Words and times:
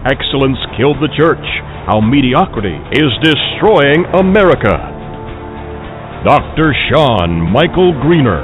Excellence 0.00 0.56
Killed 0.80 0.96
the 0.96 1.12
Church 1.12 1.44
How 1.84 2.00
Mediocrity 2.00 2.72
is 2.96 3.12
Destroying 3.20 4.08
America. 4.16 4.80
Dr. 6.24 6.72
Shawn 6.88 7.52
Michael 7.52 7.92
Greener. 8.00 8.40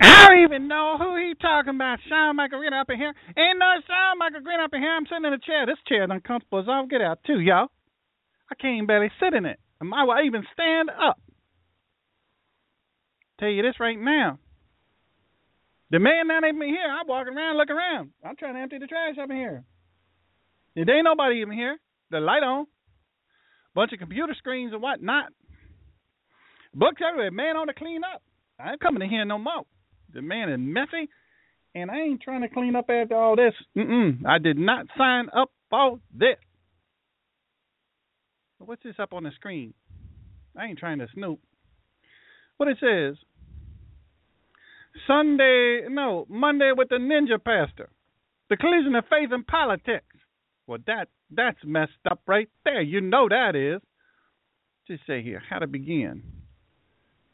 I 0.00 0.28
don't 0.28 0.42
even 0.42 0.68
know 0.68 0.96
who 0.98 1.16
he 1.20 1.34
talking 1.34 1.74
about. 1.74 1.98
Shawn 2.08 2.36
Michael 2.36 2.60
Green 2.60 2.72
up 2.72 2.88
in 2.88 2.96
here. 2.96 3.12
Ain't 3.36 3.58
no 3.58 3.76
Shawn 3.86 4.16
Michael 4.16 4.40
Green 4.40 4.60
up 4.60 4.72
in 4.72 4.80
here. 4.80 4.96
I'm 4.96 5.04
sitting 5.04 5.26
in 5.26 5.34
a 5.34 5.38
chair. 5.38 5.66
This 5.66 5.76
chair 5.86 6.04
is 6.04 6.10
uncomfortable 6.10 6.60
as 6.60 6.66
I'll 6.66 6.86
get 6.86 7.02
out 7.02 7.18
too, 7.26 7.40
y'all. 7.40 7.68
I 8.50 8.54
can't 8.54 8.88
barely 8.88 9.10
sit 9.20 9.34
in 9.34 9.44
it. 9.44 9.60
Am 9.82 9.92
I 9.92 10.04
well 10.04 10.24
even 10.24 10.44
stand 10.54 10.88
up. 10.88 11.20
Tell 13.38 13.50
you 13.50 13.60
this 13.60 13.78
right 13.78 14.00
now. 14.00 14.38
The 15.90 15.98
man 15.98 16.26
not 16.26 16.44
even 16.44 16.60
here. 16.62 16.88
I'm 16.90 17.06
walking 17.06 17.36
around, 17.36 17.56
looking 17.56 17.76
around. 17.76 18.10
I'm 18.24 18.36
trying 18.36 18.54
to 18.54 18.60
empty 18.60 18.78
the 18.78 18.86
trash 18.86 19.16
up 19.22 19.30
in 19.30 19.36
here. 19.36 19.64
There 20.74 20.96
ain't 20.96 21.04
nobody 21.04 21.40
even 21.40 21.54
here. 21.54 21.78
The 22.10 22.20
light 22.20 22.42
on. 22.42 22.66
Bunch 23.74 23.92
of 23.92 23.98
computer 23.98 24.34
screens 24.38 24.72
and 24.72 24.82
whatnot. 24.82 25.26
Books 26.74 27.00
everywhere. 27.06 27.30
Man 27.30 27.56
on 27.56 27.68
to 27.68 27.74
clean 27.74 28.02
up. 28.04 28.22
I 28.58 28.72
ain't 28.72 28.80
coming 28.80 29.02
in 29.02 29.10
here 29.10 29.24
no 29.24 29.38
more. 29.38 29.64
The 30.12 30.22
man 30.22 30.48
is 30.48 30.58
messy, 30.58 31.08
and 31.74 31.90
I 31.90 31.96
ain't 32.00 32.22
trying 32.22 32.42
to 32.42 32.48
clean 32.48 32.74
up 32.74 32.88
after 32.88 33.16
all 33.16 33.36
this. 33.36 33.54
Mm-mm. 33.76 34.24
I 34.26 34.38
did 34.38 34.58
not 34.58 34.86
sign 34.96 35.28
up 35.36 35.50
for 35.68 36.00
this. 36.14 36.36
What's 38.58 38.82
this 38.82 38.94
up 38.98 39.12
on 39.12 39.24
the 39.24 39.30
screen? 39.34 39.74
I 40.56 40.66
ain't 40.66 40.78
trying 40.78 40.98
to 41.00 41.06
snoop. 41.12 41.38
What 42.56 42.68
it 42.68 42.78
says? 42.80 43.16
Sunday, 45.06 45.82
no, 45.88 46.26
Monday 46.28 46.72
with 46.76 46.88
the 46.88 46.96
ninja 46.96 47.42
pastor. 47.42 47.88
The 48.48 48.56
collision 48.56 48.94
of 48.94 49.04
faith 49.10 49.30
and 49.32 49.46
politics. 49.46 50.04
Well, 50.66 50.78
that 50.86 51.08
that's 51.30 51.58
messed 51.64 51.92
up 52.10 52.20
right 52.26 52.48
there. 52.64 52.80
You 52.80 53.00
know 53.00 53.28
that 53.28 53.56
is. 53.56 53.82
Just 54.86 55.06
say 55.06 55.22
here 55.22 55.42
how 55.48 55.58
to 55.58 55.66
begin. 55.66 56.22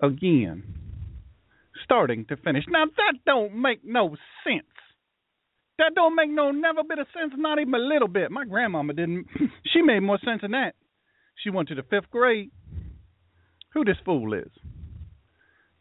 Again. 0.02 0.62
Starting 1.84 2.24
to 2.26 2.36
finish. 2.36 2.64
Now 2.68 2.84
that 2.86 3.14
don't 3.26 3.60
make 3.60 3.80
no 3.84 4.16
sense. 4.44 4.66
That 5.78 5.94
don't 5.94 6.14
make 6.14 6.30
no 6.30 6.50
never 6.50 6.82
bit 6.86 6.98
of 6.98 7.06
sense, 7.18 7.32
not 7.36 7.58
even 7.58 7.74
a 7.74 7.78
little 7.78 8.08
bit. 8.08 8.30
My 8.30 8.44
grandmama 8.44 8.92
didn't. 8.92 9.26
She 9.72 9.80
made 9.80 10.00
more 10.00 10.18
sense 10.24 10.42
than 10.42 10.50
that. 10.50 10.74
She 11.42 11.50
went 11.50 11.68
to 11.68 11.74
the 11.74 11.82
fifth 11.82 12.10
grade. 12.10 12.50
Who 13.72 13.84
this 13.84 13.96
fool 14.04 14.34
is? 14.34 14.50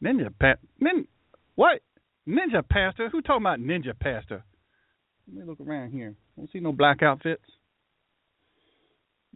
Ninja 0.01 0.33
Pat. 0.39 0.59
Nin, 0.79 1.07
what? 1.61 1.81
Ninja 2.27 2.67
pastor? 2.67 3.07
Who 3.09 3.21
talking 3.21 3.43
about 3.43 3.59
ninja 3.59 3.93
pastor? 3.99 4.43
Let 5.27 5.37
me 5.37 5.43
look 5.47 5.59
around 5.59 5.91
here. 5.91 6.15
Don't 6.35 6.49
see 6.51 6.59
no 6.59 6.71
black 6.71 7.03
outfits. 7.03 7.43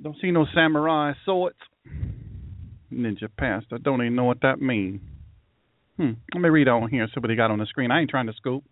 Don't 0.01 0.15
see 0.19 0.31
no 0.31 0.47
samurai 0.55 1.13
swords. 1.23 1.59
Ninja 2.91 3.29
pastor. 3.37 3.77
Don't 3.77 4.01
even 4.01 4.15
know 4.15 4.23
what 4.23 4.41
that 4.41 4.59
means. 4.59 5.01
Hmm. 5.97 6.13
Let 6.33 6.41
me 6.41 6.49
read 6.49 6.67
on 6.67 6.89
here. 6.89 7.07
They 7.27 7.35
got 7.35 7.51
on 7.51 7.59
the 7.59 7.67
screen. 7.67 7.91
I 7.91 8.01
ain't 8.01 8.09
trying 8.09 8.25
to 8.25 8.33
scoop. 8.33 8.63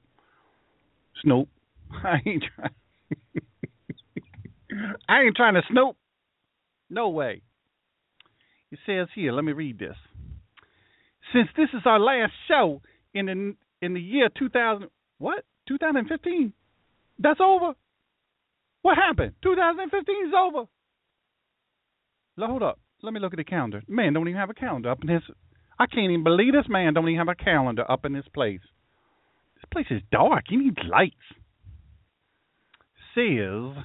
Snoop. 1.22 1.48
I 2.04 2.22
ain't 2.26 2.44
trying. 2.56 2.72
I 5.08 5.22
ain't 5.22 5.36
trying 5.36 5.54
to 5.54 5.62
snoop. 5.70 5.96
No 6.90 7.10
way. 7.10 7.44
It 8.72 8.80
says 8.88 9.10
here. 9.14 9.32
Let 9.32 9.46
me 9.46 9.52
read 9.52 9.78
this. 9.78 9.96
Since 11.32 11.50
this 11.56 11.70
is 11.76 11.84
our 11.86 12.00
last 12.00 12.34
show 12.48 12.82
in 13.14 13.26
the 13.26 13.56
in 13.86 13.94
the 13.94 14.02
year 14.02 14.30
2000, 14.38 14.88
what 15.18 15.44
2015? 15.68 16.54
That's 17.20 17.40
over. 17.40 17.74
What 18.82 18.98
happened? 18.98 19.34
2015 19.44 20.16
is 20.28 20.34
over. 20.38 20.68
Hold 22.40 22.64
up. 22.64 22.80
Let 23.02 23.14
me 23.14 23.20
look 23.20 23.34
at 23.34 23.38
the 23.38 23.44
calendar. 23.44 23.82
Man, 23.88 24.14
don't 24.14 24.28
even 24.28 24.40
have 24.40 24.50
a 24.50 24.54
calendar 24.54 24.90
up 24.90 25.04
in 25.04 25.10
his. 25.10 25.22
I 25.80 25.86
can't 25.88 26.12
even 26.12 26.24
believe 26.24 26.54
this 26.54 26.70
man 26.70 26.94
don't 26.94 27.08
even 27.08 27.20
have 27.20 27.28
a 27.28 27.36
calendar 27.36 27.90
up 27.90 28.06
in 28.06 28.14
this 28.14 28.28
place. 28.34 28.62
This 29.56 29.66
place 29.72 29.88
is 29.90 30.02
dark. 30.12 30.46
He 30.48 30.58
needs 30.58 30.78
lights. 30.90 31.16
Says, 33.16 33.84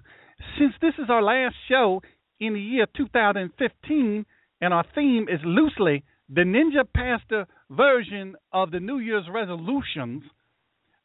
since 0.59 0.73
this 0.81 0.95
is 0.99 1.11
our 1.11 1.23
last 1.23 1.55
show 1.69 2.01
in 2.41 2.55
the 2.55 2.61
year 2.61 2.87
2015, 2.97 4.27
and 4.61 4.75
our 4.75 4.85
theme 4.95 5.27
is 5.29 5.41
loosely 5.45 6.05
the 6.29 6.43
Ninja 6.43 6.85
Pastor 6.95 7.47
version 7.71 8.35
of 8.53 8.71
the 8.71 8.81
New 8.81 8.99
Year's 8.99 9.27
resolutions, 9.33 10.23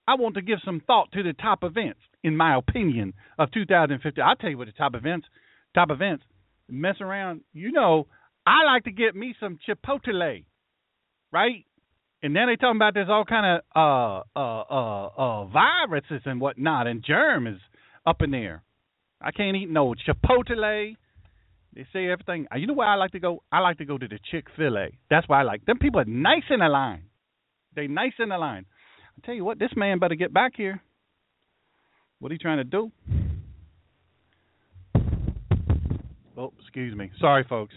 I 0.07 0.15
want 0.15 0.35
to 0.35 0.41
give 0.41 0.59
some 0.65 0.81
thought 0.85 1.11
to 1.13 1.23
the 1.23 1.33
top 1.33 1.63
events, 1.63 1.99
in 2.23 2.35
my 2.35 2.57
opinion, 2.57 3.13
of 3.37 3.51
2015. 3.51 4.23
I'll 4.23 4.35
tell 4.35 4.49
you 4.49 4.57
what 4.57 4.67
the 4.67 4.73
top 4.73 4.95
events, 4.95 5.27
top 5.73 5.91
events, 5.91 6.23
mess 6.69 6.95
around. 6.99 7.41
You 7.53 7.71
know, 7.71 8.07
I 8.45 8.65
like 8.65 8.83
to 8.85 8.91
get 8.91 9.15
me 9.15 9.35
some 9.39 9.59
Chipotle, 9.67 10.43
right? 11.31 11.65
And 12.21 12.35
then 12.35 12.47
they 12.47 12.55
talking 12.55 12.77
about 12.77 12.93
there's 12.93 13.09
all 13.09 13.25
kind 13.25 13.61
of 13.75 14.23
uh, 14.35 14.39
uh, 14.39 14.63
uh, 14.69 15.09
uh, 15.17 15.45
viruses 15.45 16.21
and 16.25 16.39
whatnot 16.39 16.87
and 16.87 17.03
germs 17.03 17.59
up 18.05 18.21
in 18.21 18.31
there. 18.31 18.63
I 19.21 19.31
can't 19.31 19.55
eat 19.55 19.69
no 19.69 19.93
Chipotle. 20.07 20.95
They 21.75 21.87
say 21.91 22.07
everything. 22.07 22.47
Uh, 22.53 22.57
you 22.57 22.67
know 22.67 22.73
where 22.73 22.87
I 22.87 22.95
like 22.95 23.11
to 23.11 23.19
go? 23.19 23.41
I 23.51 23.59
like 23.59 23.79
to 23.79 23.85
go 23.85 23.97
to 23.97 24.07
the 24.07 24.19
Chick 24.31 24.45
Fil 24.55 24.77
A. 24.77 24.89
That's 25.09 25.27
why 25.27 25.39
I 25.39 25.43
like 25.43 25.65
them. 25.65 25.79
People 25.79 26.01
are 26.01 26.05
nice 26.05 26.43
in 26.49 26.59
the 26.59 26.67
line. 26.67 27.05
They 27.75 27.87
nice 27.87 28.13
in 28.19 28.29
the 28.29 28.37
line. 28.37 28.65
I 29.17 29.25
tell 29.25 29.33
you 29.33 29.43
what, 29.43 29.57
this 29.59 29.71
man 29.75 29.99
better 29.99 30.15
get 30.15 30.33
back 30.33 30.53
here. 30.55 30.81
What 32.19 32.31
are 32.31 32.35
you 32.35 32.39
trying 32.39 32.57
to 32.57 32.63
do? 32.63 32.91
Oh, 36.37 36.53
excuse 36.61 36.95
me. 36.95 37.11
Sorry, 37.19 37.45
folks. 37.47 37.73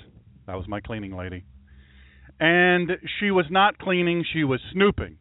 That 0.47 0.57
was 0.57 0.69
my 0.69 0.81
cleaning 0.81 1.17
lady. 1.17 1.45
And 2.39 2.91
she 3.19 3.31
was 3.31 3.47
not 3.51 3.79
cleaning. 3.79 4.25
She 4.33 4.45
was 4.45 4.61
snooping. 4.73 5.17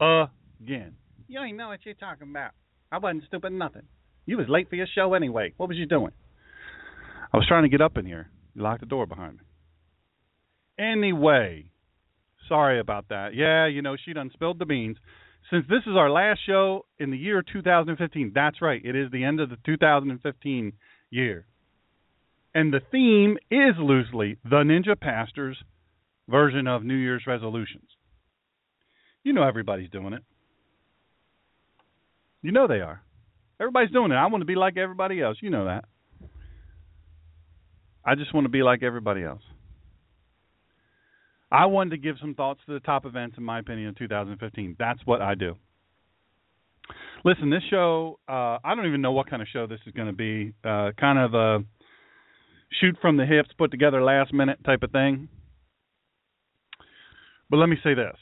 Again. 0.00 0.96
You 1.28 1.40
ain't 1.40 1.56
know 1.56 1.68
what 1.68 1.80
you're 1.84 1.94
talking 1.94 2.30
about. 2.30 2.52
I 2.90 2.98
wasn't 2.98 3.24
snooping 3.28 3.58
nothing. 3.58 3.82
You 4.24 4.38
was 4.38 4.48
late 4.48 4.70
for 4.70 4.76
your 4.76 4.86
show 4.94 5.14
anyway. 5.14 5.52
What 5.56 5.68
was 5.68 5.78
you 5.78 5.86
doing? 5.86 6.12
I 7.32 7.36
was 7.36 7.46
trying 7.46 7.64
to 7.64 7.68
get 7.68 7.80
up 7.80 7.96
in 7.96 8.06
here. 8.06 8.30
You 8.54 8.62
locked 8.62 8.80
the 8.80 8.86
door 8.86 9.06
behind 9.06 9.38
me. 9.38 9.44
Anyway, 10.78 11.70
sorry 12.48 12.80
about 12.80 13.08
that. 13.08 13.34
Yeah, 13.34 13.66
you 13.66 13.82
know, 13.82 13.96
she 14.02 14.12
done 14.12 14.30
spilled 14.32 14.58
the 14.58 14.64
beans. 14.64 14.96
Since 15.50 15.66
this 15.68 15.82
is 15.86 15.96
our 15.96 16.10
last 16.10 16.40
show 16.46 16.84
in 16.98 17.10
the 17.10 17.16
year 17.16 17.42
2015, 17.42 18.32
that's 18.34 18.60
right, 18.60 18.80
it 18.84 18.94
is 18.94 19.10
the 19.10 19.24
end 19.24 19.40
of 19.40 19.50
the 19.50 19.58
2015 19.64 20.72
year. 21.10 21.46
And 22.54 22.72
the 22.72 22.80
theme 22.90 23.36
is 23.50 23.74
loosely 23.78 24.38
the 24.44 24.62
Ninja 24.64 24.98
Pastor's 24.98 25.56
version 26.28 26.66
of 26.66 26.84
New 26.84 26.94
Year's 26.94 27.24
resolutions. 27.26 27.88
You 29.22 29.32
know 29.32 29.42
everybody's 29.42 29.90
doing 29.90 30.12
it. 30.12 30.22
You 32.42 32.52
know 32.52 32.66
they 32.66 32.80
are. 32.80 33.02
Everybody's 33.60 33.90
doing 33.90 34.12
it. 34.12 34.14
I 34.14 34.26
want 34.26 34.42
to 34.42 34.46
be 34.46 34.54
like 34.54 34.76
everybody 34.76 35.20
else. 35.20 35.38
You 35.40 35.50
know 35.50 35.64
that. 35.66 35.84
I 38.08 38.14
just 38.14 38.32
want 38.32 38.46
to 38.46 38.48
be 38.48 38.62
like 38.62 38.82
everybody 38.82 39.22
else. 39.22 39.42
I 41.52 41.66
wanted 41.66 41.90
to 41.90 41.98
give 41.98 42.16
some 42.18 42.34
thoughts 42.34 42.60
to 42.64 42.72
the 42.72 42.80
top 42.80 43.04
events, 43.04 43.36
in 43.36 43.44
my 43.44 43.58
opinion, 43.58 43.88
in 43.88 43.94
2015. 43.96 44.76
That's 44.78 45.00
what 45.04 45.20
I 45.20 45.34
do. 45.34 45.56
Listen, 47.22 47.50
this 47.50 47.62
show, 47.68 48.18
uh, 48.26 48.56
I 48.64 48.74
don't 48.74 48.86
even 48.86 49.02
know 49.02 49.12
what 49.12 49.28
kind 49.28 49.42
of 49.42 49.48
show 49.48 49.66
this 49.66 49.80
is 49.86 49.92
going 49.92 50.06
to 50.06 50.14
be. 50.14 50.54
Uh, 50.64 50.92
kind 50.98 51.18
of 51.18 51.34
a 51.34 51.58
shoot 52.80 52.96
from 53.02 53.18
the 53.18 53.26
hips, 53.26 53.50
put 53.58 53.70
together 53.70 54.02
last 54.02 54.32
minute 54.32 54.58
type 54.64 54.82
of 54.82 54.90
thing. 54.90 55.28
But 57.50 57.58
let 57.58 57.68
me 57.68 57.76
say 57.84 57.92
this 57.92 58.16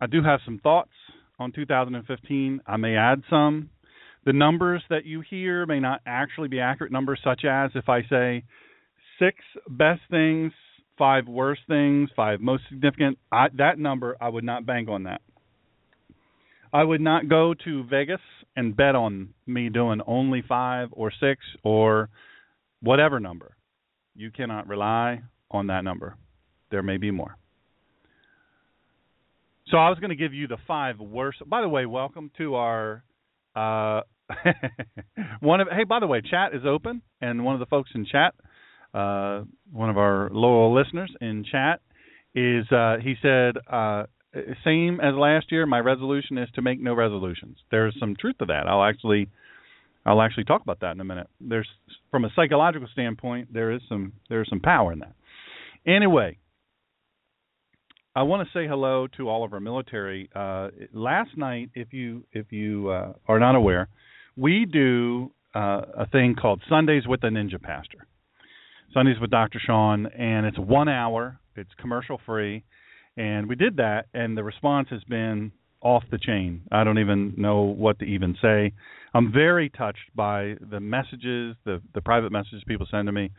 I 0.00 0.06
do 0.06 0.22
have 0.22 0.40
some 0.46 0.58
thoughts 0.62 0.92
on 1.38 1.52
2015. 1.52 2.62
I 2.66 2.76
may 2.78 2.96
add 2.96 3.22
some. 3.28 3.68
The 4.24 4.32
numbers 4.32 4.82
that 4.88 5.04
you 5.04 5.20
hear 5.20 5.66
may 5.66 5.80
not 5.80 6.00
actually 6.06 6.48
be 6.48 6.60
accurate 6.60 6.92
numbers, 6.92 7.20
such 7.22 7.44
as 7.44 7.72
if 7.74 7.90
I 7.90 8.02
say 8.08 8.44
six 9.18 9.36
best 9.68 10.00
things, 10.10 10.52
five 10.96 11.26
worst 11.26 11.62
things, 11.68 12.10
five 12.14 12.40
most 12.40 12.64
significant, 12.68 13.18
I, 13.30 13.48
that 13.56 13.78
number, 13.78 14.16
I 14.20 14.28
would 14.28 14.44
not 14.44 14.66
bank 14.66 14.88
on 14.88 15.04
that. 15.04 15.20
I 16.72 16.84
would 16.84 17.00
not 17.00 17.28
go 17.28 17.54
to 17.64 17.84
Vegas 17.84 18.20
and 18.54 18.76
bet 18.76 18.94
on 18.94 19.30
me 19.46 19.70
doing 19.70 20.00
only 20.06 20.42
five 20.46 20.88
or 20.92 21.10
six 21.10 21.40
or 21.62 22.10
whatever 22.80 23.20
number. 23.20 23.56
You 24.14 24.30
cannot 24.30 24.68
rely 24.68 25.22
on 25.50 25.68
that 25.68 25.84
number. 25.84 26.16
There 26.70 26.82
may 26.82 26.98
be 26.98 27.10
more. 27.10 27.36
So 29.68 29.76
I 29.76 29.90
was 29.90 29.98
going 29.98 30.10
to 30.10 30.16
give 30.16 30.34
you 30.34 30.46
the 30.46 30.56
five 30.66 30.98
worst. 30.98 31.38
By 31.46 31.60
the 31.60 31.68
way, 31.68 31.86
welcome 31.86 32.30
to 32.38 32.54
our 32.54 33.04
uh, 33.54 34.00
one 35.40 35.60
of. 35.60 35.68
Hey, 35.70 35.84
by 35.84 36.00
the 36.00 36.06
way, 36.06 36.22
chat 36.22 36.54
is 36.54 36.62
open, 36.66 37.02
and 37.20 37.44
one 37.44 37.54
of 37.54 37.60
the 37.60 37.66
folks 37.66 37.90
in 37.94 38.06
chat, 38.06 38.34
uh, 38.94 39.42
one 39.72 39.90
of 39.90 39.98
our 39.98 40.30
loyal 40.30 40.74
listeners 40.74 41.10
in 41.20 41.44
chat, 41.50 41.80
is 42.34 42.70
uh, 42.70 42.96
he 43.02 43.14
said 43.22 43.56
uh, 43.70 44.04
same 44.64 45.00
as 45.00 45.14
last 45.14 45.50
year. 45.50 45.66
My 45.66 45.80
resolution 45.80 46.38
is 46.38 46.48
to 46.54 46.62
make 46.62 46.80
no 46.80 46.94
resolutions. 46.94 47.58
There's 47.70 47.96
some 47.98 48.16
truth 48.16 48.38
to 48.38 48.46
that. 48.46 48.66
I'll 48.66 48.84
actually. 48.84 49.28
I'll 50.06 50.22
actually 50.22 50.44
talk 50.44 50.62
about 50.62 50.80
that 50.80 50.92
in 50.92 51.00
a 51.00 51.04
minute. 51.04 51.26
There's 51.38 51.68
from 52.10 52.24
a 52.24 52.30
psychological 52.34 52.88
standpoint, 52.92 53.52
there 53.52 53.70
is 53.72 53.82
some 53.88 54.12
there 54.30 54.40
is 54.40 54.48
some 54.48 54.60
power 54.60 54.92
in 54.92 55.00
that. 55.00 55.12
Anyway, 55.86 56.38
I 58.14 58.22
want 58.22 58.46
to 58.46 58.52
say 58.52 58.66
hello 58.66 59.06
to 59.16 59.28
all 59.28 59.44
of 59.44 59.52
our 59.52 59.60
military. 59.60 60.30
Uh, 60.34 60.68
last 60.92 61.36
night, 61.36 61.70
if 61.74 61.92
you 61.92 62.24
if 62.32 62.50
you 62.52 62.88
uh, 62.88 63.12
are 63.26 63.38
not 63.38 63.54
aware, 63.54 63.88
we 64.36 64.64
do 64.64 65.30
uh, 65.54 65.82
a 65.96 66.06
thing 66.10 66.34
called 66.34 66.62
Sundays 66.68 67.06
with 67.06 67.20
the 67.20 67.28
Ninja 67.28 67.60
Pastor. 67.60 68.06
Sundays 68.94 69.16
with 69.20 69.30
Dr. 69.30 69.60
Shawn, 69.64 70.06
and 70.06 70.46
it's 70.46 70.58
one 70.58 70.88
hour. 70.88 71.38
It's 71.56 71.70
commercial 71.78 72.20
free, 72.24 72.64
and 73.16 73.48
we 73.48 73.54
did 73.54 73.76
that, 73.76 74.06
and 74.14 74.36
the 74.36 74.44
response 74.44 74.88
has 74.90 75.02
been 75.04 75.52
off 75.80 76.02
the 76.10 76.18
chain. 76.18 76.62
I 76.72 76.84
don't 76.84 76.98
even 76.98 77.34
know 77.36 77.62
what 77.62 77.98
to 78.00 78.04
even 78.04 78.36
say. 78.40 78.72
I'm 79.14 79.32
very 79.32 79.70
touched 79.70 80.14
by 80.14 80.54
the 80.70 80.80
messages, 80.80 81.56
the 81.64 81.80
the 81.94 82.00
private 82.00 82.32
messages 82.32 82.62
people 82.66 82.86
send 82.90 83.06
to 83.06 83.12
me. 83.12 83.30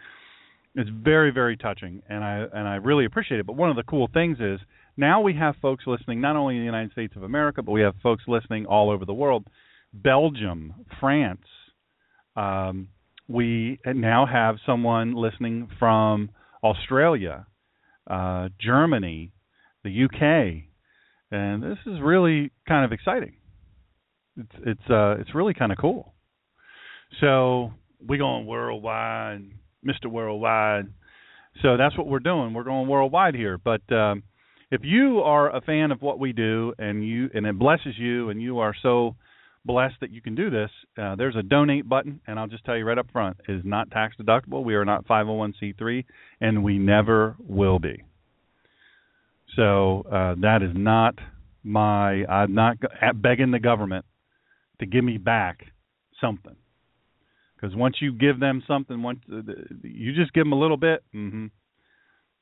It's 0.76 0.90
very 0.90 1.32
very 1.32 1.58
touching, 1.58 2.02
and 2.10 2.24
I 2.24 2.46
and 2.54 2.68
I 2.68 2.76
really 2.76 3.06
appreciate 3.06 3.40
it. 3.40 3.46
But 3.46 3.56
one 3.56 3.70
of 3.70 3.76
the 3.76 3.84
cool 3.84 4.10
things 4.14 4.38
is 4.40 4.60
now 4.98 5.22
we 5.22 5.34
have 5.36 5.56
folks 5.62 5.86
listening 5.88 6.22
not 6.22 6.36
only 6.36 6.56
in 6.56 6.62
the 6.62 6.66
United 6.66 6.92
States 6.92 7.16
of 7.16 7.24
America, 7.24 7.62
but 7.64 7.72
we 7.72 7.82
have 7.82 7.96
folks 8.04 8.24
listening 8.28 8.66
all 8.66 8.90
over 8.90 9.06
the 9.06 9.14
world. 9.14 9.48
Belgium, 9.94 10.74
France. 11.00 11.46
Um, 12.36 12.90
we 13.30 13.80
now 13.86 14.26
have 14.26 14.56
someone 14.66 15.14
listening 15.14 15.70
from 15.78 16.32
Australia, 16.64 17.46
uh, 18.10 18.50
Germany, 18.60 19.32
the 19.84 20.06
UK, 20.06 20.64
and 21.32 21.64
this 21.64 21.78
is 21.86 22.00
really 22.02 22.52
kind 22.68 22.84
of 22.84 22.92
exciting. 22.92 23.36
It's 24.36 24.56
it's 24.66 24.90
uh, 24.90 25.16
it's 25.20 25.34
really 25.34 25.54
kind 25.54 25.72
of 25.72 25.78
cool. 25.78 26.14
So 27.22 27.72
we're 28.06 28.18
going 28.18 28.46
worldwide 28.46 29.52
Mr. 29.86 30.08
Worldwide. 30.08 30.88
So 31.62 31.78
that's 31.78 31.98
what 31.98 32.08
we're 32.08 32.20
doing. 32.20 32.54
We're 32.54 32.64
going 32.64 32.88
worldwide 32.88 33.36
here. 33.36 33.58
But 33.58 33.82
um, 33.92 34.24
if 34.72 34.82
you 34.84 35.20
are 35.20 35.56
a 35.56 35.62
fan 35.62 35.92
of 35.92 36.02
what 36.02 36.20
we 36.20 36.34
do 36.34 36.74
and 36.78 37.08
you 37.08 37.30
and 37.34 37.46
it 37.46 37.58
blesses 37.58 37.96
you 37.98 38.30
and 38.30 38.42
you 38.42 38.60
are 38.60 38.74
so 38.82 39.16
blessed 39.66 39.96
that 40.02 40.12
you 40.12 40.22
can 40.22 40.36
do 40.36 40.50
this, 40.50 40.70
uh, 41.02 41.16
there's 41.16 41.36
a 41.36 41.44
donate 41.44 41.88
button, 41.88 42.22
and 42.28 42.40
I'll 42.40 42.48
just 42.48 42.66
tell 42.66 42.78
you 42.78 42.86
right 42.86 42.98
up 42.98 43.12
front, 43.12 43.38
it 43.48 43.52
is 43.52 43.62
not 43.64 43.92
tax 43.92 44.16
deductible. 44.20 44.64
We 44.64 44.76
are 44.76 44.86
not 44.86 45.08
501c3, 45.08 46.06
and 46.42 46.64
we 46.64 46.78
never 46.78 47.36
will 47.40 47.80
be. 47.80 48.04
So 49.56 50.06
uh, 50.12 50.36
that 50.42 50.62
is 50.62 50.72
not 50.76 51.16
my. 51.64 52.26
I'm 52.26 52.54
not 52.54 52.78
begging 53.16 53.52
the 53.52 53.60
government 53.60 54.06
to 54.80 54.86
give 54.86 55.04
me 55.04 55.18
back 55.18 55.66
something 56.22 56.56
because 57.60 57.76
once 57.76 57.98
you 58.00 58.14
give 58.14 58.40
them 58.40 58.64
something, 58.68 59.02
once 59.02 59.20
uh, 59.32 59.42
you 59.84 60.14
just 60.14 60.34
give 60.34 60.46
them 60.46 60.54
a 60.54 60.60
little 60.60 60.78
bit, 60.78 61.04
mm-hmm, 61.14 61.48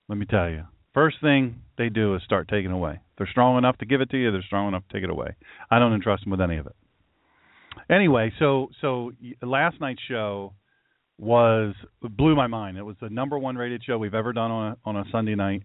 let 0.07 0.17
me 0.17 0.25
tell 0.25 0.49
you, 0.49 0.63
first 0.93 1.17
thing 1.21 1.61
they 1.77 1.89
do 1.89 2.15
is 2.15 2.23
start 2.23 2.47
taking 2.47 2.71
away. 2.71 2.93
If 2.93 3.17
they're 3.17 3.27
strong 3.27 3.57
enough 3.57 3.77
to 3.79 3.85
give 3.85 4.01
it 4.01 4.09
to 4.11 4.17
you. 4.17 4.31
They're 4.31 4.43
strong 4.43 4.67
enough 4.67 4.83
to 4.87 4.93
take 4.93 5.03
it 5.03 5.09
away. 5.09 5.35
I 5.71 5.79
don't 5.79 5.93
entrust 5.93 6.23
them 6.23 6.31
with 6.31 6.41
any 6.41 6.57
of 6.57 6.67
it. 6.67 6.75
Anyway, 7.89 8.31
so 8.39 8.69
so 8.81 9.11
last 9.41 9.79
night's 9.81 10.01
show 10.07 10.53
was 11.17 11.73
blew 12.01 12.35
my 12.35 12.47
mind. 12.47 12.77
It 12.77 12.83
was 12.83 12.95
the 13.01 13.09
number 13.09 13.37
one 13.37 13.55
rated 13.55 13.83
show 13.83 13.97
we've 13.97 14.13
ever 14.13 14.33
done 14.33 14.51
on 14.51 14.71
a, 14.71 14.89
on 14.89 14.95
a 14.97 15.03
Sunday 15.11 15.35
night, 15.35 15.63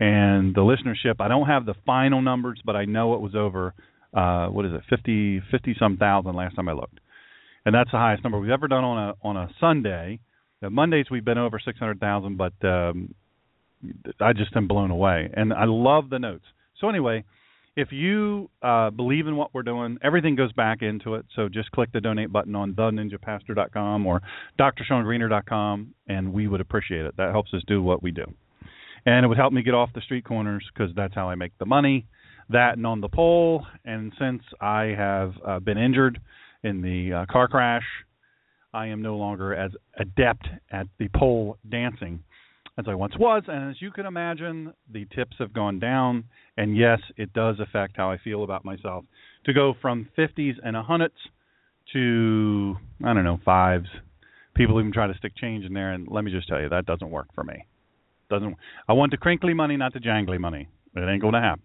and 0.00 0.54
the 0.54 0.60
listenership. 0.60 1.16
I 1.20 1.28
don't 1.28 1.46
have 1.46 1.66
the 1.66 1.74
final 1.84 2.22
numbers, 2.22 2.60
but 2.64 2.76
I 2.76 2.84
know 2.84 3.14
it 3.14 3.20
was 3.20 3.34
over. 3.34 3.74
Uh, 4.14 4.46
what 4.46 4.64
is 4.64 4.72
it, 4.72 4.80
fifty 4.88 5.42
fifty 5.50 5.76
some 5.78 5.96
thousand 5.96 6.34
last 6.34 6.56
time 6.56 6.68
I 6.68 6.72
looked 6.72 7.00
and 7.66 7.74
that's 7.74 7.90
the 7.90 7.98
highest 7.98 8.22
number 8.22 8.38
we've 8.38 8.50
ever 8.50 8.68
done 8.68 8.84
on 8.84 9.10
a 9.10 9.14
on 9.26 9.36
a 9.36 9.50
Sunday. 9.60 10.20
The 10.62 10.70
Mondays 10.70 11.06
we've 11.10 11.24
been 11.24 11.36
over 11.36 11.60
six 11.62 11.78
hundred 11.78 12.00
thousand, 12.00 12.38
but 12.38 12.54
um, 12.66 13.14
I 14.20 14.32
just 14.32 14.56
am 14.56 14.68
blown 14.68 14.90
away, 14.90 15.28
and 15.34 15.52
I 15.52 15.64
love 15.66 16.08
the 16.08 16.20
notes. 16.20 16.44
So 16.80 16.88
anyway, 16.88 17.24
if 17.76 17.92
you 17.92 18.50
uh, 18.62 18.90
believe 18.90 19.26
in 19.26 19.36
what 19.36 19.52
we're 19.54 19.62
doing, 19.62 19.98
everything 20.02 20.34
goes 20.34 20.52
back 20.52 20.82
into 20.82 21.14
it. 21.14 21.26
So 21.36 21.48
just 21.48 21.70
click 21.72 21.92
the 21.92 22.00
donate 22.00 22.32
button 22.32 22.54
on 22.54 22.72
theninjapastor.com 22.72 24.06
or 24.06 24.22
drshawngreener.com, 24.58 25.94
and 26.08 26.32
we 26.32 26.48
would 26.48 26.60
appreciate 26.60 27.04
it. 27.04 27.16
That 27.16 27.30
helps 27.30 27.52
us 27.52 27.62
do 27.66 27.82
what 27.82 28.02
we 28.02 28.10
do, 28.10 28.24
and 29.04 29.24
it 29.24 29.28
would 29.28 29.38
help 29.38 29.52
me 29.52 29.62
get 29.62 29.74
off 29.74 29.90
the 29.94 30.00
street 30.00 30.24
corners 30.24 30.64
because 30.72 30.94
that's 30.96 31.14
how 31.14 31.28
I 31.28 31.34
make 31.34 31.52
the 31.58 31.66
money. 31.66 32.06
That 32.48 32.76
and 32.76 32.86
on 32.86 33.00
the 33.00 33.08
pole, 33.08 33.66
and 33.84 34.12
since 34.18 34.42
I 34.60 34.94
have 34.96 35.34
uh, 35.46 35.58
been 35.58 35.78
injured 35.78 36.20
in 36.62 36.82
the 36.82 37.12
uh, 37.12 37.26
car 37.30 37.48
crash. 37.48 37.84
I 38.72 38.88
am 38.88 39.00
no 39.00 39.16
longer 39.16 39.54
as 39.54 39.70
adept 39.98 40.48
at 40.70 40.86
the 40.98 41.08
pole 41.16 41.56
dancing 41.70 42.22
as 42.78 42.84
I 42.88 42.94
once 42.94 43.14
was, 43.18 43.44
and 43.48 43.70
as 43.70 43.80
you 43.80 43.90
can 43.90 44.06
imagine, 44.06 44.72
the 44.92 45.06
tips 45.14 45.36
have 45.38 45.52
gone 45.52 45.78
down. 45.78 46.24
And 46.56 46.76
yes, 46.76 47.00
it 47.16 47.32
does 47.32 47.56
affect 47.60 47.96
how 47.96 48.10
I 48.10 48.18
feel 48.18 48.44
about 48.44 48.64
myself. 48.64 49.04
To 49.46 49.52
go 49.52 49.74
from 49.80 50.08
50s 50.18 50.54
and 50.62 50.76
100s 50.76 51.10
to 51.92 52.76
I 53.04 53.14
don't 53.14 53.24
know 53.24 53.38
fives. 53.44 53.88
People 54.54 54.80
even 54.80 54.92
try 54.92 55.06
to 55.06 55.14
stick 55.14 55.36
change 55.36 55.64
in 55.64 55.72
there, 55.72 55.92
and 55.92 56.08
let 56.08 56.24
me 56.24 56.30
just 56.30 56.48
tell 56.48 56.60
you 56.60 56.68
that 56.68 56.86
doesn't 56.86 57.10
work 57.10 57.28
for 57.34 57.44
me. 57.44 57.64
Doesn't. 58.28 58.56
I 58.88 58.92
want 58.94 59.12
the 59.12 59.18
crinkly 59.18 59.54
money, 59.54 59.76
not 59.76 59.92
the 59.92 60.00
jangly 60.00 60.40
money. 60.40 60.68
It 60.94 61.00
ain't 61.00 61.20
going 61.20 61.34
to 61.34 61.40
happen. 61.40 61.62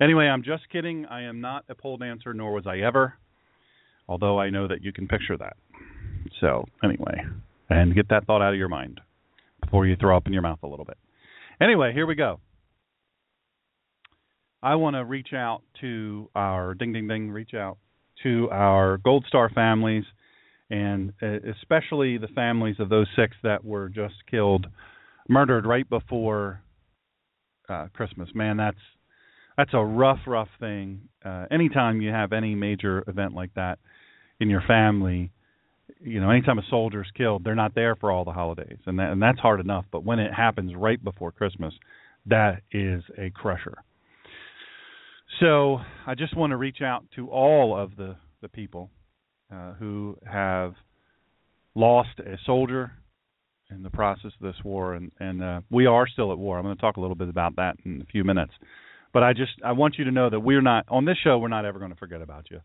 Anyway, 0.00 0.26
I'm 0.26 0.42
just 0.42 0.68
kidding. 0.70 1.06
I 1.06 1.22
am 1.22 1.40
not 1.40 1.64
a 1.68 1.74
pole 1.74 1.96
dancer, 1.96 2.32
nor 2.32 2.52
was 2.52 2.66
I 2.66 2.78
ever 2.78 3.14
although 4.10 4.40
I 4.40 4.50
know 4.50 4.68
that 4.68 4.82
you 4.82 4.92
can 4.92 5.08
picture 5.08 5.38
that. 5.38 5.56
So, 6.40 6.66
anyway, 6.84 7.22
and 7.70 7.94
get 7.94 8.08
that 8.10 8.26
thought 8.26 8.42
out 8.42 8.52
of 8.52 8.58
your 8.58 8.68
mind 8.68 9.00
before 9.70 9.86
you 9.86 9.94
throw 9.94 10.16
up 10.16 10.26
in 10.26 10.32
your 10.32 10.42
mouth 10.42 10.58
a 10.64 10.66
little 10.66 10.84
bit. 10.84 10.98
Anyway, 11.62 11.92
here 11.92 12.06
we 12.06 12.16
go. 12.16 12.40
I 14.60 14.74
want 14.74 14.96
to 14.96 15.04
reach 15.04 15.32
out 15.32 15.62
to 15.80 16.28
our 16.34 16.74
ding 16.74 16.92
ding 16.92 17.06
ding, 17.06 17.30
reach 17.30 17.54
out 17.54 17.78
to 18.24 18.48
our 18.50 18.98
Gold 18.98 19.24
Star 19.28 19.48
families 19.48 20.04
and 20.70 21.12
uh, 21.22 21.38
especially 21.60 22.18
the 22.18 22.28
families 22.34 22.76
of 22.80 22.88
those 22.88 23.06
six 23.16 23.36
that 23.42 23.64
were 23.64 23.88
just 23.88 24.14
killed, 24.28 24.66
murdered 25.28 25.66
right 25.66 25.88
before 25.88 26.62
uh, 27.68 27.86
Christmas. 27.94 28.28
Man, 28.34 28.56
that's 28.56 28.78
that's 29.56 29.70
a 29.72 29.84
rough, 29.84 30.20
rough 30.26 30.48
thing. 30.58 31.02
Uh, 31.24 31.46
anytime 31.50 32.00
you 32.00 32.10
have 32.10 32.32
any 32.32 32.54
major 32.54 33.04
event 33.06 33.34
like 33.34 33.54
that, 33.54 33.78
in 34.40 34.48
your 34.48 34.62
family, 34.66 35.30
you 36.02 36.20
know, 36.20 36.30
anytime 36.30 36.58
a 36.58 36.66
soldier 36.70 37.02
is 37.02 37.10
killed, 37.16 37.44
they're 37.44 37.54
not 37.54 37.74
there 37.74 37.94
for 37.96 38.10
all 38.10 38.24
the 38.24 38.32
holidays, 38.32 38.78
and 38.86 38.98
that, 38.98 39.10
and 39.10 39.22
that's 39.22 39.38
hard 39.38 39.60
enough. 39.60 39.84
But 39.90 40.04
when 40.04 40.18
it 40.18 40.32
happens 40.32 40.72
right 40.74 41.02
before 41.02 41.32
Christmas, 41.32 41.74
that 42.26 42.62
is 42.72 43.02
a 43.18 43.30
crusher. 43.30 43.78
So 45.40 45.78
I 46.06 46.14
just 46.14 46.36
want 46.36 46.50
to 46.50 46.56
reach 46.56 46.82
out 46.82 47.04
to 47.16 47.28
all 47.28 47.76
of 47.78 47.96
the 47.96 48.16
the 48.40 48.48
people 48.48 48.90
uh, 49.52 49.74
who 49.74 50.16
have 50.26 50.74
lost 51.74 52.18
a 52.18 52.36
soldier 52.46 52.92
in 53.70 53.82
the 53.82 53.90
process 53.90 54.32
of 54.40 54.40
this 54.40 54.64
war, 54.64 54.94
and 54.94 55.12
and 55.20 55.42
uh, 55.42 55.60
we 55.70 55.86
are 55.86 56.06
still 56.08 56.32
at 56.32 56.38
war. 56.38 56.58
I'm 56.58 56.64
going 56.64 56.76
to 56.76 56.80
talk 56.80 56.96
a 56.96 57.00
little 57.00 57.16
bit 57.16 57.28
about 57.28 57.56
that 57.56 57.76
in 57.84 58.00
a 58.00 58.06
few 58.06 58.24
minutes. 58.24 58.52
But 59.12 59.22
I 59.22 59.32
just 59.32 59.52
I 59.64 59.72
want 59.72 59.96
you 59.98 60.04
to 60.04 60.10
know 60.10 60.30
that 60.30 60.40
we're 60.40 60.62
not 60.62 60.86
on 60.88 61.04
this 61.04 61.18
show. 61.22 61.38
We're 61.38 61.48
not 61.48 61.64
ever 61.64 61.78
going 61.78 61.92
to 61.92 61.98
forget 61.98 62.22
about 62.22 62.50
you 62.50 62.60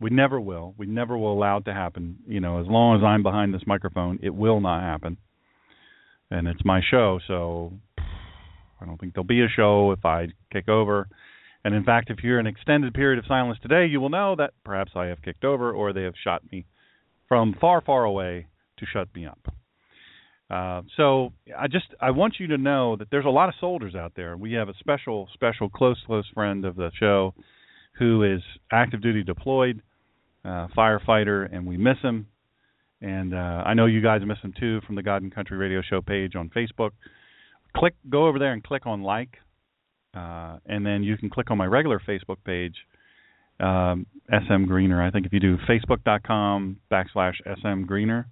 We 0.00 0.10
never 0.10 0.40
will. 0.40 0.74
We 0.76 0.86
never 0.86 1.16
will 1.16 1.32
allow 1.32 1.58
it 1.58 1.64
to 1.66 1.74
happen. 1.74 2.18
You 2.26 2.40
know, 2.40 2.60
as 2.60 2.66
long 2.66 2.96
as 2.96 3.04
I'm 3.04 3.22
behind 3.22 3.54
this 3.54 3.62
microphone, 3.66 4.18
it 4.22 4.34
will 4.34 4.60
not 4.60 4.82
happen. 4.82 5.16
And 6.30 6.48
it's 6.48 6.64
my 6.64 6.80
show, 6.90 7.20
so 7.28 7.72
I 8.80 8.86
don't 8.86 8.98
think 8.98 9.14
there'll 9.14 9.26
be 9.26 9.42
a 9.42 9.48
show 9.54 9.92
if 9.92 10.04
I 10.04 10.28
kick 10.52 10.68
over. 10.68 11.08
And 11.64 11.74
in 11.74 11.84
fact, 11.84 12.10
if 12.10 12.24
you're 12.24 12.40
an 12.40 12.46
extended 12.46 12.94
period 12.94 13.18
of 13.18 13.26
silence 13.26 13.58
today, 13.62 13.86
you 13.86 14.00
will 14.00 14.08
know 14.08 14.34
that 14.36 14.54
perhaps 14.64 14.92
I 14.96 15.06
have 15.06 15.22
kicked 15.22 15.44
over 15.44 15.72
or 15.72 15.92
they 15.92 16.02
have 16.02 16.14
shot 16.22 16.42
me 16.50 16.64
from 17.28 17.54
far, 17.60 17.80
far 17.80 18.04
away 18.04 18.46
to 18.78 18.86
shut 18.86 19.08
me 19.14 19.26
up. 19.26 19.38
Uh, 20.50 20.82
so 20.96 21.32
I 21.56 21.66
just 21.66 21.86
I 22.00 22.10
want 22.10 22.34
you 22.38 22.48
to 22.48 22.58
know 22.58 22.96
that 22.96 23.08
there's 23.10 23.24
a 23.24 23.30
lot 23.30 23.48
of 23.48 23.54
soldiers 23.58 23.94
out 23.94 24.12
there. 24.14 24.36
We 24.36 24.52
have 24.54 24.68
a 24.68 24.74
special, 24.80 25.28
special, 25.32 25.70
close, 25.70 25.98
close 26.04 26.26
friend 26.34 26.64
of 26.64 26.76
the 26.76 26.90
show 26.98 27.32
who 27.98 28.22
is 28.22 28.42
active 28.70 29.02
duty 29.02 29.22
deployed, 29.22 29.82
uh, 30.44 30.68
firefighter, 30.76 31.48
and 31.52 31.66
we 31.66 31.76
miss 31.76 31.98
him. 32.02 32.26
And 33.00 33.34
uh, 33.34 33.62
I 33.66 33.74
know 33.74 33.86
you 33.86 34.00
guys 34.00 34.20
miss 34.24 34.38
him 34.38 34.54
too 34.58 34.80
from 34.86 34.94
the 34.94 35.02
God 35.02 35.22
and 35.22 35.34
Country 35.34 35.56
Radio 35.56 35.82
Show 35.82 36.00
page 36.00 36.36
on 36.36 36.50
Facebook. 36.50 36.90
Click, 37.76 37.94
go 38.08 38.26
over 38.26 38.38
there 38.38 38.52
and 38.52 38.62
click 38.62 38.86
on 38.86 39.02
like, 39.02 39.38
uh, 40.14 40.58
and 40.66 40.84
then 40.84 41.02
you 41.02 41.16
can 41.16 41.30
click 41.30 41.50
on 41.50 41.58
my 41.58 41.66
regular 41.66 42.00
Facebook 42.06 42.36
page, 42.44 42.74
um, 43.60 44.06
SM 44.30 44.64
Greener. 44.64 45.02
I 45.02 45.10
think 45.10 45.26
if 45.26 45.32
you 45.32 45.40
do 45.40 45.56
facebook.com 45.68 46.76
backslash 46.90 47.34
SM 47.60 47.84
Greener, 47.84 48.26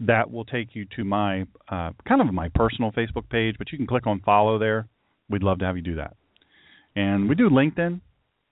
that 0.00 0.30
will 0.30 0.44
take 0.44 0.74
you 0.74 0.84
to 0.96 1.04
my 1.04 1.42
uh, 1.68 1.90
kind 2.06 2.20
of 2.20 2.32
my 2.32 2.48
personal 2.54 2.92
Facebook 2.92 3.28
page, 3.30 3.54
but 3.58 3.70
you 3.72 3.78
can 3.78 3.86
click 3.86 4.06
on 4.06 4.20
follow 4.20 4.58
there. 4.58 4.88
We'd 5.30 5.42
love 5.42 5.60
to 5.60 5.64
have 5.64 5.76
you 5.76 5.82
do 5.82 5.96
that. 5.96 6.16
And 6.96 7.28
we 7.28 7.34
do 7.34 7.48
LinkedIn. 7.48 8.00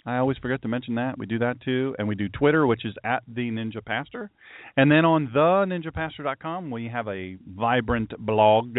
I 0.07 0.17
always 0.17 0.39
forget 0.39 0.63
to 0.63 0.69
mention 0.69 0.95
that. 0.97 1.19
We 1.19 1.27
do 1.27 1.39
that 1.41 1.61
too. 1.61 1.95
And 1.99 2.09
we 2.09 2.15
do 2.15 2.29
Twitter, 2.29 2.67
which 2.67 2.85
is 2.85 2.95
at 3.05 3.23
the 3.29 3.51
Ninja 3.51 3.85
Pastor. 3.85 4.31
And 4.77 4.91
then 4.91 5.05
on 5.05 5.31
the 5.33 5.67
ninjapastor.com, 5.67 6.71
we 6.71 6.89
have 6.89 7.07
a 7.09 7.37
vibrant 7.47 8.13
blog 8.19 8.77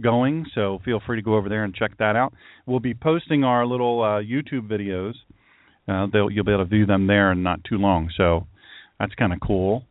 going. 0.00 0.46
So 0.54 0.80
feel 0.84 1.00
free 1.04 1.18
to 1.18 1.22
go 1.22 1.36
over 1.36 1.48
there 1.48 1.64
and 1.64 1.74
check 1.74 1.96
that 1.98 2.16
out. 2.16 2.32
We'll 2.66 2.80
be 2.80 2.94
posting 2.94 3.44
our 3.44 3.66
little 3.66 4.02
uh, 4.02 4.22
YouTube 4.22 4.68
videos. 4.68 5.14
Uh, 5.88 6.06
you'll 6.30 6.44
be 6.44 6.52
able 6.52 6.64
to 6.64 6.70
view 6.70 6.86
them 6.86 7.06
there 7.06 7.32
in 7.32 7.42
not 7.42 7.62
too 7.64 7.76
long. 7.76 8.10
So 8.16 8.46
that's 8.98 9.14
kind 9.14 9.32
of 9.32 9.40
cool. 9.40 9.84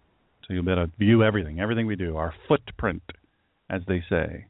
So 0.47 0.53
you'll 0.53 0.63
be 0.63 0.71
able 0.71 0.87
to 0.87 0.91
view 0.97 1.23
everything, 1.23 1.59
everything 1.59 1.85
we 1.85 1.95
do, 1.95 2.17
our 2.17 2.33
footprint, 2.47 3.03
as 3.69 3.81
they 3.87 4.03
say. 4.09 4.45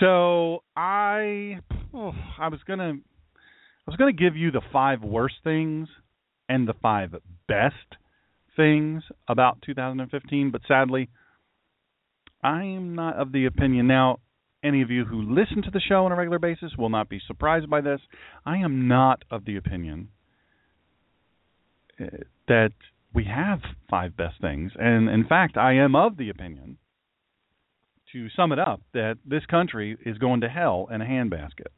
So 0.00 0.62
I, 0.76 1.60
oh, 1.94 2.12
I 2.38 2.48
was 2.48 2.60
gonna, 2.66 2.94
I 3.86 3.90
was 3.90 3.96
gonna 3.96 4.12
give 4.12 4.36
you 4.36 4.50
the 4.50 4.62
five 4.72 5.02
worst 5.02 5.36
things 5.42 5.88
and 6.48 6.68
the 6.68 6.74
five 6.74 7.14
best 7.48 7.96
things 8.56 9.02
about 9.28 9.62
2015, 9.62 10.50
but 10.50 10.62
sadly, 10.68 11.08
I 12.42 12.64
am 12.64 12.94
not 12.94 13.16
of 13.16 13.32
the 13.32 13.46
opinion 13.46 13.86
now. 13.86 14.18
Any 14.64 14.82
of 14.82 14.90
you 14.90 15.04
who 15.04 15.22
listen 15.22 15.62
to 15.62 15.70
the 15.72 15.80
show 15.80 16.04
on 16.04 16.12
a 16.12 16.16
regular 16.16 16.38
basis 16.38 16.76
will 16.76 16.88
not 16.88 17.08
be 17.08 17.20
surprised 17.26 17.68
by 17.68 17.80
this. 17.80 18.00
I 18.46 18.58
am 18.58 18.86
not 18.86 19.24
of 19.30 19.44
the 19.44 19.56
opinion 19.56 20.08
uh, 22.00 22.06
that 22.46 22.72
we 23.12 23.24
have 23.24 23.60
five 23.90 24.16
best 24.16 24.40
things. 24.40 24.72
And 24.76 25.08
in 25.08 25.26
fact, 25.26 25.56
I 25.56 25.74
am 25.74 25.96
of 25.96 26.16
the 26.16 26.30
opinion, 26.30 26.78
to 28.12 28.28
sum 28.36 28.52
it 28.52 28.58
up, 28.58 28.82
that 28.94 29.18
this 29.24 29.46
country 29.46 29.96
is 30.04 30.18
going 30.18 30.42
to 30.42 30.48
hell 30.48 30.88
in 30.92 31.00
a 31.00 31.04
handbasket. 31.04 31.72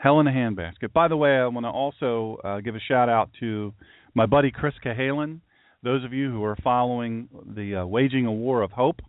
Hell 0.00 0.18
in 0.20 0.26
a 0.26 0.30
handbasket. 0.30 0.94
By 0.94 1.08
the 1.08 1.16
way, 1.16 1.36
I 1.36 1.46
want 1.48 1.66
to 1.66 1.70
also 1.70 2.38
uh, 2.42 2.60
give 2.60 2.74
a 2.74 2.80
shout 2.80 3.10
out 3.10 3.28
to 3.40 3.74
my 4.14 4.24
buddy 4.24 4.50
Chris 4.50 4.72
Cahalan. 4.82 5.40
Those 5.82 6.06
of 6.06 6.14
you 6.14 6.30
who 6.30 6.42
are 6.42 6.56
following 6.64 7.28
the 7.54 7.76
uh, 7.82 7.84
Waging 7.86 8.24
a 8.24 8.32
War 8.32 8.62
of 8.62 8.70
Hope, 8.70 9.00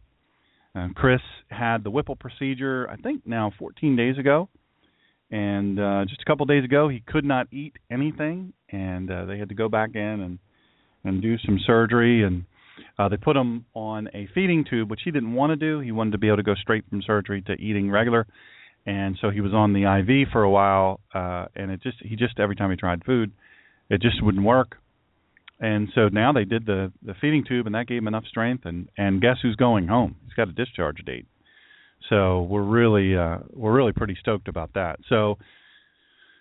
uh, 0.75 0.89
Chris 0.93 1.21
had 1.49 1.85
the 1.85 1.89
Whipple 1.89 2.17
procedure, 2.17 2.89
I 2.89 2.97
think 2.97 3.25
now 3.25 3.53
14 3.57 3.95
days 3.95 4.17
ago. 4.17 4.49
And 5.31 5.79
uh, 5.79 6.03
just 6.09 6.21
a 6.21 6.25
couple 6.25 6.45
days 6.45 6.65
ago, 6.65 6.89
he 6.89 7.01
could 7.07 7.23
not 7.23 7.47
eat 7.53 7.77
anything, 7.89 8.51
and 8.69 9.09
uh, 9.09 9.23
they 9.23 9.37
had 9.37 9.47
to 9.47 9.55
go 9.55 9.69
back 9.69 9.91
in 9.95 10.01
and 10.01 10.39
and 11.05 11.21
do 11.21 11.37
some 11.39 11.57
surgery 11.65 12.23
and 12.23 12.43
uh, 12.99 13.07
they 13.09 13.17
put 13.17 13.35
him 13.37 13.65
on 13.73 14.09
a 14.13 14.27
feeding 14.35 14.65
tube, 14.69 14.91
which 14.91 15.01
he 15.03 15.11
didn't 15.11 15.33
want 15.33 15.51
to 15.51 15.55
do. 15.55 15.79
He 15.79 15.91
wanted 15.91 16.11
to 16.11 16.17
be 16.17 16.27
able 16.27 16.37
to 16.37 16.43
go 16.43 16.55
straight 16.55 16.83
from 16.89 17.01
surgery 17.01 17.41
to 17.43 17.53
eating 17.53 17.89
regular, 17.89 18.27
and 18.85 19.17
so 19.21 19.29
he 19.29 19.41
was 19.41 19.53
on 19.53 19.73
the 19.73 19.83
IV 19.83 20.29
for 20.31 20.43
a 20.43 20.49
while. 20.49 20.99
Uh, 21.13 21.45
and 21.55 21.71
it 21.71 21.81
just 21.81 21.97
he 22.01 22.15
just 22.15 22.39
every 22.39 22.55
time 22.55 22.71
he 22.71 22.77
tried 22.77 23.03
food, 23.05 23.31
it 23.89 24.01
just 24.01 24.23
wouldn't 24.23 24.45
work. 24.45 24.77
And 25.59 25.89
so 25.93 26.07
now 26.07 26.33
they 26.33 26.45
did 26.45 26.65
the 26.65 26.91
the 27.05 27.13
feeding 27.21 27.43
tube, 27.47 27.67
and 27.67 27.75
that 27.75 27.87
gave 27.87 27.99
him 27.99 28.07
enough 28.07 28.25
strength. 28.25 28.65
And 28.65 28.89
and 28.97 29.21
guess 29.21 29.37
who's 29.41 29.55
going 29.55 29.87
home? 29.87 30.15
He's 30.25 30.33
got 30.33 30.49
a 30.49 30.53
discharge 30.53 31.03
date. 31.05 31.27
So 32.09 32.41
we're 32.43 32.63
really 32.63 33.15
uh, 33.15 33.39
we're 33.53 33.73
really 33.73 33.93
pretty 33.93 34.17
stoked 34.19 34.47
about 34.47 34.73
that. 34.73 34.99
So 35.07 35.37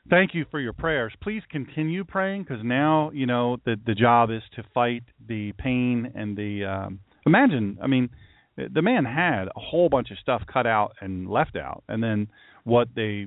thank 0.09 0.35
you 0.35 0.47
for 0.50 0.59
your 0.59 0.73
prayers. 0.73 1.12
Please 1.23 1.42
continue 1.50 2.04
praying 2.04 2.44
because 2.44 2.64
now 2.64 3.11
you 3.12 3.26
know 3.26 3.59
the 3.66 3.76
the 3.87 3.94
job 3.94 4.30
is 4.30 4.42
to 4.56 4.64
fight 4.75 5.02
the 5.26 5.52
pain 5.52 6.12
and 6.14 6.37
the. 6.37 6.64
Um, 6.64 7.00
imagine, 7.26 7.78
I 7.82 7.87
mean, 7.87 8.09
the 8.57 8.83
man 8.83 9.04
had 9.04 9.47
a 9.47 9.61
whole 9.61 9.88
bunch 9.88 10.11
of 10.11 10.19
stuff 10.19 10.42
cut 10.52 10.66
out 10.66 10.95
and 11.00 11.28
left 11.28 11.57
out, 11.57 11.83
and 11.88 12.02
then 12.02 12.28
what 12.64 12.88
they 12.95 13.26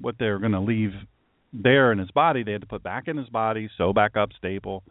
what 0.00 0.16
they're 0.18 0.38
going 0.38 0.52
to 0.52 0.60
leave 0.60 0.92
there 1.52 1.92
in 1.92 1.98
his 1.98 2.10
body, 2.10 2.42
they 2.42 2.52
had 2.52 2.60
to 2.60 2.66
put 2.66 2.82
back 2.82 3.08
in 3.08 3.16
his 3.16 3.28
body, 3.28 3.68
sew 3.76 3.92
back 3.92 4.16
up, 4.16 4.30
staple. 4.36 4.82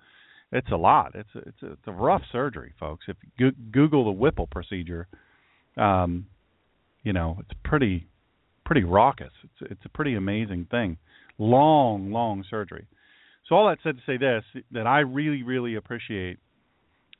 It's 0.52 0.72
a 0.72 0.78
lot. 0.78 1.16
It's 1.16 1.30
a, 1.36 1.40
it's 1.40 1.64
a, 1.64 1.72
it's 1.74 1.88
a 1.88 1.92
rough 1.92 2.22
surgery, 2.32 2.74
folks. 2.80 3.06
If 3.08 3.18
you 3.38 3.52
Google 3.72 4.06
the 4.06 4.12
Whipple 4.12 4.48
procedure, 4.48 5.08
um, 5.78 6.28
you 7.04 7.14
know 7.14 7.38
it's 7.40 7.60
pretty 7.64 8.08
pretty 8.66 8.84
raucous. 8.84 9.34
It's 9.44 9.72
it's 9.72 9.86
a 9.86 9.90
pretty 9.90 10.16
amazing 10.16 10.68
thing 10.70 10.98
long, 11.38 12.12
long 12.12 12.44
surgery. 12.50 12.88
So 13.48 13.56
all 13.56 13.68
that 13.68 13.80
said 13.84 13.98
to 13.98 14.04
say 14.06 14.18
this, 14.18 14.44
that 14.72 14.88
I 14.88 15.00
really, 15.00 15.44
really 15.44 15.76
appreciate 15.76 16.40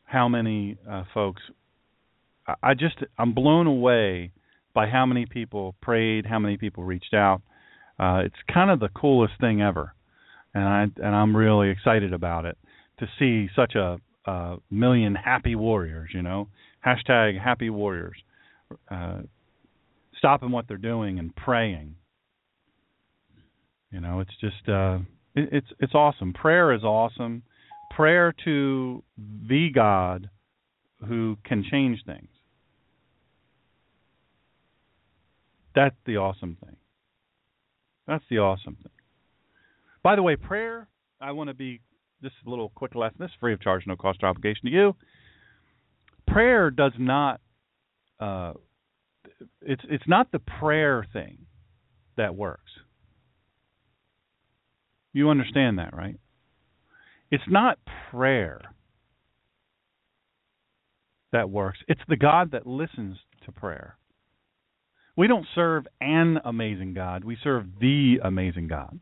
how 0.06 0.30
many 0.30 0.78
uh, 0.90 1.04
folks. 1.14 1.42
I 2.62 2.74
just 2.74 2.96
I'm 3.18 3.34
blown 3.34 3.68
away 3.68 4.32
by 4.74 4.88
how 4.88 5.06
many 5.06 5.26
people 5.26 5.76
prayed, 5.82 6.26
how 6.26 6.40
many 6.40 6.58
people 6.58 6.84
reached 6.84 7.14
out. 7.14 7.42
Uh, 8.00 8.24
it's 8.26 8.36
kind 8.52 8.70
of 8.72 8.80
the 8.80 8.90
coolest 8.90 9.34
thing 9.40 9.62
ever, 9.62 9.94
and 10.54 10.64
I 10.64 10.84
and 10.98 11.16
I'm 11.16 11.36
really 11.36 11.70
excited 11.70 12.14
about 12.14 12.46
it 12.46 12.58
to 13.00 13.08
see 13.20 13.50
such 13.56 13.76
a, 13.76 13.98
a 14.26 14.58
million 14.70 15.16
happy 15.16 15.56
warriors. 15.56 16.10
You 16.14 16.22
know, 16.22 16.48
hashtag 16.86 17.42
happy 17.42 17.70
warriors, 17.70 18.18
uh, 18.90 19.20
stopping 20.18 20.52
what 20.52 20.68
they're 20.68 20.78
doing 20.78 21.20
and 21.20 21.36
praying 21.36 21.96
you 23.94 24.02
know, 24.02 24.20
it's 24.22 24.36
just 24.42 24.68
uh, 24.68 24.98
it, 25.36 25.50
it's 25.52 25.68
it's 25.80 25.94
awesome. 25.94 26.34
Prayer 26.34 26.74
is 26.74 26.84
awesome. 26.84 27.44
Prayer 27.96 28.34
to 28.44 29.04
the 29.48 29.70
God 29.74 30.30
who 31.08 31.38
can 31.46 31.64
change 31.70 32.00
things. 32.06 32.28
That's 35.76 35.96
the 36.06 36.18
awesome 36.18 36.58
thing. 36.64 36.76
That's 38.08 38.24
the 38.30 38.40
awesome 38.40 38.76
thing. 38.76 38.92
By 40.04 40.16
the 40.16 40.24
way, 40.24 40.36
prayer, 40.36 40.88
I 41.22 41.32
want 41.32 41.50
to 41.50 41.54
be 41.54 41.82
just 42.22 42.36
a 42.46 42.50
little 42.50 42.72
quick 42.76 42.96
lesson. 42.96 43.18
This 43.20 43.30
is 43.30 43.38
free 43.40 43.54
of 43.54 43.62
charge, 43.62 43.84
no 43.88 43.96
cost 43.96 44.20
or 44.24 44.30
obligation 44.30 44.66
to 44.66 44.72
you. 44.72 44.96
Prayer 46.28 46.70
does 46.70 46.94
not 46.98 47.42
uh, 48.20 48.54
it's 49.62 49.82
it's 49.90 50.08
not 50.08 50.32
the 50.32 50.40
prayer 50.40 51.06
thing 51.12 51.38
that 52.18 52.36
works. 52.36 52.72
You 55.12 55.30
understand 55.30 55.80
that, 55.80 55.96
right? 55.96 56.18
It's 57.32 57.44
not 57.48 57.80
prayer 58.12 58.62
that 61.32 61.50
works, 61.50 61.80
it's 61.88 62.02
the 62.08 62.16
God 62.16 62.52
that 62.52 62.68
listens 62.68 63.18
to 63.46 63.52
prayer. 63.52 63.98
We 65.16 65.28
don't 65.28 65.46
serve 65.54 65.86
an 66.02 66.40
amazing 66.44 66.94
God, 66.94 67.24
we 67.24 67.38
serve 67.44 67.66
the 67.80 68.20
amazing 68.24 68.68
God. 68.68 69.00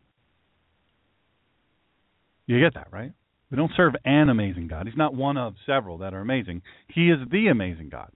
You 2.47 2.59
get 2.59 2.73
that, 2.73 2.87
right? 2.91 3.13
We 3.49 3.57
don't 3.57 3.71
serve 3.77 3.93
an 4.03 4.29
amazing 4.29 4.67
God. 4.67 4.87
He's 4.87 4.97
not 4.97 5.13
one 5.13 5.37
of 5.37 5.55
several 5.65 5.99
that 5.99 6.13
are 6.13 6.19
amazing. 6.19 6.63
He 6.87 7.09
is 7.09 7.19
the 7.29 7.47
amazing 7.47 7.89
God. 7.89 8.11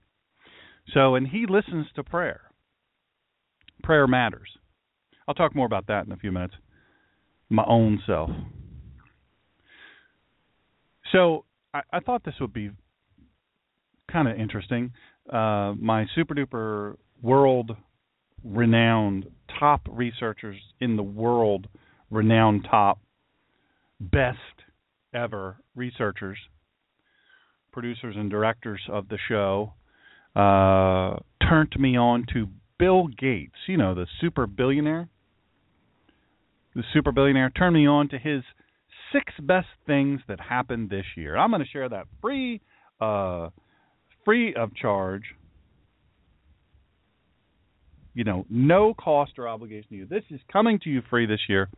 So, 0.92 1.14
and 1.14 1.26
He 1.26 1.46
listens 1.48 1.86
to 1.94 2.04
prayer. 2.04 2.42
Prayer 3.82 4.06
matters. 4.06 4.48
I'll 5.26 5.34
talk 5.34 5.54
more 5.54 5.66
about 5.66 5.86
that 5.88 6.06
in 6.06 6.12
a 6.12 6.16
few 6.16 6.32
minutes 6.32 6.54
my 7.48 7.64
own 7.66 8.02
self. 8.06 8.30
So 11.12 11.44
I, 11.72 11.80
I 11.92 12.00
thought 12.00 12.24
this 12.24 12.34
would 12.40 12.52
be 12.52 12.70
kind 14.10 14.28
of 14.28 14.38
interesting. 14.38 14.92
Uh, 15.32 15.72
my 15.78 16.06
super 16.14 16.34
duper 16.34 16.96
world 17.22 17.76
renowned 18.46 19.26
top 19.58 19.82
researchers 19.90 20.56
in 20.80 20.96
the 20.96 21.02
world 21.02 21.66
renowned 22.10 22.66
top 22.70 22.98
best 24.00 24.38
ever 25.14 25.56
researchers, 25.74 26.38
producers, 27.72 28.14
and 28.16 28.30
directors 28.30 28.80
of 28.90 29.08
the 29.08 29.18
show 29.28 29.72
uh, 30.34 31.18
turned 31.48 31.74
me 31.78 31.96
on 31.96 32.26
to 32.32 32.46
Bill 32.78 33.06
Gates, 33.06 33.54
you 33.66 33.76
know, 33.76 33.94
the 33.94 34.06
super 34.20 34.46
billionaire. 34.46 35.08
The 36.74 36.82
super 36.92 37.10
billionaire 37.10 37.50
turned 37.50 37.74
me 37.74 37.86
on 37.86 38.08
to 38.10 38.18
his 38.18 38.42
six 39.12 39.32
best 39.40 39.68
things 39.86 40.20
that 40.28 40.38
happened 40.40 40.90
this 40.90 41.06
year. 41.16 41.36
I'm 41.36 41.50
going 41.50 41.62
to 41.62 41.68
share 41.68 41.88
that 41.88 42.06
free, 42.20 42.60
uh, 43.00 43.48
free 44.24 44.54
of 44.54 44.74
charge. 44.74 45.22
You 48.16 48.24
know, 48.24 48.46
no 48.48 48.94
cost 48.94 49.32
or 49.36 49.46
obligation 49.46 49.90
to 49.90 49.96
you. 49.96 50.06
This 50.06 50.22
is 50.30 50.40
coming 50.50 50.80
to 50.84 50.88
you 50.88 51.02
free 51.10 51.26
this 51.26 51.42
year. 51.50 51.68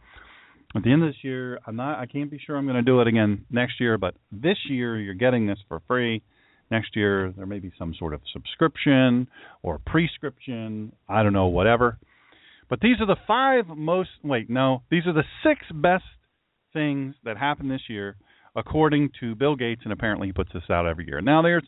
At 0.76 0.84
the 0.84 0.92
end 0.92 1.02
of 1.02 1.08
this 1.08 1.24
year, 1.24 1.58
I'm 1.66 1.74
not. 1.74 1.98
I 1.98 2.06
can't 2.06 2.30
be 2.30 2.38
sure 2.38 2.56
I'm 2.56 2.64
going 2.64 2.76
to 2.76 2.82
do 2.82 3.00
it 3.00 3.08
again 3.08 3.44
next 3.50 3.80
year, 3.80 3.98
but 3.98 4.14
this 4.30 4.56
year 4.70 5.00
you're 5.00 5.14
getting 5.14 5.48
this 5.48 5.58
for 5.66 5.82
free. 5.88 6.22
Next 6.70 6.94
year 6.94 7.34
there 7.36 7.44
may 7.44 7.58
be 7.58 7.72
some 7.76 7.92
sort 7.98 8.14
of 8.14 8.20
subscription 8.32 9.26
or 9.64 9.80
prescription. 9.84 10.92
I 11.08 11.24
don't 11.24 11.32
know, 11.32 11.46
whatever. 11.46 11.98
But 12.70 12.78
these 12.80 13.00
are 13.00 13.06
the 13.06 13.16
five 13.26 13.64
most. 13.76 14.10
Wait, 14.22 14.48
no, 14.48 14.82
these 14.92 15.06
are 15.06 15.12
the 15.12 15.24
six 15.42 15.60
best 15.74 16.04
things 16.72 17.16
that 17.24 17.36
happened 17.36 17.72
this 17.72 17.88
year, 17.88 18.14
according 18.54 19.10
to 19.18 19.34
Bill 19.34 19.56
Gates, 19.56 19.80
and 19.82 19.92
apparently 19.92 20.28
he 20.28 20.32
puts 20.32 20.52
this 20.52 20.70
out 20.70 20.86
every 20.86 21.04
year. 21.08 21.20
Now, 21.20 21.42
there's, 21.42 21.64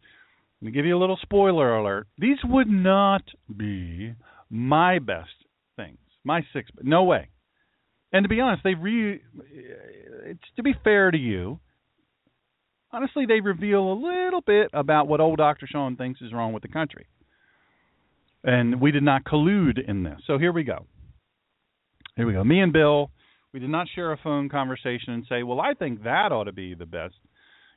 let 0.63 0.67
me 0.67 0.71
give 0.71 0.87
you 0.87 0.97
a 0.97 1.01
little 1.01 1.19
spoiler 1.21 1.77
alert. 1.77 2.07
These 2.19 2.39
would 2.45 2.69
not 2.69 3.23
be 3.57 4.15
my 4.51 4.99
best 4.99 5.31
things, 5.77 5.99
my 6.25 6.43
six. 6.53 6.71
No 6.83 7.05
way. 7.05 7.29
And 8.13 8.25
to 8.25 8.29
be 8.29 8.41
honest, 8.41 8.65
they 8.65 8.75
re. 8.75 9.21
It's 10.25 10.41
to 10.57 10.63
be 10.63 10.75
fair 10.85 11.11
to 11.11 11.19
you. 11.19 11.61
Honestly, 12.93 13.25
they 13.27 13.41
reveal 13.41 13.93
a 13.93 13.95
little 13.95 14.41
bit 14.41 14.71
about 14.75 15.07
what 15.07 15.21
old 15.21 15.39
Dr. 15.39 15.69
Shawn 15.71 15.97
thinks 15.97 16.21
is 16.21 16.33
wrong 16.33 16.53
with 16.53 16.63
the 16.63 16.69
country. 16.69 17.07
And 18.43 18.81
we 18.81 18.91
did 18.91 19.05
not 19.05 19.23
collude 19.23 19.79
in 19.87 20.03
this. 20.03 20.19
So 20.27 20.39
here 20.39 20.53
we 20.53 20.65
go. 20.65 20.87
Here 22.17 22.27
we 22.27 22.33
go. 22.33 22.43
Me 22.43 22.61
and 22.61 22.73
Bill 22.73 23.13
we 23.53 23.61
did 23.61 23.71
not 23.71 23.89
share 23.95 24.13
a 24.13 24.17
phone 24.17 24.49
conversation 24.49 25.13
and 25.13 25.27
say, 25.29 25.43
"Well, 25.43 25.61
I 25.61 25.75
think 25.75 26.05
that 26.05 26.33
ought 26.33 26.45
to 26.45 26.53
be 26.53 26.75
the 26.75 26.87
best, 26.87 27.17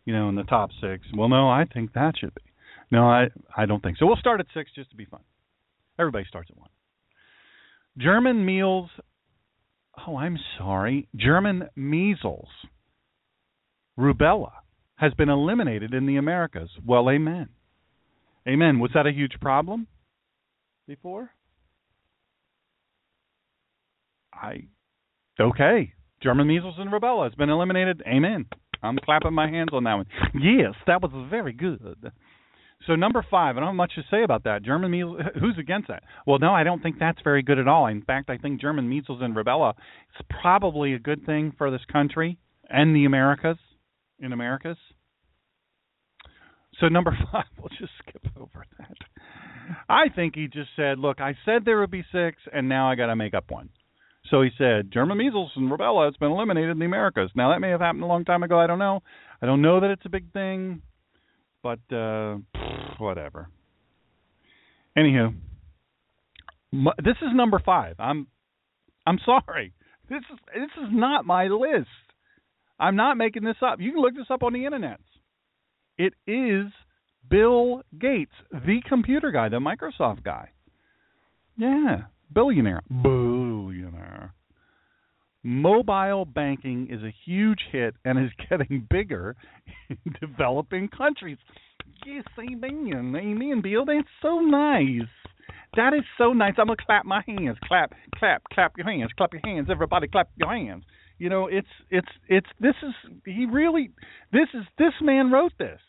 you 0.05 0.13
know, 0.13 0.29
in 0.29 0.35
the 0.35 0.43
top 0.43 0.71
six. 0.79 1.07
Well, 1.13 1.29
no, 1.29 1.49
I 1.49 1.65
think 1.65 1.93
that 1.93 2.17
should 2.17 2.33
be. 2.35 2.41
No, 2.91 3.09
I 3.09 3.29
I 3.55 3.65
don't 3.65 3.81
think 3.81 3.97
so. 3.97 4.05
We'll 4.05 4.17
start 4.17 4.39
at 4.39 4.47
six 4.53 4.71
just 4.73 4.91
to 4.91 4.95
be 4.95 5.05
fun. 5.05 5.21
Everybody 5.99 6.25
starts 6.27 6.49
at 6.51 6.57
one. 6.57 6.69
German 7.97 8.45
meals. 8.45 8.89
Oh, 10.07 10.17
I'm 10.17 10.37
sorry. 10.57 11.07
German 11.15 11.69
measles, 11.75 12.49
rubella 13.97 14.51
has 14.95 15.13
been 15.13 15.29
eliminated 15.29 15.93
in 15.93 16.07
the 16.07 16.17
Americas. 16.17 16.69
Well, 16.85 17.09
amen. 17.09 17.49
Amen. 18.47 18.79
Was 18.79 18.91
that 18.95 19.05
a 19.05 19.11
huge 19.11 19.33
problem 19.39 19.87
before? 20.87 21.29
I 24.33 24.67
Okay. 25.39 25.93
German 26.21 26.47
measles 26.47 26.75
and 26.77 26.91
rubella 26.91 27.25
has 27.25 27.35
been 27.35 27.49
eliminated. 27.49 28.01
Amen. 28.07 28.45
I'm 28.81 28.97
clapping 29.03 29.33
my 29.33 29.49
hands 29.49 29.69
on 29.73 29.83
that 29.85 29.95
one. 29.95 30.05
Yes, 30.35 30.73
that 30.87 31.01
was 31.01 31.11
very 31.29 31.53
good. 31.53 32.11
So 32.87 32.95
number 32.95 33.25
five, 33.29 33.55
I 33.55 33.59
don't 33.59 33.69
have 33.69 33.75
much 33.75 33.95
to 33.95 34.03
say 34.11 34.23
about 34.23 34.43
that. 34.43 34.63
German 34.63 34.91
measles. 34.91 35.21
Who's 35.39 35.57
against 35.57 35.87
that? 35.87 36.03
Well, 36.27 36.39
no, 36.39 36.53
I 36.53 36.63
don't 36.63 36.81
think 36.81 36.97
that's 36.99 37.19
very 37.23 37.41
good 37.41 37.59
at 37.59 37.67
all. 37.67 37.87
In 37.87 38.01
fact, 38.01 38.29
I 38.29 38.37
think 38.37 38.59
German 38.59 38.89
measles 38.89 39.21
and 39.21 39.35
rubella 39.35 39.71
is 40.19 40.25
probably 40.41 40.93
a 40.93 40.99
good 40.99 41.25
thing 41.25 41.53
for 41.57 41.71
this 41.71 41.81
country 41.91 42.37
and 42.69 42.95
the 42.95 43.05
Americas. 43.05 43.57
In 44.19 44.31
Americas. 44.31 44.77
So 46.79 46.87
number 46.87 47.17
five, 47.31 47.45
we'll 47.57 47.69
just 47.69 47.91
skip 47.99 48.25
over 48.37 48.65
that. 48.77 48.97
I 49.89 50.09
think 50.13 50.35
he 50.35 50.47
just 50.47 50.69
said, 50.75 50.99
"Look, 50.99 51.19
I 51.19 51.35
said 51.45 51.63
there 51.65 51.79
would 51.79 51.91
be 51.91 52.05
six, 52.11 52.37
and 52.51 52.69
now 52.69 52.89
I 52.89 52.95
got 52.95 53.07
to 53.07 53.15
make 53.15 53.33
up 53.33 53.49
one." 53.49 53.69
So 54.29 54.41
he 54.41 54.49
said, 54.57 54.91
German 54.91 55.17
measles 55.17 55.51
and 55.55 55.69
rubella 55.69 56.05
has 56.05 56.15
been 56.17 56.31
eliminated 56.31 56.71
in 56.71 56.79
the 56.79 56.85
Americas. 56.85 57.31
Now 57.35 57.51
that 57.51 57.59
may 57.59 57.69
have 57.69 57.81
happened 57.81 58.03
a 58.03 58.07
long 58.07 58.23
time 58.23 58.43
ago. 58.43 58.59
I 58.59 58.67
don't 58.67 58.79
know. 58.79 59.01
I 59.41 59.45
don't 59.45 59.61
know 59.61 59.81
that 59.81 59.91
it's 59.91 60.05
a 60.05 60.09
big 60.09 60.31
thing, 60.31 60.81
but 61.63 61.79
uh, 61.95 62.37
whatever. 62.99 63.49
Anywho, 64.97 65.33
this 66.71 67.15
is 67.21 67.29
number 67.33 67.59
five. 67.65 67.95
I'm 67.97 68.27
I'm 69.07 69.19
sorry. 69.25 69.73
This 70.09 70.21
is 70.31 70.39
this 70.53 70.83
is 70.83 70.89
not 70.91 71.25
my 71.25 71.47
list. 71.47 71.87
I'm 72.79 72.95
not 72.95 73.17
making 73.17 73.43
this 73.43 73.55
up. 73.61 73.79
You 73.79 73.93
can 73.93 74.01
look 74.01 74.15
this 74.15 74.27
up 74.29 74.43
on 74.43 74.53
the 74.53 74.65
internet. 74.65 74.99
It 75.97 76.13
is 76.27 76.65
Bill 77.29 77.83
Gates, 77.97 78.33
the 78.51 78.81
computer 78.87 79.31
guy, 79.31 79.49
the 79.49 79.59
Microsoft 79.59 80.23
guy. 80.23 80.49
Yeah, 81.57 82.03
billionaire. 82.31 82.81
Billionaire. 82.89 84.33
Mobile 85.43 86.23
banking 86.25 86.87
is 86.89 87.03
a 87.03 87.13
huge 87.25 87.59
hit 87.71 87.95
and 88.05 88.17
is 88.17 88.31
getting 88.49 88.87
bigger 88.89 89.35
in 89.89 90.15
developing 90.19 90.87
countries. 90.87 91.37
Yes, 92.05 92.23
amen. 92.39 93.13
Amen, 93.15 93.61
Bill. 93.61 93.85
That's 93.85 94.07
so 94.21 94.39
nice. 94.39 95.09
That 95.75 95.93
is 95.93 96.03
so 96.17 96.33
nice. 96.33 96.53
I'm 96.57 96.67
gonna 96.67 96.77
clap 96.85 97.05
my 97.05 97.23
hands. 97.27 97.57
Clap, 97.65 97.93
clap, 98.15 98.43
clap 98.53 98.77
your 98.77 98.89
hands. 98.89 99.11
Clap 99.17 99.33
your 99.33 99.41
hands. 99.43 99.67
Everybody, 99.71 100.07
clap 100.07 100.29
your 100.37 100.53
hands. 100.53 100.83
You 101.17 101.29
know, 101.29 101.47
it's 101.47 101.67
it's 101.89 102.07
it's. 102.27 102.47
This 102.59 102.75
is 102.83 102.93
he 103.25 103.45
really. 103.45 103.89
This 104.31 104.47
is 104.53 104.63
this 104.77 104.93
man 105.01 105.31
wrote 105.31 105.53
this. 105.57 105.79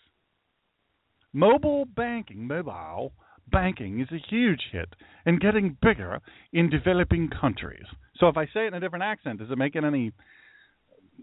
Mobile 1.33 1.85
banking, 1.85 2.47
mobile 2.47 3.13
banking 3.51 4.01
is 4.01 4.09
a 4.11 4.23
huge 4.31 4.63
hit 4.73 4.89
and 5.27 5.41
getting 5.41 5.77
bigger 5.83 6.21
in 6.53 6.71
developing 6.71 7.29
countries. 7.29 7.87
So 8.17 8.29
if 8.29 8.37
I 8.37 8.47
say 8.47 8.65
it 8.65 8.69
in 8.69 8.75
a 8.75 8.81
different 8.81 9.05
accent, 9.05 9.41
does 9.41 9.51
it 9.51 9.59
make 9.59 9.75
it 9.75 9.85
any 9.85 10.13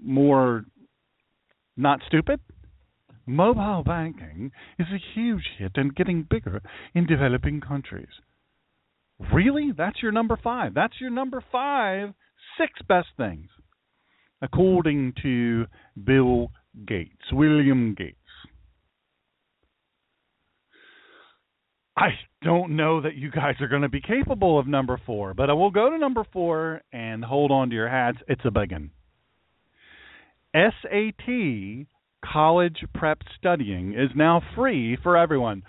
more 0.04 0.66
not 1.78 2.00
stupid? 2.08 2.40
Mobile 3.26 3.84
banking 3.86 4.52
is 4.80 4.88
a 4.92 5.00
huge 5.14 5.44
hit 5.58 5.72
and 5.76 5.96
getting 5.96 6.28
bigger 6.30 6.62
in 6.94 7.06
developing 7.06 7.62
countries. 7.62 8.10
Really? 9.34 9.72
That's 9.78 10.02
your 10.02 10.12
number 10.12 10.38
five. 10.44 10.74
That's 10.74 11.00
your 11.00 11.12
number 11.12 11.44
five, 11.52 12.14
six 12.58 12.74
best 12.88 13.10
things, 13.18 13.50
according 14.42 15.14
to 15.22 15.66
Bill 16.04 16.52
Gates, 16.88 17.32
William 17.32 17.96
Gates. 17.98 18.18
I 21.98 22.10
don't 22.42 22.76
know 22.76 23.02
that 23.02 23.16
you 23.16 23.30
guys 23.32 23.56
are 23.60 23.68
going 23.68 23.82
to 23.82 23.90
be 23.90 24.02
capable 24.02 24.58
of 24.58 24.68
number 24.68 25.00
four, 25.06 25.34
but 25.34 25.50
I 25.50 25.54
will 25.54 25.72
go 25.72 25.90
to 25.90 25.98
number 25.98 26.26
four 26.32 26.82
and 26.92 27.24
hold 27.24 27.52
on 27.52 27.70
to 27.70 27.76
your 27.76 27.90
hats. 27.90 28.18
It's 28.28 28.42
a 28.46 28.52
big 28.52 28.72
one. 28.72 28.92
SAT 30.54 31.88
college 32.24 32.84
prep 32.94 33.20
studying 33.38 33.94
is 33.94 34.10
now 34.16 34.42
free 34.56 34.98
for 35.02 35.18
everyone. 35.18 35.64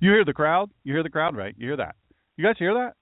You 0.00 0.10
hear 0.10 0.24
the 0.24 0.32
crowd? 0.34 0.70
You 0.84 0.94
hear 0.94 1.02
the 1.02 1.10
crowd, 1.10 1.36
right? 1.36 1.54
You 1.56 1.68
hear 1.68 1.76
that? 1.76 1.96
You 2.36 2.44
guys 2.44 2.56
hear 2.58 2.74
that? 2.74 2.94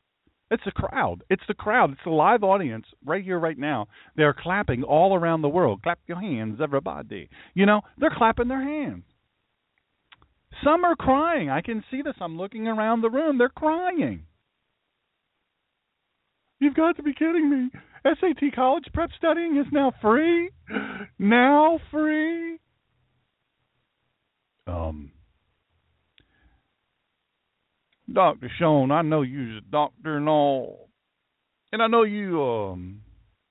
It's 0.51 0.65
the 0.65 0.73
crowd. 0.73 1.25
It's 1.31 1.43
the 1.49 1.55
crowd. 1.55 1.93
It's 1.93 2.01
the 2.05 2.11
live 2.11 2.45
audience 2.45 2.87
right 3.05 3.25
here, 3.25 3.39
right 3.39 3.59
now. 3.59 3.87
They're 4.17 4.35
clapping 4.35 4.83
all 4.83 5.15
around 5.15 5.43
the 5.43 5.49
world. 5.49 5.83
Clap 5.83 5.99
your 6.07 6.21
hands, 6.21 6.61
everybody. 6.63 7.29
You 7.55 7.67
know, 7.67 7.81
they're 7.99 8.15
clapping 8.15 8.49
their 8.49 8.63
hands. 8.63 9.05
Some 10.63 10.85
are 10.85 10.97
crying. 10.97 11.51
I 11.51 11.61
can 11.61 11.83
see 11.91 12.03
this. 12.03 12.15
I'm 12.21 12.37
looking 12.37 12.69
around 12.69 13.01
the 13.01 13.11
room. 13.11 13.39
They're 13.39 13.49
crying. 13.49 14.25
You've 16.61 16.75
got 16.75 16.97
to 16.97 17.03
be 17.03 17.13
kidding 17.13 17.51
me. 17.51 17.71
SAT 18.05 18.55
college 18.55 18.85
prep 18.93 19.11
studying 19.17 19.57
is 19.57 19.67
now 19.73 19.93
free? 20.01 20.51
Now 21.19 21.79
free? 21.91 22.59
Um 24.67 25.11
Dr. 28.13 28.51
Shawn, 28.59 28.91
I 28.91 29.03
know 29.03 29.23
you're 29.23 29.59
a 29.59 29.61
doctor 29.63 30.17
and 30.19 30.29
all. 30.29 30.91
And 31.73 31.83
I 31.83 31.87
know 31.87 32.03
you 32.03 32.43
um 32.43 33.01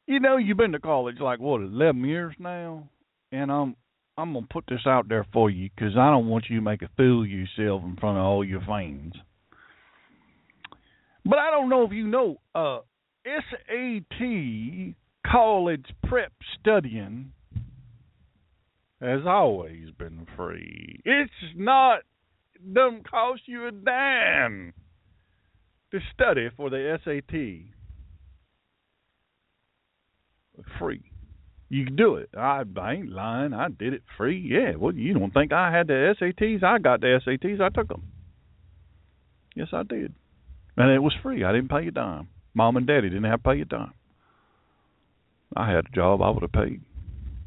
you 0.08 0.20
know 0.20 0.38
you've 0.38 0.58
been 0.58 0.72
to 0.74 0.80
college 0.80 1.20
like 1.20 1.40
what, 1.40 1.62
eleven 1.62 2.06
years 2.06 2.36
now? 2.40 2.90
And 3.32 3.52
um 3.52 3.76
I'm 4.18 4.34
gonna 4.34 4.46
put 4.50 4.66
this 4.68 4.86
out 4.86 5.10
there 5.10 5.26
for 5.34 5.50
you 5.50 5.70
because 5.76 5.98
I 5.98 6.12
don't 6.12 6.28
want 6.28 6.46
you 6.50 6.58
to 6.58 6.62
make 6.62 6.82
a 6.82 6.90
fool 6.96 7.24
of 7.24 7.30
yourself 7.30 7.84
in 7.84 7.96
front 8.00 8.18
of 8.18 8.24
all 8.24 8.44
your 8.44 8.62
fans. 8.62 9.14
But 11.26 11.40
I 11.40 11.52
don't 11.52 11.70
know 11.70 11.84
if 11.84 11.92
you 11.92 12.08
know, 12.08 12.42
uh, 12.54 12.80
SAT 13.26 14.96
college 15.26 15.86
prep 16.08 16.34
studying 16.60 17.32
has 19.02 19.22
always 19.26 19.90
been 19.98 20.28
free. 20.36 21.00
It's 21.06 21.32
not 21.56 22.02
doesn't 22.72 23.10
cost 23.10 23.42
you 23.46 23.68
a 23.68 23.72
dime 23.72 24.74
to 25.92 26.00
study 26.14 26.50
for 26.56 26.70
the 26.70 26.98
SAT. 27.04 27.74
free. 30.80 31.13
You 31.74 31.86
can 31.86 31.96
do 31.96 32.18
it. 32.18 32.30
I, 32.38 32.62
I 32.80 32.94
ain't 32.94 33.10
lying. 33.10 33.52
I 33.52 33.68
did 33.68 33.94
it 33.94 34.04
free. 34.16 34.40
Yeah. 34.40 34.76
Well, 34.78 34.94
you 34.94 35.16
don't 35.16 35.34
think 35.34 35.52
I 35.52 35.76
had 35.76 35.88
the 35.88 36.14
SATs? 36.22 36.64
I 36.64 36.78
got 36.78 37.02
the 37.02 37.20
SATs. 37.26 37.60
I 37.60 37.70
took 37.70 37.88
them. 37.88 38.04
Yes, 39.56 39.70
I 39.74 39.82
did. 39.82 40.14
And 40.78 40.92
it 40.92 41.00
was 41.00 41.16
free. 41.24 41.44
I 41.44 41.52
didn't 41.52 41.72
pay 41.72 41.88
a 41.88 41.92
dime. 41.92 42.28
Mom 42.54 42.78
and 42.78 42.86
Daddy 42.86 43.10
didn't 43.10 43.24
have 43.24 43.42
to 43.42 43.50
pay 43.50 43.62
a 43.62 43.66
dime. 43.66 43.94
I 45.58 45.68
had 45.68 45.86
a 45.88 45.96
job. 45.96 46.22
I 46.22 46.30
would 46.30 46.44
have 46.44 46.52
paid 46.52 46.82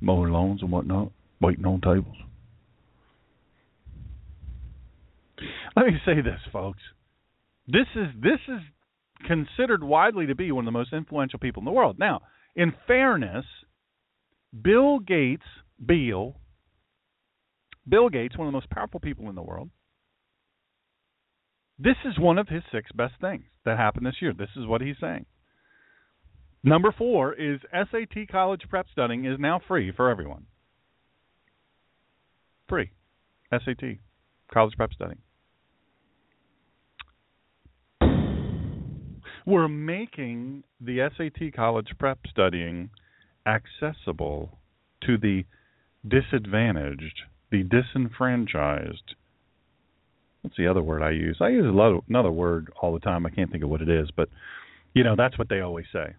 mowing 0.00 0.32
lawns 0.32 0.60
and 0.60 0.72
whatnot, 0.72 1.12
waiting 1.40 1.64
on 1.64 1.80
tables. 1.80 2.16
Let 5.76 5.86
me 5.86 5.92
say 6.04 6.16
this, 6.16 6.40
folks. 6.52 6.80
This 7.68 7.86
is 7.94 8.08
this 8.20 8.40
is 8.48 8.60
considered 9.24 9.84
widely 9.84 10.26
to 10.26 10.34
be 10.34 10.50
one 10.50 10.66
of 10.66 10.72
the 10.72 10.76
most 10.76 10.92
influential 10.92 11.38
people 11.38 11.60
in 11.60 11.64
the 11.64 11.70
world. 11.70 12.00
Now, 12.00 12.22
in 12.56 12.72
fairness, 12.88 13.44
Bill 14.62 14.98
Gates, 14.98 15.44
Bill, 15.84 16.36
Bill 17.88 18.08
Gates, 18.08 18.36
one 18.36 18.48
of 18.48 18.52
the 18.52 18.56
most 18.56 18.70
powerful 18.70 19.00
people 19.00 19.28
in 19.28 19.34
the 19.34 19.42
world, 19.42 19.70
this 21.78 21.96
is 22.04 22.18
one 22.18 22.38
of 22.38 22.48
his 22.48 22.62
six 22.72 22.90
best 22.92 23.14
things 23.20 23.44
that 23.64 23.76
happened 23.76 24.06
this 24.06 24.16
year. 24.20 24.32
This 24.32 24.48
is 24.56 24.66
what 24.66 24.80
he's 24.80 24.96
saying. 25.00 25.26
Number 26.62 26.92
four 26.96 27.34
is 27.34 27.60
SAT 27.72 28.28
college 28.30 28.62
prep 28.68 28.86
studying 28.90 29.24
is 29.24 29.38
now 29.38 29.60
free 29.68 29.92
for 29.94 30.10
everyone. 30.10 30.46
Free. 32.68 32.90
SAT 33.52 33.98
college 34.52 34.74
prep 34.76 34.92
studying. 34.92 35.18
We're 39.46 39.68
making 39.68 40.64
the 40.80 41.08
SAT 41.16 41.54
college 41.54 41.88
prep 42.00 42.18
studying 42.28 42.90
accessible 43.46 44.58
to 45.02 45.16
the 45.16 45.44
disadvantaged, 46.06 47.20
the 47.50 47.62
disenfranchised. 47.62 49.14
What's 50.42 50.56
the 50.56 50.68
other 50.68 50.82
word 50.82 51.02
I 51.02 51.10
use? 51.10 51.38
I 51.40 51.48
use 51.48 51.64
another 52.08 52.30
word 52.30 52.72
all 52.80 52.92
the 52.92 53.00
time. 53.00 53.26
I 53.26 53.30
can't 53.30 53.50
think 53.50 53.64
of 53.64 53.70
what 53.70 53.82
it 53.82 53.88
is, 53.88 54.08
but 54.14 54.28
you 54.94 55.04
know 55.04 55.14
that's 55.16 55.38
what 55.38 55.48
they 55.48 55.60
always 55.60 55.86
say. 55.92 56.14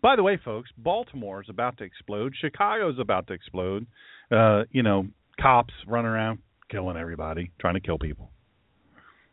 By 0.00 0.16
the 0.16 0.22
way, 0.22 0.38
folks, 0.42 0.70
Baltimore 0.76 1.42
is 1.42 1.48
about 1.48 1.78
to 1.78 1.84
explode. 1.84 2.34
Chicago 2.38 2.90
is 2.90 2.98
about 2.98 3.26
to 3.28 3.32
explode. 3.32 3.86
Uh, 4.30 4.64
you 4.70 4.82
know, 4.82 5.06
cops 5.40 5.72
running 5.86 6.10
around 6.10 6.40
killing 6.70 6.96
everybody, 6.96 7.50
trying 7.60 7.74
to 7.74 7.80
kill 7.80 7.98
people. 7.98 8.30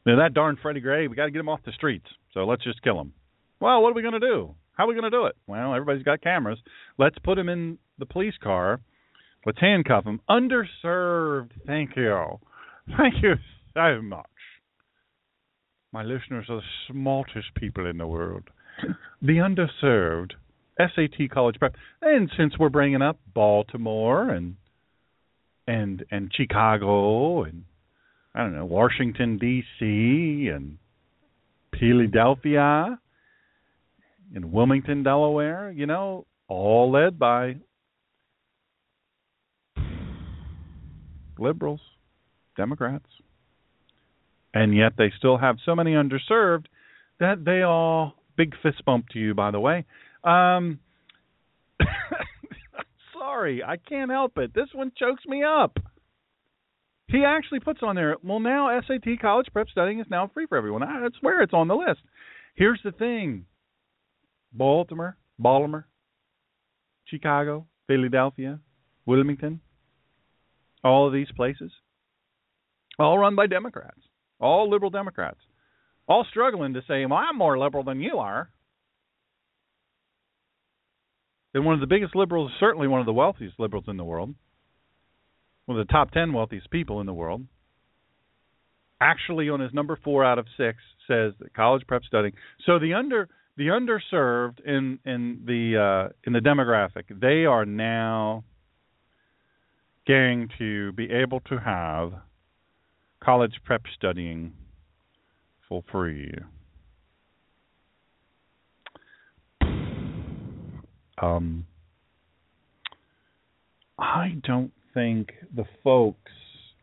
Now 0.06 0.18
that 0.18 0.34
darn 0.34 0.58
Freddie 0.62 0.80
Gray, 0.80 1.08
we 1.08 1.16
got 1.16 1.26
to 1.26 1.32
get 1.32 1.40
him 1.40 1.50
off 1.50 1.60
the 1.66 1.72
streets. 1.72 2.06
So 2.34 2.46
let's 2.46 2.64
just 2.64 2.82
kill 2.82 3.00
him. 3.00 3.14
Well, 3.60 3.82
what 3.82 3.90
are 3.90 3.94
we 3.94 4.02
going 4.02 4.20
to 4.20 4.20
do? 4.20 4.56
How 4.82 4.86
are 4.86 4.88
we 4.88 4.96
going 4.96 5.12
to 5.12 5.16
do 5.16 5.28
it? 5.28 5.36
Well, 5.46 5.76
everybody's 5.76 6.02
got 6.02 6.24
cameras. 6.24 6.58
Let's 6.98 7.20
put 7.24 7.38
him 7.38 7.50
in 7.50 7.78
the 8.00 8.08
police 8.08 8.34
car. 8.42 8.82
Let's 9.46 9.60
handcuff 9.60 10.06
him. 10.06 10.22
Underserved. 10.28 11.52
Thank 11.68 11.92
you. 11.96 12.40
Thank 12.98 13.14
you 13.22 13.36
so 13.76 14.02
much. 14.02 14.26
My 15.94 16.02
listeners 16.02 16.48
are 16.50 16.56
the 16.56 16.62
smartest 16.92 17.54
people 17.54 17.86
in 17.86 18.00
the 18.00 18.08
world. 18.08 18.46
The 19.22 19.34
underserved. 19.34 20.32
SAT 20.80 21.30
college 21.32 21.58
prep. 21.60 21.76
And 22.02 22.32
since 22.36 22.58
we're 22.58 22.70
bringing 22.70 23.04
up 23.04 23.20
Baltimore 23.36 24.32
and 24.32 24.56
and 25.68 26.04
and 26.10 26.32
Chicago 26.34 27.44
and 27.44 27.66
I 28.34 28.40
don't 28.40 28.56
know 28.56 28.66
Washington 28.66 29.38
D.C. 29.38 30.50
and 30.52 30.80
Philadelphia 31.80 32.98
in 34.34 34.52
Wilmington, 34.52 35.04
Delaware, 35.04 35.72
you 35.72 35.86
know, 35.86 36.26
all 36.48 36.92
led 36.92 37.20
by 37.20 37.56
liberals, 41.38 41.82
Democrats. 42.56 43.06
And 44.54 44.76
yet 44.76 44.94
they 44.98 45.12
still 45.18 45.38
have 45.38 45.58
so 45.66 45.76
many 45.76 45.94
underserved 45.94 46.66
that 47.20 47.46
they 47.46 47.62
all 47.62 48.16
big 48.38 48.54
fist 48.64 48.84
bump 48.86 49.08
to 49.10 49.20
you 49.20 49.34
by 49.34 49.52
the 49.52 49.60
way. 49.60 49.86
Um 50.24 50.80
sorry, 53.14 53.64
I 53.64 53.78
can't 53.78 54.12
help 54.12 54.38
it. 54.38 54.54
This 54.54 54.68
one 54.74 54.92
chokes 54.98 55.24
me 55.26 55.44
up. 55.44 55.78
He 57.08 57.24
actually 57.26 57.60
puts 57.60 57.80
on 57.82 57.96
there, 57.96 58.16
well, 58.24 58.40
now 58.40 58.80
SAT 58.88 59.20
college 59.22 59.48
prep 59.52 59.68
studying 59.70 60.00
is 60.00 60.08
now 60.10 60.32
free 60.34 60.46
for 60.48 60.58
everyone. 60.58 60.84
I 60.84 61.08
swear 61.20 61.42
it's 61.42 61.54
on 61.54 61.68
the 61.68 61.76
list. 61.76 62.00
Here's 62.56 62.80
the 62.84 62.92
thing 62.92 63.46
Baltimore, 64.54 65.18
Baltimore, 65.40 65.88
Chicago, 67.06 67.68
Philadelphia, 67.88 68.60
Wilmington, 69.06 69.62
all 70.84 71.08
of 71.08 71.14
these 71.14 71.32
places, 71.36 71.72
all 73.00 73.18
run 73.18 73.36
by 73.36 73.48
Democrats, 73.48 74.00
all 74.40 74.70
liberal 74.70 74.92
Democrats, 74.92 75.40
all 76.08 76.26
struggling 76.30 76.74
to 76.74 76.82
say, 76.88 77.06
well, 77.06 77.20
I'm 77.20 77.38
more 77.38 77.58
liberal 77.58 77.84
than 77.84 78.02
you 78.02 78.18
are. 78.18 78.50
And 81.54 81.66
one 81.66 81.74
of 81.74 81.82
the 81.82 81.88
biggest 81.88 82.16
liberals, 82.16 82.52
certainly 82.60 82.88
one 82.88 83.02
of 83.02 83.06
the 83.06 83.14
wealthiest 83.14 83.60
liberals 83.60 83.86
in 83.88 83.98
the 83.98 84.04
world, 84.04 84.34
one 85.66 85.80
of 85.80 85.86
the 85.86 85.92
top 85.92 86.12
10 86.12 86.34
wealthiest 86.34 86.70
people 86.72 87.00
in 87.02 87.06
the 87.06 87.14
world, 87.14 87.44
actually 89.02 89.50
on 89.50 89.60
his 89.60 89.74
number 89.74 89.98
4 90.02 90.24
out 90.24 90.40
of 90.40 90.46
6 90.58 90.78
says 91.08 91.34
that 91.40 91.54
college 91.54 91.84
prep 91.88 92.04
studying. 92.04 92.34
So 92.66 92.80
the 92.80 92.94
under 92.94 93.28
the 93.62 93.68
underserved 93.68 94.60
in 94.66 94.98
in 95.06 95.40
the 95.46 95.78
uh, 95.78 96.12
in 96.26 96.34
the 96.34 96.40
demographic, 96.40 97.04
they 97.22 97.46
are 97.46 97.64
now 97.64 98.44
going 100.08 100.50
to 100.58 100.92
be 100.94 101.12
able 101.12 101.40
to 101.42 101.60
have 101.60 102.12
college 103.24 103.54
prep 103.64 103.84
studying 103.96 104.52
for 105.70 105.84
free. 105.92 106.34
Um, 111.22 111.68
I 114.00 114.38
don't 114.44 114.74
think 114.96 115.34
the 115.56 115.66
folks 115.84 116.32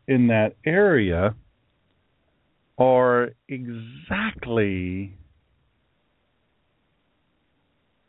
in 0.07 0.27
that 0.27 0.55
area 0.65 1.35
are 2.77 3.31
exactly 3.49 5.17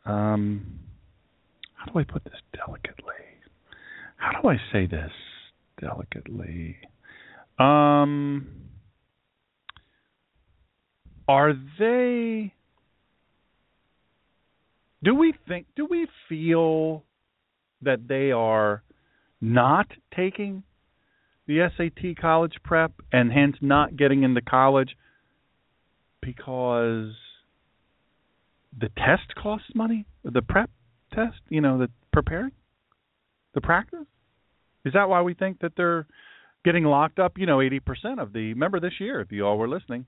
um 0.05 0.79
how 1.73 1.91
do 1.91 1.99
I 1.99 2.03
put 2.03 2.23
this 2.23 2.33
delicately? 2.53 3.13
How 4.17 4.39
do 4.39 4.49
I 4.49 4.57
say 4.71 4.85
this 4.85 5.11
delicately? 5.79 6.77
Um 7.57 8.47
are 11.27 11.53
they 11.79 12.53
do 15.03 15.15
we 15.15 15.33
think 15.47 15.65
do 15.75 15.87
we 15.89 16.07
feel 16.29 17.03
that 17.81 18.07
they 18.07 18.31
are 18.31 18.83
not 19.39 19.87
taking 20.15 20.63
the 21.47 21.67
SAT 21.75 22.17
college 22.21 22.53
prep 22.63 22.91
and 23.11 23.31
hence 23.31 23.55
not 23.61 23.97
getting 23.97 24.23
into 24.23 24.41
college 24.41 24.95
because 26.21 27.13
the 28.77 28.89
test 28.89 29.35
costs 29.41 29.69
money? 29.75 30.05
The 30.23 30.41
prep 30.41 30.69
test, 31.13 31.39
you 31.49 31.61
know, 31.61 31.77
the 31.77 31.89
preparing? 32.11 32.51
The 33.53 33.61
practice? 33.61 34.07
Is 34.85 34.93
that 34.93 35.09
why 35.09 35.21
we 35.21 35.33
think 35.33 35.59
that 35.59 35.73
they're 35.75 36.07
getting 36.63 36.83
locked 36.83 37.19
up, 37.19 37.33
you 37.37 37.45
know, 37.45 37.57
80% 37.57 38.19
of 38.19 38.33
the 38.33 38.49
remember 38.53 38.79
this 38.79 38.99
year 38.99 39.21
if 39.21 39.31
you 39.31 39.45
all 39.45 39.57
were 39.57 39.69
listening. 39.69 40.05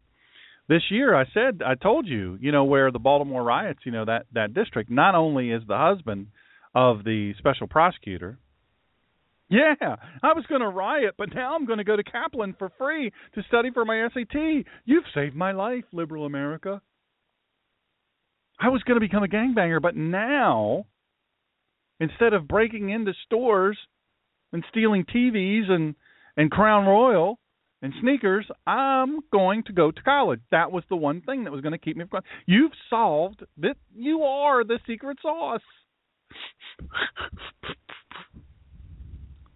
This 0.69 0.84
year 0.89 1.15
I 1.15 1.26
said 1.34 1.62
I 1.65 1.76
told 1.76 2.08
you, 2.08 2.38
you 2.39 2.52
know, 2.52 2.63
where 2.63 2.91
the 2.91 2.99
Baltimore 2.99 3.43
riots, 3.43 3.80
you 3.86 3.91
know, 3.91 4.06
that 4.06 4.26
that 4.34 4.54
district 4.54 4.89
not 4.89 5.15
only 5.15 5.52
is 5.52 5.63
the 5.67 5.78
husband 5.78 6.28
of 6.73 7.04
the 7.04 7.34
special 7.38 7.67
prosecutor 7.67 8.39
yeah, 9.54 9.95
I 10.23 10.34
was 10.34 10.45
going 10.47 10.62
to 10.62 10.67
riot, 10.67 11.15
but 11.17 11.34
now 11.34 11.56
I'm 11.56 11.65
going 11.65 11.78
to 11.78 11.84
go 11.84 11.95
to 11.95 12.04
Kaplan 12.04 12.56
for 12.58 12.71
free 12.78 13.12
to 13.36 13.43
study 13.47 13.69
for 13.71 13.86
my 13.86 14.08
SAT. 14.13 14.65
You've 14.86 15.04
saved 15.13 15.36
my 15.36 15.52
life, 15.52 15.84
liberal 15.91 16.26
America. 16.26 16.82
I 18.59 18.69
was 18.69 18.83
going 18.83 18.99
to 18.99 19.05
become 19.05 19.23
a 19.23 19.27
gangbanger, 19.27 19.81
but 19.81 19.95
now, 19.95 20.85
instead 21.99 22.33
of 22.33 22.47
breaking 22.47 22.89
into 22.89 23.13
stores 23.25 23.77
and 24.51 24.63
stealing 24.69 25.05
TVs 25.05 25.69
and 25.69 25.95
and 26.35 26.49
Crown 26.49 26.85
Royal 26.85 27.37
and 27.81 27.93
sneakers, 28.01 28.47
I'm 28.65 29.19
going 29.31 29.63
to 29.63 29.73
go 29.73 29.91
to 29.91 30.01
college. 30.01 30.39
That 30.51 30.71
was 30.71 30.83
the 30.89 30.95
one 30.95 31.21
thing 31.21 31.43
that 31.43 31.51
was 31.51 31.61
going 31.61 31.73
to 31.73 31.77
keep 31.77 31.97
me 31.97 32.05
from. 32.09 32.23
You've 32.45 32.71
solved 32.89 33.43
that. 33.57 33.75
You 33.95 34.23
are 34.23 34.63
the 34.63 34.79
secret 34.87 35.17
sauce. 35.21 35.61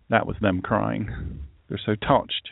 That 0.10 0.28
was 0.28 0.36
them 0.42 0.62
crying. 0.62 1.40
They're 1.68 1.82
so 1.86 1.96
touched. 1.96 2.50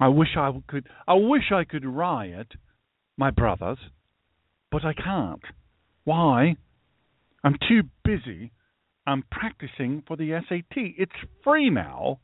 I 0.00 0.08
wish 0.08 0.36
I 0.36 0.50
could 0.66 0.88
I 1.06 1.14
wish 1.14 1.52
I 1.52 1.64
could 1.64 1.84
riot 1.84 2.52
my 3.18 3.30
brothers, 3.30 3.78
but 4.70 4.84
I 4.84 4.94
can't. 4.94 5.42
Why? 6.04 6.56
I'm 7.44 7.56
too 7.68 7.82
busy. 8.02 8.52
I'm 9.06 9.24
practicing 9.30 10.02
for 10.06 10.16
the 10.16 10.40
SAT. 10.48 10.64
It's 10.74 11.12
free 11.44 11.68
now. 11.68 12.20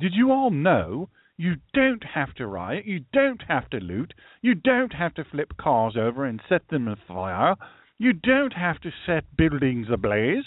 Did 0.00 0.14
you 0.14 0.32
all 0.32 0.50
know 0.50 1.10
you 1.36 1.56
don't 1.74 2.02
have 2.04 2.34
to 2.34 2.46
riot, 2.46 2.86
you 2.86 3.04
don't 3.12 3.42
have 3.48 3.70
to 3.70 3.78
loot, 3.78 4.12
you 4.42 4.54
don't 4.54 4.92
have 4.92 5.14
to 5.14 5.24
flip 5.24 5.56
cars 5.58 5.96
over 5.96 6.24
and 6.24 6.40
set 6.48 6.68
them 6.68 6.88
afire, 6.88 7.54
you 7.98 8.12
don't 8.12 8.52
have 8.52 8.80
to 8.80 8.90
set 9.06 9.36
buildings 9.36 9.86
ablaze? 9.92 10.44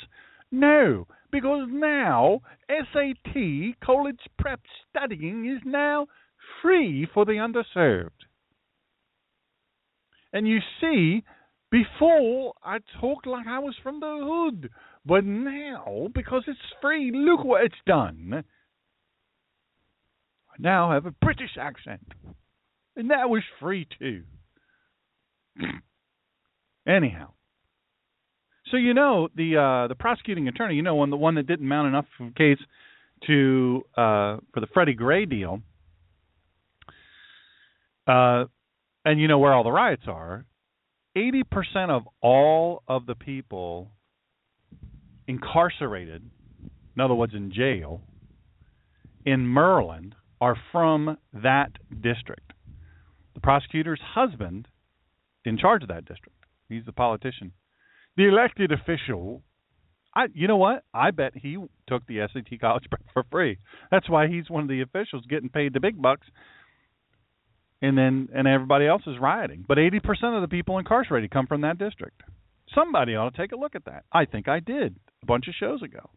No, 0.52 1.08
because 1.32 1.68
now 1.70 2.42
SAT 2.70 3.80
college 3.84 4.20
prep 4.38 4.60
studying 4.90 5.46
is 5.50 5.62
now 5.66 6.08
free 6.62 7.08
for 7.14 7.26
the 7.26 7.34
underserved. 7.34 8.10
And 10.32 10.48
you 10.48 10.60
see, 10.82 11.24
before 11.72 12.54
I 12.64 12.78
talked 13.00 13.28
like 13.28 13.48
I 13.48 13.60
was 13.60 13.76
from 13.82 14.00
the 14.00 14.20
hood, 14.22 14.70
but 15.06 15.26
now 15.26 16.08
because 16.14 16.44
it's 16.48 16.60
free, 16.82 17.12
look 17.14 17.44
what 17.44 17.64
it's 17.64 17.76
done. 17.86 18.44
I 20.50 20.56
now 20.60 20.92
have 20.92 21.06
a 21.06 21.12
British 21.12 21.58
accent, 21.60 22.08
and 22.96 23.10
that 23.10 23.30
was 23.30 23.44
free 23.60 23.88
too. 24.00 24.24
Anyhow, 26.88 27.32
so 28.72 28.78
you 28.78 28.94
know 28.94 29.30
the 29.36 29.58
uh, 29.58 29.88
the 29.88 29.96
prosecuting 29.96 30.48
attorney, 30.48 30.76
you 30.76 30.82
know, 30.82 30.96
one 30.96 31.10
the 31.10 31.18
one 31.18 31.36
that 31.36 31.48
didn't 31.48 31.68
mount 31.68 31.88
enough 31.88 32.06
case 32.36 32.58
to 33.28 33.84
uh, 33.96 34.38
for 34.54 34.60
the 34.60 34.68
Freddie 34.74 34.94
Gray 34.94 35.26
deal, 35.26 35.62
uh, 38.08 38.46
and 39.06 39.20
you 39.20 39.28
know 39.28 39.40
where 39.40 39.54
all 39.54 39.64
the 39.64 39.72
riots 39.72 40.04
are. 40.08 40.46
Eighty 41.16 41.44
percent 41.44 41.92
of 41.92 42.04
all 42.22 42.84
of 42.88 43.06
the 43.06 43.16
people 43.16 43.92
incarcerated, 45.28 46.24
in 46.96 47.02
other 47.02 47.14
words, 47.14 47.34
in 47.34 47.52
jail, 47.52 48.02
in 49.26 49.52
Maryland, 49.52 50.16
are 50.42 50.58
from 50.72 51.18
that 51.34 51.72
district. 52.02 52.54
The 53.36 53.40
prosecutor's 53.40 54.02
husband, 54.04 54.68
in 55.46 55.58
charge 55.58 55.84
of 55.84 55.90
that 55.90 56.06
district, 56.06 56.38
he's 56.68 56.86
the 56.86 56.92
politician. 56.92 57.54
The 58.18 58.28
elected 58.28 58.72
official, 58.72 59.42
I, 60.16 60.26
you 60.34 60.48
know 60.48 60.58
what? 60.58 60.84
I 60.94 61.12
bet 61.12 61.34
he 61.36 61.58
took 61.88 62.06
the 62.06 62.28
SAT 62.32 62.60
college 62.60 62.86
prep 62.90 63.04
for 63.14 63.24
free. 63.32 63.58
That's 63.92 64.10
why 64.10 64.28
he's 64.28 64.50
one 64.50 64.64
of 64.64 64.70
the 64.70 64.82
officials 64.82 65.26
getting 65.30 65.50
paid 65.50 65.74
the 65.74 65.80
big 65.80 66.02
bucks 66.02 66.28
and 67.84 67.98
then 67.98 68.30
and 68.34 68.48
everybody 68.48 68.88
else 68.88 69.04
is 69.06 69.20
rioting. 69.20 69.66
But 69.68 69.78
80% 69.78 70.00
of 70.36 70.42
the 70.42 70.48
people 70.48 70.78
incarcerated 70.78 71.30
come 71.30 71.48
from 71.48 71.62
that 71.62 71.78
district. 71.78 72.24
Somebody 72.74 73.14
ought 73.16 73.36
to 73.36 73.38
take 73.38 73.52
a 73.52 73.58
look 73.58 73.76
at 73.76 73.86
that. 73.86 74.06
I 74.12 74.26
think 74.26 74.48
I 74.48 74.62
did 74.62 74.96
a 75.22 75.26
bunch 75.26 75.50
of 75.50 75.54
shows 75.60 75.84
ago. 75.84 76.10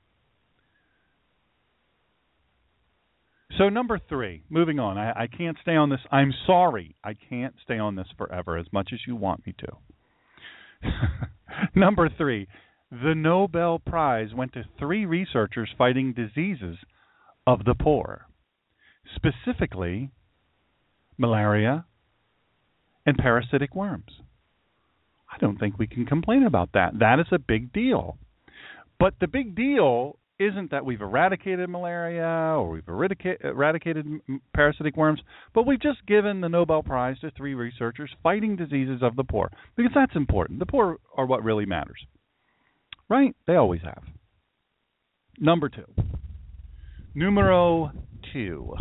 So 3.59 3.69
number 3.69 3.99
three, 4.09 4.45
moving 4.49 4.79
on. 4.79 4.97
I, 4.97 5.23
I 5.23 5.27
can't 5.27 5.57
stay 5.61 5.75
on 5.75 5.91
this. 5.91 6.01
I'm 6.13 6.33
sorry, 6.47 6.95
I 7.03 7.15
can't 7.29 7.55
stay 7.65 7.79
on 7.79 7.97
this 7.97 8.09
forever 8.17 8.57
as 8.57 8.67
much 8.73 8.91
as 8.93 9.01
you 9.07 9.17
want 9.17 9.45
me 9.47 9.55
to. 9.59 10.91
number 11.75 12.09
three, 12.17 12.49
the 12.91 13.15
Nobel 13.17 13.81
Prize 13.81 14.29
went 14.35 14.53
to 14.53 14.65
three 14.79 15.05
researchers 15.05 15.71
fighting 15.77 16.13
diseases 16.13 16.77
of 17.47 17.65
the 17.65 17.75
poor, 17.75 18.27
specifically 19.17 20.11
malaria, 21.19 21.85
and 23.05 23.17
parasitic 23.17 23.75
worms. 23.75 24.21
I 25.31 25.39
don't 25.39 25.59
think 25.59 25.79
we 25.79 25.87
can 25.87 26.07
complain 26.07 26.45
about 26.45 26.71
that. 26.75 26.99
That 26.99 27.21
is 27.21 27.27
a 27.31 27.39
big 27.39 27.73
deal. 27.73 28.19
But 28.99 29.15
the 29.21 29.27
big 29.27 29.55
deal 29.55 30.19
isn't 30.39 30.71
that 30.71 30.85
we've 30.85 31.01
eradicated 31.01 31.69
malaria 31.69 32.59
or 32.59 32.69
we've 32.69 32.89
eradicated 32.89 34.07
parasitic 34.55 34.97
worms, 34.97 35.21
but 35.55 35.67
we've 35.67 35.81
just 35.81 36.05
given 36.07 36.41
the 36.41 36.49
Nobel 36.49 36.83
Prize 36.83 37.19
to 37.21 37.31
three 37.31 37.55
researchers 37.55 38.11
fighting 38.23 38.57
diseases 38.57 39.03
of 39.03 39.17
the 39.17 39.25
poor 39.25 39.51
because 39.77 39.93
that's 39.95 40.15
important. 40.15 40.59
The 40.59 40.67
poor 40.67 40.99
are 41.17 41.27
what 41.27 41.43
really 41.43 41.67
matters. 41.67 42.05
Right? 43.09 43.35
They 43.47 43.55
always 43.55 43.83
have. 43.83 44.03
Number 45.39 45.69
two. 45.69 45.87
Numero 47.15 47.93
two. 48.33 48.75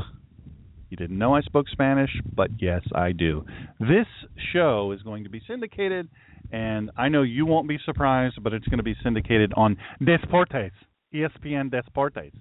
You 0.95 1.08
didn't 1.08 1.17
know 1.17 1.36
I 1.36 1.41
spoke 1.41 1.67
Spanish, 1.67 2.10
but 2.38 2.51
yes, 2.58 2.81
I 2.95 3.12
do. 3.12 3.43
This 3.81 4.08
show 4.53 4.93
is 4.93 5.01
going 5.01 5.25
to 5.25 5.29
be 5.29 5.41
syndicated, 5.45 6.08
and 6.53 6.89
I 6.95 7.10
know 7.10 7.21
you 7.21 7.45
won't 7.45 7.67
be 7.67 7.77
surprised, 7.84 8.41
but 8.41 8.53
it's 8.53 8.65
going 8.67 8.77
to 8.77 8.84
be 8.84 8.95
syndicated 9.03 9.51
on 9.58 9.75
Desportes, 10.01 10.71
ESPN 11.13 11.69
Desportes. 11.69 12.31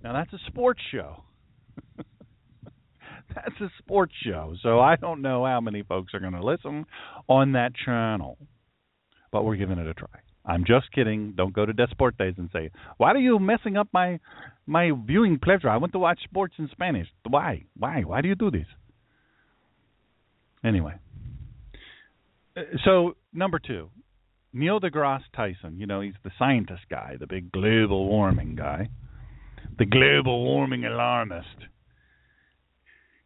Now, 0.00 0.12
that's 0.12 0.32
a 0.32 0.38
sports 0.46 0.80
show. 0.92 1.24
that's 3.34 3.60
a 3.60 3.68
sports 3.78 4.12
show, 4.24 4.54
so 4.62 4.78
I 4.78 4.94
don't 4.94 5.20
know 5.20 5.44
how 5.44 5.60
many 5.60 5.82
folks 5.82 6.14
are 6.14 6.20
going 6.20 6.34
to 6.34 6.44
listen 6.44 6.86
on 7.28 7.50
that 7.54 7.72
channel, 7.74 8.38
but 9.32 9.44
we're 9.44 9.56
giving 9.56 9.78
it 9.78 9.88
a 9.88 9.94
try. 9.94 10.20
I'm 10.44 10.64
just 10.64 10.90
kidding. 10.92 11.34
Don't 11.36 11.52
go 11.52 11.64
to 11.64 11.72
Desportes 11.72 12.36
and 12.36 12.50
say, 12.52 12.70
"Why 12.96 13.12
are 13.12 13.18
you 13.18 13.38
messing 13.38 13.76
up 13.76 13.88
my 13.92 14.18
my 14.66 14.90
viewing 15.06 15.38
pleasure. 15.38 15.68
I 15.68 15.76
want 15.76 15.92
to 15.92 15.98
watch 15.98 16.20
sports 16.24 16.54
in 16.58 16.68
Spanish. 16.72 17.08
Why? 17.28 17.64
Why? 17.76 18.02
Why 18.02 18.20
do 18.20 18.28
you 18.28 18.34
do 18.34 18.50
this? 18.50 18.66
Anyway. 20.64 20.94
Uh, 22.56 22.62
so, 22.84 23.16
number 23.32 23.58
two, 23.58 23.90
Neil 24.52 24.80
deGrasse 24.80 25.22
Tyson. 25.34 25.78
You 25.78 25.86
know, 25.86 26.00
he's 26.00 26.14
the 26.22 26.30
scientist 26.38 26.82
guy, 26.90 27.16
the 27.18 27.26
big 27.26 27.50
global 27.50 28.06
warming 28.06 28.54
guy, 28.54 28.88
the 29.78 29.86
global 29.86 30.44
warming 30.44 30.84
alarmist. 30.84 31.48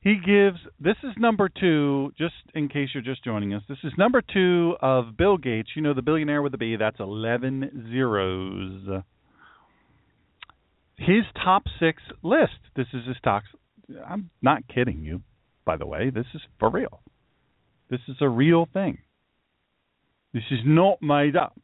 He 0.07 0.15
gives, 0.25 0.59
this 0.79 0.97
is 1.03 1.11
number 1.19 1.49
two, 1.49 2.13
just 2.17 2.35
in 2.55 2.69
case 2.69 2.91
you're 2.95 3.03
just 3.03 3.25
joining 3.25 3.55
us, 3.55 3.63
this 3.69 3.79
is 3.83 3.93
number 3.99 4.23
two 4.23 4.77
of 4.81 5.17
Bill 5.17 5.37
Gates. 5.37 5.71
You 5.75 5.83
know, 5.83 5.95
the 5.95 6.03
billionaire 6.03 6.43
with 6.43 6.55
a 6.55 6.59
B, 6.59 6.77
that's 6.77 7.01
11 7.01 7.89
zeros 7.91 9.03
his 10.97 11.25
top 11.43 11.65
six 11.79 12.03
list. 12.23 12.59
This 12.75 12.87
is 12.93 13.07
his 13.07 13.17
top. 13.23 13.43
I'm 14.09 14.31
not 14.43 14.67
kidding 14.69 15.03
you, 15.05 15.23
by 15.65 15.77
the 15.77 15.87
way. 15.87 16.11
This 16.11 16.27
is 16.35 16.41
for 16.59 16.71
real. 16.71 17.01
This 17.91 18.01
is 18.09 18.17
a 18.21 18.29
real 18.29 18.67
thing. 18.73 18.99
This 20.33 20.43
is 20.51 20.61
not 20.65 21.01
made 21.01 21.37
up. 21.37 21.59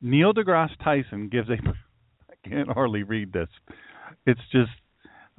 Neil 0.00 0.32
deGrasse 0.32 0.82
Tyson 0.82 1.28
gives 1.28 1.48
a. 1.48 1.52
I 2.30 2.48
can't 2.48 2.68
hardly 2.68 3.02
read 3.02 3.32
this. 3.32 3.48
It's 4.26 4.40
just. 4.50 4.70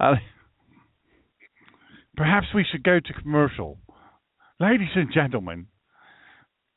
Uh, 0.00 0.14
perhaps 2.16 2.46
we 2.54 2.64
should 2.70 2.82
go 2.82 3.00
to 3.00 3.22
commercial. 3.22 3.78
Ladies 4.60 4.88
and 4.94 5.12
gentlemen, 5.12 5.66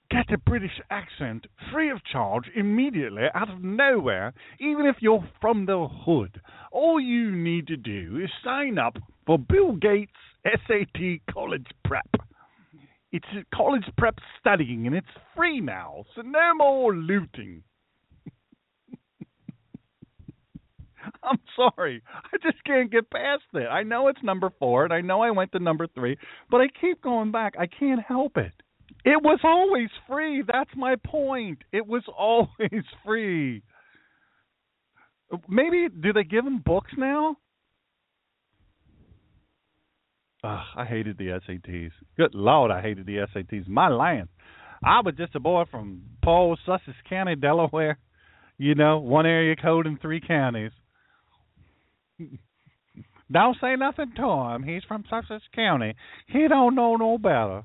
get 0.09 0.31
a 0.31 0.37
British 0.37 0.81
accent 0.89 1.45
free 1.71 1.91
of 1.91 2.03
charge 2.11 2.45
immediately 2.55 3.23
out 3.33 3.49
of 3.49 3.63
nowhere, 3.63 4.33
even 4.59 4.85
if 4.85 4.95
you're 4.99 5.27
from 5.41 5.65
the 5.65 5.87
hood. 6.05 6.41
All 6.71 6.99
you 6.99 7.31
need 7.31 7.67
to 7.67 7.77
do 7.77 8.19
is 8.23 8.29
sign 8.43 8.77
up 8.77 8.97
for 9.25 9.37
Bill 9.37 9.73
Gates 9.73 10.11
SAT 10.45 11.19
College 11.31 11.67
Prep. 11.85 12.09
It's 13.11 13.25
college 13.53 13.85
prep 13.97 14.15
studying 14.39 14.85
and 14.85 14.95
it's 14.95 15.07
free 15.35 15.61
now, 15.61 16.03
so 16.15 16.21
no 16.21 16.53
more 16.55 16.93
looting. 16.93 17.63
I'm 21.23 21.39
sorry. 21.55 22.01
I 22.13 22.37
just 22.43 22.63
can't 22.63 22.91
get 22.91 23.09
past 23.09 23.43
it. 23.53 23.67
I 23.67 23.83
know 23.83 24.07
it's 24.07 24.23
number 24.23 24.49
four, 24.59 24.83
and 24.83 24.93
I 24.93 25.01
know 25.01 25.21
I 25.21 25.31
went 25.31 25.51
to 25.53 25.59
number 25.59 25.87
three, 25.87 26.17
but 26.49 26.61
I 26.61 26.67
keep 26.79 27.01
going 27.01 27.31
back. 27.31 27.53
I 27.59 27.67
can't 27.67 28.01
help 28.01 28.37
it. 28.37 28.53
It 29.05 29.21
was 29.21 29.39
always 29.43 29.89
free. 30.07 30.43
That's 30.45 30.69
my 30.75 30.95
point. 31.05 31.59
It 31.71 31.85
was 31.85 32.03
always 32.17 32.83
free. 33.05 33.63
Maybe 35.47 35.87
do 35.89 36.13
they 36.13 36.23
give 36.23 36.45
them 36.45 36.61
books 36.65 36.91
now? 36.97 37.35
Ugh, 40.43 40.65
I 40.75 40.85
hated 40.85 41.17
the 41.17 41.39
SATs. 41.47 41.91
Good 42.15 42.33
Lord, 42.33 42.71
I 42.71 42.81
hated 42.81 43.05
the 43.05 43.25
SATs. 43.35 43.67
My 43.67 43.89
land. 43.89 44.29
I 44.83 45.01
was 45.01 45.15
just 45.17 45.35
a 45.35 45.39
boy 45.39 45.63
from 45.69 46.03
Paul, 46.23 46.57
Sussex 46.65 46.95
County, 47.09 47.35
Delaware. 47.35 47.97
You 48.57 48.75
know, 48.75 48.99
one 48.99 49.25
area 49.25 49.55
code 49.55 49.87
in 49.87 49.97
three 49.97 50.21
counties. 50.21 50.71
don't 53.31 53.57
say 53.61 53.75
nothing 53.75 54.13
to 54.15 54.23
him. 54.23 54.63
He's 54.63 54.83
from 54.87 55.03
Sussex 55.09 55.43
County. 55.53 55.95
He 56.27 56.47
don't 56.47 56.75
know 56.75 56.95
no 56.95 57.17
better. 57.17 57.63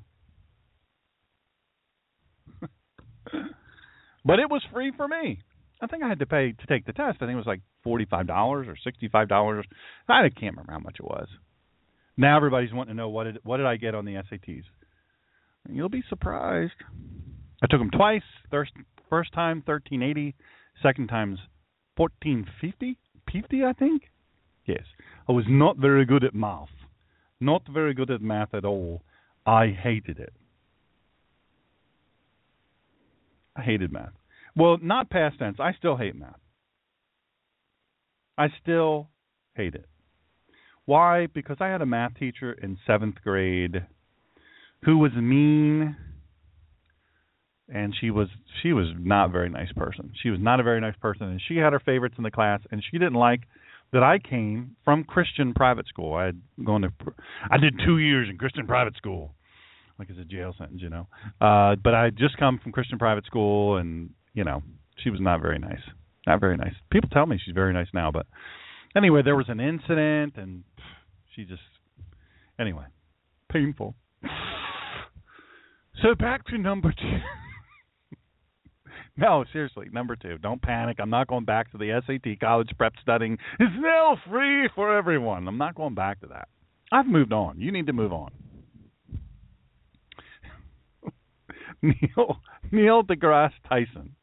but 4.25 4.39
it 4.39 4.49
was 4.49 4.63
free 4.71 4.91
for 4.95 5.07
me. 5.07 5.39
I 5.81 5.87
think 5.87 6.03
I 6.03 6.07
had 6.07 6.19
to 6.19 6.25
pay 6.25 6.53
to 6.53 6.67
take 6.67 6.85
the 6.85 6.93
test. 6.93 7.17
I 7.17 7.25
think 7.25 7.33
it 7.33 7.35
was 7.35 7.45
like 7.45 7.61
forty 7.83 8.05
five 8.05 8.27
dollars 8.27 8.67
or 8.67 8.77
sixty 8.83 9.09
five 9.09 9.27
dollars. 9.27 9.65
I 10.07 10.21
can't 10.29 10.55
remember 10.55 10.71
how 10.71 10.79
much 10.79 10.95
it 10.99 11.05
was. 11.05 11.27
Now 12.15 12.37
everybody's 12.37 12.71
wanting 12.71 12.95
to 12.95 12.97
know 12.97 13.09
what 13.09 13.25
did 13.25 13.39
what 13.43 13.57
did 13.57 13.65
I 13.65 13.75
get 13.75 13.95
on 13.95 14.05
the 14.05 14.13
SATs. 14.13 14.63
You'll 15.69 15.89
be 15.89 16.03
surprised. 16.09 16.73
I 17.61 17.67
took 17.67 17.79
them 17.79 17.89
twice. 17.89 18.23
First, 18.51 18.71
first 19.09 19.31
time 19.33 19.63
1380, 19.65 20.35
second 20.81 21.07
time's 21.07 21.39
1450, 21.95 22.97
50 23.31 23.63
I 23.63 23.73
think. 23.73 24.03
Yes, 24.65 24.83
I 25.27 25.31
was 25.31 25.45
not 25.47 25.77
very 25.77 26.05
good 26.05 26.23
at 26.23 26.33
math. 26.33 26.69
Not 27.39 27.63
very 27.67 27.93
good 27.93 28.09
at 28.09 28.21
math 28.21 28.53
at 28.53 28.65
all. 28.65 29.01
I 29.45 29.67
hated 29.67 30.19
it. 30.19 30.33
I 33.55 33.61
hated 33.61 33.91
math. 33.91 34.13
Well, 34.55 34.77
not 34.81 35.09
past 35.09 35.39
tense. 35.39 35.57
I 35.59 35.73
still 35.73 35.97
hate 35.97 36.15
math. 36.15 36.39
I 38.37 38.47
still 38.61 39.09
hate 39.55 39.75
it. 39.75 39.85
Why? 40.85 41.27
Because 41.27 41.57
I 41.59 41.67
had 41.67 41.81
a 41.81 41.85
math 41.85 42.15
teacher 42.15 42.53
in 42.53 42.77
seventh 42.85 43.15
grade 43.23 43.85
who 44.83 44.97
was 44.97 45.11
mean 45.13 45.95
and 47.69 47.95
she 47.99 48.11
was 48.11 48.27
she 48.61 48.73
was 48.73 48.87
not 48.99 49.29
a 49.29 49.31
very 49.31 49.49
nice 49.49 49.71
person. 49.73 50.11
She 50.21 50.29
was 50.29 50.39
not 50.41 50.59
a 50.59 50.63
very 50.63 50.81
nice 50.81 50.95
person 51.01 51.27
and 51.27 51.41
she 51.47 51.57
had 51.57 51.73
her 51.73 51.79
favorites 51.79 52.15
in 52.17 52.23
the 52.23 52.31
class 52.31 52.59
and 52.71 52.83
she 52.89 52.97
didn't 52.97 53.13
like 53.13 53.41
that 53.93 54.03
I 54.03 54.19
came 54.19 54.75
from 54.83 55.03
Christian 55.03 55.53
private 55.53 55.87
school. 55.87 56.13
I 56.15 56.25
had 56.25 56.41
gone 56.65 56.81
to 56.81 56.91
I 57.49 57.57
did 57.57 57.79
2 57.85 57.99
years 57.99 58.27
in 58.29 58.37
Christian 58.37 58.67
private 58.67 58.97
school. 58.97 59.33
Like 59.97 60.09
it's 60.09 60.19
a 60.19 60.25
jail 60.25 60.53
sentence, 60.57 60.81
you 60.81 60.89
know. 60.89 61.07
Uh 61.39 61.75
but 61.81 61.93
I 61.93 62.09
just 62.09 62.37
come 62.37 62.59
from 62.61 62.71
Christian 62.71 62.99
private 62.99 63.25
school 63.25 63.77
and, 63.77 64.09
you 64.33 64.43
know, 64.43 64.61
she 65.01 65.09
was 65.09 65.21
not 65.21 65.41
very 65.41 65.59
nice. 65.59 65.81
Not 66.27 66.39
very 66.39 66.57
nice. 66.57 66.73
People 66.91 67.09
tell 67.09 67.25
me 67.25 67.39
she's 67.43 67.53
very 67.53 67.73
nice 67.73 67.87
now, 67.93 68.11
but 68.11 68.25
anyway, 68.95 69.21
there 69.23 69.35
was 69.35 69.49
an 69.49 69.59
incident 69.59 70.33
and 70.35 70.63
she 71.35 71.45
just 71.45 71.61
anyway, 72.59 72.85
painful. 73.51 73.95
So 76.01 76.15
back 76.15 76.45
to 76.47 76.57
number 76.57 76.91
two. 76.91 77.19
no, 79.17 79.45
seriously, 79.51 79.87
number 79.91 80.15
two. 80.15 80.37
Don't 80.37 80.61
panic. 80.61 80.97
I'm 80.99 81.09
not 81.09 81.27
going 81.27 81.45
back 81.45 81.71
to 81.71 81.77
the 81.77 82.01
SAT 82.05 82.39
college 82.39 82.69
prep 82.77 82.93
studying. 83.01 83.37
It's 83.59 83.73
now 83.77 84.17
free 84.29 84.69
for 84.75 84.95
everyone. 84.97 85.47
I'm 85.47 85.57
not 85.57 85.75
going 85.75 85.95
back 85.95 86.21
to 86.21 86.27
that. 86.27 86.47
I've 86.91 87.07
moved 87.07 87.33
on. 87.33 87.59
You 87.59 87.71
need 87.71 87.87
to 87.87 87.93
move 87.93 88.13
on. 88.13 88.31
Neil 91.81 92.37
Neil 92.71 93.03
deGrasse 93.03 93.51
Tyson 93.67 94.15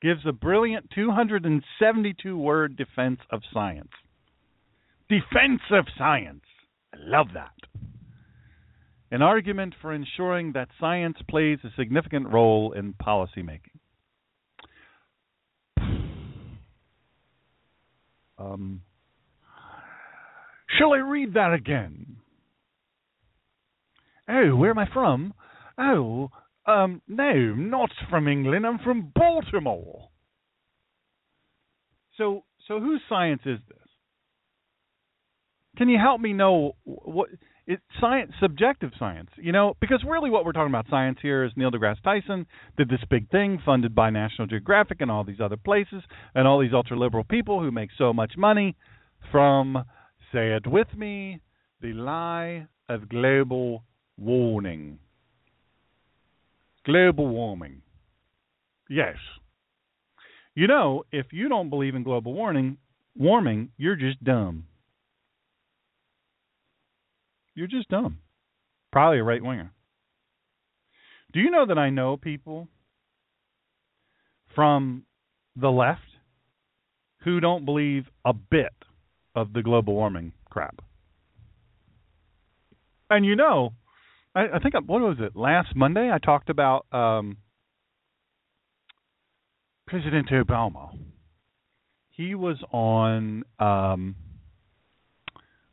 gives 0.00 0.20
a 0.26 0.32
brilliant 0.32 0.88
272 0.94 2.38
word 2.38 2.76
defense 2.76 3.20
of 3.30 3.42
science. 3.52 3.90
Defense 5.08 5.60
of 5.70 5.86
science. 5.98 6.44
I 6.94 6.96
love 7.00 7.28
that. 7.34 7.50
An 9.10 9.22
argument 9.22 9.74
for 9.82 9.92
ensuring 9.92 10.52
that 10.52 10.68
science 10.78 11.16
plays 11.28 11.58
a 11.64 11.70
significant 11.76 12.28
role 12.28 12.72
in 12.72 12.94
policymaking. 12.94 13.79
Um, 18.40 18.82
shall 20.78 20.94
I 20.94 20.98
read 20.98 21.34
that 21.34 21.52
again? 21.52 22.16
Oh, 24.28 24.56
where 24.56 24.70
am 24.70 24.78
I 24.78 24.86
from? 24.92 25.34
Oh, 25.76 26.30
um, 26.66 27.02
no, 27.08 27.54
not 27.54 27.90
from 28.08 28.28
England. 28.28 28.66
I'm 28.66 28.78
from 28.78 29.12
Baltimore. 29.14 30.08
So, 32.16 32.44
so 32.68 32.80
whose 32.80 33.00
science 33.08 33.42
is 33.44 33.58
this? 33.68 33.76
Can 35.76 35.88
you 35.88 35.98
help 35.98 36.20
me 36.20 36.32
know 36.32 36.72
what 36.84 37.28
it's 37.66 37.82
science, 38.00 38.32
subjective 38.40 38.90
science? 38.98 39.30
You 39.36 39.52
know, 39.52 39.74
because 39.80 40.02
really 40.06 40.30
what 40.30 40.44
we're 40.44 40.52
talking 40.52 40.72
about 40.72 40.86
science 40.90 41.18
here 41.22 41.44
is 41.44 41.52
Neil 41.56 41.70
deGrasse 41.70 42.02
Tyson 42.02 42.46
did 42.76 42.88
this 42.88 43.00
big 43.08 43.30
thing 43.30 43.60
funded 43.64 43.94
by 43.94 44.10
National 44.10 44.46
Geographic 44.46 45.00
and 45.00 45.10
all 45.10 45.24
these 45.24 45.40
other 45.42 45.56
places 45.56 46.02
and 46.34 46.46
all 46.46 46.60
these 46.60 46.74
ultra 46.74 46.98
liberal 46.98 47.24
people 47.24 47.60
who 47.60 47.70
make 47.70 47.90
so 47.96 48.12
much 48.12 48.32
money 48.36 48.76
from, 49.30 49.84
say 50.32 50.52
it 50.52 50.66
with 50.66 50.88
me, 50.96 51.40
the 51.80 51.92
lie 51.92 52.66
of 52.88 53.08
global 53.08 53.84
warming. 54.18 54.98
Global 56.84 57.28
warming. 57.28 57.82
Yes. 58.88 59.16
You 60.54 60.66
know, 60.66 61.04
if 61.12 61.26
you 61.32 61.48
don't 61.48 61.70
believe 61.70 61.94
in 61.94 62.02
global 62.02 62.34
warming, 62.34 62.78
warming, 63.16 63.70
you're 63.76 63.96
just 63.96 64.22
dumb. 64.24 64.66
You're 67.60 67.68
just 67.68 67.90
dumb. 67.90 68.20
Probably 68.90 69.18
a 69.18 69.22
right 69.22 69.44
winger. 69.44 69.70
Do 71.34 71.40
you 71.40 71.50
know 71.50 71.66
that 71.66 71.76
I 71.76 71.90
know 71.90 72.16
people 72.16 72.68
from 74.54 75.02
the 75.54 75.68
left 75.68 76.00
who 77.22 77.38
don't 77.38 77.66
believe 77.66 78.04
a 78.24 78.32
bit 78.32 78.72
of 79.34 79.52
the 79.52 79.62
global 79.62 79.92
warming 79.92 80.32
crap? 80.48 80.80
And 83.10 83.26
you 83.26 83.36
know, 83.36 83.74
I, 84.34 84.46
I 84.54 84.58
think 84.60 84.72
what 84.86 85.02
was 85.02 85.18
it 85.20 85.36
last 85.36 85.76
Monday? 85.76 86.10
I 86.10 86.16
talked 86.16 86.48
about 86.48 86.86
um, 86.92 87.36
President 89.86 90.30
Obama. 90.30 90.98
He 92.08 92.34
was 92.34 92.56
on 92.72 93.44
um, 93.58 94.16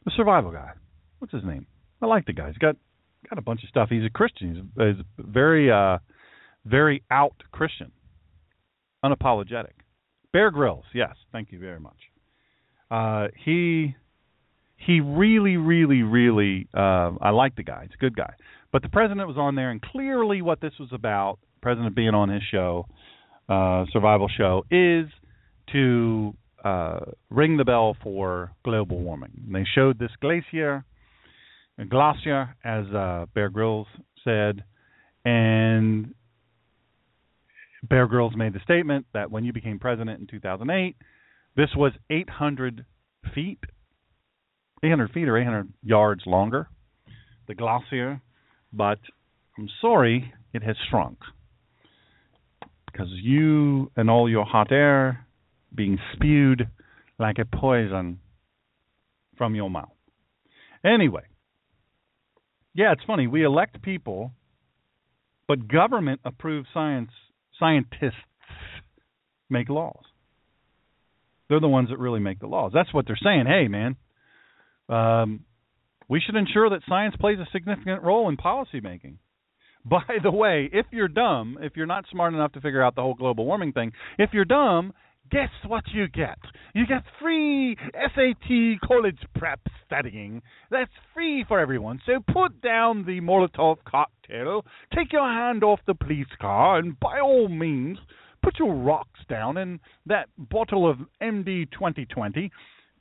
the 0.03 0.11
Survival 0.17 0.51
Guy. 0.51 0.73
What's 1.19 1.33
his 1.33 1.45
name? 1.45 1.65
I 2.01 2.05
like 2.05 2.25
the 2.25 2.33
guy. 2.33 2.47
He's 2.47 2.57
got 2.57 2.75
got 3.29 3.39
a 3.39 3.41
bunch 3.41 3.63
of 3.63 3.69
stuff. 3.69 3.89
He's 3.89 4.05
a 4.05 4.09
Christian. 4.09 4.71
He's, 4.75 4.85
he's 4.95 5.05
very 5.17 5.71
uh, 5.71 5.97
very 6.65 7.03
out 7.09 7.35
Christian, 7.51 7.91
unapologetic. 9.03 9.73
Bear 10.33 10.51
Grylls, 10.51 10.85
yes, 10.93 11.15
thank 11.31 11.51
you 11.51 11.59
very 11.59 11.79
much. 11.79 11.97
Uh, 12.91 13.27
he 13.43 13.95
he 14.77 14.99
really, 15.01 15.57
really, 15.57 16.03
really. 16.03 16.67
Uh, 16.73 17.11
I 17.21 17.31
like 17.31 17.55
the 17.55 17.63
guy. 17.63 17.83
He's 17.83 17.95
a 17.95 18.01
good 18.01 18.15
guy. 18.15 18.33
But 18.71 18.81
the 18.83 18.89
president 18.89 19.27
was 19.27 19.37
on 19.37 19.55
there, 19.55 19.71
and 19.71 19.81
clearly, 19.81 20.41
what 20.41 20.61
this 20.61 20.73
was 20.79 20.89
about, 20.91 21.39
president 21.61 21.95
being 21.95 22.13
on 22.13 22.29
his 22.29 22.43
show, 22.51 22.85
uh, 23.49 23.85
survival 23.91 24.27
show, 24.29 24.65
is 24.69 25.07
to 25.71 26.35
uh, 26.63 26.99
ring 27.29 27.57
the 27.57 27.65
bell 27.65 27.95
for 28.03 28.51
global 28.63 28.99
warming. 28.99 29.31
And 29.45 29.55
they 29.55 29.65
showed 29.73 29.99
this 29.99 30.11
glacier, 30.21 30.85
glacier, 31.85 32.55
as 32.63 32.85
uh, 32.87 33.25
Bear 33.33 33.49
Grylls 33.49 33.87
said, 34.23 34.63
and 35.23 36.13
Bear 37.83 38.07
Grylls 38.07 38.33
made 38.35 38.53
the 38.53 38.59
statement 38.63 39.05
that 39.13 39.31
when 39.31 39.43
you 39.43 39.53
became 39.53 39.79
president 39.79 40.19
in 40.19 40.27
2008, 40.27 40.95
this 41.55 41.69
was 41.75 41.91
800 42.09 42.85
feet 43.33 43.59
800 44.83 45.11
feet 45.11 45.27
or 45.27 45.37
800 45.37 45.73
yards 45.83 46.23
longer, 46.25 46.69
the 47.47 47.55
glacier, 47.55 48.21
but 48.71 48.99
I'm 49.57 49.69
sorry, 49.81 50.33
it 50.53 50.63
has 50.63 50.75
shrunk. 50.89 51.17
Because 52.85 53.09
you 53.09 53.91
and 53.95 54.09
all 54.09 54.29
your 54.29 54.45
hot 54.45 54.71
air 54.71 55.25
being 55.73 55.97
spewed 56.13 56.67
like 57.19 57.37
a 57.39 57.45
poison 57.45 58.19
from 59.37 59.55
your 59.55 59.69
mouth. 59.69 59.89
Anyway, 60.83 61.23
yeah, 62.77 62.91
it's 62.91 63.01
funny. 63.07 63.25
We 63.25 63.43
elect 63.43 63.81
people, 63.81 64.31
but 65.47 65.67
government 65.67 66.21
approved 66.23 66.67
science 66.73 67.09
scientists 67.59 68.13
make 69.49 69.67
laws. 69.67 70.03
They're 71.49 71.59
the 71.59 71.67
ones 71.67 71.89
that 71.89 71.97
really 71.97 72.19
make 72.19 72.39
the 72.39 72.45
laws. 72.45 72.71
That's 72.75 72.93
what 72.93 73.07
they're 73.07 73.17
saying. 73.21 73.45
Hey, 73.47 73.67
man, 73.67 73.95
um, 74.89 75.39
we 76.07 76.21
should 76.23 76.35
ensure 76.35 76.69
that 76.69 76.81
science 76.87 77.15
plays 77.19 77.39
a 77.39 77.47
significant 77.51 78.03
role 78.03 78.29
in 78.29 78.37
policymaking. 78.37 79.15
By 79.85 80.17
the 80.21 80.31
way, 80.31 80.69
if 80.71 80.85
you're 80.91 81.07
dumb, 81.07 81.57
if 81.61 81.77
you're 81.77 81.85
not 81.87 82.05
smart 82.11 82.33
enough 82.35 82.51
to 82.53 82.61
figure 82.61 82.83
out 82.83 82.93
the 82.93 83.01
whole 83.01 83.15
global 83.15 83.45
warming 83.45 83.71
thing, 83.71 83.93
if 84.19 84.31
you're 84.33 84.45
dumb, 84.45 84.93
guess 85.31 85.49
what 85.65 85.83
you 85.93 86.07
get? 86.07 86.37
You 86.73 86.85
get 86.85 87.03
free 87.21 87.77
SAT 87.93 88.81
college 88.85 89.19
prep 89.35 89.59
studying. 89.85 90.41
That's 90.71 90.91
free 91.13 91.45
for 91.47 91.59
everyone. 91.59 91.99
So 92.05 92.19
put 92.31 92.61
down 92.61 93.05
the 93.05 93.21
Molotov 93.21 93.77
cocktail, 93.87 94.65
take 94.95 95.11
your 95.11 95.27
hand 95.27 95.63
off 95.63 95.79
the 95.87 95.95
police 95.95 96.27
car, 96.39 96.77
and 96.77 96.99
by 96.99 97.19
all 97.19 97.47
means, 97.47 97.97
put 98.43 98.59
your 98.59 98.73
rocks 98.73 99.19
down 99.29 99.57
and 99.57 99.79
that 100.05 100.29
bottle 100.37 100.89
of 100.89 100.97
MD 101.21 101.69
2020. 101.71 102.51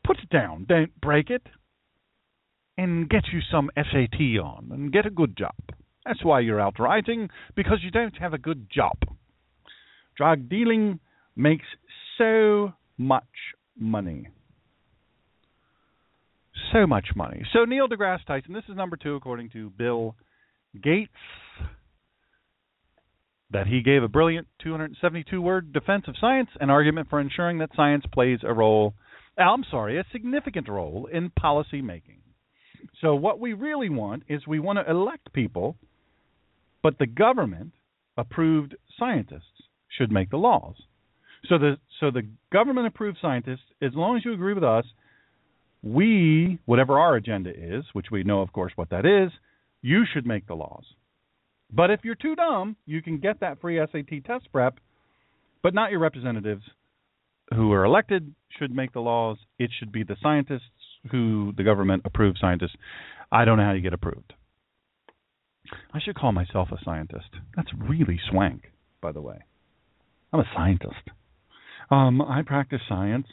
Put 0.05 0.19
it 0.19 0.31
down. 0.31 0.67
Don't 0.69 0.99
break 1.01 1.31
it 1.31 1.43
and 2.79 3.09
get 3.09 3.25
you 3.33 3.41
some 3.51 3.71
SAT 3.77 4.21
on 4.43 4.69
and 4.71 4.93
get 4.93 5.07
a 5.07 5.11
good 5.11 5.37
job. 5.37 5.55
That's 6.05 6.25
why 6.25 6.41
you're 6.41 6.61
out 6.61 6.79
writing, 6.79 7.29
because 7.57 7.79
you 7.83 7.91
don't 7.91 8.17
have 8.19 8.33
a 8.33 8.39
good 8.39 8.71
job. 8.71 8.97
Drug 10.17 10.49
dealing 10.49 11.01
makes 11.35 11.67
so 12.19 12.73
much 12.99 13.25
money. 13.79 14.29
So 16.73 16.87
much 16.87 17.09
money. 17.15 17.43
So 17.53 17.65
Neil 17.65 17.89
deGrasse 17.89 18.27
Tyson, 18.27 18.53
this 18.53 18.65
is 18.69 18.77
number 18.77 18.97
two 18.97 19.15
according 19.15 19.51
to 19.51 19.71
Bill 19.71 20.17
Gates 20.83 21.13
that 23.51 23.67
he 23.67 23.83
gave 23.83 24.03
a 24.03 24.09
brilliant 24.09 24.49
272 24.63 25.41
word 25.41 25.73
defense 25.73 26.05
of 26.09 26.17
science, 26.21 26.49
an 26.61 26.71
argument 26.71 27.09
for 27.09 27.21
ensuring 27.21 27.59
that 27.59 27.71
science 27.77 28.05
plays 28.13 28.41
a 28.43 28.53
role, 28.53 28.95
uh, 29.39 29.43
I'm 29.43 29.65
sorry, 29.71 29.99
a 29.99 30.05
significant 30.13 30.69
role 30.69 31.09
in 31.13 31.31
policy 31.31 31.81
making. 31.81 32.21
So, 33.01 33.15
what 33.15 33.41
we 33.41 33.53
really 33.53 33.89
want 33.89 34.25
is 34.29 34.47
we 34.47 34.59
want 34.59 34.79
to 34.79 34.91
elect 34.91 35.33
people, 35.33 35.77
but 36.83 36.99
the 36.99 37.07
government 37.07 37.73
approved 38.17 38.75
scientists 38.99 39.63
should 39.97 40.11
make 40.11 40.31
the 40.31 40.37
laws. 40.39 40.75
So 41.49 41.59
the 41.59 41.77
so 42.01 42.11
the 42.11 42.27
government 42.53 42.87
approved 42.87 43.19
scientists, 43.21 43.65
as 43.81 43.93
long 43.95 44.17
as 44.17 44.25
you 44.25 44.33
agree 44.33 44.55
with 44.55 44.65
us, 44.65 44.85
we, 45.83 46.59
whatever 46.67 46.99
our 46.99 47.17
agenda 47.17 47.51
is, 47.51 47.85
which 47.93 48.07
we 48.11 48.25
know 48.25 48.43
of 48.43 48.53
course 48.53 48.73
what 48.77 48.91
that 48.91 49.07
is, 49.07 49.31
you 49.83 50.05
should 50.13 50.27
make 50.27 50.47
the 50.47 50.55
laws. 50.55 50.85
But 51.73 51.91
if 51.91 52.01
you're 52.05 52.15
too 52.15 52.37
dumb, 52.37 52.77
you 52.87 53.03
can 53.03 53.19
get 53.19 53.41
that 53.41 53.61
free 53.61 53.79
SAT 53.79 54.25
test 54.25 54.51
prep, 54.53 54.79
but 55.63 55.75
not 55.75 55.91
your 55.91 56.01
representatives 56.01 56.63
who 57.55 57.73
are 57.73 57.85
elected 57.85 58.35
should 58.59 58.75
make 58.75 58.93
the 58.93 59.01
laws. 59.01 59.39
It 59.59 59.71
should 59.79 59.93
be 59.93 60.03
the 60.03 60.17
scientists 60.23 60.63
who 61.11 61.53
the 61.57 61.65
government 61.65 62.03
approved 62.05 62.39
scientists. 62.41 62.77
I 63.31 63.45
don't 63.45 63.59
know 63.59 63.65
how 63.65 63.73
you 63.73 63.81
get 63.81 63.93
approved. 63.93 64.33
I 65.93 66.01
should 66.01 66.17
call 66.17 66.33
myself 66.33 66.69
a 66.71 66.79
scientist. 66.85 67.29
That's 67.55 67.71
really 67.77 68.21
swank, 68.31 68.73
by 69.01 69.13
the 69.13 69.21
way. 69.21 69.39
I'm 70.33 70.41
a 70.41 70.51
scientist. 70.55 71.11
Um, 71.91 72.21
I 72.21 72.43
practice 72.43 72.81
science. 72.89 73.27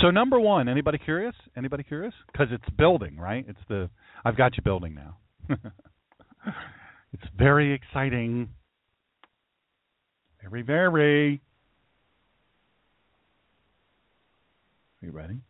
So 0.00 0.10
number 0.10 0.38
one, 0.38 0.68
anybody 0.68 0.98
curious? 0.98 1.34
Anybody 1.56 1.82
curious? 1.82 2.14
Because 2.30 2.48
it's 2.52 2.76
building, 2.76 3.16
right? 3.16 3.44
It's 3.48 3.58
the 3.68 3.90
I've 4.24 4.36
got 4.36 4.56
you 4.56 4.62
building 4.62 4.94
now. 4.94 5.16
it's 7.12 7.24
very 7.36 7.74
exciting. 7.74 8.50
Very, 10.42 10.62
very. 10.62 11.42
Are 15.02 15.06
you 15.06 15.12
ready? 15.12 15.40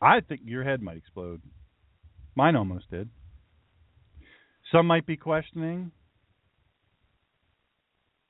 I 0.00 0.20
think 0.20 0.40
your 0.44 0.64
head 0.64 0.82
might 0.82 0.96
explode. 0.96 1.40
Mine 2.34 2.56
almost 2.56 2.90
did. 2.90 3.08
Some 4.72 4.86
might 4.86 5.06
be 5.06 5.16
questioning 5.16 5.92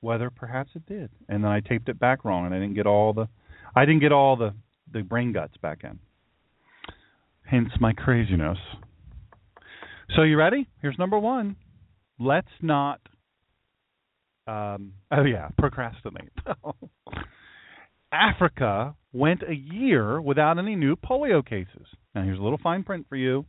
whether 0.01 0.29
perhaps 0.29 0.71
it 0.75 0.85
did, 0.85 1.09
and 1.27 1.43
then 1.43 1.51
I 1.51 1.59
taped 1.59 1.89
it 1.89 1.99
back 1.99 2.23
wrong, 2.23 2.45
and 2.45 2.53
I 2.55 2.59
didn't 2.59 2.75
get 2.75 2.87
all 2.87 3.13
the, 3.13 3.27
I 3.75 3.85
didn't 3.85 4.01
get 4.01 4.11
all 4.11 4.35
the 4.35 4.53
the 4.91 5.01
brain 5.01 5.33
guts 5.33 5.55
back 5.57 5.83
in. 5.83 5.99
Hence 7.43 7.69
my 7.79 7.93
craziness. 7.93 8.57
So 10.15 10.23
you 10.23 10.37
ready? 10.37 10.67
Here's 10.81 10.97
number 10.97 11.19
one. 11.19 11.55
Let's 12.19 12.47
not. 12.61 12.99
Um, 14.47 14.93
oh 15.11 15.23
yeah, 15.23 15.49
procrastinate. 15.57 16.31
Africa 18.11 18.95
went 19.13 19.43
a 19.47 19.53
year 19.53 20.19
without 20.19 20.57
any 20.57 20.75
new 20.75 20.95
polio 20.95 21.45
cases. 21.45 21.85
Now 22.15 22.23
here's 22.23 22.39
a 22.39 22.41
little 22.41 22.59
fine 22.61 22.83
print 22.83 23.05
for 23.07 23.15
you. 23.15 23.45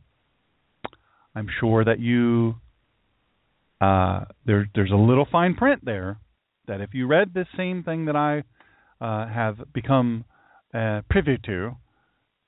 I'm 1.35 1.47
sure 1.59 1.83
that 1.83 1.99
you 1.99 2.55
uh, 3.79 4.25
there, 4.45 4.69
there's 4.75 4.91
a 4.91 4.95
little 4.95 5.27
fine 5.31 5.55
print 5.55 5.83
there 5.83 6.19
that 6.71 6.79
if 6.79 6.93
you 6.93 7.05
read 7.05 7.33
this 7.33 7.47
same 7.57 7.83
thing 7.83 8.05
that 8.05 8.15
I 8.15 8.43
uh, 9.03 9.27
have 9.27 9.57
become 9.73 10.23
uh, 10.73 11.01
privy 11.09 11.37
to, 11.45 11.75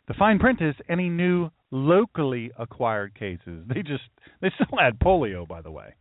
the 0.07 0.13
fine 0.13 0.39
print 0.39 0.61
is 0.61 0.75
any 0.89 1.09
new 1.09 1.49
locally 1.71 2.49
acquired 2.57 3.15
cases. 3.15 3.65
They 3.67 3.81
just 3.81 4.03
they 4.41 4.49
still 4.55 4.77
had 4.79 4.97
polio, 4.97 5.45
by 5.45 5.61
the 5.61 5.71
way. 5.71 5.95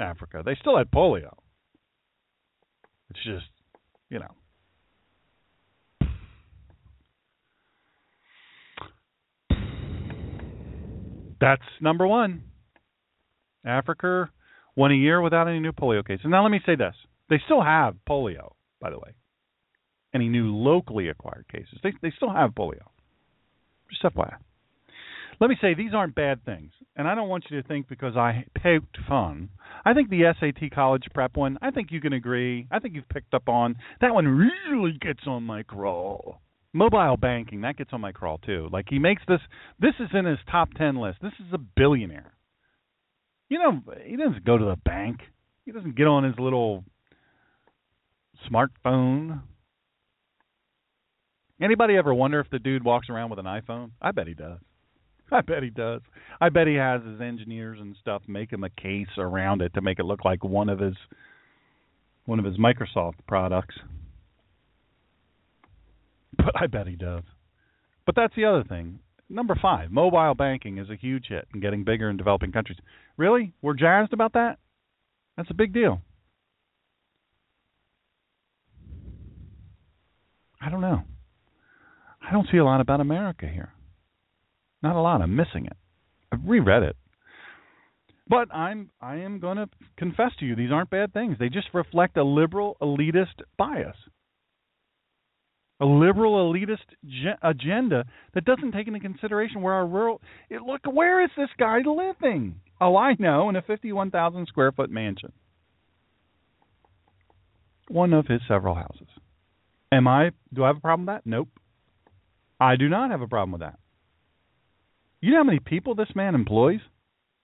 Africa, 0.00 0.42
they 0.44 0.56
still 0.60 0.76
had 0.76 0.90
polio. 0.90 1.32
It's 3.10 3.22
just, 3.24 3.46
you 4.10 4.18
know. 4.18 4.34
That's 11.40 11.62
number 11.80 12.04
one. 12.04 12.42
Africa 13.64 14.28
one 14.74 14.90
a 14.90 14.96
year 14.96 15.20
without 15.20 15.46
any 15.46 15.60
new 15.60 15.70
polio 15.70 16.04
cases. 16.04 16.26
Now, 16.26 16.42
let 16.42 16.50
me 16.50 16.60
say 16.66 16.74
this: 16.74 16.94
they 17.34 17.42
still 17.46 17.62
have 17.62 17.96
polio, 18.08 18.52
by 18.80 18.90
the 18.90 18.98
way. 18.98 19.10
Any 20.14 20.28
new 20.28 20.54
locally 20.54 21.08
acquired 21.08 21.46
cases? 21.50 21.80
They 21.82 21.92
they 22.00 22.12
still 22.16 22.32
have 22.32 22.50
polio. 22.50 22.86
Just 23.90 24.04
FYI. 24.04 24.36
Let 25.40 25.50
me 25.50 25.56
say 25.60 25.74
these 25.74 25.92
aren't 25.92 26.14
bad 26.14 26.44
things, 26.44 26.70
and 26.94 27.08
I 27.08 27.16
don't 27.16 27.28
want 27.28 27.46
you 27.50 27.60
to 27.60 27.66
think 27.66 27.88
because 27.88 28.16
I 28.16 28.44
poked 28.62 28.98
fun. 29.08 29.48
I 29.84 29.92
think 29.92 30.10
the 30.10 30.32
SAT 30.38 30.70
college 30.72 31.02
prep 31.12 31.36
one. 31.36 31.58
I 31.60 31.72
think 31.72 31.90
you 31.90 32.00
can 32.00 32.12
agree. 32.12 32.68
I 32.70 32.78
think 32.78 32.94
you've 32.94 33.08
picked 33.08 33.34
up 33.34 33.48
on 33.48 33.74
that 34.00 34.14
one. 34.14 34.26
Really 34.26 34.96
gets 35.00 35.26
on 35.26 35.42
my 35.42 35.64
crawl. 35.64 36.40
Mobile 36.72 37.16
banking 37.16 37.62
that 37.62 37.76
gets 37.76 37.90
on 37.92 38.00
my 38.00 38.12
crawl 38.12 38.38
too. 38.38 38.68
Like 38.70 38.86
he 38.88 39.00
makes 39.00 39.22
this. 39.26 39.40
This 39.80 39.94
is 39.98 40.10
in 40.14 40.24
his 40.24 40.38
top 40.48 40.72
ten 40.74 40.94
list. 40.94 41.18
This 41.20 41.32
is 41.40 41.52
a 41.52 41.58
billionaire. 41.58 42.32
You 43.48 43.58
know, 43.58 43.82
he 44.06 44.14
doesn't 44.14 44.44
go 44.44 44.56
to 44.56 44.64
the 44.66 44.76
bank. 44.84 45.18
He 45.64 45.72
doesn't 45.72 45.96
get 45.96 46.06
on 46.06 46.22
his 46.22 46.38
little 46.38 46.84
smartphone. 48.50 49.42
Anybody 51.60 51.96
ever 51.96 52.12
wonder 52.12 52.40
if 52.40 52.50
the 52.50 52.58
dude 52.58 52.84
walks 52.84 53.08
around 53.08 53.30
with 53.30 53.38
an 53.38 53.46
iPhone? 53.46 53.92
I 54.02 54.10
bet 54.10 54.26
he 54.26 54.34
does. 54.34 54.58
I 55.30 55.40
bet 55.40 55.62
he 55.62 55.70
does. 55.70 56.02
I 56.40 56.48
bet 56.48 56.66
he 56.66 56.74
has 56.74 57.02
his 57.02 57.20
engineers 57.20 57.78
and 57.80 57.96
stuff 58.00 58.22
make 58.26 58.52
him 58.52 58.64
a 58.64 58.70
case 58.70 59.08
around 59.16 59.62
it 59.62 59.74
to 59.74 59.80
make 59.80 59.98
it 59.98 60.04
look 60.04 60.24
like 60.24 60.44
one 60.44 60.68
of 60.68 60.78
his 60.78 60.94
one 62.26 62.38
of 62.38 62.44
his 62.44 62.56
Microsoft 62.56 63.14
products. 63.26 63.76
But 66.36 66.52
I 66.60 66.66
bet 66.66 66.86
he 66.86 66.96
does. 66.96 67.22
But 68.06 68.16
that's 68.16 68.34
the 68.34 68.44
other 68.44 68.64
thing. 68.64 68.98
Number 69.28 69.56
five, 69.60 69.90
mobile 69.90 70.34
banking 70.34 70.78
is 70.78 70.90
a 70.90 70.96
huge 70.96 71.26
hit 71.28 71.46
and 71.52 71.62
getting 71.62 71.84
bigger 71.84 72.10
in 72.10 72.16
developing 72.16 72.52
countries. 72.52 72.78
Really? 73.16 73.52
We're 73.62 73.74
jazzed 73.74 74.12
about 74.12 74.34
that? 74.34 74.58
That's 75.36 75.50
a 75.50 75.54
big 75.54 75.72
deal. 75.72 76.00
I 80.64 80.70
don't 80.70 80.80
know. 80.80 81.02
I 82.26 82.32
don't 82.32 82.48
see 82.50 82.58
a 82.58 82.64
lot 82.64 82.80
about 82.80 83.00
America 83.00 83.46
here. 83.46 83.72
Not 84.82 84.96
a 84.96 85.00
lot. 85.00 85.20
I'm 85.20 85.36
missing 85.36 85.66
it. 85.66 85.76
I've 86.32 86.40
reread 86.44 86.82
it. 86.82 86.96
But 88.26 88.52
I'm 88.54 88.90
I 89.00 89.16
am 89.16 89.38
going 89.38 89.58
to 89.58 89.68
confess 89.98 90.30
to 90.40 90.46
you 90.46 90.56
these 90.56 90.72
aren't 90.72 90.90
bad 90.90 91.12
things. 91.12 91.36
They 91.38 91.50
just 91.50 91.68
reflect 91.74 92.16
a 92.16 92.24
liberal 92.24 92.76
elitist 92.80 93.42
bias 93.58 93.96
a 95.80 95.84
liberal 95.84 96.52
elitist 96.52 96.86
ge- 97.04 97.38
agenda 97.42 98.04
that 98.34 98.44
doesn't 98.44 98.72
take 98.72 98.86
into 98.86 99.00
consideration 99.00 99.60
where 99.60 99.74
our 99.74 99.86
rural 99.86 100.20
it, 100.48 100.62
look 100.62 100.80
where 100.84 101.22
is 101.22 101.30
this 101.36 101.48
guy 101.58 101.80
living 101.84 102.60
oh 102.80 102.96
i 102.96 103.14
know 103.18 103.48
in 103.48 103.56
a 103.56 103.62
51,000 103.62 104.46
square 104.46 104.72
foot 104.72 104.90
mansion 104.90 105.32
one 107.88 108.12
of 108.12 108.26
his 108.26 108.40
several 108.46 108.74
houses 108.74 109.08
am 109.94 110.08
i 110.08 110.30
do 110.52 110.64
i 110.64 110.68
have 110.68 110.76
a 110.76 110.80
problem 110.80 111.06
with 111.06 111.14
that 111.14 111.26
nope 111.28 111.48
i 112.60 112.76
do 112.76 112.88
not 112.88 113.10
have 113.10 113.20
a 113.20 113.28
problem 113.28 113.52
with 113.52 113.60
that 113.60 113.78
you 115.20 115.30
know 115.30 115.38
how 115.38 115.44
many 115.44 115.60
people 115.60 115.94
this 115.94 116.14
man 116.14 116.34
employs 116.34 116.80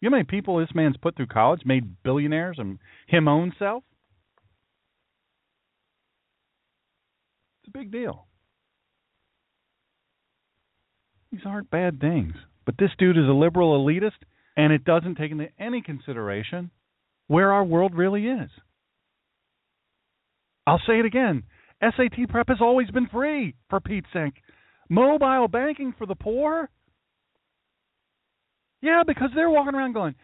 you 0.01 0.09
know 0.09 0.17
how 0.17 0.19
many 0.19 0.25
people 0.25 0.59
this 0.59 0.75
man's 0.75 0.97
put 0.97 1.17
through 1.17 1.27
college 1.27 1.63
made 1.65 2.03
billionaires 2.03 2.57
and 2.59 2.79
him 3.07 3.29
own 3.29 3.53
self 3.59 3.85
It's 7.71 7.77
a 7.77 7.79
big 7.79 7.93
deal. 7.93 8.27
These 11.31 11.43
aren't 11.47 11.71
bad 11.71 12.01
things. 12.01 12.35
But 12.67 12.77
this 12.79 12.91
dude 12.99 13.19
is 13.19 13.29
a 13.29 13.33
liberal 13.33 13.79
elitist, 13.79 14.19
and 14.57 14.73
it 14.73 14.85
doesn't 14.85 15.17
take 15.17 15.31
into 15.31 15.49
any 15.59 15.83
consideration 15.83 16.71
where 17.27 17.53
our 17.53 17.65
world 17.65 17.95
really 17.95 18.27
is. 18.27 18.51
I'll 20.67 20.81
say 20.87 20.99
it 20.99 21.07
again 21.07 21.45
SAT 21.83 22.29
prep 22.29 22.49
has 22.49 22.61
always 22.61 22.91
been 22.91 23.09
free, 23.09 23.55
for 23.69 23.81
Pete's 23.81 24.07
sake. 24.13 24.35
Mobile 24.89 25.49
banking 25.49 25.95
for 25.97 26.07
the 26.07 26.15
poor? 26.15 26.69
Yeah, 28.83 29.03
because 29.07 29.31
they're 29.35 29.51
walking 29.51 29.75
around 29.75 29.93
going, 29.93 30.15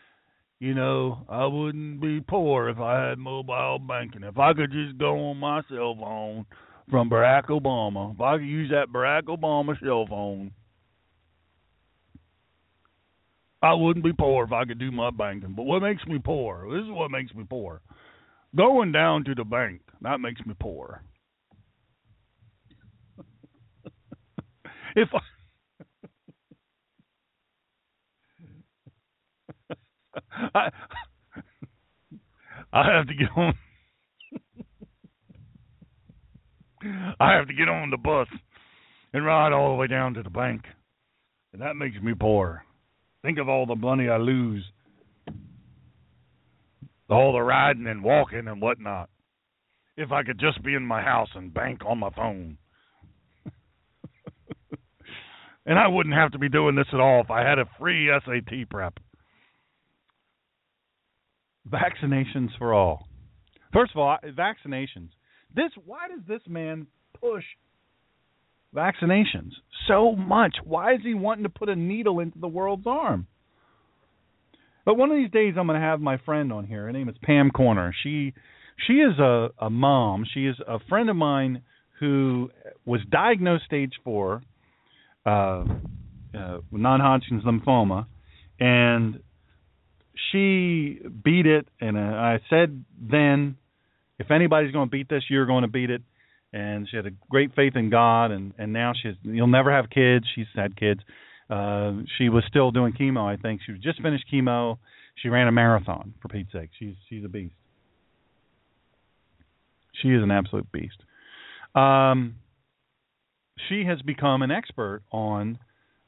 you 0.59 0.75
know, 0.75 1.25
I 1.29 1.47
wouldn't 1.47 2.01
be 2.01 2.21
poor 2.21 2.69
if 2.69 2.79
I 2.79 3.09
had 3.09 3.19
mobile 3.19 3.79
banking. 3.79 4.23
If 4.25 4.39
I 4.39 4.55
could 4.55 4.73
just 4.73 4.99
go 4.99 5.31
on 5.31 5.37
my 5.37 5.63
cell 5.69 5.97
phone 6.01 6.47
from 6.91 7.11
Barack 7.11 7.47
Obama, 7.47 8.15
if 8.15 8.21
I 8.21 8.39
could 8.39 8.47
use 8.47 8.71
that 8.71 8.89
Barack 8.89 9.25
Obama 9.25 9.79
cell 9.81 10.07
phone, 10.09 10.53
I 13.63 13.75
wouldn't 13.75 14.05
be 14.05 14.13
poor 14.13 14.45
if 14.45 14.53
I 14.53 14.65
could 14.65 14.79
do 14.79 14.91
my 14.91 15.11
banking. 15.11 15.55
But 15.55 15.65
what 15.65 15.83
makes 15.83 16.07
me 16.07 16.19
poor? 16.19 16.67
This 16.71 16.85
is 16.85 16.91
what 16.91 17.11
makes 17.11 17.35
me 17.35 17.45
poor. 17.49 17.83
Going 18.55 18.93
down 18.93 19.25
to 19.25 19.35
the 19.35 19.45
bank, 19.45 19.83
that 20.01 20.21
makes 20.21 20.45
me 20.47 20.55
poor. 20.59 21.03
If 24.97 25.09
I 25.15 25.19
I, 30.55 30.71
I 32.73 32.93
have 32.93 33.07
to 33.07 33.15
get 33.15 33.29
on. 33.37 33.55
I 37.21 37.33
have 37.33 37.49
to 37.49 37.55
get 37.55 37.69
on 37.69 37.91
the 37.91 37.97
bus 37.97 38.29
and 39.13 39.25
ride 39.25 39.53
all 39.53 39.71
the 39.71 39.77
way 39.77 39.87
down 39.87 40.15
to 40.15 40.23
the 40.23 40.31
bank, 40.31 40.63
and 41.53 41.61
that 41.63 41.75
makes 41.77 42.01
me 42.03 42.15
poor. 42.19 42.65
Think 43.23 43.39
of 43.39 43.49
all 43.49 43.67
the 43.67 43.75
money 43.75 44.09
I 44.09 44.19
lose, 44.19 44.65
all 47.11 47.33
the 47.33 47.41
riding 47.41 47.87
and 47.87 48.05
walking 48.05 48.47
and 48.47 48.61
whatnot. 48.61 49.11
If 49.97 50.13
I 50.13 50.23
could 50.23 50.39
just 50.39 50.63
be 50.63 50.75
in 50.75 50.85
my 50.85 51.03
house 51.03 51.31
and 51.35 51.53
bank 51.53 51.81
on 51.87 51.99
my 51.99 52.11
phone. 52.11 52.59
And 55.67 55.79
I 55.79 55.89
wouldn't 55.89 56.14
have 56.14 56.33
to 56.33 56.39
be 56.39 56.49
doing 56.49 56.77
this 56.77 56.87
at 56.93 57.01
all 57.01 57.21
if 57.21 57.31
I 57.31 57.47
had 57.47 57.59
a 57.59 57.69
free 57.79 58.09
SAT 58.25 58.71
prep. 58.71 58.99
Vaccinations 61.69 62.51
for 62.57 62.73
all. 62.73 63.09
First 63.73 63.91
of 63.93 63.99
all, 63.99 64.17
vaccinations. 64.25 65.11
This 65.55 65.73
why 65.85 66.09
does 66.09 66.21
this 66.27 66.43
man 66.49 66.87
push 67.21 67.45
vaccinations 68.75 69.51
so 69.89 70.14
much? 70.14 70.57
Why 70.64 70.95
is 70.95 71.01
he 71.03 71.14
wanting 71.14 71.43
to 71.43 71.49
put 71.49 71.69
a 71.69 71.77
needle 71.77 72.21
into 72.21 72.39
the 72.39 72.49
world's 72.49 72.87
arm? 72.87 73.27
But 74.85 74.97
one 74.97 75.11
of 75.11 75.17
these 75.17 75.31
days 75.33 75.55
I'm 75.59 75.67
going 75.67 75.81
to 75.81 75.85
have 75.85 76.01
my 76.01 76.19
friend 76.19 76.53
on 76.53 76.64
here. 76.64 76.85
Her 76.85 76.93
name 76.93 77.09
is 77.09 77.17
Pam 77.23 77.51
Corner. 77.51 77.93
She 78.05 78.35
she 78.87 78.95
is 78.95 79.19
a 79.19 79.49
a 79.59 79.69
mom. 79.69 80.25
She 80.33 80.47
is 80.47 80.57
a 80.67 80.79
friend 80.89 81.11
of 81.11 81.17
mine 81.17 81.62
who 81.99 82.51
was 82.85 83.01
diagnosed 83.11 83.64
stage 83.64 83.95
4 84.05 84.43
uh, 85.27 85.64
uh 86.35 86.59
non-Hodgkin's 86.70 87.45
lymphoma 87.45 88.07
and 88.61 89.20
she 90.33 91.01
beat 91.24 91.47
it 91.47 91.68
and 91.81 91.97
uh, 91.97 92.01
I 92.01 92.41
said 92.49 92.85
then 93.01 93.57
if 94.18 94.31
anybody's 94.31 94.72
going 94.72 94.89
to 94.89 94.91
beat 94.91 95.09
this, 95.09 95.24
you're 95.29 95.47
going 95.47 95.62
to 95.62 95.68
beat 95.68 95.91
it. 95.91 96.03
And 96.53 96.89
she 96.89 96.97
had 96.97 97.07
a 97.07 97.11
great 97.29 97.55
faith 97.55 97.74
in 97.77 97.91
God, 97.91 98.31
and 98.31 98.55
and 98.57 98.72
now 98.72 98.93
she's 99.01 99.14
you'll 99.22 99.47
never 99.47 99.70
have 99.70 99.91
kids. 99.91 100.24
She's 100.35 100.47
had 100.55 100.77
kids. 100.77 101.01
Uh, 101.51 101.93
she 102.16 102.29
was 102.29 102.45
still 102.49 102.70
doing 102.70 102.93
chemo. 102.93 103.27
I 103.27 103.37
think 103.37 103.61
she 103.66 103.72
just 103.74 104.01
finished 104.01 104.24
chemo. 104.33 104.79
She 105.16 105.29
ran 105.29 105.49
a 105.49 105.53
marathon 105.53 106.14
for 106.22 106.29
Pete's 106.29 106.53
sake. 106.53 106.70
She's 106.79 106.95
she's 107.09 107.24
a 107.24 107.29
beast. 107.29 107.55
She 110.01 110.09
is 110.09 110.22
an 110.22 110.31
absolute 110.31 110.70
beast. 110.72 110.97
Um, 111.74 112.37
she 113.69 113.85
has 113.85 114.01
become 114.03 114.43
an 114.43 114.51
expert 114.51 115.03
on 115.11 115.59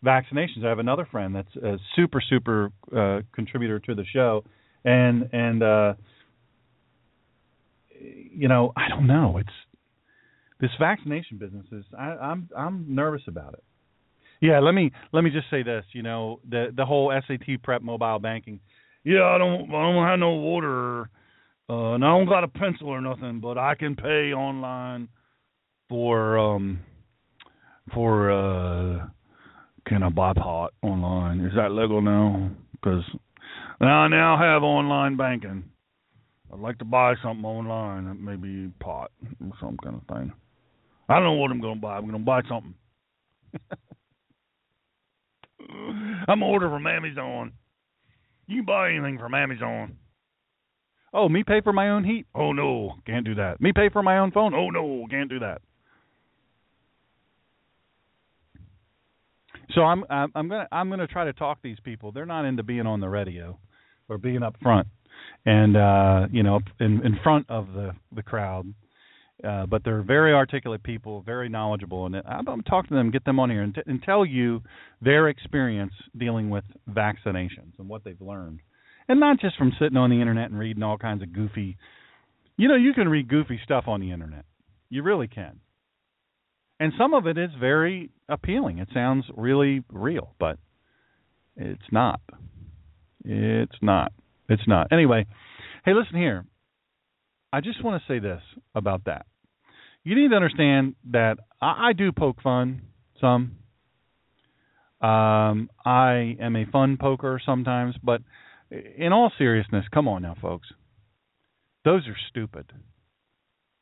vaccinations. 0.05 0.65
I 0.65 0.69
have 0.69 0.79
another 0.79 1.07
friend 1.11 1.35
that's 1.35 1.57
a 1.57 1.79
super 1.97 2.21
super 2.21 2.71
uh, 2.95 3.21
contributor 3.33 3.79
to 3.81 3.95
the 3.95 4.05
show, 4.05 4.45
and 4.85 5.29
and 5.33 5.63
uh, 5.63 5.95
you 8.01 8.49
know, 8.49 8.73
I 8.77 8.89
don't 8.89 9.07
know. 9.07 9.39
It's 9.39 9.49
this 10.61 10.71
vaccination 10.79 11.39
business 11.39 11.67
is 11.73 11.85
I, 11.99 12.05
I'm 12.05 12.49
I'm 12.57 12.87
nervous 12.89 13.23
about 13.27 13.55
it. 13.55 13.65
Yeah, 14.41 14.61
let 14.61 14.73
me 14.73 14.93
let 15.13 15.25
me 15.25 15.31
just 15.31 15.51
say 15.51 15.63
this. 15.63 15.85
You 15.93 16.03
know, 16.03 16.41
the 16.49 16.73
the 16.77 16.85
whole 16.85 17.13
SAT 17.27 17.63
prep 17.63 17.83
mobile 17.83 18.19
banking. 18.19 18.61
Yeah, 19.05 19.25
I 19.25 19.39
don't 19.39 19.69
I 19.71 19.93
don't 19.93 20.07
have 20.07 20.19
no 20.19 20.33
water, 20.33 21.09
uh, 21.69 21.95
and 21.95 22.05
I 22.05 22.09
don't 22.09 22.29
got 22.29 22.45
a 22.45 22.49
pencil 22.49 22.89
or 22.89 23.01
nothing, 23.01 23.41
but 23.41 23.59
I 23.59 23.75
can 23.75 23.97
pay 23.97 24.33
online 24.33 25.09
for 25.89 26.39
um 26.39 26.81
for 27.93 28.31
uh 28.31 29.07
can 29.87 30.03
I 30.03 30.11
buy 30.11 30.33
pot 30.35 30.75
online? 30.83 31.41
Is 31.41 31.55
that 31.57 31.73
legal 31.73 32.03
now? 32.03 32.51
Because 32.73 33.03
I 33.81 34.09
now 34.09 34.37
have 34.39 34.63
online 34.63 35.17
banking. 35.17 35.65
I'd 36.53 36.61
like 36.61 36.79
to 36.79 36.85
buy 36.85 37.15
something 37.23 37.45
online, 37.45 38.25
maybe 38.25 38.71
pot 38.81 39.11
or 39.41 39.53
some 39.61 39.77
kind 39.83 39.97
of 39.97 40.17
thing. 40.17 40.33
I 41.09 41.15
don't 41.15 41.25
know 41.25 41.33
what 41.35 41.51
I'm 41.51 41.61
going 41.61 41.77
to 41.77 41.81
buy. 41.81 41.97
I'm 41.97 42.03
going 42.03 42.13
to 42.13 42.19
buy 42.19 42.43
something. 42.49 42.75
I'm 46.29 46.43
order 46.43 46.69
from 46.69 46.87
Amazon. 46.87 47.53
You 48.47 48.59
can 48.59 48.67
buy 48.67 48.91
anything 48.91 49.19
from 49.19 49.35
Amazon. 49.35 49.97
Oh, 51.13 51.29
me 51.29 51.43
pay 51.43 51.61
for 51.63 51.73
my 51.73 51.91
own 51.91 52.05
heat? 52.05 52.27
Oh 52.35 52.53
no, 52.53 52.95
can't 53.07 53.25
do 53.25 53.35
that. 53.37 53.61
Me 53.61 53.73
pay 53.75 53.89
for 53.89 54.03
my 54.03 54.19
own 54.19 54.31
phone? 54.31 54.55
Oh 54.55 54.69
no, 54.71 55.07
can't 55.11 55.31
do 55.31 55.39
that. 55.39 55.63
So 59.75 59.83
I'm 59.83 60.05
I'm 60.11 60.31
gonna 60.49 60.69
I'm 60.73 60.91
gonna 60.91 61.07
try 61.07 61.25
to 61.25 61.33
talk 61.33 61.59
these 61.63 61.79
people. 61.85 62.13
They're 62.13 62.27
not 62.27 62.45
into 62.45 62.63
being 62.63 62.87
on 62.87 63.01
the 63.01 63.09
radio 63.09 63.59
or 64.09 64.19
being 64.19 64.43
up 64.43 64.57
front 64.63 64.89
and 65.47 65.77
uh, 65.77 66.27
you 66.31 66.43
know, 66.43 66.61
in 66.81 67.05
in 67.05 67.19
front 67.23 67.47
of 67.49 67.73
the 67.73 67.93
the 68.15 68.23
crowd. 68.23 68.73
Uh, 69.45 69.65
but 69.67 69.85
they're 69.85 70.03
very 70.03 70.35
articulate 70.35 70.83
people, 70.83 71.23
very 71.23 71.49
knowledgeable, 71.49 72.07
and 72.07 72.17
I'm, 72.17 72.49
I'm 72.49 72.63
talking 72.63 72.89
to 72.89 72.95
them, 72.97 73.13
get 73.13 73.25
them 73.25 73.39
on 73.39 73.51
here, 73.51 73.63
and, 73.63 73.73
t- 73.73 73.83
and 73.87 74.03
tell 74.03 74.25
you 74.25 74.61
their 75.01 75.29
experience 75.29 75.93
dealing 76.17 76.51
with 76.51 76.65
vaccinations 76.91 77.79
and 77.79 77.89
what 77.89 78.03
they've 78.03 78.21
learned, 78.21 78.59
and 79.09 79.21
not 79.21 79.39
just 79.39 79.57
from 79.57 79.73
sitting 79.79 79.97
on 79.97 80.11
the 80.11 80.21
internet 80.21 80.51
and 80.51 80.59
reading 80.59 80.83
all 80.83 80.99
kinds 80.99 81.23
of 81.23 81.33
goofy. 81.33 81.77
You 82.57 82.67
know, 82.67 82.75
you 82.75 82.93
can 82.95 83.09
read 83.09 83.29
goofy 83.29 83.61
stuff 83.63 83.85
on 83.87 84.01
the 84.01 84.11
internet. 84.11 84.45
You 84.91 85.05
really 85.05 85.29
can. 85.29 85.61
And 86.81 86.93
some 86.97 87.15
of 87.15 87.27
it 87.27 87.37
is 87.37 87.51
very 87.59 88.11
appealing. 88.29 88.79
It 88.79 88.89
sounds 88.95 89.25
really 89.37 89.83
real, 89.91 90.35
but 90.39 90.59
it's 91.57 91.83
not. 91.91 92.21
It's 93.25 93.77
not. 93.83 94.13
It's 94.49 94.67
not. 94.67 94.93
Anyway, 94.93 95.27
hey, 95.85 95.93
listen 95.95 96.17
here. 96.17 96.47
I 97.53 97.61
just 97.61 97.83
want 97.83 98.01
to 98.01 98.13
say 98.13 98.19
this 98.21 98.43
about 98.75 99.05
that. 99.07 99.27
You 100.05 100.15
need 100.15 100.31
to 100.31 100.37
understand 100.37 100.95
that 101.11 101.39
I, 101.61 101.89
I 101.89 101.93
do 101.93 102.13
poke 102.13 102.41
fun 102.43 102.83
some. 103.21 103.57
Um, 105.01 105.71
I 105.85 106.37
am 106.41 106.57
a 106.57 106.67
fun 106.67 106.97
poker 107.01 107.41
sometimes, 107.45 107.95
but 108.03 108.23
in 108.71 109.13
all 109.13 109.33
seriousness, 109.39 109.85
come 109.93 110.09
on 110.09 110.23
now, 110.23 110.37
folks. 110.41 110.69
Those 111.85 112.07
are 112.09 112.17
stupid. 112.29 112.73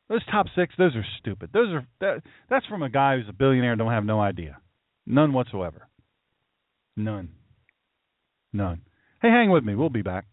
Those 0.09 0.25
top 0.31 0.45
six, 0.55 0.73
those 0.77 0.95
are 0.95 1.05
stupid. 1.19 1.49
Those 1.53 1.69
are 1.73 1.87
that, 1.99 2.23
that's 2.49 2.65
from 2.67 2.81
a 2.81 2.89
guy 2.89 3.17
who's 3.17 3.27
a 3.27 3.33
billionaire 3.33 3.73
and 3.73 3.79
don't 3.79 3.91
have 3.91 4.05
no 4.05 4.21
idea, 4.21 4.57
none 5.05 5.33
whatsoever. 5.33 5.89
None. 6.95 7.29
None. 8.53 8.81
Hey, 9.21 9.29
hang 9.29 9.51
with 9.51 9.63
me. 9.63 9.75
We'll 9.75 9.89
be 9.89 10.01
back. 10.01 10.25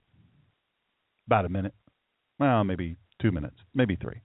About 1.26 1.44
a 1.44 1.48
minute. 1.48 1.74
Well, 2.38 2.64
maybe 2.64 2.96
two 3.20 3.32
minutes, 3.32 3.56
maybe 3.74 3.96
three. 3.96 4.20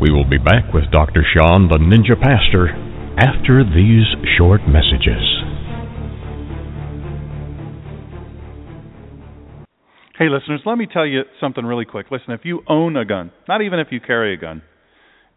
We 0.00 0.10
will 0.10 0.28
be 0.28 0.38
back 0.38 0.74
with 0.74 0.90
Dr. 0.90 1.24
Shawn, 1.32 1.68
the 1.68 1.78
Ninja 1.78 2.20
Pastor, 2.20 2.70
after 3.18 3.62
these 3.62 4.06
short 4.36 4.62
messages. 4.66 5.41
Hey, 10.22 10.28
listeners, 10.28 10.60
let 10.64 10.78
me 10.78 10.86
tell 10.86 11.04
you 11.04 11.22
something 11.40 11.64
really 11.64 11.84
quick. 11.84 12.06
Listen, 12.12 12.30
if 12.30 12.42
you 12.44 12.62
own 12.68 12.96
a 12.96 13.04
gun, 13.04 13.32
not 13.48 13.60
even 13.60 13.80
if 13.80 13.88
you 13.90 13.98
carry 13.98 14.32
a 14.32 14.36
gun, 14.36 14.62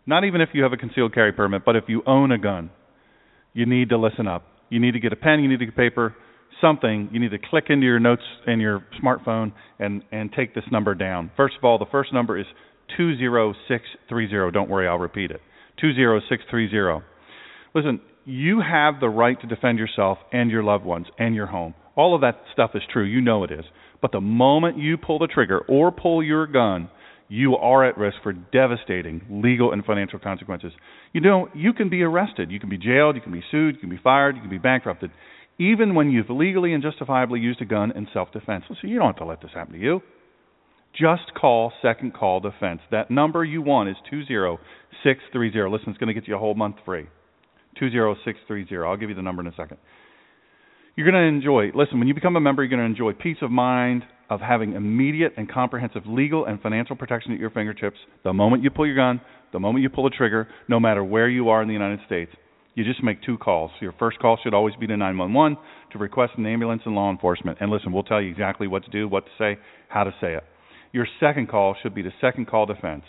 not 0.05 0.25
even 0.25 0.41
if 0.41 0.49
you 0.53 0.61
have 0.61 0.73
a 0.73 0.77
concealed 0.77 1.11
carry 1.11 1.31
permit, 1.31 1.65
but 1.65 1.75
if 1.75 1.85
you 1.87 2.03
own 2.05 2.31
a 2.31 2.37
gun, 2.37 2.69
you 3.53 3.65
need 3.65 3.89
to 3.89 3.97
listen 3.97 4.27
up. 4.27 4.43
You 4.69 4.79
need 4.79 4.91
to 4.91 4.99
get 4.99 5.11
a 5.11 5.15
pen, 5.15 5.39
you 5.39 5.49
need 5.49 5.57
to 5.57 5.65
get 5.65 5.75
paper, 5.75 6.15
something. 6.61 7.09
You 7.11 7.19
need 7.19 7.31
to 7.31 7.39
click 7.39 7.63
into 7.69 7.83
your 7.83 7.99
notes 7.99 8.21
in 8.45 8.59
your 8.59 8.85
smartphone 9.03 9.53
and 9.79 10.03
and 10.11 10.31
take 10.31 10.53
this 10.53 10.65
number 10.71 10.93
down. 10.93 11.31
First 11.35 11.55
of 11.57 11.63
all, 11.63 11.79
the 11.79 11.87
first 11.91 12.13
number 12.13 12.37
is 12.37 12.45
20630. 12.95 14.51
Don't 14.51 14.69
worry, 14.69 14.87
I'll 14.87 14.99
repeat 14.99 15.31
it. 15.31 15.41
20630. 15.81 17.03
Listen, 17.73 18.01
you 18.23 18.61
have 18.61 18.99
the 18.99 19.09
right 19.09 19.41
to 19.41 19.47
defend 19.47 19.79
yourself 19.79 20.19
and 20.31 20.51
your 20.51 20.61
loved 20.61 20.85
ones 20.85 21.07
and 21.17 21.33
your 21.33 21.47
home. 21.47 21.73
All 21.95 22.15
of 22.15 22.21
that 22.21 22.41
stuff 22.53 22.71
is 22.75 22.83
true. 22.91 23.03
You 23.03 23.21
know 23.21 23.43
it 23.43 23.51
is. 23.51 23.65
But 24.01 24.11
the 24.11 24.21
moment 24.21 24.77
you 24.77 24.97
pull 24.97 25.19
the 25.19 25.27
trigger 25.27 25.59
or 25.59 25.91
pull 25.91 26.21
your 26.23 26.45
gun, 26.47 26.89
you 27.27 27.55
are 27.55 27.83
at 27.87 27.97
risk 27.97 28.17
for 28.21 28.33
devastating 28.33 29.21
legal 29.29 29.71
and 29.71 29.83
financial 29.83 30.19
consequences. 30.19 30.71
You 31.13 31.21
know, 31.21 31.49
you 31.55 31.73
can 31.73 31.89
be 31.89 32.03
arrested, 32.03 32.51
you 32.51 32.59
can 32.59 32.69
be 32.69 32.77
jailed, 32.77 33.15
you 33.15 33.21
can 33.21 33.31
be 33.31 33.43
sued, 33.49 33.75
you 33.75 33.81
can 33.81 33.89
be 33.89 33.99
fired, 34.03 34.35
you 34.35 34.41
can 34.41 34.49
be 34.49 34.57
bankrupted, 34.57 35.11
even 35.57 35.95
when 35.95 36.11
you've 36.11 36.29
legally 36.29 36.73
and 36.73 36.83
justifiably 36.83 37.39
used 37.39 37.61
a 37.61 37.65
gun 37.65 37.91
in 37.95 38.07
self 38.13 38.31
defense. 38.31 38.65
So 38.67 38.75
you 38.87 38.99
don't 38.99 39.07
have 39.07 39.17
to 39.17 39.25
let 39.25 39.41
this 39.41 39.51
happen 39.53 39.73
to 39.73 39.79
you. 39.79 40.01
Just 40.93 41.33
call 41.39 41.73
Second 41.81 42.13
Call 42.13 42.39
Defense. 42.39 42.79
That 42.91 43.11
number 43.11 43.43
you 43.43 43.61
want 43.61 43.89
is 43.89 43.95
20630. 44.09 45.69
Listen, 45.69 45.89
it's 45.89 45.97
going 45.97 46.07
to 46.07 46.13
get 46.13 46.27
you 46.27 46.35
a 46.35 46.39
whole 46.39 46.55
month 46.55 46.77
free. 46.85 47.07
20630. 47.79 48.77
I'll 48.85 48.95
give 48.95 49.09
you 49.09 49.15
the 49.15 49.21
number 49.21 49.41
in 49.41 49.47
a 49.47 49.55
second. 49.57 49.77
You're 50.95 51.11
going 51.11 51.21
to 51.21 51.27
enjoy, 51.27 51.77
listen, 51.77 51.99
when 51.99 52.07
you 52.07 52.13
become 52.13 52.37
a 52.37 52.39
member, 52.39 52.63
you're 52.63 52.69
going 52.69 52.79
to 52.79 52.85
enjoy 52.85 53.11
peace 53.11 53.37
of 53.41 53.51
mind, 53.51 54.03
of 54.29 54.39
having 54.39 54.73
immediate 54.73 55.33
and 55.35 55.51
comprehensive 55.51 56.03
legal 56.07 56.45
and 56.45 56.61
financial 56.61 56.95
protection 56.95 57.33
at 57.33 57.39
your 57.39 57.49
fingertips 57.49 57.97
the 58.23 58.31
moment 58.31 58.63
you 58.63 58.69
pull 58.69 58.87
your 58.87 58.95
gun, 58.95 59.19
the 59.51 59.59
moment 59.59 59.83
you 59.83 59.89
pull 59.89 60.05
the 60.05 60.09
trigger, 60.09 60.47
no 60.69 60.79
matter 60.79 61.03
where 61.03 61.27
you 61.27 61.49
are 61.49 61.61
in 61.61 61.67
the 61.67 61.73
United 61.73 61.99
States. 62.05 62.31
You 62.75 62.85
just 62.85 63.03
make 63.03 63.21
two 63.23 63.37
calls. 63.37 63.71
Your 63.81 63.93
first 63.99 64.19
call 64.19 64.37
should 64.41 64.53
always 64.53 64.73
be 64.79 64.87
to 64.87 64.95
911 64.95 65.57
to 65.91 65.97
request 65.97 66.33
an 66.37 66.45
ambulance 66.45 66.81
and 66.85 66.95
law 66.95 67.11
enforcement. 67.11 67.57
And 67.59 67.71
listen, 67.71 67.91
we'll 67.91 68.03
tell 68.03 68.21
you 68.21 68.31
exactly 68.31 68.67
what 68.67 68.85
to 68.85 68.89
do, 68.89 69.07
what 69.07 69.25
to 69.25 69.31
say, 69.37 69.59
how 69.89 70.05
to 70.05 70.11
say 70.21 70.33
it. 70.33 70.43
Your 70.93 71.07
second 71.19 71.49
call 71.49 71.75
should 71.83 71.93
be 71.93 72.03
the 72.03 72.13
second 72.21 72.47
call 72.47 72.65
defense. 72.65 73.03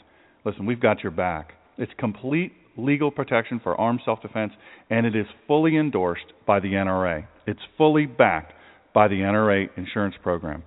Listen, 0.45 0.67
we've 0.67 0.81
got 0.81 1.05
your 1.05 1.13
back. 1.13 1.53
It's 1.79 1.93
complete 1.99 2.53
legal 2.77 3.11
protection 3.11 3.61
for 3.63 3.79
armed 3.81 4.01
self 4.05 4.21
defense, 4.23 4.53
and 4.91 5.07
it 5.07 5.17
is 5.17 5.27
fully 5.47 5.77
endorsed 5.77 6.33
by 6.47 6.61
the 6.61 6.73
NRA. 6.73 7.27
It's 7.47 7.61
fully 7.77 8.07
backed 8.07 8.53
by 8.95 9.09
the 9.09 9.17
NRA 9.17 9.69
insurance 9.77 10.15
program. 10.23 10.63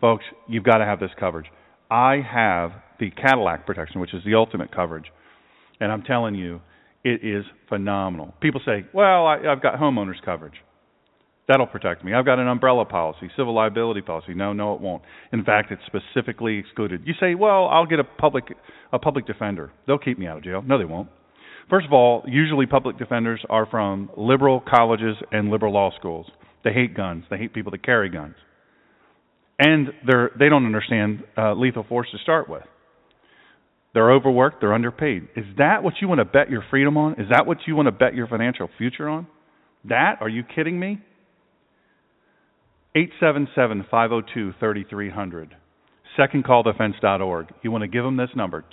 Folks, 0.00 0.24
you've 0.48 0.64
got 0.64 0.78
to 0.78 0.84
have 0.84 1.00
this 1.00 1.10
coverage. 1.18 1.46
I 1.90 2.20
have 2.28 2.72
the 2.98 3.10
Cadillac 3.10 3.66
protection, 3.66 4.00
which 4.00 4.14
is 4.14 4.22
the 4.24 4.34
ultimate 4.34 4.74
coverage. 4.74 5.06
And 5.80 5.90
I'm 5.92 6.02
telling 6.02 6.34
you, 6.34 6.60
it 7.04 7.24
is 7.24 7.44
phenomenal. 7.68 8.34
People 8.40 8.60
say, 8.64 8.86
well, 8.92 9.26
I, 9.26 9.36
I've 9.50 9.62
got 9.62 9.78
homeowners 9.78 10.22
coverage. 10.24 10.54
That'll 11.46 11.66
protect 11.66 12.04
me. 12.04 12.14
I've 12.14 12.24
got 12.24 12.38
an 12.38 12.48
umbrella 12.48 12.86
policy, 12.86 13.30
civil 13.36 13.54
liability 13.54 14.00
policy. 14.00 14.32
No, 14.32 14.54
no, 14.54 14.74
it 14.74 14.80
won't. 14.80 15.02
In 15.30 15.44
fact, 15.44 15.70
it's 15.72 15.82
specifically 15.86 16.56
excluded. 16.58 17.02
You 17.04 17.12
say, 17.20 17.34
well, 17.34 17.66
I'll 17.66 17.84
get 17.84 18.00
a 18.00 18.04
public 18.04 18.44
a 18.92 18.98
public 18.98 19.26
defender. 19.26 19.70
They'll 19.86 19.98
keep 19.98 20.18
me 20.18 20.26
out 20.26 20.38
of 20.38 20.44
jail. 20.44 20.62
No, 20.66 20.78
they 20.78 20.86
won't. 20.86 21.08
First 21.70 21.86
of 21.86 21.92
all, 21.92 22.22
usually 22.26 22.66
public 22.66 22.98
defenders 22.98 23.40
are 23.48 23.66
from 23.66 24.10
liberal 24.16 24.60
colleges 24.60 25.16
and 25.32 25.50
liberal 25.50 25.72
law 25.72 25.90
schools. 25.98 26.26
They 26.62 26.72
hate 26.72 26.94
guns. 26.94 27.24
They 27.30 27.38
hate 27.38 27.54
people 27.54 27.72
that 27.72 27.84
carry 27.84 28.08
guns, 28.08 28.34
and 29.58 29.88
they're 30.06 30.30
they 30.38 30.48
don't 30.48 30.66
understand 30.66 31.24
uh, 31.36 31.54
lethal 31.54 31.84
force 31.84 32.08
to 32.12 32.18
start 32.18 32.48
with. 32.48 32.62
They're 33.92 34.10
overworked. 34.10 34.60
They're 34.60 34.74
underpaid. 34.74 35.28
Is 35.36 35.44
that 35.58 35.82
what 35.82 35.94
you 36.00 36.08
want 36.08 36.18
to 36.18 36.24
bet 36.24 36.50
your 36.50 36.64
freedom 36.68 36.96
on? 36.96 37.12
Is 37.12 37.28
that 37.30 37.46
what 37.46 37.58
you 37.66 37.76
want 37.76 37.86
to 37.86 37.92
bet 37.92 38.14
your 38.14 38.26
financial 38.26 38.68
future 38.76 39.08
on? 39.08 39.26
That? 39.84 40.16
Are 40.20 40.28
you 40.28 40.42
kidding 40.42 40.78
me? 40.78 41.00
877 42.96 43.86
502 43.90 44.54
3300. 44.58 45.56
SecondCallDefense.org. 46.18 47.52
You 47.62 47.70
want 47.70 47.82
to 47.82 47.88
give 47.88 48.04
them 48.04 48.16
this 48.16 48.30
number, 48.36 48.64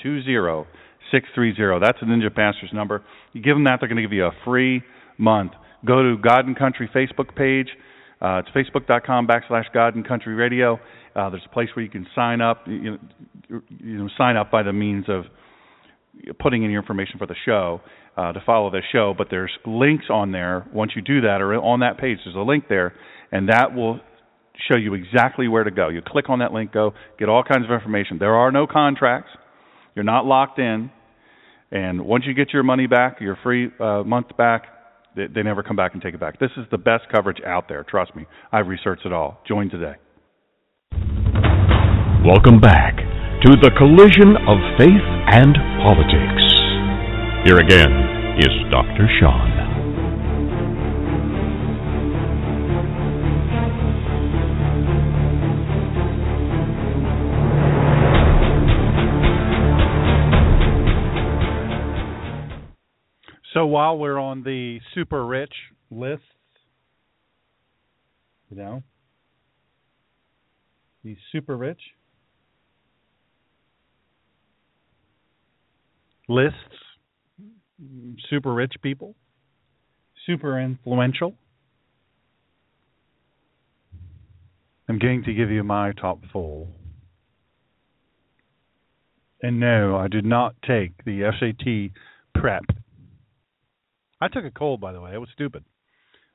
20630. 1.11 1.79
That's 1.79 1.97
a 2.01 2.05
Ninja 2.05 2.33
Pastor's 2.33 2.71
number. 2.73 3.03
You 3.33 3.41
give 3.41 3.55
them 3.55 3.65
that, 3.65 3.77
they're 3.79 3.89
going 3.89 3.97
to 3.97 4.03
give 4.03 4.13
you 4.13 4.25
a 4.25 4.35
free 4.45 4.83
month. 5.17 5.53
Go 5.85 6.01
to 6.03 6.17
God 6.17 6.45
and 6.45 6.57
Country 6.57 6.89
Facebook 6.93 7.35
page. 7.35 7.67
Uh, 8.21 8.41
it's 8.45 8.49
facebook.com 8.49 9.27
backslash 9.27 9.65
God 9.73 9.95
and 9.95 10.07
Country 10.07 10.35
Radio. 10.35 10.79
Uh, 11.15 11.29
there's 11.29 11.43
a 11.45 11.53
place 11.53 11.69
where 11.75 11.83
you 11.83 11.89
can 11.89 12.05
sign 12.15 12.39
up. 12.39 12.63
You, 12.67 12.99
you, 13.49 13.61
you 13.79 13.97
know, 13.97 14.09
sign 14.17 14.37
up 14.37 14.51
by 14.51 14.63
the 14.63 14.73
means 14.73 15.05
of 15.07 15.25
putting 16.39 16.63
in 16.63 16.71
your 16.71 16.81
information 16.81 17.17
for 17.17 17.25
the 17.25 17.35
show 17.45 17.81
uh, 18.15 18.31
to 18.31 18.41
follow 18.45 18.69
the 18.69 18.81
show. 18.91 19.13
But 19.17 19.27
there's 19.29 19.51
links 19.65 20.05
on 20.09 20.31
there. 20.31 20.67
Once 20.73 20.91
you 20.95 21.01
do 21.01 21.21
that, 21.21 21.41
or 21.41 21.55
on 21.55 21.79
that 21.79 21.97
page, 21.97 22.19
there's 22.23 22.35
a 22.35 22.39
link 22.39 22.65
there, 22.69 22.93
and 23.31 23.49
that 23.49 23.73
will 23.73 23.99
show 24.69 24.77
you 24.77 24.93
exactly 24.93 25.47
where 25.47 25.63
to 25.63 25.71
go. 25.71 25.89
You 25.89 26.01
click 26.05 26.29
on 26.29 26.39
that 26.39 26.51
link, 26.51 26.71
go 26.71 26.93
get 27.17 27.29
all 27.29 27.43
kinds 27.43 27.65
of 27.65 27.71
information. 27.71 28.17
There 28.19 28.35
are 28.35 28.51
no 28.51 28.67
contracts. 28.67 29.31
You're 29.95 30.05
not 30.05 30.25
locked 30.25 30.59
in. 30.59 30.91
And 31.71 32.05
once 32.05 32.25
you 32.27 32.33
get 32.33 32.51
your 32.53 32.63
money 32.63 32.87
back, 32.87 33.21
your 33.21 33.37
free 33.43 33.69
uh, 33.79 34.03
month 34.03 34.35
back, 34.37 34.65
they, 35.15 35.27
they 35.27 35.43
never 35.43 35.63
come 35.63 35.75
back 35.75 35.93
and 35.93 36.01
take 36.01 36.13
it 36.13 36.19
back. 36.19 36.39
This 36.39 36.51
is 36.57 36.65
the 36.71 36.77
best 36.77 37.03
coverage 37.11 37.41
out 37.45 37.67
there. 37.69 37.83
Trust 37.83 38.15
me. 38.15 38.25
I've 38.51 38.67
researched 38.67 39.05
it 39.05 39.13
all. 39.13 39.39
Join 39.47 39.69
today. 39.69 39.95
Welcome 42.25 42.59
back 42.59 42.97
to 42.97 43.57
the 43.61 43.71
collision 43.77 44.37
of 44.47 44.57
faith 44.77 45.07
and 45.33 45.55
politics. 45.81 46.43
Here 47.45 47.57
again 47.57 48.37
is 48.37 48.71
Dr. 48.71 49.09
Shawn. 49.19 49.60
While 63.71 63.97
we're 63.97 64.19
on 64.19 64.43
the 64.43 64.81
super 64.93 65.25
rich 65.25 65.53
lists, 65.89 66.25
you 68.49 68.57
know, 68.57 68.83
these 71.05 71.15
super 71.31 71.55
rich 71.55 71.79
lists, 76.27 76.57
super 78.29 78.53
rich 78.53 78.73
people, 78.81 79.15
super 80.25 80.59
influential. 80.59 81.33
I'm 84.89 84.99
going 84.99 85.23
to 85.23 85.33
give 85.33 85.49
you 85.49 85.63
my 85.63 85.93
top 85.93 86.19
four. 86.33 86.67
And 89.41 89.61
no, 89.61 89.95
I 89.95 90.09
did 90.09 90.25
not 90.25 90.55
take 90.67 90.91
the 91.05 91.31
SAT 91.39 91.93
prep 92.39 92.63
I 94.21 94.27
took 94.27 94.45
a 94.45 94.51
cold, 94.51 94.79
by 94.79 94.93
the 94.93 95.01
way. 95.01 95.13
It 95.13 95.17
was 95.17 95.29
stupid. 95.33 95.65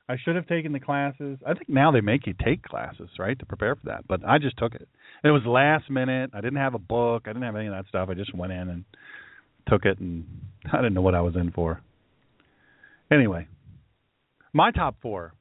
I 0.09 0.15
should 0.23 0.35
have 0.35 0.47
taken 0.47 0.71
the 0.71 0.79
classes. 0.79 1.39
I 1.45 1.53
think 1.53 1.69
now 1.69 1.91
they 1.91 2.01
make 2.01 2.27
you 2.27 2.33
take 2.43 2.63
classes, 2.63 3.09
right, 3.17 3.37
to 3.39 3.45
prepare 3.45 3.75
for 3.75 3.87
that. 3.87 4.07
But 4.07 4.21
I 4.25 4.37
just 4.37 4.57
took 4.57 4.75
it. 4.75 4.87
It 5.23 5.31
was 5.31 5.41
last 5.45 5.89
minute. 5.89 6.31
I 6.33 6.41
didn't 6.41 6.59
have 6.59 6.75
a 6.75 6.79
book. 6.79 7.23
I 7.25 7.29
didn't 7.29 7.43
have 7.43 7.55
any 7.55 7.67
of 7.67 7.73
that 7.73 7.87
stuff. 7.89 8.09
I 8.09 8.13
just 8.13 8.33
went 8.33 8.53
in 8.53 8.69
and 8.69 8.85
took 9.67 9.85
it, 9.85 9.99
and 9.99 10.25
I 10.71 10.77
didn't 10.77 10.93
know 10.93 11.01
what 11.01 11.15
I 11.15 11.21
was 11.21 11.35
in 11.35 11.51
for. 11.51 11.81
Anyway, 13.11 13.47
my 14.53 14.71
top 14.71 14.95
four. 15.01 15.33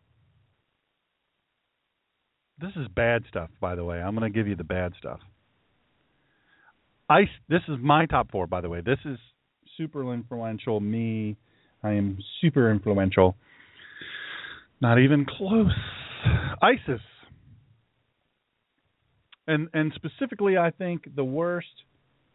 This 2.59 2.73
is 2.77 2.89
bad 2.89 3.25
stuff, 3.29 3.51
by 3.61 3.75
the 3.75 3.85
way. 3.85 3.99
I'm 4.01 4.17
going 4.17 4.31
to 4.31 4.37
give 4.37 4.49
you 4.49 4.57
the 4.57 4.65
bad 4.65 4.93
stuff. 4.99 5.21
I 7.09 7.23
this 7.49 7.63
is 7.69 7.77
my 7.81 8.07
top 8.07 8.31
four, 8.31 8.47
by 8.47 8.61
the 8.63 8.69
way. 8.69 8.81
This 8.81 8.99
is 9.05 9.19
super 9.77 10.13
influential. 10.13 10.81
Me 10.81 11.37
I 11.87 11.93
am 11.93 12.19
super 12.41 12.71
influential. 12.71 13.37
Not 14.81 14.99
even 14.99 15.25
close. 15.25 15.73
ISIS. 16.61 17.01
And 19.47 19.69
and 19.73 19.93
specifically 19.95 20.59
I 20.59 20.71
think 20.71 21.15
the 21.15 21.25
worst 21.25 21.69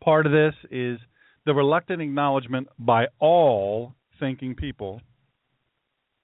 part 0.01 0.25
of 0.25 0.31
this 0.31 0.53
is 0.71 0.99
the 1.45 1.53
reluctant 1.53 2.01
acknowledgement 2.01 2.69
by 2.79 3.07
all 3.19 3.93
thinking 4.19 4.55
people 4.55 5.01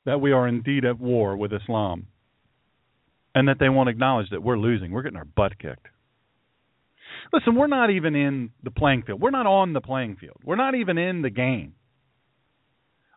that 0.05 0.21
we 0.21 0.31
are 0.31 0.47
indeed 0.47 0.85
at 0.85 0.97
war 0.97 1.35
with 1.35 1.51
Islam. 1.51 2.07
And 3.35 3.49
that 3.49 3.57
they 3.59 3.69
won't 3.69 3.89
acknowledge 3.89 4.29
that 4.31 4.41
we're 4.41 4.57
losing. 4.57 4.91
We're 4.91 5.03
getting 5.03 5.17
our 5.17 5.25
butt 5.25 5.59
kicked. 5.59 5.87
Listen, 7.33 7.55
we're 7.55 7.67
not 7.67 7.89
even 7.91 8.15
in 8.15 8.51
the 8.63 8.71
playing 8.71 9.03
field. 9.03 9.21
We're 9.21 9.31
not 9.31 9.45
on 9.45 9.73
the 9.73 9.81
playing 9.81 10.15
field. 10.15 10.37
We're 10.43 10.55
not 10.55 10.75
even 10.75 10.97
in 10.97 11.21
the 11.21 11.29
game. 11.29 11.73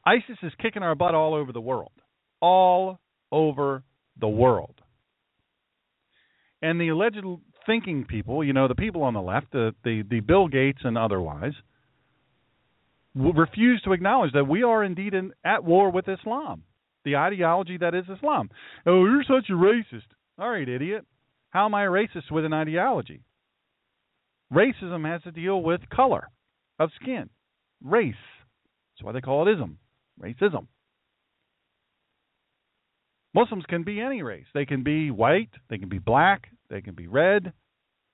ISIS 0.07 0.39
is 0.43 0.53
kicking 0.61 0.83
our 0.83 0.95
butt 0.95 1.15
all 1.15 1.35
over 1.35 1.53
the 1.53 1.61
world. 1.61 1.93
All 2.41 2.99
over 3.31 3.83
the 4.19 4.29
world. 4.29 4.75
And 6.63 6.81
the 6.81 6.89
alleged 6.89 7.25
thinking 7.67 8.05
people, 8.05 8.43
you 8.45 8.53
know, 8.53 8.69
the 8.69 8.75
people 8.75 9.03
on 9.03 9.15
the 9.15 9.23
left, 9.23 9.53
the 9.53 9.75
the, 9.85 10.03
the 10.09 10.21
Bill 10.21 10.49
Gates 10.49 10.81
and 10.85 10.97
otherwise, 10.97 11.53
refuse 13.15 13.81
to 13.83 13.93
acknowledge 13.93 14.33
that 14.33 14.49
we 14.49 14.63
are 14.63 14.85
indeed 14.85 15.15
in, 15.15 15.33
at 15.45 15.65
war 15.65 15.91
with 15.91 16.09
Islam, 16.09 16.65
the 17.05 17.17
ideology 17.17 17.79
that 17.79 17.95
is 17.95 18.05
Islam. 18.15 18.51
Oh, 18.87 19.05
you're 19.05 19.25
such 19.25 19.51
a 19.51 19.55
racist. 19.55 20.07
All 20.39 20.51
right, 20.51 20.69
idiot. 20.69 21.05
How 21.51 21.67
am 21.67 21.75
I 21.75 21.85
a 21.85 21.89
racist 21.89 22.31
with 22.31 22.45
an 22.45 22.53
ideology? 22.53 23.23
Racism 24.53 25.05
has 25.11 25.23
to 25.23 25.33
deal 25.33 25.63
with 25.63 25.81
color 25.91 26.29
of 26.79 26.91
skin, 27.01 27.29
race. 27.85 28.15
That's 28.95 29.05
why 29.05 29.13
they 29.13 29.21
call 29.21 29.47
it 29.47 29.53
ism 29.53 29.79
racism. 30.21 30.67
Muslims 33.35 33.65
can 33.69 33.85
be 33.85 34.01
any 34.01 34.23
race. 34.23 34.47
They 34.55 34.67
can 34.67 34.83
be 34.83 35.11
white, 35.11 35.51
they 35.69 35.79
can 35.79 35.89
be 35.89 35.99
black, 35.99 36.49
they 36.69 36.81
can 36.81 36.95
be 36.95 37.07
red, 37.07 37.53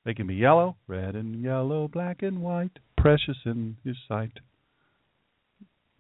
they 0.05 0.15
can 0.15 0.27
be 0.27 0.35
yellow. 0.35 0.77
Red 0.87 1.15
and 1.15 1.43
yellow, 1.43 1.89
black 1.89 2.23
and 2.23 2.43
white, 2.43 2.79
precious 2.97 3.39
in 3.45 3.77
his 3.85 3.97
sight. 4.07 4.33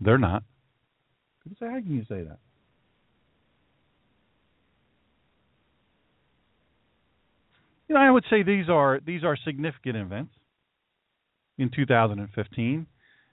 They're 0.00 0.18
not. 0.18 0.42
How 1.60 1.80
can 1.80 1.94
you 1.94 2.04
say 2.08 2.22
that? 2.22 2.38
You 7.88 7.94
know, 7.94 8.00
I 8.00 8.10
would 8.10 8.24
say 8.28 8.42
these 8.42 8.68
are 8.68 9.00
these 9.04 9.22
are 9.22 9.36
significant 9.44 9.96
events 9.96 10.32
in 11.56 11.70
2015. 11.70 12.86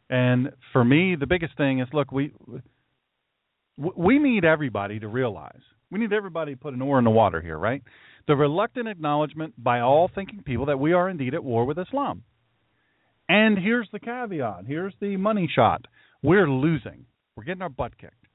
And 0.09 0.51
for 0.71 0.83
me, 0.83 1.15
the 1.15 1.27
biggest 1.27 1.57
thing 1.57 1.79
is 1.79 1.87
look, 1.93 2.11
we 2.11 2.33
we 3.77 4.19
need 4.19 4.45
everybody 4.45 4.99
to 4.99 5.07
realize 5.07 5.61
We 5.93 5.99
need 5.99 6.11
everybody 6.11 6.55
to 6.55 6.59
put 6.59 6.73
an 6.73 6.81
oar 6.81 6.97
in 6.97 7.05
the 7.05 7.11
water 7.11 7.39
here, 7.39 7.57
right? 7.57 7.83
The 8.25 8.35
reluctant 8.35 8.87
acknowledgement 8.87 9.53
by 9.63 9.81
all 9.81 10.09
thinking 10.13 10.41
people 10.41 10.65
that 10.65 10.79
we 10.79 10.91
are 10.93 11.07
indeed 11.07 11.35
at 11.35 11.43
war 11.43 11.65
with 11.65 11.77
Islam. 11.77 12.23
And 13.29 13.59
here's 13.59 13.87
the 13.93 13.99
caveat. 13.99 14.65
Here's 14.65 14.95
the 14.99 15.17
money 15.17 15.47
shot. 15.53 15.85
We're 16.23 16.49
losing. 16.49 17.05
We're 17.35 17.43
getting 17.43 17.61
our 17.61 17.69
butt 17.69 17.95
kicked. 17.99 18.25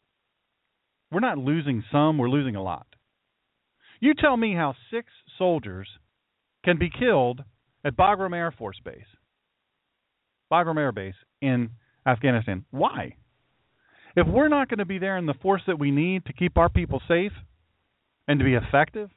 We're 1.10 1.18
not 1.18 1.38
losing 1.38 1.82
some, 1.90 2.16
we're 2.16 2.28
losing 2.30 2.54
a 2.54 2.62
lot. 2.62 2.86
You 3.98 4.14
tell 4.14 4.36
me 4.36 4.54
how 4.54 4.74
six 4.92 5.08
soldiers 5.36 5.88
can 6.64 6.78
be 6.78 6.90
killed 6.90 7.42
at 7.84 7.96
Bagram 7.96 8.36
Air 8.36 8.52
Force 8.56 8.78
Base, 8.84 9.10
Bagram 10.50 10.78
Air 10.78 10.92
Base 10.92 11.14
in 11.40 11.70
Afghanistan. 12.06 12.64
Why? 12.70 13.16
If 14.16 14.26
we're 14.26 14.48
not 14.48 14.68
going 14.68 14.78
to 14.78 14.84
be 14.84 14.98
there 14.98 15.16
in 15.16 15.26
the 15.26 15.34
force 15.34 15.62
that 15.66 15.78
we 15.78 15.90
need 15.90 16.24
to 16.26 16.32
keep 16.32 16.56
our 16.58 16.68
people 16.68 17.00
safe 17.06 17.32
and 18.26 18.38
to 18.38 18.44
be 18.44 18.54
effective, 18.54 19.10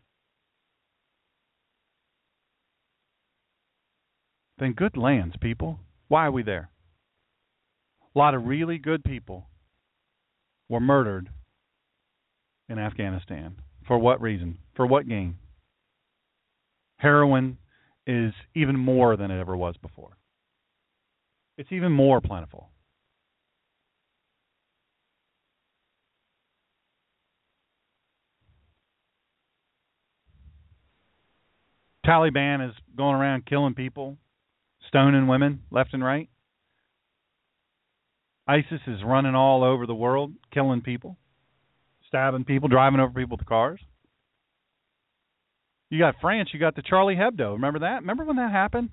then 4.60 4.74
good 4.74 4.98
lands, 4.98 5.36
people. 5.42 5.80
Why 6.08 6.26
are 6.28 6.32
we 6.32 6.44
there? 6.44 6.70
A 8.14 8.20
lot 8.20 8.36
of 8.36 8.46
really 8.46 8.78
good 8.78 9.04
people 9.04 9.48
were 10.70 10.80
murdered 10.80 11.30
in 12.70 12.78
Afghanistan. 12.78 13.56
For 13.88 13.98
what 13.98 14.22
reason? 14.22 14.58
For 14.76 14.86
what 14.86 15.08
gain? 15.08 15.36
Heroin 16.98 17.58
is 18.06 18.34
even 18.54 18.78
more 18.78 19.18
than 19.18 19.32
it 19.32 19.40
ever 19.40 19.58
was 19.58 19.76
before. 19.82 20.18
It's 21.62 21.72
even 21.72 21.92
more 21.92 22.20
plentiful. 22.22 22.72
Taliban 32.04 32.68
is 32.68 32.76
going 32.98 33.14
around 33.14 33.46
killing 33.46 33.76
people, 33.76 34.18
stoning 34.88 35.28
women 35.28 35.62
left 35.70 35.94
and 35.94 36.04
right. 36.04 36.30
ISIS 38.48 38.82
is 38.88 39.04
running 39.06 39.36
all 39.36 39.64
over 39.64 39.86
the 39.86 39.94
world, 39.94 40.34
killing 40.52 40.82
people, 40.82 41.16
stabbing 42.08 42.44
people, 42.44 42.70
driving 42.70 43.00
over 43.00 43.14
people 43.14 43.38
with 43.38 43.46
cars. 43.46 43.80
You 45.92 46.00
got 46.00 46.16
France, 46.22 46.50
you 46.54 46.60
got 46.60 46.76
the 46.76 46.82
Charlie 46.82 47.18
Hebdo. 47.18 47.54
Remember 47.54 47.82
that? 47.82 48.02
Remember 48.02 48.26
when 48.26 48.38
that 48.38 48.52
happened? 48.52 48.90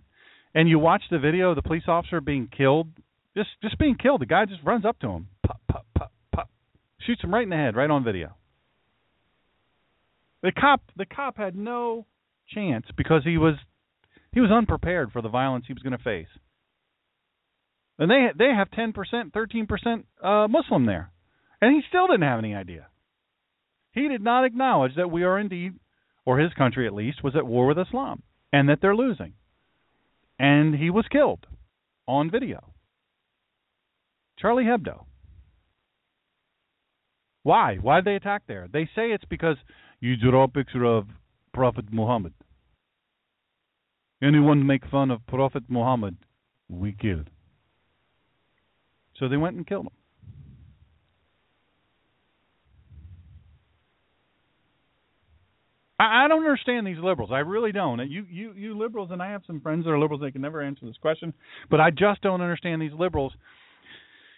And 0.55 0.68
you 0.68 0.78
watch 0.78 1.03
the 1.11 1.18
video 1.18 1.51
of 1.51 1.57
the 1.57 1.62
police 1.62 1.84
officer 1.86 2.20
being 2.20 2.49
killed, 2.55 2.88
just 3.36 3.51
just 3.62 3.78
being 3.78 3.96
killed. 3.96 4.20
The 4.20 4.26
guy 4.26 4.44
just 4.46 4.62
runs 4.64 4.84
up 4.84 4.99
to 5.01 5.09
him, 5.09 5.28
pop, 5.46 5.61
pop, 5.68 5.86
pop, 5.94 6.12
pop, 6.32 6.51
shoots 7.01 7.22
him 7.22 7.32
right 7.32 7.42
in 7.42 7.51
the 7.51 7.57
head, 7.57 7.76
right 7.76 7.90
on 7.90 8.05
video. 8.05 8.34
The 10.42 10.53
cop, 10.53 10.82
the 10.96 11.07
cop 11.07 11.36
had 11.36 11.57
no 11.57 12.07
chance 12.49 12.86
because 12.96 13.22
he 13.24 13.36
was 13.36 13.55
he 14.32 14.40
was 14.40 14.51
unprepared 14.51 15.12
for 15.12 15.22
the 15.22 15.28
violence 15.28 15.64
he 15.66 15.74
was 15.74 15.82
going 15.82 15.96
to 15.96 16.03
face. 16.03 16.28
And 17.99 18.11
they 18.11 18.28
they 18.36 18.55
have 18.55 18.70
10%, 18.70 18.94
13% 19.32 20.05
uh, 20.22 20.49
Muslim 20.49 20.86
there. 20.86 21.11
And 21.61 21.74
he 21.74 21.82
still 21.88 22.07
didn't 22.07 22.22
have 22.22 22.38
any 22.38 22.55
idea. 22.55 22.86
He 23.92 24.07
did 24.07 24.22
not 24.22 24.44
acknowledge 24.44 24.94
that 24.96 25.11
we 25.11 25.24
are 25.24 25.38
indeed, 25.38 25.72
or 26.24 26.38
his 26.38 26.53
country 26.53 26.86
at 26.86 26.94
least, 26.94 27.24
was 27.24 27.34
at 27.34 27.46
war 27.46 27.66
with 27.66 27.78
Islam 27.78 28.22
and 28.53 28.68
that 28.68 28.78
they're 28.80 28.94
losing. 28.94 29.32
And 30.39 30.74
he 30.74 30.91
was 30.91 31.07
killed 31.11 31.47
on 32.07 32.30
video. 32.30 32.72
Charlie 34.39 34.64
Hebdo. 34.64 35.05
Why? 37.43 37.76
Why 37.76 37.97
did 37.97 38.05
they 38.05 38.16
attack 38.16 38.43
there? 38.47 38.68
They 38.72 38.84
say 38.95 39.11
it's 39.11 39.24
because 39.24 39.57
you 40.01 40.16
draw 40.16 40.45
a 40.45 40.49
picture 40.49 40.84
of 40.84 41.07
Prophet 41.53 41.86
Muhammad. 41.93 42.34
Anyone 44.22 44.66
make 44.66 44.86
fun 44.89 45.11
of 45.11 45.26
Prophet 45.26 45.64
Muhammad, 45.68 46.16
we 46.68 46.93
kill. 46.93 47.24
So 49.16 49.28
they 49.28 49.36
went 49.36 49.57
and 49.57 49.66
killed 49.66 49.86
him. 49.86 49.97
I, 55.99 56.24
I 56.24 56.28
don't 56.28 56.44
understand 56.44 56.86
these 56.86 56.99
liberals. 57.03 57.30
I 57.32 57.40
really 57.40 57.72
don't. 57.72 57.99
You, 58.11 58.24
you, 58.30 58.53
you 58.53 58.78
liberals, 58.78 59.11
and 59.11 59.22
I 59.22 59.30
have 59.30 59.42
some 59.46 59.61
friends 59.61 59.84
that 59.84 59.90
are 59.90 59.99
liberals. 59.99 60.20
They 60.20 60.30
can 60.30 60.42
never 60.42 60.62
answer 60.62 60.86
this 60.86 60.96
question, 61.01 61.32
but 61.70 61.80
I 61.80 61.90
just 61.90 62.22
don't 62.22 62.40
understand 62.40 62.80
these 62.80 62.92
liberals. 62.99 63.32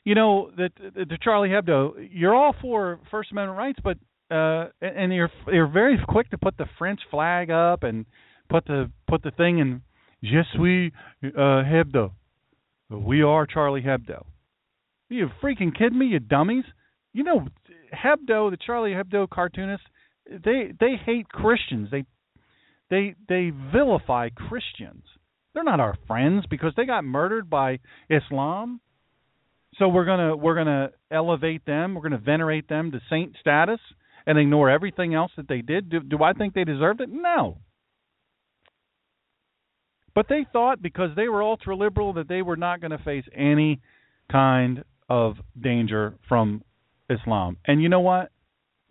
You 0.05 0.15
know 0.15 0.51
that 0.57 0.73
the, 0.77 1.19
Charlie 1.23 1.51
Hebdo. 1.51 2.09
You're 2.11 2.35
all 2.35 2.55
for 2.61 2.99
First 3.11 3.33
Amendment 3.33 3.59
rights, 3.59 3.79
but 3.85 3.99
uh, 4.35 4.69
and 4.81 5.13
you're 5.13 5.31
you're 5.53 5.69
very 5.69 5.99
quick 6.09 6.31
to 6.31 6.39
put 6.39 6.57
the 6.57 6.67
French 6.79 7.01
flag 7.11 7.51
up 7.51 7.83
and 7.83 8.07
put 8.49 8.65
the 8.65 8.91
put 9.07 9.23
the 9.23 9.31
thing 9.33 9.59
in 9.59 9.83
Je 10.23 10.41
suis 10.55 10.93
uh, 11.23 11.63
Hebdo. 11.65 12.13
We 12.91 13.23
are 13.23 13.47
Charlie 13.47 13.83
Hebdo. 13.83 14.25
Are 15.11 15.15
you 15.15 15.29
freaking 15.43 15.77
kidding 15.77 15.99
me, 15.99 16.07
you 16.07 16.19
dummies? 16.19 16.65
You 17.13 17.25
know, 17.25 17.47
Hebdo, 17.93 18.51
the 18.51 18.59
Charlie 18.65 18.93
Hebdo 18.93 19.29
cartoonists, 19.29 19.87
they 20.31 20.73
they 20.79 20.95
hate 21.05 21.29
Christians. 21.29 21.89
They 21.91 22.05
they 22.89 23.15
they 23.29 23.51
vilify 23.73 24.31
Christians. 24.31 25.05
They're 25.53 25.65
not 25.65 25.81
our 25.81 25.97
friends 26.07 26.45
because 26.49 26.73
they 26.77 26.87
got 26.87 27.05
murdered 27.05 27.51
by 27.51 27.81
Islam. 28.09 28.81
So 29.79 29.89
we're 29.89 30.05
gonna 30.05 30.37
we're 30.37 30.55
gonna 30.55 30.91
elevate 31.11 31.67
them. 31.67 31.95
We're 31.95 32.03
gonna 32.03 32.19
venerate 32.19 32.69
them 32.69 32.93
to 32.93 33.01
saint 33.11 33.37
status 33.41 33.81
and 34.27 34.39
ignore 34.39 34.71
everything 34.71 35.15
else 35.15 35.33
that 35.37 35.49
they 35.49 35.63
did. 35.63 35.91
Do, 35.91 36.01
do 36.01 36.23
I 36.23 36.33
think 36.33 36.55
they 36.55 36.65
deserved 36.65 37.01
it? 37.01 37.09
No. 37.11 37.59
But 40.15 40.27
they 40.29 40.47
thought 40.53 40.83
because 40.83 41.11
they 41.17 41.29
were 41.29 41.43
ultra 41.43 41.77
liberal 41.77 42.13
that 42.15 42.29
they 42.29 42.43
were 42.43 42.57
not 42.57 42.81
going 42.81 42.91
to 42.91 42.99
face 42.99 43.25
any 43.35 43.81
kind 44.31 44.85
of 45.09 45.37
danger 45.61 46.15
from 46.29 46.63
Islam. 47.09 47.57
And 47.65 47.83
you 47.83 47.89
know 47.89 48.01
what? 48.01 48.31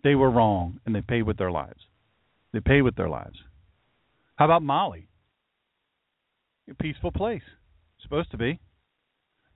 They 0.02 0.14
were 0.14 0.30
wrong 0.30 0.80
and 0.84 0.94
they 0.94 1.02
paid 1.02 1.22
with 1.22 1.36
their 1.36 1.50
lives. 1.50 1.80
They 2.52 2.60
paid 2.60 2.82
with 2.82 2.96
their 2.96 3.08
lives. 3.08 3.38
How 4.36 4.46
about 4.46 4.62
Mali? 4.62 5.08
A 6.70 6.74
peaceful 6.74 7.12
place. 7.12 7.42
Supposed 8.02 8.30
to 8.30 8.38
be. 8.38 8.60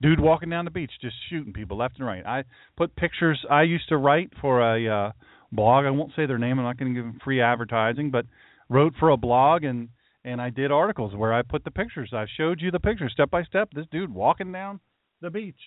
Dude 0.01 0.19
walking 0.19 0.49
down 0.49 0.65
the 0.65 0.71
beach 0.71 0.91
just 1.01 1.15
shooting 1.29 1.53
people 1.53 1.77
left 1.77 1.97
and 1.97 2.05
right. 2.05 2.25
I 2.25 2.43
put 2.77 2.95
pictures 2.95 3.43
I 3.49 3.63
used 3.63 3.89
to 3.89 3.97
write 3.97 4.31
for 4.41 4.61
a 4.61 5.07
uh 5.07 5.11
blog. 5.51 5.85
I 5.85 5.89
won't 5.89 6.11
say 6.15 6.25
their 6.25 6.37
name. 6.37 6.59
I'm 6.59 6.65
not 6.65 6.77
going 6.77 6.93
to 6.93 6.99
give 6.99 7.09
them 7.09 7.19
free 7.23 7.41
advertising, 7.41 8.11
but 8.11 8.25
wrote 8.69 8.93
for 8.99 9.09
a 9.09 9.17
blog 9.17 9.63
and 9.63 9.89
and 10.23 10.41
I 10.41 10.49
did 10.49 10.71
articles 10.71 11.15
where 11.15 11.33
I 11.33 11.43
put 11.43 11.63
the 11.63 11.71
pictures. 11.71 12.11
I 12.13 12.25
showed 12.37 12.59
you 12.59 12.71
the 12.71 12.79
pictures 12.79 13.11
step 13.13 13.29
by 13.29 13.43
step. 13.43 13.69
This 13.73 13.85
dude 13.91 14.13
walking 14.13 14.51
down 14.51 14.79
the 15.21 15.29
beach, 15.29 15.59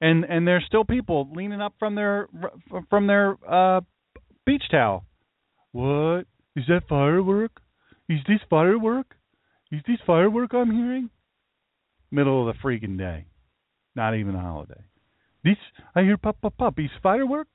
and 0.00 0.24
and 0.24 0.46
there's 0.46 0.64
still 0.66 0.84
people 0.84 1.30
leaning 1.34 1.60
up 1.60 1.74
from 1.78 1.94
their 1.94 2.28
from 2.88 3.06
their 3.06 3.36
uh 3.48 3.80
beach 4.46 4.64
towel. 4.70 5.04
What 5.72 6.26
is 6.56 6.64
that 6.68 6.82
firework? 6.88 7.60
Is 8.08 8.20
this 8.28 8.40
firework? 8.48 9.06
Is 9.72 9.80
this 9.86 9.98
firework 10.06 10.52
I'm 10.54 10.70
hearing? 10.70 11.10
Middle 12.10 12.48
of 12.48 12.54
the 12.54 12.60
freaking 12.62 12.96
day, 12.96 13.26
not 13.96 14.14
even 14.14 14.34
a 14.34 14.40
holiday. 14.40 14.84
This 15.42 15.56
I 15.94 16.02
hear 16.02 16.16
pop 16.16 16.40
pop 16.40 16.56
pop. 16.56 16.78
Is 16.78 16.90
firework? 17.02 17.48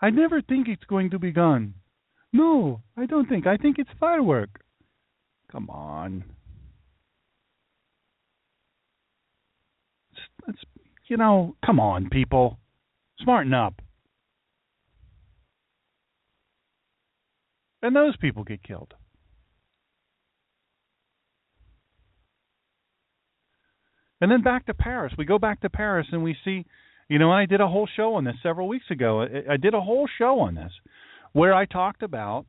I 0.00 0.10
never 0.10 0.42
think 0.42 0.68
it's 0.68 0.84
going 0.84 1.10
to 1.10 1.18
be 1.18 1.30
gone. 1.30 1.74
No, 2.32 2.82
I 2.96 3.06
don't 3.06 3.28
think. 3.28 3.46
I 3.46 3.56
think 3.56 3.78
it's 3.78 3.90
firework. 3.98 4.60
Come 5.50 5.70
on. 5.70 6.24
It's, 10.10 10.20
it's, 10.48 10.58
you 11.08 11.16
know, 11.16 11.56
come 11.64 11.80
on, 11.80 12.10
people. 12.10 12.58
Smarten 13.20 13.54
up. 13.54 13.80
And 17.82 17.94
those 17.94 18.16
people 18.16 18.44
get 18.44 18.62
killed. 18.62 18.94
And 24.20 24.30
then 24.30 24.42
back 24.42 24.66
to 24.66 24.74
Paris. 24.74 25.12
We 25.18 25.24
go 25.24 25.38
back 25.38 25.60
to 25.60 25.70
Paris 25.70 26.06
and 26.10 26.22
we 26.22 26.36
see, 26.44 26.64
you 27.08 27.18
know, 27.18 27.30
I 27.30 27.46
did 27.46 27.60
a 27.60 27.68
whole 27.68 27.88
show 27.96 28.14
on 28.14 28.24
this 28.24 28.36
several 28.42 28.66
weeks 28.68 28.86
ago. 28.90 29.22
I, 29.22 29.54
I 29.54 29.56
did 29.56 29.74
a 29.74 29.80
whole 29.80 30.08
show 30.18 30.40
on 30.40 30.54
this 30.54 30.72
where 31.32 31.52
I 31.52 31.66
talked 31.66 32.02
about 32.02 32.46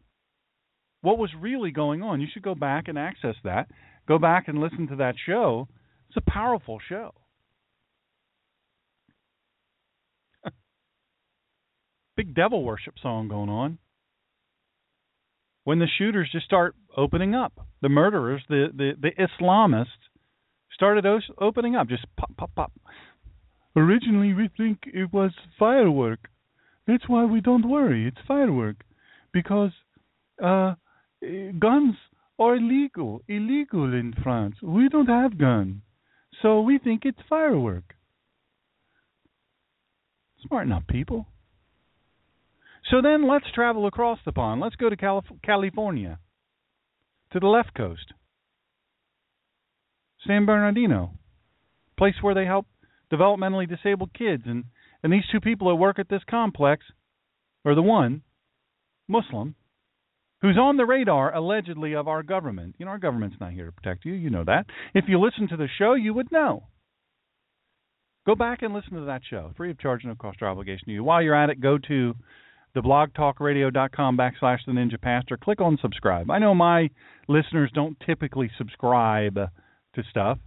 what 1.02 1.18
was 1.18 1.30
really 1.38 1.72
going 1.72 2.02
on. 2.02 2.22
You 2.22 2.28
should 2.34 2.44
go 2.44 2.56
back 2.56 2.88
and 2.88 2.98
access 2.98 3.36
that. 3.44 3.68
Go 4.08 4.18
back 4.18 4.48
and 4.48 4.60
listen 4.60 4.88
to 4.88 4.96
that 4.98 5.16
show. 5.26 5.68
It's 6.10 6.18
a 6.18 6.32
powerful 6.32 6.80
show. 6.88 7.14
Big 12.16 12.34
devil 12.34 12.64
worship 12.64 12.94
song 13.02 13.28
going 13.28 13.50
on. 13.50 13.78
When 15.68 15.80
the 15.80 15.88
shooters 15.98 16.30
just 16.32 16.46
start 16.46 16.76
opening 16.96 17.36
up, 17.36 17.68
the 17.82 17.90
murderers, 17.90 18.42
the 18.48 18.68
the, 18.74 18.92
the 19.02 19.12
Islamists, 19.20 20.08
started 20.74 21.06
opening 21.42 21.76
up, 21.76 21.90
just 21.90 22.06
pop, 22.16 22.32
pop, 22.38 22.52
pop. 22.56 22.72
Originally, 23.76 24.34
we 24.34 24.50
think 24.56 24.80
it 24.86 25.12
was 25.12 25.32
firework. 25.60 26.30
That's 26.88 27.10
why 27.10 27.26
we 27.26 27.42
don't 27.42 27.70
worry. 27.70 28.08
It's 28.08 28.26
firework 28.26 28.78
because 29.34 29.72
uh, 30.42 30.76
guns 31.60 31.96
are 32.40 32.56
illegal, 32.56 33.22
illegal 33.28 33.94
in 33.94 34.14
France. 34.24 34.56
We 34.64 34.88
don't 34.88 35.10
have 35.10 35.38
guns, 35.38 35.82
so 36.42 36.62
we 36.62 36.78
think 36.78 37.02
it's 37.04 37.20
firework. 37.28 37.94
Smart 40.48 40.66
enough 40.66 40.88
people. 40.88 41.26
So 42.90 43.02
then 43.02 43.28
let's 43.28 43.52
travel 43.54 43.86
across 43.86 44.20
the 44.26 44.32
pond. 44.32 44.62
Let's 44.62 44.76
go 44.76 44.90
to 44.90 44.96
Calif- 44.96 45.26
California, 45.44 46.20
to 47.32 47.40
the 47.40 47.48
left 47.48 47.76
coast. 47.76 48.14
San 50.26 50.46
Bernardino, 50.46 51.12
place 51.98 52.16
where 52.22 52.34
they 52.34 52.46
help 52.46 52.66
developmentally 53.12 53.68
disabled 53.68 54.14
kids. 54.14 54.44
And, 54.46 54.66
and 55.04 55.12
these 55.12 55.24
two 55.32 55.40
people 55.40 55.70
that 55.70 55.76
work 55.76 56.00
at 56.00 56.10
this 56.10 56.24
complex, 56.30 56.86
are 57.66 57.76
the 57.76 57.82
one, 57.82 58.22
Muslim, 59.08 59.56
who's 60.42 60.58
on 60.58 60.78
the 60.78 60.86
radar 60.86 61.34
allegedly 61.36 61.94
of 61.94 62.08
our 62.08 62.24
government. 62.24 62.76
You 62.78 62.86
know, 62.86 62.92
our 62.92 63.00
government's 63.00 63.38
not 63.40 63.52
here 63.52 63.66
to 63.66 63.72
protect 63.72 64.06
you. 64.06 64.14
You 64.14 64.30
know 64.30 64.46
that. 64.46 64.66
If 64.94 65.06
you 65.08 65.20
listen 65.20 65.50
to 65.50 65.58
the 65.58 65.68
show, 65.78 65.94
you 65.94 66.14
would 66.14 66.32
know. 66.32 66.68
Go 68.26 68.36
back 68.36 68.62
and 68.62 68.74
listen 68.74 68.94
to 68.94 69.06
that 69.06 69.22
show, 69.30 69.52
free 69.56 69.72
of 69.72 69.80
charge, 69.80 70.04
no 70.04 70.16
cost 70.16 70.42
or 70.42 70.48
obligation 70.48 70.88
to 70.88 70.94
you. 70.94 71.04
While 71.04 71.22
you're 71.22 71.36
at 71.36 71.50
it, 71.50 71.62
go 71.62 71.78
to 71.88 72.14
the 72.74 72.82
blogtalkradio.com 72.82 74.18
backslash 74.18 74.60
the 74.66 74.72
ninja 74.72 75.02
pastor. 75.02 75.38
Click 75.38 75.62
on 75.62 75.78
subscribe. 75.82 76.30
I 76.30 76.40
know 76.40 76.54
my 76.54 76.90
listeners 77.28 77.72
don't 77.74 77.98
typically 78.06 78.52
subscribe 78.58 79.36
to 79.36 80.04
stuff 80.10 80.38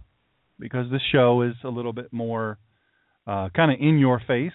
because 0.59 0.89
this 0.91 1.01
show 1.11 1.41
is 1.41 1.55
a 1.63 1.69
little 1.69 1.93
bit 1.93 2.13
more 2.13 2.57
uh, 3.27 3.49
kind 3.55 3.71
of 3.71 3.77
in 3.79 3.97
your 3.97 4.21
face 4.25 4.51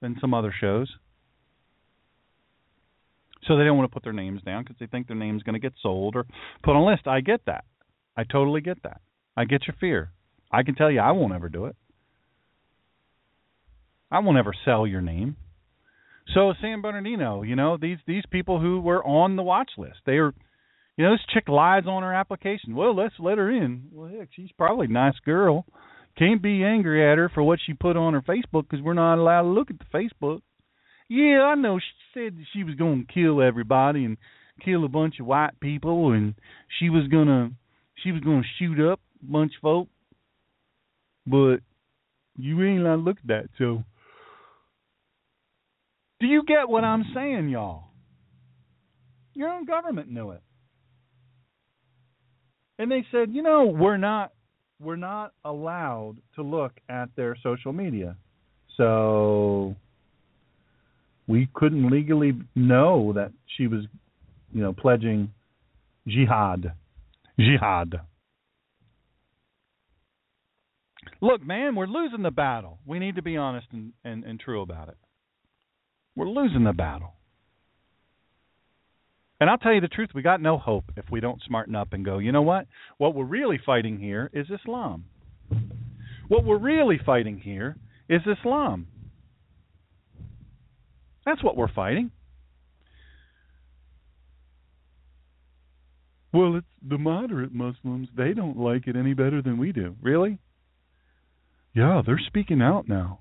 than 0.00 0.16
some 0.20 0.32
other 0.32 0.54
shows. 0.58 0.90
So 3.46 3.56
they 3.56 3.64
don't 3.64 3.76
want 3.76 3.90
to 3.90 3.94
put 3.94 4.02
their 4.02 4.12
names 4.12 4.42
down 4.42 4.64
because 4.64 4.76
they 4.80 4.86
think 4.86 5.06
their 5.06 5.16
name's 5.16 5.42
going 5.42 5.54
to 5.54 5.60
get 5.60 5.74
sold 5.80 6.16
or 6.16 6.26
put 6.62 6.72
on 6.72 6.82
a 6.82 6.84
list. 6.84 7.06
I 7.06 7.20
get 7.20 7.42
that. 7.46 7.64
I 8.16 8.24
totally 8.24 8.60
get 8.60 8.82
that. 8.82 9.00
I 9.36 9.44
get 9.44 9.66
your 9.66 9.76
fear. 9.78 10.10
I 10.50 10.62
can 10.62 10.74
tell 10.74 10.90
you 10.90 11.00
I 11.00 11.12
won't 11.12 11.34
ever 11.34 11.48
do 11.48 11.66
it. 11.66 11.76
I 14.10 14.20
won't 14.20 14.38
ever 14.38 14.54
sell 14.64 14.86
your 14.86 15.00
name. 15.00 15.36
So 16.34 16.52
San 16.60 16.82
Bernardino, 16.82 17.42
you 17.42 17.56
know, 17.56 17.76
these 17.80 17.98
these 18.06 18.24
people 18.30 18.60
who 18.60 18.80
were 18.80 19.04
on 19.04 19.36
the 19.36 19.42
watch 19.42 19.70
list, 19.78 19.98
they 20.06 20.14
are, 20.18 20.34
you 20.96 21.04
know, 21.04 21.12
this 21.12 21.20
chick 21.32 21.48
lies 21.48 21.84
on 21.86 22.02
her 22.02 22.12
application. 22.12 22.74
Well, 22.74 22.96
let's 22.96 23.14
let 23.18 23.38
her 23.38 23.50
in. 23.50 23.88
Well, 23.92 24.10
heck, 24.10 24.28
she's 24.34 24.50
probably 24.58 24.86
a 24.86 24.90
nice 24.90 25.18
girl. 25.24 25.64
Can't 26.18 26.42
be 26.42 26.64
angry 26.64 27.10
at 27.10 27.18
her 27.18 27.28
for 27.28 27.42
what 27.42 27.58
she 27.64 27.74
put 27.74 27.96
on 27.96 28.14
her 28.14 28.22
Facebook 28.22 28.68
because 28.68 28.82
we're 28.82 28.94
not 28.94 29.18
allowed 29.18 29.42
to 29.42 29.48
look 29.48 29.70
at 29.70 29.78
the 29.78 29.84
Facebook. 29.92 30.40
Yeah, 31.08 31.42
I 31.42 31.54
know. 31.54 31.78
She 31.78 31.84
said 32.14 32.36
that 32.36 32.46
she 32.52 32.64
was 32.64 32.74
going 32.74 33.06
to 33.06 33.12
kill 33.12 33.42
everybody 33.42 34.04
and 34.04 34.16
kill 34.64 34.84
a 34.84 34.88
bunch 34.88 35.20
of 35.20 35.26
white 35.26 35.60
people, 35.60 36.12
and 36.12 36.34
she 36.78 36.88
was 36.88 37.06
gonna 37.08 37.50
she 38.02 38.12
was 38.12 38.22
gonna 38.22 38.42
shoot 38.58 38.80
up 38.80 39.00
a 39.22 39.32
bunch 39.32 39.52
of 39.56 39.62
folk. 39.62 39.88
But 41.26 41.58
you 42.36 42.62
ain't 42.64 42.80
allowed 42.80 42.96
to 42.96 43.02
look 43.02 43.18
at 43.18 43.26
that, 43.28 43.48
so 43.58 43.84
do 46.20 46.26
you 46.26 46.42
get 46.44 46.68
what 46.68 46.84
I'm 46.84 47.04
saying, 47.14 47.48
y'all? 47.48 47.84
Your 49.34 49.50
own 49.50 49.66
government 49.66 50.10
knew 50.10 50.30
it. 50.30 50.42
And 52.78 52.90
they 52.90 53.04
said, 53.10 53.30
you 53.32 53.42
know, 53.42 53.64
we're 53.64 53.96
not 53.96 54.32
we're 54.80 54.96
not 54.96 55.32
allowed 55.44 56.16
to 56.34 56.42
look 56.42 56.72
at 56.88 57.08
their 57.16 57.36
social 57.42 57.72
media. 57.72 58.16
So 58.76 59.74
we 61.26 61.48
couldn't 61.54 61.90
legally 61.90 62.34
know 62.54 63.12
that 63.14 63.32
she 63.56 63.66
was, 63.66 63.84
you 64.52 64.62
know, 64.62 64.72
pledging 64.74 65.32
jihad. 66.06 66.72
Jihad. 67.38 68.00
Look, 71.20 71.44
man, 71.44 71.74
we're 71.74 71.86
losing 71.86 72.22
the 72.22 72.30
battle. 72.30 72.78
We 72.86 72.98
need 72.98 73.16
to 73.16 73.22
be 73.22 73.36
honest 73.36 73.66
and, 73.72 73.92
and, 74.04 74.24
and 74.24 74.38
true 74.38 74.60
about 74.60 74.88
it. 74.88 74.96
We're 76.16 76.28
losing 76.28 76.64
the 76.64 76.72
battle. 76.72 77.12
And 79.38 79.50
I'll 79.50 79.58
tell 79.58 79.74
you 79.74 79.82
the 79.82 79.88
truth, 79.88 80.10
we 80.14 80.22
got 80.22 80.40
no 80.40 80.56
hope 80.56 80.84
if 80.96 81.04
we 81.10 81.20
don't 81.20 81.42
smarten 81.46 81.76
up 81.76 81.92
and 81.92 82.04
go, 82.04 82.18
you 82.18 82.32
know 82.32 82.42
what? 82.42 82.66
What 82.96 83.14
we're 83.14 83.24
really 83.24 83.60
fighting 83.64 83.98
here 84.00 84.30
is 84.32 84.46
Islam. 84.50 85.04
What 86.28 86.44
we're 86.44 86.58
really 86.58 86.98
fighting 87.04 87.38
here 87.38 87.76
is 88.08 88.22
Islam. 88.26 88.86
That's 91.26 91.44
what 91.44 91.56
we're 91.56 91.72
fighting. 91.72 92.10
Well, 96.32 96.56
it's 96.56 96.66
the 96.86 96.98
moderate 96.98 97.52
Muslims. 97.52 98.08
They 98.16 98.32
don't 98.32 98.58
like 98.58 98.86
it 98.86 98.96
any 98.96 99.14
better 99.14 99.42
than 99.42 99.58
we 99.58 99.72
do. 99.72 99.96
Really? 100.02 100.38
Yeah, 101.74 102.02
they're 102.04 102.20
speaking 102.26 102.62
out 102.62 102.88
now. 102.88 103.20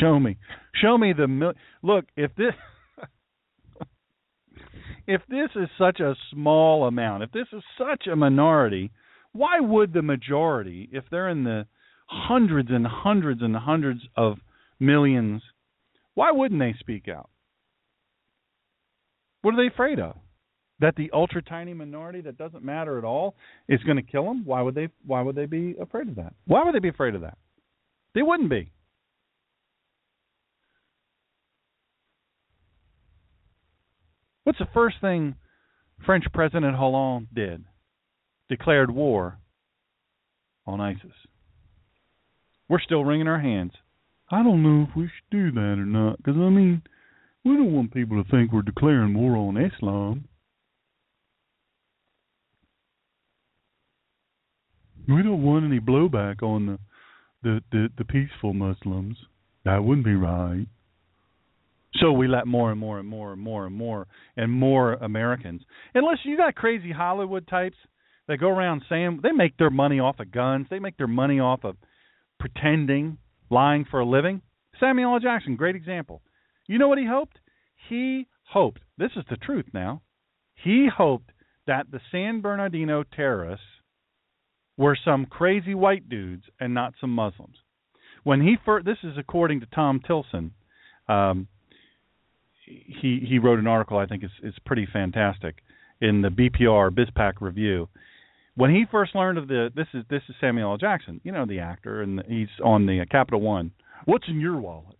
Show 0.00 0.18
me. 0.18 0.36
Show 0.74 0.96
me 0.98 1.12
the 1.12 1.28
mil- 1.28 1.54
look. 1.82 2.06
If 2.16 2.34
this 2.36 2.54
if 5.06 5.20
this 5.28 5.50
is 5.54 5.68
such 5.78 6.00
a 6.00 6.14
small 6.30 6.86
amount, 6.86 7.24
if 7.24 7.32
this 7.32 7.48
is 7.52 7.62
such 7.78 8.06
a 8.06 8.16
minority, 8.16 8.90
why 9.32 9.60
would 9.60 9.92
the 9.92 10.02
majority, 10.02 10.88
if 10.92 11.04
they're 11.10 11.28
in 11.28 11.44
the 11.44 11.66
hundreds 12.06 12.70
and 12.70 12.86
hundreds 12.86 13.42
and 13.42 13.56
hundreds 13.56 14.00
of 14.16 14.38
millions, 14.78 15.42
why 16.14 16.30
wouldn't 16.30 16.60
they 16.60 16.74
speak 16.78 17.08
out? 17.08 17.30
What 19.42 19.54
are 19.54 19.56
they 19.56 19.72
afraid 19.72 19.98
of? 19.98 20.16
That 20.80 20.96
the 20.96 21.10
ultra 21.12 21.42
tiny 21.42 21.74
minority 21.74 22.20
that 22.22 22.38
doesn't 22.38 22.64
matter 22.64 22.98
at 22.98 23.04
all 23.04 23.34
is 23.68 23.82
going 23.84 23.96
to 23.96 24.02
kill 24.02 24.24
them? 24.24 24.44
Why 24.44 24.62
would 24.62 24.74
they? 24.74 24.88
Why 25.06 25.22
would 25.22 25.36
they 25.36 25.46
be 25.46 25.76
afraid 25.80 26.08
of 26.08 26.16
that? 26.16 26.34
Why 26.46 26.64
would 26.64 26.74
they 26.74 26.80
be 26.80 26.88
afraid 26.88 27.14
of 27.14 27.20
that? 27.22 27.38
They 28.14 28.22
wouldn't 28.22 28.50
be. 28.50 28.72
What's 34.44 34.58
the 34.58 34.68
first 34.74 34.96
thing 35.00 35.36
French 36.04 36.24
President 36.32 36.76
Hollande 36.76 37.28
did? 37.34 37.64
Declared 38.48 38.90
war 38.90 39.38
on 40.66 40.80
ISIS. 40.80 41.12
We're 42.68 42.80
still 42.80 43.04
wringing 43.04 43.28
our 43.28 43.40
hands. 43.40 43.72
I 44.30 44.42
don't 44.42 44.62
know 44.62 44.86
if 44.88 44.96
we 44.96 45.04
should 45.04 45.30
do 45.30 45.52
that 45.52 45.76
or 45.78 45.86
not, 45.86 46.16
because, 46.16 46.36
I 46.36 46.48
mean, 46.48 46.82
we 47.44 47.56
don't 47.56 47.72
want 47.72 47.92
people 47.92 48.22
to 48.22 48.30
think 48.30 48.52
we're 48.52 48.62
declaring 48.62 49.14
war 49.14 49.36
on 49.36 49.56
Islam. 49.56 50.26
We 55.08 55.22
don't 55.22 55.42
want 55.42 55.64
any 55.64 55.80
blowback 55.80 56.42
on 56.42 56.66
the 56.66 56.78
the, 57.42 57.60
the, 57.72 57.88
the 57.98 58.04
peaceful 58.04 58.54
Muslims. 58.54 59.16
That 59.64 59.84
wouldn't 59.84 60.06
be 60.06 60.14
right. 60.14 60.66
So 62.00 62.12
we 62.12 62.26
let 62.26 62.46
more 62.46 62.70
and 62.70 62.80
more 62.80 62.98
and 62.98 63.08
more 63.08 63.32
and 63.32 63.40
more 63.40 63.66
and 63.66 63.74
more 63.74 64.06
and 64.36 64.50
more 64.50 64.94
Americans. 64.94 65.62
Unless 65.94 66.18
you 66.24 66.36
got 66.36 66.54
crazy 66.54 66.90
Hollywood 66.90 67.46
types 67.46 67.76
that 68.28 68.38
go 68.38 68.48
around 68.48 68.82
saying 68.88 69.20
they 69.22 69.32
make 69.32 69.56
their 69.58 69.70
money 69.70 70.00
off 70.00 70.20
of 70.20 70.30
guns, 70.30 70.66
they 70.70 70.78
make 70.78 70.96
their 70.96 71.06
money 71.06 71.38
off 71.38 71.64
of 71.64 71.76
pretending, 72.40 73.18
lying 73.50 73.84
for 73.90 74.00
a 74.00 74.06
living. 74.06 74.40
Samuel 74.80 75.14
L. 75.14 75.20
Jackson, 75.20 75.56
great 75.56 75.76
example. 75.76 76.22
You 76.66 76.78
know 76.78 76.88
what 76.88 76.98
he 76.98 77.06
hoped? 77.06 77.38
He 77.88 78.26
hoped, 78.44 78.80
this 78.96 79.10
is 79.16 79.24
the 79.28 79.36
truth 79.36 79.66
now, 79.74 80.02
he 80.54 80.88
hoped 80.94 81.30
that 81.66 81.90
the 81.90 82.00
San 82.10 82.40
Bernardino 82.40 83.04
terrorists 83.04 83.66
were 84.76 84.96
some 85.04 85.26
crazy 85.26 85.74
white 85.74 86.08
dudes 86.08 86.44
and 86.58 86.72
not 86.72 86.94
some 87.00 87.10
Muslims. 87.10 87.56
When 88.24 88.40
he 88.40 88.56
first, 88.64 88.86
this 88.86 88.98
is 89.02 89.18
according 89.18 89.60
to 89.60 89.66
Tom 89.66 90.00
Tillison, 90.00 90.52
um, 91.08 91.48
he 92.86 93.24
he 93.28 93.38
wrote 93.38 93.58
an 93.58 93.66
article 93.66 93.98
I 93.98 94.06
think 94.06 94.24
is 94.24 94.30
is 94.42 94.54
pretty 94.64 94.86
fantastic 94.92 95.56
in 96.00 96.22
the 96.22 96.28
BPR 96.28 96.90
BizPac 96.90 97.34
review. 97.40 97.88
When 98.54 98.70
he 98.70 98.84
first 98.90 99.14
learned 99.14 99.38
of 99.38 99.48
the 99.48 99.70
this 99.74 99.86
is 99.94 100.04
this 100.10 100.22
is 100.28 100.34
Samuel 100.40 100.72
L. 100.72 100.76
Jackson, 100.78 101.20
you 101.24 101.32
know 101.32 101.46
the 101.46 101.60
actor, 101.60 102.02
and 102.02 102.22
he's 102.28 102.48
on 102.62 102.86
the 102.86 103.00
uh, 103.00 103.04
Capital 103.10 103.40
One. 103.40 103.72
What's 104.04 104.28
in 104.28 104.40
your 104.40 104.58
wallet? 104.58 104.96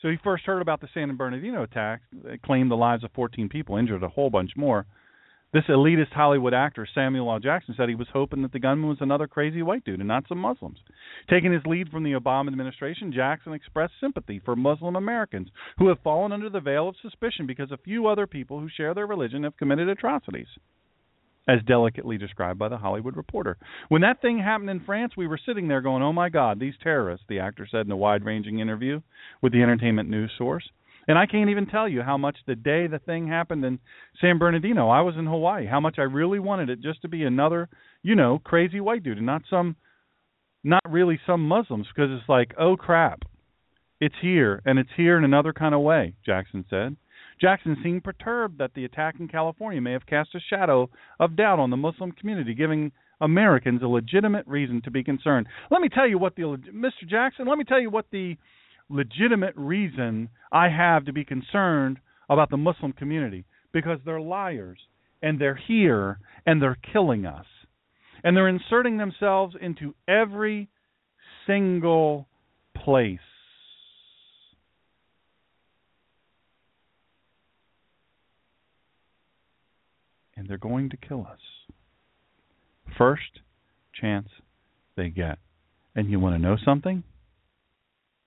So 0.00 0.10
he 0.10 0.18
first 0.22 0.44
heard 0.44 0.60
about 0.60 0.82
the 0.82 0.88
San 0.92 1.16
Bernardino 1.16 1.62
attack, 1.62 2.02
claimed 2.44 2.70
the 2.70 2.76
lives 2.76 3.04
of 3.04 3.10
14 3.12 3.48
people, 3.48 3.78
injured 3.78 4.02
a 4.02 4.08
whole 4.08 4.28
bunch 4.28 4.50
more. 4.54 4.84
This 5.54 5.64
elitist 5.68 6.10
Hollywood 6.12 6.52
actor, 6.52 6.84
Samuel 6.96 7.30
L. 7.30 7.38
Jackson, 7.38 7.76
said 7.76 7.88
he 7.88 7.94
was 7.94 8.08
hoping 8.12 8.42
that 8.42 8.50
the 8.50 8.58
gunman 8.58 8.88
was 8.88 8.98
another 9.00 9.28
crazy 9.28 9.62
white 9.62 9.84
dude 9.84 10.00
and 10.00 10.08
not 10.08 10.26
some 10.28 10.38
Muslims. 10.38 10.78
Taking 11.30 11.52
his 11.52 11.64
lead 11.64 11.90
from 11.90 12.02
the 12.02 12.14
Obama 12.14 12.48
administration, 12.48 13.12
Jackson 13.12 13.52
expressed 13.52 13.92
sympathy 14.00 14.40
for 14.44 14.56
Muslim 14.56 14.96
Americans 14.96 15.50
who 15.78 15.86
have 15.86 16.00
fallen 16.00 16.32
under 16.32 16.50
the 16.50 16.58
veil 16.58 16.88
of 16.88 16.96
suspicion 17.00 17.46
because 17.46 17.70
a 17.70 17.76
few 17.76 18.08
other 18.08 18.26
people 18.26 18.58
who 18.58 18.68
share 18.68 18.94
their 18.94 19.06
religion 19.06 19.44
have 19.44 19.56
committed 19.56 19.88
atrocities. 19.88 20.48
as 21.46 21.62
delicately 21.66 22.16
described 22.16 22.58
by 22.58 22.68
the 22.68 22.78
Hollywood 22.78 23.16
Reporter. 23.16 23.56
When 23.88 24.02
that 24.02 24.22
thing 24.22 24.38
happened 24.38 24.70
in 24.70 24.80
France, 24.80 25.12
we 25.16 25.26
were 25.26 25.38
sitting 25.38 25.68
there 25.68 25.82
going, 25.82 26.02
"Oh 26.02 26.12
my 26.12 26.30
God, 26.30 26.58
these 26.58 26.76
terrorists!" 26.78 27.26
The 27.28 27.40
actor 27.40 27.66
said 27.66 27.86
in 27.86 27.92
a 27.92 27.96
wide-ranging 27.96 28.58
interview 28.58 29.02
with 29.42 29.52
the 29.52 29.62
entertainment 29.62 30.08
news 30.08 30.32
source. 30.32 30.68
And 31.06 31.18
I 31.18 31.26
can't 31.26 31.50
even 31.50 31.66
tell 31.66 31.88
you 31.88 32.02
how 32.02 32.16
much 32.16 32.36
the 32.46 32.54
day 32.54 32.86
the 32.86 32.98
thing 32.98 33.28
happened 33.28 33.64
in 33.64 33.78
San 34.20 34.38
Bernardino, 34.38 34.88
I 34.88 35.02
was 35.02 35.16
in 35.16 35.26
Hawaii, 35.26 35.66
how 35.66 35.80
much 35.80 35.98
I 35.98 36.02
really 36.02 36.38
wanted 36.38 36.70
it 36.70 36.80
just 36.80 37.02
to 37.02 37.08
be 37.08 37.24
another, 37.24 37.68
you 38.02 38.14
know, 38.14 38.40
crazy 38.42 38.80
white 38.80 39.02
dude 39.02 39.18
and 39.18 39.26
not 39.26 39.42
some 39.48 39.76
not 40.66 40.82
really 40.88 41.20
some 41.26 41.46
Muslims 41.46 41.86
because 41.94 42.10
it's 42.10 42.28
like, 42.28 42.54
"Oh 42.58 42.76
crap. 42.76 43.22
It's 44.00 44.14
here 44.20 44.62
and 44.64 44.78
it's 44.78 44.90
here 44.96 45.18
in 45.18 45.24
another 45.24 45.52
kind 45.52 45.74
of 45.74 45.82
way," 45.82 46.14
Jackson 46.24 46.64
said. 46.70 46.96
Jackson 47.40 47.76
seemed 47.82 48.04
perturbed 48.04 48.58
that 48.58 48.72
the 48.74 48.84
attack 48.84 49.16
in 49.20 49.28
California 49.28 49.80
may 49.80 49.92
have 49.92 50.06
cast 50.06 50.34
a 50.34 50.40
shadow 50.40 50.88
of 51.20 51.36
doubt 51.36 51.58
on 51.58 51.70
the 51.70 51.76
Muslim 51.76 52.12
community, 52.12 52.54
giving 52.54 52.92
Americans 53.20 53.82
a 53.82 53.88
legitimate 53.88 54.46
reason 54.46 54.80
to 54.82 54.90
be 54.90 55.04
concerned. 55.04 55.46
Let 55.70 55.80
me 55.80 55.88
tell 55.88 56.08
you 56.08 56.18
what 56.18 56.36
the 56.36 56.42
Mr. 56.42 57.06
Jackson, 57.06 57.46
let 57.46 57.58
me 57.58 57.64
tell 57.64 57.80
you 57.80 57.90
what 57.90 58.06
the 58.10 58.36
legitimate 58.88 59.54
reason 59.56 60.28
I 60.52 60.68
have 60.68 61.04
to 61.06 61.12
be 61.12 61.24
concerned 61.24 61.98
about 62.28 62.50
the 62.50 62.56
Muslim 62.56 62.92
community 62.92 63.44
because 63.72 63.98
they're 64.04 64.20
liars 64.20 64.78
and 65.22 65.40
they're 65.40 65.60
here 65.68 66.18
and 66.46 66.60
they're 66.60 66.78
killing 66.92 67.26
us. 67.26 67.46
And 68.22 68.36
they're 68.36 68.48
inserting 68.48 68.96
themselves 68.96 69.54
into 69.60 69.94
every 70.08 70.68
single 71.46 72.26
place. 72.74 73.18
And 80.36 80.48
they're 80.48 80.58
going 80.58 80.90
to 80.90 80.96
kill 80.96 81.26
us. 81.30 81.38
First 82.98 83.40
chance 83.98 84.28
they 84.96 85.08
get. 85.08 85.38
And 85.94 86.10
you 86.10 86.18
want 86.18 86.34
to 86.34 86.42
know 86.42 86.56
something? 86.64 87.04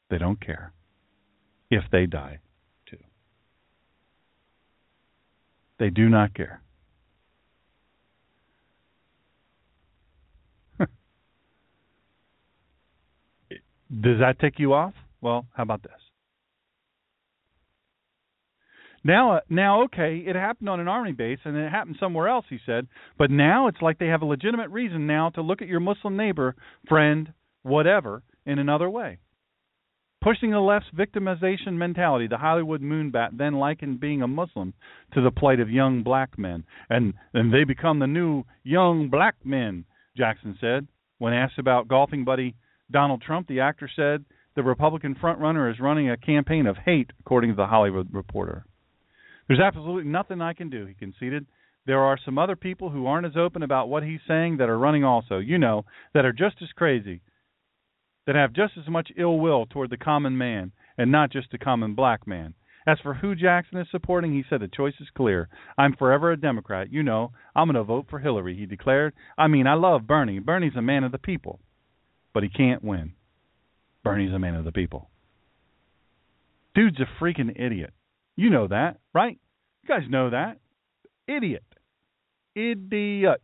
They 0.10 0.18
don't 0.18 0.39
care 0.39 0.74
if 1.70 1.84
they 1.91 2.05
die, 2.05 2.39
too. 2.89 2.97
They 5.80 5.89
do 5.89 6.08
not 6.10 6.34
care. 6.34 6.62
Does 14.01 14.20
that 14.20 14.39
tick 14.39 14.55
you 14.58 14.74
off? 14.74 14.93
Well, 15.22 15.45
how 15.53 15.64
about 15.64 15.84
this? 15.84 15.91
Now, 19.03 19.38
uh, 19.38 19.39
now, 19.49 19.84
okay, 19.84 20.24
it 20.28 20.36
happened 20.36 20.68
on 20.68 20.80
an 20.82 20.88
army 20.89 21.14
base 21.14 21.39
and 21.45 21.55
it 21.55 21.72
happened 21.72 21.95
somewhere 21.99 22.28
else. 22.28 22.45
He 22.49 22.60
said, 22.66 22.88
but 23.18 23.32
now 23.32 23.68
it's 23.68 23.82
like 23.82 23.99
they 23.99 24.08
have 24.08 24.22
a 24.22 24.26
legitimate 24.26 24.70
reason 24.70 25.08
now 25.08 25.30
to 25.32 25.41
look 25.41 25.62
at 25.62 25.70
your 25.70 25.80
Muslim 25.80 26.18
neighbor, 26.18 26.55
friend, 26.89 27.32
whatever, 27.64 28.24
in 28.45 28.60
another 28.60 28.89
way. 28.89 29.20
Pushing 30.22 30.49
the 30.51 30.59
left's 30.59 30.89
victimization 30.95 31.74
mentality, 31.74 32.28
the 32.28 32.38
Hollywood 32.38 32.82
moonbat 32.82 33.38
then 33.38 33.53
likened 33.53 33.99
being 33.99 34.24
a 34.24 34.28
Muslim 34.28 34.74
to 35.13 35.22
the 35.22 35.32
plight 35.32 35.59
of 35.59 35.70
young 35.70 36.01
black 36.03 36.38
men, 36.39 36.63
and 36.89 37.13
and 37.34 37.53
they 37.53 37.63
become 37.63 37.99
the 37.99 38.07
new 38.07 38.43
young 38.63 39.09
black 39.09 39.36
men. 39.43 39.86
Jackson 40.18 40.57
said 40.59 40.88
when 41.20 41.34
asked 41.34 41.59
about 41.59 41.88
golfing 41.88 42.26
buddy 42.26 42.55
Donald 42.89 43.22
Trump. 43.22 43.47
The 43.47 43.59
actor 43.59 43.89
said 43.95 44.26
the 44.55 44.63
Republican 44.63 45.15
frontrunner 45.15 45.72
is 45.72 45.80
running 45.80 46.09
a 46.09 46.18
campaign 46.18 46.65
of 46.65 46.78
hate, 46.78 47.11
according 47.20 47.51
to 47.51 47.55
the 47.55 47.68
Hollywood 47.68 48.11
Reporter. 48.11 48.65
There's 49.47 49.59
absolutely 49.59 50.09
nothing 50.11 50.41
I 50.41 50.53
can 50.53 50.70
do, 50.70 50.88
he 50.88 50.93
conceded. 50.95 51.45
There 51.86 52.01
are 52.01 52.20
some 52.26 52.38
other 52.38 52.55
people 52.55 52.89
who 52.89 53.05
aren't 53.05 53.28
as 53.28 53.38
open 53.38 53.63
about 53.63 53.88
what 53.88 54.03
he's 54.03 54.20
saying 54.28 54.57
that 54.57 54.68
are 54.68 54.78
running 54.78 55.05
also, 55.05 55.38
you 55.38 55.57
know, 55.57 55.86
that 56.13 56.26
are 56.26 56.34
just 56.34 56.57
as 56.61 56.70
crazy 56.76 57.22
that 58.28 58.36
have 58.36 58.53
just 58.53 58.73
as 58.78 58.88
much 58.88 59.09
ill 59.17 59.39
will 59.39 59.65
toward 59.65 59.89
the 59.89 59.97
common 59.97 60.38
man 60.38 60.71
and 60.97 61.11
not 61.11 61.32
just 61.32 61.49
the 61.51 61.57
common 61.57 61.95
black 61.95 62.28
man. 62.28 62.53
As 62.86 62.99
for 63.01 63.15
who 63.15 63.36
Jackson 63.36 63.80
is 63.80 63.88
supporting, 63.89 64.34
he 64.34 64.43
said 64.49 64.61
the 64.61 64.67
choice 64.67 64.93
is 64.99 65.07
clear. 65.15 65.49
I'm 65.78 65.95
forever 65.95 66.32
a 66.32 66.38
Democrat. 66.39 66.91
You 66.91 67.03
know, 67.03 67.32
I'm 67.55 67.67
going 67.67 67.75
to 67.75 67.84
vote 67.84 68.05
for 68.09 68.19
Hillary, 68.19 68.55
he 68.55 68.65
declared. 68.65 69.13
I 69.38 69.47
mean, 69.47 69.65
I 69.65 69.73
love 69.73 70.07
Bernie. 70.07 70.39
Bernie's 70.39 70.75
a 70.78 70.82
man 70.82 71.03
of 71.03 71.11
the 71.11 71.17
people, 71.17 71.59
but 72.34 72.43
he 72.43 72.49
can't 72.49 72.84
win. 72.84 73.13
Bernie's 74.03 74.34
a 74.34 74.39
man 74.39 74.55
of 74.55 74.63
the 74.63 74.71
people. 74.71 75.09
Dude's 76.75 76.99
a 76.99 77.23
freaking 77.23 77.59
idiot. 77.59 77.93
You 78.36 78.49
know 78.49 78.67
that, 78.67 78.99
right? 79.13 79.38
You 79.84 79.88
guys 79.88 80.07
know 80.09 80.30
that. 80.30 80.59
Idiot. 81.28 81.65
Idiot. 82.55 83.41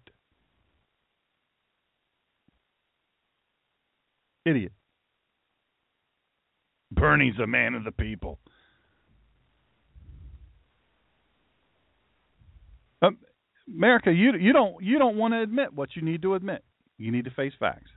Idiot. 4.46 4.72
Bernie's 6.92 7.40
a 7.42 7.48
man 7.48 7.74
of 7.74 7.84
the 7.84 7.92
people. 7.92 8.40
Um, 13.02 13.18
America, 13.68 14.12
you 14.12 14.34
you 14.38 14.54
don't 14.54 14.82
you 14.84 15.00
don't 15.00 15.18
want 15.18 15.34
to 15.34 15.42
admit 15.42 15.74
what 15.74 15.90
you 15.96 16.02
need 16.02 16.22
to 16.22 16.36
admit. 16.36 16.64
You 16.98 17.12
need 17.12 17.26
to 17.26 17.32
face 17.32 17.54
facts. 17.60 17.90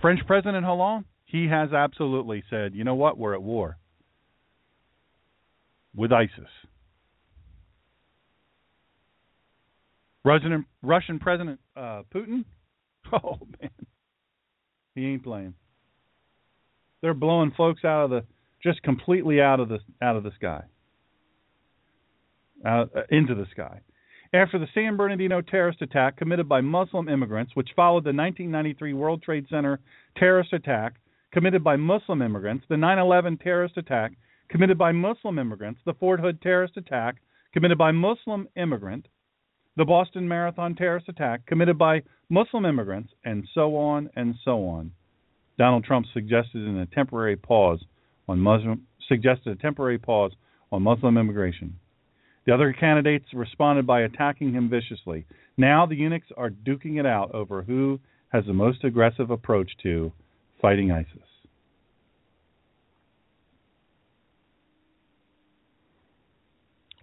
French 0.00 0.20
President 0.26 0.64
Hollande, 0.64 1.06
he 1.24 1.46
has 1.46 1.72
absolutely 1.72 2.42
said, 2.50 2.74
you 2.74 2.84
know 2.84 2.96
what, 2.96 3.16
we're 3.16 3.34
at 3.34 3.42
war 3.42 3.78
with 5.94 6.12
ISIS. 6.12 6.50
Russian 10.24 10.64
Russian 10.82 11.18
President 11.18 11.60
uh, 11.76 12.02
Putin, 12.14 12.44
Oh 13.12 13.38
man, 13.60 13.70
he 14.94 15.06
ain't 15.06 15.24
playing. 15.24 15.54
They're 17.00 17.14
blowing 17.14 17.52
folks 17.56 17.84
out 17.84 18.04
of 18.04 18.10
the 18.10 18.24
just 18.62 18.82
completely 18.82 19.40
out 19.40 19.60
of 19.60 19.68
the 19.68 19.78
out 20.00 20.16
of 20.16 20.22
the 20.22 20.30
sky, 20.36 20.62
out, 22.64 22.90
uh, 22.96 23.02
into 23.10 23.34
the 23.34 23.46
sky. 23.50 23.80
After 24.34 24.58
the 24.58 24.68
San 24.72 24.96
Bernardino 24.96 25.42
terrorist 25.42 25.82
attack 25.82 26.16
committed 26.16 26.48
by 26.48 26.62
Muslim 26.62 27.08
immigrants, 27.08 27.54
which 27.54 27.70
followed 27.76 28.04
the 28.04 28.14
1993 28.14 28.94
World 28.94 29.22
Trade 29.22 29.46
Center 29.50 29.80
terrorist 30.16 30.52
attack 30.52 30.94
committed 31.32 31.62
by 31.62 31.76
Muslim 31.76 32.22
immigrants, 32.22 32.64
the 32.68 32.76
9/11 32.76 33.40
terrorist 33.42 33.76
attack 33.76 34.12
committed 34.48 34.78
by 34.78 34.92
Muslim 34.92 35.38
immigrants, 35.38 35.80
the 35.84 35.94
Fort 35.94 36.20
Hood 36.20 36.40
terrorist 36.40 36.76
attack 36.76 37.16
committed 37.52 37.76
by 37.76 37.90
Muslim 37.90 38.48
immigrant, 38.56 39.06
the 39.76 39.84
Boston 39.84 40.28
Marathon 40.28 40.74
terrorist 40.74 41.08
attack 41.08 41.44
committed 41.46 41.78
by 41.78 42.02
Muslim 42.32 42.64
immigrants, 42.64 43.12
and 43.26 43.46
so 43.54 43.76
on 43.76 44.08
and 44.16 44.34
so 44.42 44.64
on. 44.64 44.90
Donald 45.58 45.84
Trump 45.84 46.06
suggested 46.14 46.66
a 46.66 46.86
temporary 46.86 47.36
pause 47.36 47.84
on 48.26 48.38
Muslim 48.38 48.86
suggested 49.06 49.52
a 49.52 49.60
temporary 49.60 49.98
pause 49.98 50.32
on 50.72 50.82
Muslim 50.82 51.18
immigration. 51.18 51.76
The 52.46 52.54
other 52.54 52.72
candidates 52.72 53.26
responded 53.34 53.86
by 53.86 54.00
attacking 54.00 54.54
him 54.54 54.70
viciously. 54.70 55.26
Now 55.58 55.84
the 55.84 55.94
eunuchs 55.94 56.28
are 56.38 56.48
duking 56.48 56.98
it 56.98 57.04
out 57.04 57.34
over 57.34 57.60
who 57.60 58.00
has 58.30 58.46
the 58.46 58.54
most 58.54 58.82
aggressive 58.82 59.30
approach 59.30 59.70
to 59.82 60.10
fighting 60.62 60.90
ISIS. 60.90 61.28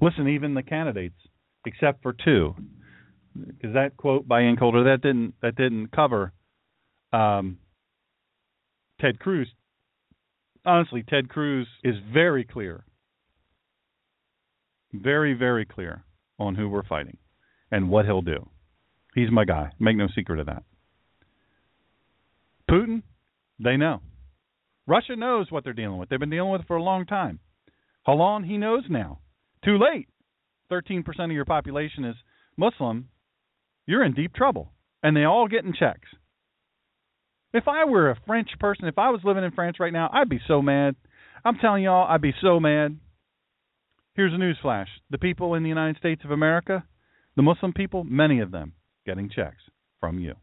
Listen, 0.01 0.27
even 0.27 0.55
the 0.55 0.63
candidates 0.63 1.19
except 1.67 2.01
for 2.01 2.13
two, 2.13 2.55
because 3.47 3.73
that 3.73 3.97
quote 3.97 4.27
by 4.27 4.41
Ann 4.41 4.55
Coulter 4.57 4.83
that 4.85 5.01
didn't 5.01 5.33
that 5.41 5.55
didn't 5.55 5.91
cover 5.91 6.33
um, 7.13 7.57
Ted 8.99 9.19
Cruz. 9.19 9.47
Honestly, 10.65 11.03
Ted 11.07 11.29
Cruz 11.29 11.67
is 11.83 11.95
very 12.13 12.43
clear, 12.43 12.83
very 14.93 15.33
very 15.33 15.65
clear 15.65 16.03
on 16.37 16.55
who 16.55 16.69
we're 16.69 16.83
fighting 16.83 17.17
and 17.71 17.89
what 17.89 18.05
he'll 18.05 18.21
do. 18.21 18.49
He's 19.15 19.31
my 19.31 19.45
guy. 19.45 19.71
Make 19.79 19.97
no 19.97 20.07
secret 20.13 20.39
of 20.39 20.45
that. 20.45 20.63
Putin, 22.69 23.01
they 23.59 23.77
know. 23.77 24.01
Russia 24.87 25.15
knows 25.15 25.51
what 25.51 25.63
they're 25.63 25.73
dealing 25.73 25.97
with. 25.97 26.09
They've 26.09 26.19
been 26.19 26.29
dealing 26.29 26.51
with 26.51 26.61
it 26.61 26.67
for 26.67 26.77
a 26.77 26.83
long 26.83 27.05
time. 27.05 27.39
Hollande, 28.03 28.47
he 28.47 28.57
knows 28.57 28.83
now. 28.89 29.19
Too 29.63 29.77
late. 29.77 30.07
13% 30.71 31.03
of 31.19 31.31
your 31.31 31.45
population 31.45 32.05
is 32.05 32.15
Muslim, 32.57 33.07
you're 33.89 34.03
in 34.03 34.13
deep 34.13 34.35
trouble. 34.35 34.71
And 35.01 35.17
they 35.17 35.23
all 35.23 35.47
get 35.47 35.65
in 35.65 35.73
checks. 35.73 36.07
If 37.53 37.67
I 37.67 37.85
were 37.85 38.11
a 38.11 38.19
French 38.27 38.49
person, 38.59 38.87
if 38.87 38.99
I 38.99 39.09
was 39.09 39.21
living 39.23 39.43
in 39.43 39.51
France 39.51 39.77
right 39.79 39.91
now, 39.91 40.09
I'd 40.13 40.29
be 40.29 40.39
so 40.47 40.61
mad. 40.61 40.95
I'm 41.43 41.57
telling 41.57 41.83
y'all, 41.83 42.07
I'd 42.07 42.21
be 42.21 42.35
so 42.39 42.59
mad. 42.59 42.97
Here's 44.13 44.33
a 44.33 44.37
news 44.37 44.57
flash. 44.61 44.89
The 45.09 45.17
people 45.17 45.55
in 45.55 45.63
the 45.63 45.69
United 45.69 45.97
States 45.97 46.21
of 46.23 46.29
America, 46.29 46.83
the 47.35 47.41
Muslim 47.41 47.73
people, 47.73 48.03
many 48.03 48.41
of 48.41 48.51
them 48.51 48.73
getting 49.07 49.29
checks 49.29 49.63
from 49.99 50.19
you. 50.19 50.35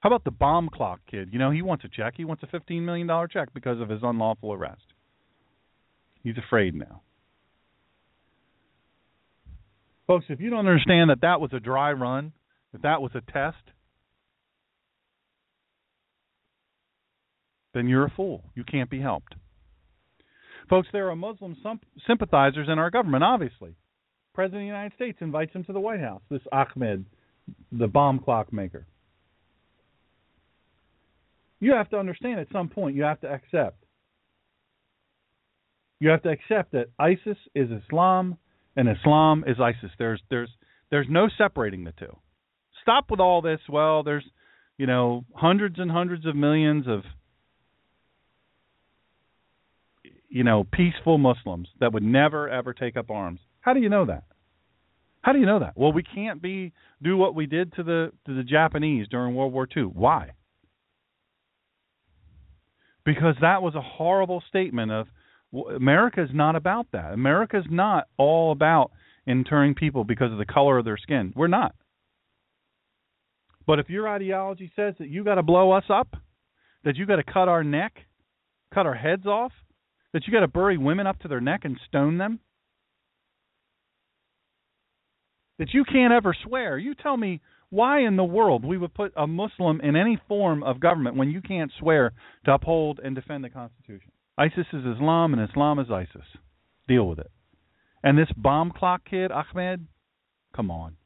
How 0.00 0.10
about 0.10 0.24
the 0.24 0.30
bomb 0.30 0.68
clock 0.68 1.00
kid? 1.10 1.30
You 1.32 1.38
know, 1.40 1.50
he 1.50 1.62
wants 1.62 1.84
a 1.84 1.88
check. 1.88 2.14
He 2.16 2.26
wants 2.26 2.44
a 2.44 2.46
$15 2.46 2.82
million 2.82 3.08
check 3.32 3.48
because 3.54 3.80
of 3.80 3.88
his 3.88 4.00
unlawful 4.02 4.52
arrest. 4.52 4.84
He's 6.22 6.36
afraid 6.38 6.74
now. 6.74 7.00
Folks, 10.06 10.26
if 10.28 10.40
you 10.40 10.50
don't 10.50 10.66
understand 10.66 11.10
that 11.10 11.22
that 11.22 11.40
was 11.40 11.50
a 11.52 11.60
dry 11.60 11.92
run, 11.92 12.32
that 12.72 12.82
that 12.82 13.00
was 13.00 13.12
a 13.14 13.32
test, 13.32 13.56
then 17.72 17.88
you're 17.88 18.04
a 18.04 18.12
fool. 18.14 18.44
You 18.54 18.64
can't 18.64 18.90
be 18.90 19.00
helped. 19.00 19.34
Folks, 20.68 20.88
there 20.92 21.10
are 21.10 21.16
Muslim 21.16 21.56
sympathizers 22.06 22.68
in 22.70 22.78
our 22.78 22.90
government, 22.90 23.24
obviously. 23.24 23.74
President 24.34 24.62
of 24.62 24.64
the 24.64 24.66
United 24.66 24.94
States 24.94 25.18
invites 25.20 25.52
him 25.52 25.64
to 25.64 25.72
the 25.72 25.80
White 25.80 26.00
House, 26.00 26.22
this 26.30 26.40
Ahmed, 26.52 27.04
the 27.72 27.86
bomb 27.86 28.18
clock 28.18 28.52
maker. 28.52 28.86
You 31.60 31.72
have 31.72 31.88
to 31.90 31.98
understand 31.98 32.40
at 32.40 32.48
some 32.52 32.68
point, 32.68 32.96
you 32.96 33.04
have 33.04 33.20
to 33.20 33.28
accept. 33.28 33.84
You 36.00 36.10
have 36.10 36.22
to 36.22 36.30
accept 36.30 36.72
that 36.72 36.88
ISIS 36.98 37.38
is 37.54 37.70
Islam 37.70 38.36
and 38.76 38.88
Islam 38.88 39.44
is 39.46 39.56
ISIS. 39.60 39.90
There's 39.98 40.20
there's 40.30 40.50
there's 40.90 41.06
no 41.08 41.28
separating 41.36 41.84
the 41.84 41.92
two. 41.92 42.16
Stop 42.82 43.10
with 43.10 43.20
all 43.20 43.42
this. 43.42 43.60
Well, 43.68 44.02
there's 44.02 44.24
you 44.76 44.86
know 44.86 45.24
hundreds 45.34 45.78
and 45.78 45.90
hundreds 45.90 46.26
of 46.26 46.36
millions 46.36 46.86
of 46.86 47.02
you 50.28 50.44
know 50.44 50.64
peaceful 50.64 51.18
Muslims 51.18 51.68
that 51.80 51.92
would 51.92 52.02
never 52.02 52.48
ever 52.48 52.72
take 52.72 52.96
up 52.96 53.10
arms. 53.10 53.40
How 53.60 53.72
do 53.72 53.80
you 53.80 53.88
know 53.88 54.06
that? 54.06 54.24
How 55.22 55.32
do 55.32 55.38
you 55.38 55.46
know 55.46 55.60
that? 55.60 55.72
Well, 55.74 55.92
we 55.92 56.02
can't 56.02 56.42
be 56.42 56.72
do 57.02 57.16
what 57.16 57.34
we 57.34 57.46
did 57.46 57.72
to 57.74 57.82
the 57.82 58.12
to 58.26 58.34
the 58.34 58.42
Japanese 58.42 59.06
during 59.08 59.34
World 59.34 59.52
War 59.52 59.66
II. 59.74 59.84
Why? 59.84 60.32
Because 63.04 63.34
that 63.40 63.62
was 63.62 63.74
a 63.74 63.80
horrible 63.80 64.42
statement 64.48 64.90
of 64.90 65.06
America 65.74 66.22
is 66.22 66.30
not 66.32 66.56
about 66.56 66.86
that. 66.92 67.12
America 67.12 67.58
is 67.58 67.66
not 67.70 68.08
all 68.16 68.52
about 68.52 68.90
interring 69.26 69.74
people 69.74 70.04
because 70.04 70.32
of 70.32 70.38
the 70.38 70.44
color 70.44 70.78
of 70.78 70.84
their 70.84 70.96
skin. 70.96 71.32
We're 71.36 71.46
not. 71.46 71.74
But 73.66 73.78
if 73.78 73.88
your 73.88 74.08
ideology 74.08 74.70
says 74.76 74.94
that 74.98 75.08
you 75.08 75.24
got 75.24 75.36
to 75.36 75.42
blow 75.42 75.72
us 75.72 75.84
up, 75.88 76.16
that 76.84 76.96
you 76.96 77.06
got 77.06 77.16
to 77.16 77.24
cut 77.24 77.48
our 77.48 77.64
neck, 77.64 77.94
cut 78.72 78.86
our 78.86 78.94
heads 78.94 79.26
off, 79.26 79.52
that 80.12 80.26
you 80.26 80.32
got 80.32 80.40
to 80.40 80.48
bury 80.48 80.76
women 80.76 81.06
up 81.06 81.18
to 81.20 81.28
their 81.28 81.40
neck 81.40 81.62
and 81.64 81.78
stone 81.88 82.18
them, 82.18 82.40
that 85.58 85.72
you 85.72 85.84
can't 85.84 86.12
ever 86.12 86.36
swear. 86.46 86.76
You 86.76 86.94
tell 86.94 87.16
me 87.16 87.40
why 87.70 88.00
in 88.06 88.16
the 88.16 88.24
world 88.24 88.64
we 88.64 88.76
would 88.76 88.94
put 88.94 89.12
a 89.16 89.26
Muslim 89.26 89.80
in 89.80 89.96
any 89.96 90.18
form 90.28 90.62
of 90.62 90.78
government 90.78 91.16
when 91.16 91.30
you 91.30 91.40
can't 91.40 91.72
swear 91.78 92.12
to 92.44 92.52
uphold 92.52 93.00
and 93.02 93.14
defend 93.14 93.44
the 93.44 93.50
Constitution. 93.50 94.12
ISIS 94.36 94.66
is 94.72 94.84
Islam 94.84 95.32
and 95.32 95.48
Islam 95.48 95.78
is 95.78 95.90
ISIS. 95.90 96.26
Deal 96.88 97.08
with 97.08 97.18
it. 97.18 97.30
And 98.02 98.18
this 98.18 98.28
bomb 98.36 98.72
clock 98.72 99.02
kid, 99.08 99.30
Ahmed, 99.30 99.86
come 100.54 100.70
on. 100.70 100.96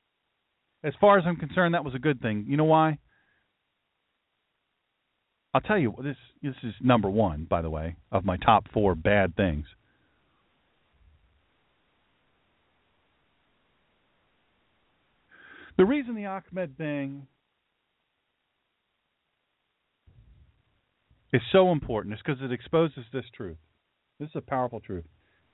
As 0.83 0.95
far 1.01 1.18
as 1.18 1.24
I'm 1.26 1.37
concerned, 1.37 1.74
that 1.74 1.85
was 1.85 1.95
a 1.95 1.99
good 1.99 2.20
thing. 2.20 2.47
You 2.49 2.57
know 2.57 2.64
why? 2.64 2.99
I'll 5.53 5.61
tell 5.61 5.79
you 5.79 5.95
this. 6.03 6.16
This 6.43 6.55
is 6.62 6.74
number 6.81 7.11
one, 7.11 7.47
by 7.49 7.62
the 7.62 7.70
way, 7.70 7.97
of 8.12 8.24
my 8.24 8.37
top 8.37 8.66
four 8.72 8.95
bad 8.95 9.35
things. 9.37 9.66
The 15.76 15.85
reason 15.85 16.14
the 16.16 16.26
Ahmed 16.26 16.76
thing 16.76 17.26
is 21.33 21.43
so 21.53 21.72
important 21.72 22.14
is 22.14 22.20
because 22.24 22.43
it 22.43 22.53
exposes 22.53 23.05
this 23.12 23.24
truth. 23.35 23.59
This 24.18 24.29
is 24.31 24.37
a 24.37 24.41
powerful 24.41 24.81
truth. 24.81 25.05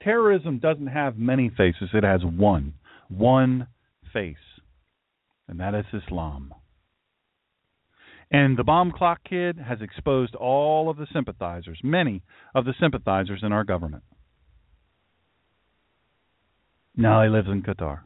Terrorism 0.03 0.59
doesn't 0.59 0.89
have 0.89 1.17
many 1.17 1.51
faces, 1.51 1.91
it 1.93 2.05
has 2.05 2.23
one. 2.25 2.75
One 3.09 3.69
face. 4.13 4.37
And 5.49 5.61
that 5.61 5.75
is 5.75 5.85
Islam. 5.93 6.55
And 8.31 8.57
the 8.57 8.65
bomb 8.65 8.91
clock 8.91 9.21
kid 9.29 9.59
has 9.59 9.81
exposed 9.81 10.35
all 10.35 10.89
of 10.89 10.97
the 10.97 11.07
sympathizers, 11.13 11.79
many 11.83 12.23
of 12.55 12.65
the 12.65 12.75
sympathizers 12.81 13.41
in 13.43 13.53
our 13.53 13.65
government. 13.65 14.03
Now 16.97 17.23
he 17.23 17.29
lives 17.29 17.49
in 17.49 17.63
Qatar. 17.63 18.01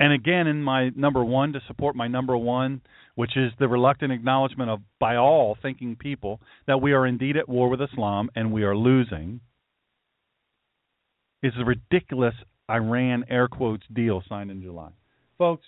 And 0.00 0.12
again, 0.12 0.46
in 0.46 0.62
my 0.62 0.90
number 0.90 1.24
one, 1.24 1.52
to 1.52 1.60
support 1.66 1.94
my 1.94 2.08
number 2.08 2.36
one, 2.36 2.80
which 3.14 3.36
is 3.36 3.52
the 3.58 3.68
reluctant 3.68 4.12
acknowledgement 4.12 4.70
of 4.70 4.80
by 4.98 5.16
all 5.16 5.56
thinking 5.62 5.96
people 5.96 6.40
that 6.66 6.82
we 6.82 6.92
are 6.92 7.06
indeed 7.06 7.36
at 7.36 7.48
war 7.48 7.68
with 7.68 7.80
Islam 7.80 8.28
and 8.34 8.52
we 8.52 8.64
are 8.64 8.76
losing, 8.76 9.40
is 11.42 11.52
the 11.56 11.64
ridiculous 11.64 12.34
Iran 12.68 13.24
air 13.28 13.46
quotes 13.48 13.84
deal 13.92 14.22
signed 14.28 14.50
in 14.50 14.62
July. 14.62 14.90
Folks, 15.38 15.64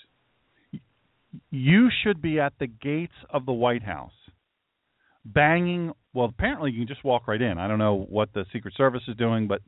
you 1.51 1.89
should 2.03 2.20
be 2.20 2.41
at 2.41 2.55
the 2.59 2.66
gates 2.66 3.12
of 3.31 3.47
the 3.47 3.53
White 3.53 3.83
House 3.83 4.12
banging. 5.24 5.93
Well, 6.14 6.27
apparently 6.27 6.70
you 6.70 6.81
can 6.81 6.89
just 6.89 7.05
walk 7.05 7.29
right 7.29 7.41
in. 7.41 7.59
I 7.59 7.68
don't 7.68 7.79
know 7.79 8.07
what 8.09 8.33
the 8.33 8.45
Secret 8.53 8.74
Service 8.77 9.03
is 9.07 9.16
doing, 9.16 9.49
but 9.49 9.61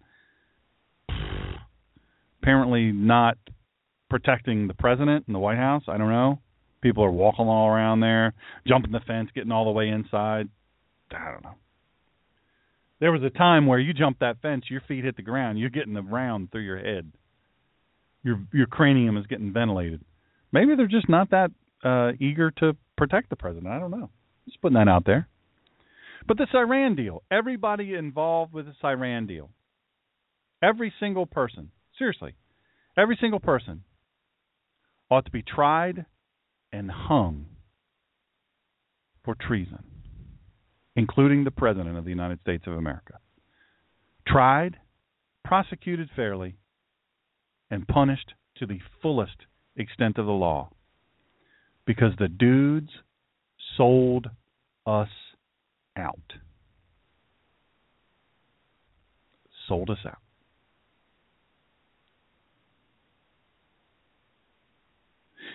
apparently 2.43 2.93
not 2.93 3.37
protecting 4.09 4.69
the 4.69 4.75
president 4.75 5.27
and 5.27 5.35
the 5.35 5.41
White 5.41 5.59
House. 5.59 5.85
I 5.89 5.99
don't 5.99 6.11
know. 6.11 6.41
People 6.81 7.05
are 7.05 7.11
walking 7.11 7.47
all 7.47 7.69
around 7.69 8.01
there, 8.01 8.35
jumping 8.67 8.93
the 8.93 9.01
fence, 9.01 9.31
getting 9.35 9.53
all 9.53 9.65
the 9.65 9.73
way 9.73 9.89
inside. 9.89 10.49
I 11.11 11.33
don't 11.33 11.43
know. 11.43 11.55
There 13.01 13.13
was 13.13 13.23
a 13.23 13.31
time 13.31 13.67
where 13.67 13.79
you 13.79 13.93
jump 13.93 14.19
that 14.21 14.41
fence, 14.43 14.65
your 14.69 14.83
feet 14.87 15.05
hit 15.05 15.17
the 15.17 15.23
ground, 15.23 15.59
you're 15.59 15.71
getting 15.71 15.95
the 15.95 16.03
round 16.03 16.51
through 16.51 16.63
your 16.63 16.79
head. 16.79 17.13
Your 18.25 18.41
your 18.53 18.67
cranium 18.67 19.17
is 19.17 19.27
getting 19.27 19.53
ventilated. 19.53 20.01
Maybe 20.53 20.75
they're 20.77 20.87
just 20.87 21.09
not 21.09 21.31
that 21.31 21.51
uh, 21.85 22.13
eager 22.19 22.51
to 22.59 22.77
protect 22.97 23.31
the 23.31 23.37
president. 23.37 23.69
I 23.69 23.79
don't 23.79 23.93
know. 23.93 24.11
Just 24.47 24.61
putting 24.61 24.75
that 24.75 24.89
out 24.89 25.05
there. 25.07 25.29
But 26.27 26.37
this 26.37 26.49
Iran 26.53 26.97
deal, 26.97 27.23
everybody 27.31 27.95
involved 27.95 28.53
with 28.53 28.67
this 28.67 28.77
Iran 28.85 29.27
deal, 29.27 29.51
every 30.63 30.93
single 30.99 31.27
person, 31.27 31.71
seriously, 31.97 32.35
every 32.97 33.17
single 33.21 33.41
person 33.41 33.85
ought 35.11 35.25
to 35.25 35.31
be 35.31 35.43
tried 35.43 36.05
and 36.73 36.91
hung 36.91 37.47
for 39.25 39.35
treason, 39.35 39.85
including 40.97 41.45
the 41.45 41.51
President 41.51 41.97
of 41.97 42.05
the 42.05 42.11
United 42.11 42.41
States 42.41 42.65
of 42.67 42.75
America. 42.75 43.15
Tried, 44.27 44.77
prosecuted 45.45 46.11
fairly, 46.15 46.57
and 47.71 47.87
punished 47.87 48.35
to 48.57 48.67
the 48.67 48.81
fullest 49.01 49.37
extent 49.77 50.19
of 50.19 50.27
the 50.27 50.33
law. 50.33 50.71
Because 51.87 52.13
the 52.19 52.29
dudes 52.29 52.91
sold 53.77 54.29
us 54.87 55.09
out. 55.97 56.35
Sold 59.67 59.91
us 59.91 59.99
out. 60.07 60.18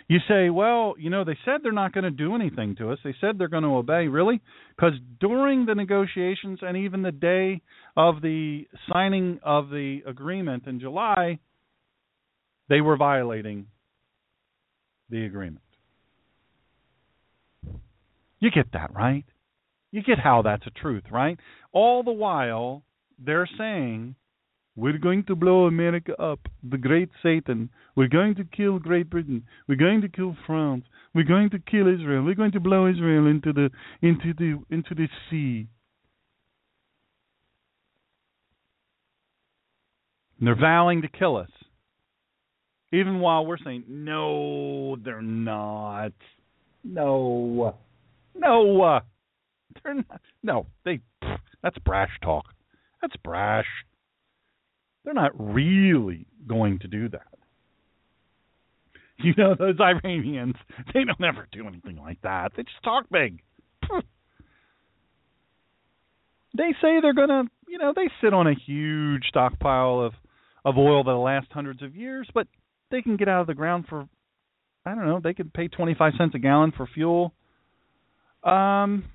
You 0.08 0.20
say, 0.28 0.50
well, 0.50 0.96
you 0.98 1.10
know, 1.10 1.24
they 1.24 1.38
said 1.46 1.62
they're 1.64 1.72
not 1.72 1.94
going 1.94 2.04
to 2.04 2.12
do 2.12 2.36
anything 2.36 2.76
to 2.78 2.92
us. 2.92 3.00
They 3.04 3.16
said 3.22 3.38
they're 3.38 3.48
going 3.48 3.64
to 3.64 3.76
obey. 3.76 4.08
Really? 4.08 4.42
Because 4.76 4.94
during 5.20 5.66
the 5.66 5.76
negotiations 5.76 6.60
and 6.62 6.78
even 6.78 7.02
the 7.02 7.12
day 7.12 7.62
of 7.96 8.22
the 8.22 8.68
signing 8.92 9.40
of 9.44 9.70
the 9.70 10.02
agreement 10.06 10.68
in 10.68 10.80
July, 10.80 11.40
they 12.70 12.82
were 12.82 12.98
violating 12.98 13.68
the 15.10 15.26
agreement. 15.26 15.62
You 18.40 18.52
get 18.52 18.74
that, 18.74 18.94
right? 18.94 19.26
You 19.92 20.02
get 20.04 20.20
how 20.20 20.42
that's 20.42 20.68
a 20.68 20.72
truth, 20.72 21.04
right? 21.12 21.40
All 21.72 22.04
the 22.04 22.12
while, 22.12 22.84
they're 23.24 23.50
saying 23.58 24.16
we're 24.76 24.98
going 24.98 25.24
to 25.26 25.36
blow 25.36 25.66
America 25.66 26.20
up, 26.22 26.40
the 26.68 26.78
great 26.78 27.10
Satan. 27.22 27.70
We're 27.96 28.08
going 28.08 28.36
to 28.36 28.44
kill 28.44 28.80
Great 28.80 29.10
Britain. 29.10 29.44
We're 29.68 29.76
going 29.76 30.02
to 30.02 30.10
kill 30.10 30.36
France. 30.48 30.86
We're 31.14 31.26
going 31.26 31.52
to 31.52 31.60
kill 31.60 31.88
Israel. 31.88 32.24
We're 32.24 32.34
going 32.34 32.54
to 32.54 32.60
blow 32.60 32.88
Israel 32.88 33.28
into 33.28 33.54
the 33.54 33.70
into 34.02 34.34
the 34.34 34.64
into 34.74 34.96
the 34.96 35.08
sea. 35.30 35.68
And 40.40 40.48
they're 40.48 40.60
vowing 40.60 41.04
to 41.04 41.08
kill 41.08 41.38
us. 41.38 41.52
Even 42.92 43.20
while 43.20 43.46
we're 43.46 43.58
saying, 43.64 43.86
no, 43.88 44.98
they're 44.98 45.22
not. 45.22 46.14
No. 46.84 47.76
No. 48.36 49.00
They're 49.84 49.94
not. 49.96 50.22
No, 50.42 50.66
they. 50.84 51.00
That's 51.62 51.78
brash 51.80 52.12
talk. 52.22 52.46
That's 53.02 53.16
brash. 53.24 53.66
They're 55.04 55.14
not 55.14 55.32
really 55.38 56.26
going 56.48 56.80
to 56.80 56.88
do 56.88 57.10
that. 57.10 57.28
You 59.20 59.34
know, 59.38 59.56
those 59.58 59.80
Iranians, 59.80 60.56
they 60.94 61.04
don't 61.06 61.24
ever 61.24 61.48
do 61.52 61.68
anything 61.68 61.98
like 61.98 62.22
that. 62.24 62.52
They 62.58 62.64
just 62.64 62.84
talk 62.84 63.06
big. 63.10 63.42
They 66.56 66.74
say 66.82 67.00
they're 67.02 67.14
going 67.14 67.30
to, 67.30 67.44
you 67.68 67.78
know, 67.78 67.94
they 67.96 68.10
sit 68.22 68.34
on 68.34 68.48
a 68.48 68.54
huge 68.54 69.24
stockpile 69.28 70.02
of 70.02 70.14
of 70.66 70.78
oil 70.78 71.04
that 71.04 71.12
will 71.12 71.24
last 71.24 71.48
hundreds 71.52 71.82
of 71.82 71.96
years, 71.96 72.28
but 72.34 72.48
they 72.90 73.02
can 73.02 73.18
get 73.18 73.28
out 73.28 73.42
of 73.42 73.48
the 73.48 73.54
ground 73.54 73.86
for 73.90 74.08
I 74.86 74.96
don't 74.96 75.06
know, 75.06 75.20
they 75.22 75.34
could 75.34 75.54
pay 75.54 75.68
25 75.68 76.14
cents 76.18 76.36
a 76.36 76.40
gallon 76.40 76.72
for 76.76 76.88
fuel. 76.88 77.34
Um 78.44 79.06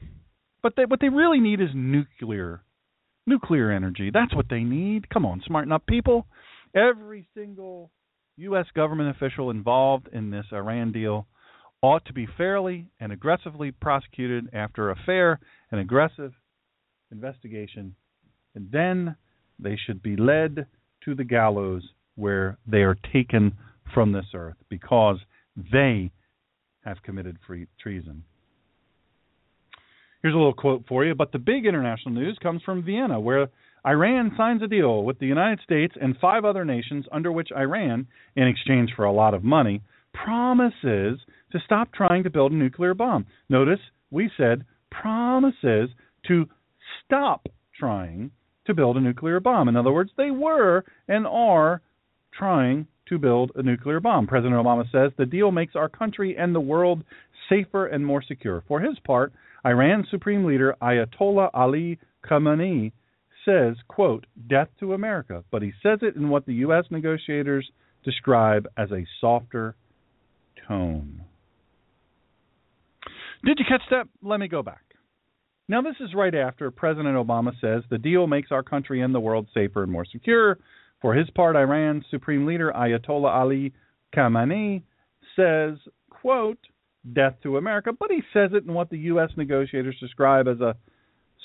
but 0.62 0.74
they, 0.76 0.84
what 0.84 1.00
they 1.00 1.08
really 1.08 1.38
need 1.40 1.60
is 1.60 1.68
nuclear 1.74 2.62
nuclear 3.28 3.70
energy. 3.70 4.10
That's 4.12 4.34
what 4.34 4.46
they 4.48 4.60
need. 4.60 5.08
Come 5.10 5.26
on, 5.26 5.42
smarten 5.46 5.72
up 5.72 5.86
people. 5.86 6.26
Every 6.74 7.28
single 7.34 7.90
US 8.36 8.66
government 8.74 9.14
official 9.16 9.50
involved 9.50 10.08
in 10.12 10.30
this 10.30 10.46
Iran 10.52 10.92
deal 10.92 11.26
ought 11.82 12.04
to 12.06 12.12
be 12.12 12.26
fairly 12.36 12.86
and 13.00 13.12
aggressively 13.12 13.70
prosecuted 13.70 14.48
after 14.52 14.90
a 14.90 14.96
fair 15.06 15.38
and 15.70 15.80
aggressive 15.80 16.32
investigation, 17.12 17.94
and 18.54 18.68
then 18.72 19.16
they 19.58 19.76
should 19.86 20.02
be 20.02 20.16
led 20.16 20.66
to 21.04 21.14
the 21.14 21.24
gallows 21.24 21.82
where 22.16 22.58
they 22.66 22.78
are 22.78 22.96
taken 23.12 23.52
from 23.94 24.12
this 24.12 24.26
earth 24.34 24.56
because 24.68 25.18
they 25.72 26.10
have 26.84 27.02
committed 27.02 27.38
treason. 27.80 28.24
Here's 30.22 30.34
a 30.34 30.38
little 30.38 30.52
quote 30.52 30.84
for 30.88 31.04
you. 31.04 31.14
But 31.14 31.32
the 31.32 31.38
big 31.38 31.66
international 31.66 32.14
news 32.14 32.38
comes 32.42 32.62
from 32.62 32.82
Vienna, 32.82 33.20
where 33.20 33.48
Iran 33.86 34.32
signs 34.36 34.62
a 34.62 34.66
deal 34.66 35.04
with 35.04 35.18
the 35.18 35.26
United 35.26 35.60
States 35.62 35.94
and 36.00 36.16
five 36.20 36.44
other 36.44 36.64
nations 36.64 37.06
under 37.12 37.30
which 37.30 37.50
Iran, 37.56 38.06
in 38.36 38.48
exchange 38.48 38.90
for 38.96 39.04
a 39.04 39.12
lot 39.12 39.34
of 39.34 39.44
money, 39.44 39.82
promises 40.12 41.20
to 41.52 41.60
stop 41.64 41.92
trying 41.92 42.24
to 42.24 42.30
build 42.30 42.52
a 42.52 42.56
nuclear 42.56 42.94
bomb. 42.94 43.26
Notice 43.48 43.80
we 44.10 44.30
said 44.36 44.64
promises 44.90 45.90
to 46.26 46.46
stop 47.04 47.48
trying 47.78 48.30
to 48.66 48.74
build 48.74 48.96
a 48.96 49.00
nuclear 49.00 49.40
bomb. 49.40 49.68
In 49.68 49.76
other 49.76 49.92
words, 49.92 50.10
they 50.16 50.30
were 50.30 50.84
and 51.06 51.26
are 51.26 51.80
trying 52.36 52.86
to 53.08 53.18
build 53.18 53.52
a 53.54 53.62
nuclear 53.62 54.00
bomb. 54.00 54.26
President 54.26 54.54
Obama 54.54 54.84
says 54.92 55.12
the 55.16 55.24
deal 55.24 55.50
makes 55.50 55.76
our 55.76 55.88
country 55.88 56.36
and 56.36 56.54
the 56.54 56.60
world 56.60 57.02
safer 57.48 57.86
and 57.86 58.04
more 58.04 58.22
secure. 58.22 58.62
For 58.68 58.80
his 58.80 58.98
part, 59.06 59.32
Iran's 59.64 60.06
supreme 60.10 60.44
leader 60.44 60.76
Ayatollah 60.80 61.50
Ali 61.54 61.98
Khamenei 62.28 62.92
says, 63.44 63.76
quote, 63.88 64.26
death 64.48 64.68
to 64.80 64.92
America, 64.92 65.44
but 65.50 65.62
he 65.62 65.72
says 65.82 66.00
it 66.02 66.16
in 66.16 66.28
what 66.28 66.46
the 66.46 66.54
US 66.54 66.84
negotiators 66.90 67.70
describe 68.04 68.66
as 68.76 68.90
a 68.90 69.06
softer 69.20 69.74
tone. 70.66 71.22
Did 73.44 73.58
you 73.58 73.64
catch 73.68 73.82
that? 73.90 74.08
Let 74.22 74.40
me 74.40 74.48
go 74.48 74.62
back. 74.62 74.82
Now, 75.68 75.82
this 75.82 75.96
is 76.00 76.14
right 76.14 76.34
after 76.34 76.70
President 76.70 77.14
Obama 77.14 77.52
says 77.60 77.82
the 77.90 77.98
deal 77.98 78.26
makes 78.26 78.50
our 78.50 78.62
country 78.62 79.02
and 79.02 79.14
the 79.14 79.20
world 79.20 79.48
safer 79.52 79.82
and 79.82 79.92
more 79.92 80.06
secure. 80.10 80.58
For 81.00 81.14
his 81.14 81.28
part, 81.30 81.56
Iran's 81.56 82.04
supreme 82.10 82.46
leader 82.46 82.72
Ayatollah 82.74 83.34
Ali 83.34 83.72
Khamenei 84.16 84.82
says, 85.36 85.78
quote, 86.10 86.58
death 87.12 87.34
to 87.42 87.56
America, 87.56 87.90
but 87.98 88.10
he 88.10 88.22
says 88.32 88.50
it 88.52 88.64
in 88.64 88.74
what 88.74 88.90
the 88.90 88.98
U.S. 88.98 89.30
negotiators 89.36 89.96
describe 90.00 90.48
as 90.48 90.60
a 90.60 90.76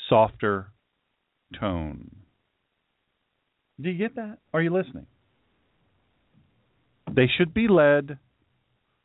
softer 0.09 0.71
tone. 1.59 2.15
Do 3.79 3.89
you 3.89 3.97
get 3.97 4.15
that? 4.15 4.39
Are 4.53 4.61
you 4.61 4.73
listening? 4.73 5.07
They 7.11 7.27
should 7.37 7.53
be 7.53 7.67
led 7.67 8.17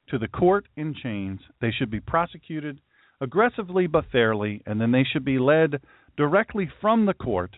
to 0.09 0.19
the 0.19 0.29
court 0.29 0.67
in 0.77 0.95
chains. 1.03 1.41
They 1.61 1.71
should 1.71 1.91
be 1.91 2.01
prosecuted 2.01 2.81
aggressively 3.21 3.87
but 3.87 4.05
fairly, 4.11 4.63
and 4.67 4.81
then 4.81 4.93
they 4.93 5.05
should 5.05 5.25
be 5.25 5.39
led 5.39 5.81
directly 6.17 6.71
from 6.81 7.07
the 7.07 7.15
court. 7.15 7.57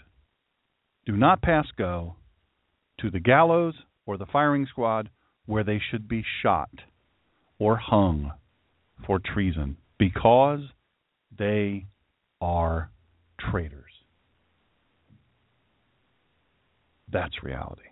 Do 1.06 1.16
not 1.16 1.42
pass 1.42 1.66
go 1.76 2.16
to 3.00 3.10
the 3.10 3.20
gallows 3.20 3.74
or 4.06 4.16
the 4.16 4.26
firing 4.26 4.66
squad 4.68 5.10
where 5.46 5.64
they 5.64 5.80
should 5.90 6.08
be 6.08 6.24
shot 6.42 6.70
or 7.58 7.76
hung 7.76 8.32
for 9.06 9.18
treason 9.18 9.76
because 9.98 10.60
they 11.36 11.86
are 12.40 12.90
traitors. 13.38 13.92
That's 17.12 17.42
reality. 17.42 17.82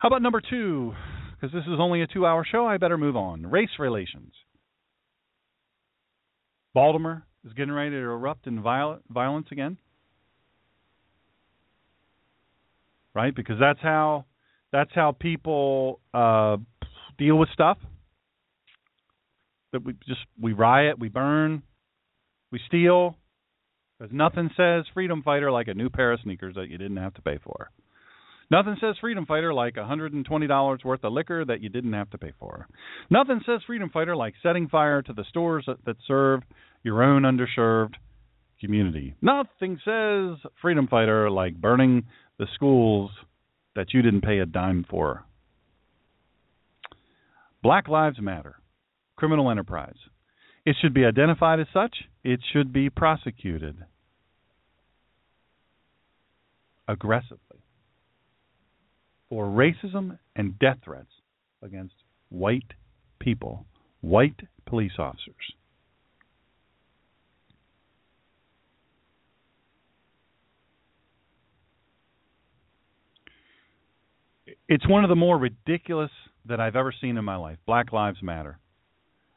How 0.00 0.08
about 0.08 0.22
number 0.22 0.40
two? 0.40 0.94
Because 1.32 1.52
this 1.52 1.64
is 1.64 1.78
only 1.80 2.02
a 2.02 2.06
two 2.06 2.26
hour 2.26 2.44
show, 2.44 2.66
I 2.66 2.76
better 2.76 2.98
move 2.98 3.16
on. 3.16 3.46
Race 3.46 3.70
relations. 3.78 4.32
Baltimore 6.72 7.24
is 7.44 7.52
getting 7.52 7.72
ready 7.72 7.90
to 7.90 7.96
erupt 7.96 8.46
in 8.46 8.62
violence 8.62 9.46
again. 9.50 9.78
Right? 13.14 13.34
Because 13.34 13.56
that's 13.60 13.80
how 13.80 14.24
that's 14.72 14.90
how 14.94 15.12
people 15.12 16.00
uh, 16.12 16.56
deal 17.16 17.36
with 17.36 17.48
stuff. 17.50 17.78
That 19.74 19.84
we 19.84 19.92
just 20.06 20.20
we 20.40 20.52
riot, 20.52 20.98
we 20.98 21.08
burn, 21.08 21.62
we 22.50 22.60
steal. 22.66 23.16
Because 23.98 24.14
nothing 24.14 24.50
says 24.56 24.84
freedom 24.94 25.22
fighter 25.22 25.50
like 25.52 25.68
a 25.68 25.74
new 25.74 25.90
pair 25.90 26.12
of 26.12 26.20
sneakers 26.22 26.54
that 26.54 26.68
you 26.68 26.78
didn't 26.78 26.96
have 26.96 27.14
to 27.14 27.22
pay 27.22 27.38
for. 27.42 27.70
Nothing 28.50 28.76
says 28.80 28.96
freedom 29.00 29.26
fighter 29.26 29.52
like 29.52 29.74
$120 29.74 30.84
worth 30.84 31.04
of 31.04 31.12
liquor 31.12 31.44
that 31.44 31.60
you 31.60 31.68
didn't 31.68 31.92
have 31.92 32.10
to 32.10 32.18
pay 32.18 32.32
for. 32.38 32.68
Nothing 33.10 33.40
says 33.46 33.60
freedom 33.66 33.90
fighter 33.90 34.14
like 34.14 34.34
setting 34.42 34.68
fire 34.68 35.02
to 35.02 35.12
the 35.12 35.24
stores 35.28 35.64
that, 35.66 35.84
that 35.86 35.96
serve 36.06 36.42
your 36.82 37.02
own 37.02 37.22
underserved 37.22 37.94
community. 38.60 39.14
Nothing 39.22 39.78
says 39.84 40.38
freedom 40.60 40.86
fighter 40.88 41.30
like 41.30 41.60
burning 41.60 42.04
the 42.38 42.46
schools 42.54 43.10
that 43.74 43.92
you 43.92 44.02
didn't 44.02 44.22
pay 44.22 44.38
a 44.38 44.46
dime 44.46 44.84
for. 44.88 45.24
Black 47.62 47.88
Lives 47.88 48.20
Matter, 48.20 48.56
criminal 49.16 49.50
enterprise. 49.50 49.96
It 50.64 50.76
should 50.80 50.94
be 50.94 51.04
identified 51.04 51.60
as 51.60 51.66
such. 51.72 51.94
It 52.22 52.40
should 52.52 52.72
be 52.72 52.90
prosecuted 52.90 53.76
aggressively 56.88 57.38
for 59.28 59.46
racism 59.46 60.18
and 60.36 60.58
death 60.58 60.78
threats 60.84 61.10
against 61.62 61.94
white 62.28 62.72
people, 63.18 63.66
white 64.00 64.40
police 64.66 64.92
officers. 64.98 65.34
It's 74.68 74.88
one 74.88 75.04
of 75.04 75.10
the 75.10 75.16
more 75.16 75.36
ridiculous 75.36 76.10
that 76.46 76.58
I've 76.58 76.76
ever 76.76 76.92
seen 76.98 77.18
in 77.18 77.24
my 77.24 77.36
life. 77.36 77.58
Black 77.66 77.92
Lives 77.92 78.22
Matter. 78.22 78.58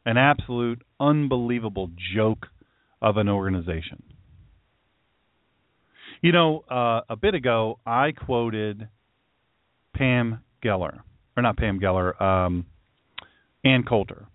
An 0.07 0.15
absolute 0.15 0.81
unbelievable 1.01 1.91
joke 2.15 2.47
of 3.01 3.17
an 3.17 3.27
organization. 3.27 4.03
You 6.21 6.31
know, 6.31 6.63
uh, 6.71 7.01
a 7.09 7.17
bit 7.17 7.35
ago, 7.35 7.79
I 7.85 8.13
quoted 8.13 8.87
Pam 9.93 10.39
Geller, 10.63 11.01
or 11.35 11.43
not 11.43 11.57
Pam 11.57 11.81
Geller, 11.81 12.19
um, 12.21 12.65
Ann 13.65 13.83
Coulter. 13.83 14.27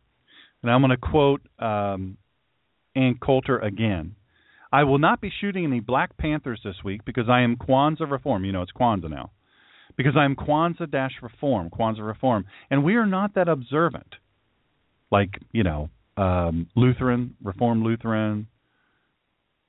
And 0.62 0.70
I'm 0.70 0.82
going 0.82 0.90
to 0.90 0.98
quote 0.98 1.40
um, 1.58 2.18
Ann 2.94 3.16
Coulter 3.24 3.58
again. 3.58 4.16
I 4.70 4.84
will 4.84 4.98
not 4.98 5.22
be 5.22 5.32
shooting 5.40 5.64
any 5.64 5.80
Black 5.80 6.18
Panthers 6.18 6.60
this 6.62 6.76
week 6.84 7.06
because 7.06 7.30
I 7.30 7.40
am 7.40 7.56
Kwanzaa 7.56 8.10
Reform. 8.10 8.44
You 8.44 8.52
know, 8.52 8.60
it's 8.60 8.72
Kwanzaa 8.72 9.08
now. 9.08 9.30
Because 9.96 10.18
I 10.18 10.26
am 10.26 10.36
Kwanzaa 10.36 10.90
dash 10.90 11.12
Reform, 11.22 11.70
Kwanzaa 11.70 12.06
Reform. 12.06 12.44
And 12.70 12.84
we 12.84 12.96
are 12.96 13.06
not 13.06 13.36
that 13.36 13.48
observant. 13.48 14.16
Like, 15.12 15.38
you 15.52 15.62
know, 15.62 15.90
um, 16.16 16.68
Lutheran, 16.74 17.36
Reformed 17.44 17.84
Lutheran. 17.84 18.48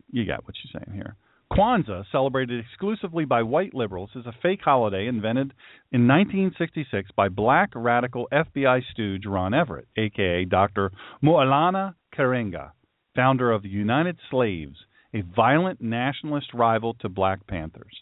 You 0.10 0.26
got 0.26 0.46
what 0.46 0.56
you're 0.64 0.82
saying 0.82 0.96
here. 0.96 1.18
Kwanzaa, 1.52 2.06
celebrated 2.12 2.64
exclusively 2.66 3.26
by 3.26 3.44
white 3.44 3.76
liberals, 3.76 4.10
is 4.16 4.26
a 4.26 4.34
fake 4.42 4.62
holiday 4.64 5.06
invented 5.06 5.54
in 5.92 6.08
1966 6.08 7.12
by 7.16 7.30
black 7.30 7.70
radical 7.76 8.28
FBI 8.32 8.82
stooge 8.92 9.26
Ron 9.28 9.54
Everett, 9.54 9.88
aka 9.98 10.46
Dr. 10.46 10.92
Maulana 11.22 11.94
Karenga, 12.18 12.72
founder 13.16 13.52
of 13.52 13.62
the 13.62 13.70
United 13.70 14.18
Slaves, 14.32 14.78
a 15.14 15.22
violent 15.22 15.80
nationalist 15.80 16.54
rival 16.54 16.96
to 17.02 17.10
Black 17.10 17.46
Panthers. 17.46 18.02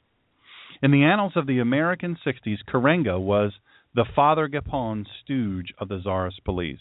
In 0.82 0.92
the 0.92 1.04
annals 1.04 1.34
of 1.36 1.46
the 1.46 1.60
American 1.60 2.18
60s, 2.26 2.60
Karenga 2.72 3.20
was 3.20 3.52
the 3.94 4.06
Father 4.16 4.48
Gapon 4.48 5.06
stooge 5.22 5.74
of 5.78 5.90
the 5.90 6.00
Tsarist 6.00 6.44
police. 6.46 6.80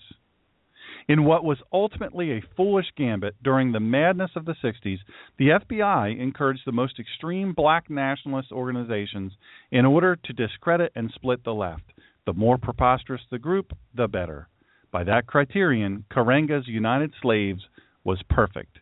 In 1.09 1.25
what 1.25 1.45
was 1.45 1.59
ultimately 1.73 2.33
a 2.33 2.43
foolish 2.57 2.87
gambit 2.97 3.35
during 3.43 3.73
the 3.73 3.81
madness 3.81 4.31
of 4.37 4.45
the 4.45 4.55
60s, 4.63 4.99
the 5.39 5.49
FBI 5.49 6.19
encouraged 6.19 6.63
the 6.67 6.73
most 6.73 6.99
extreme 6.99 7.53
black 7.53 7.91
nationalist 7.91 8.53
organizations 8.53 9.33
in 9.71 9.85
order 9.85 10.17
to 10.17 10.33
discredit 10.33 10.93
and 10.95 11.11
split 11.15 11.43
the 11.45 11.55
left. 11.55 11.93
The 12.27 12.35
more 12.35 12.59
preposterous 12.59 13.23
the 13.31 13.39
group, 13.39 13.73
the 13.95 14.09
better. 14.09 14.49
By 14.93 15.05
that 15.05 15.27
criterion, 15.27 16.05
Karenga's 16.11 16.67
United 16.69 17.13
Slaves 17.23 17.63
was 18.05 18.23
perfect. 18.29 18.79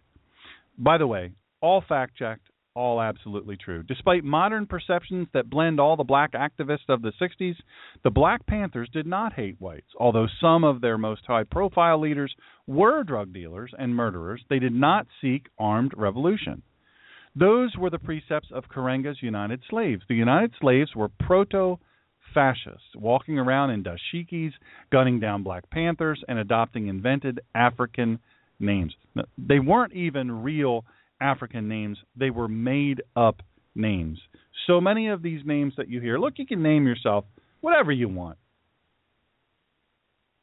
By 0.79 0.99
the 0.99 1.07
way, 1.07 1.33
all 1.61 1.83
fact 1.87 2.17
checked, 2.17 2.49
all 2.79 3.03
absolutely 3.03 3.57
true. 3.57 3.83
Despite 3.83 4.23
modern 4.23 4.65
perceptions 4.65 5.27
that 5.35 5.51
blend 5.51 5.81
all 5.81 5.97
the 5.97 6.05
black 6.05 6.33
activists 6.33 6.89
of 6.89 7.03
the 7.03 7.13
60s, 7.21 7.57
the 8.05 8.11
Black 8.11 8.47
Panthers 8.47 8.89
did 8.93 9.05
not 9.05 9.33
hate 9.33 9.57
whites. 9.59 9.89
Although 9.99 10.29
some 10.41 10.63
of 10.63 10.81
their 10.81 10.97
most 10.97 11.23
high 11.27 11.43
profile 11.43 12.01
leaders 12.01 12.33
were 12.69 13.03
drug 13.03 13.33
dealers 13.33 13.73
and 13.77 13.97
murderers, 13.97 14.43
they 14.49 14.61
did 14.61 14.73
not 14.73 15.09
seek 15.21 15.47
armed 15.59 15.93
revolution. 15.97 16.63
Those 17.35 17.77
were 17.77 17.91
the 17.91 17.99
precepts 17.99 18.49
of 18.53 18.69
Karenga's 18.73 19.23
United 19.23 19.61
Slaves. 19.69 20.03
The 20.09 20.15
United 20.15 20.53
Slaves 20.61 20.95
were 20.95 21.09
proto 21.09 21.79
fascists, 22.33 22.95
walking 22.95 23.41
around 23.41 23.71
in 23.71 23.83
dashikis, 23.83 24.53
gunning 24.93 25.19
down 25.19 25.43
Black 25.43 25.69
Panthers, 25.71 26.23
and 26.29 26.39
adopting 26.39 26.87
invented 26.87 27.41
African 27.57 28.21
names. 28.61 28.95
They 29.37 29.59
weren't 29.59 29.95
even 29.95 30.43
real 30.43 30.85
African 31.21 31.69
names, 31.69 31.99
they 32.17 32.31
were 32.31 32.49
made 32.49 33.03
up 33.17 33.43
names. 33.75 34.19
So 34.67 34.81
many 34.81 35.09
of 35.09 35.23
these 35.23 35.41
names 35.45 35.75
that 35.77 35.89
you 35.89 36.01
hear, 36.01 36.19
look, 36.19 36.35
you 36.37 36.47
can 36.47 36.63
name 36.63 36.87
yourself 36.87 37.25
whatever 37.61 37.93
you 37.93 38.09
want. 38.09 38.39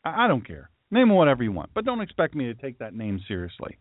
I, 0.03 0.26
I 0.26 0.27
don't 0.27 0.45
care. 0.45 0.69
Name 0.91 1.10
whatever 1.10 1.43
you 1.43 1.52
want, 1.52 1.72
but 1.73 1.84
don't 1.84 2.02
expect 2.02 2.35
me 2.35 2.45
to 2.45 2.53
take 2.53 2.80
that 2.80 2.93
name 2.93 3.19
seriously. 3.27 3.77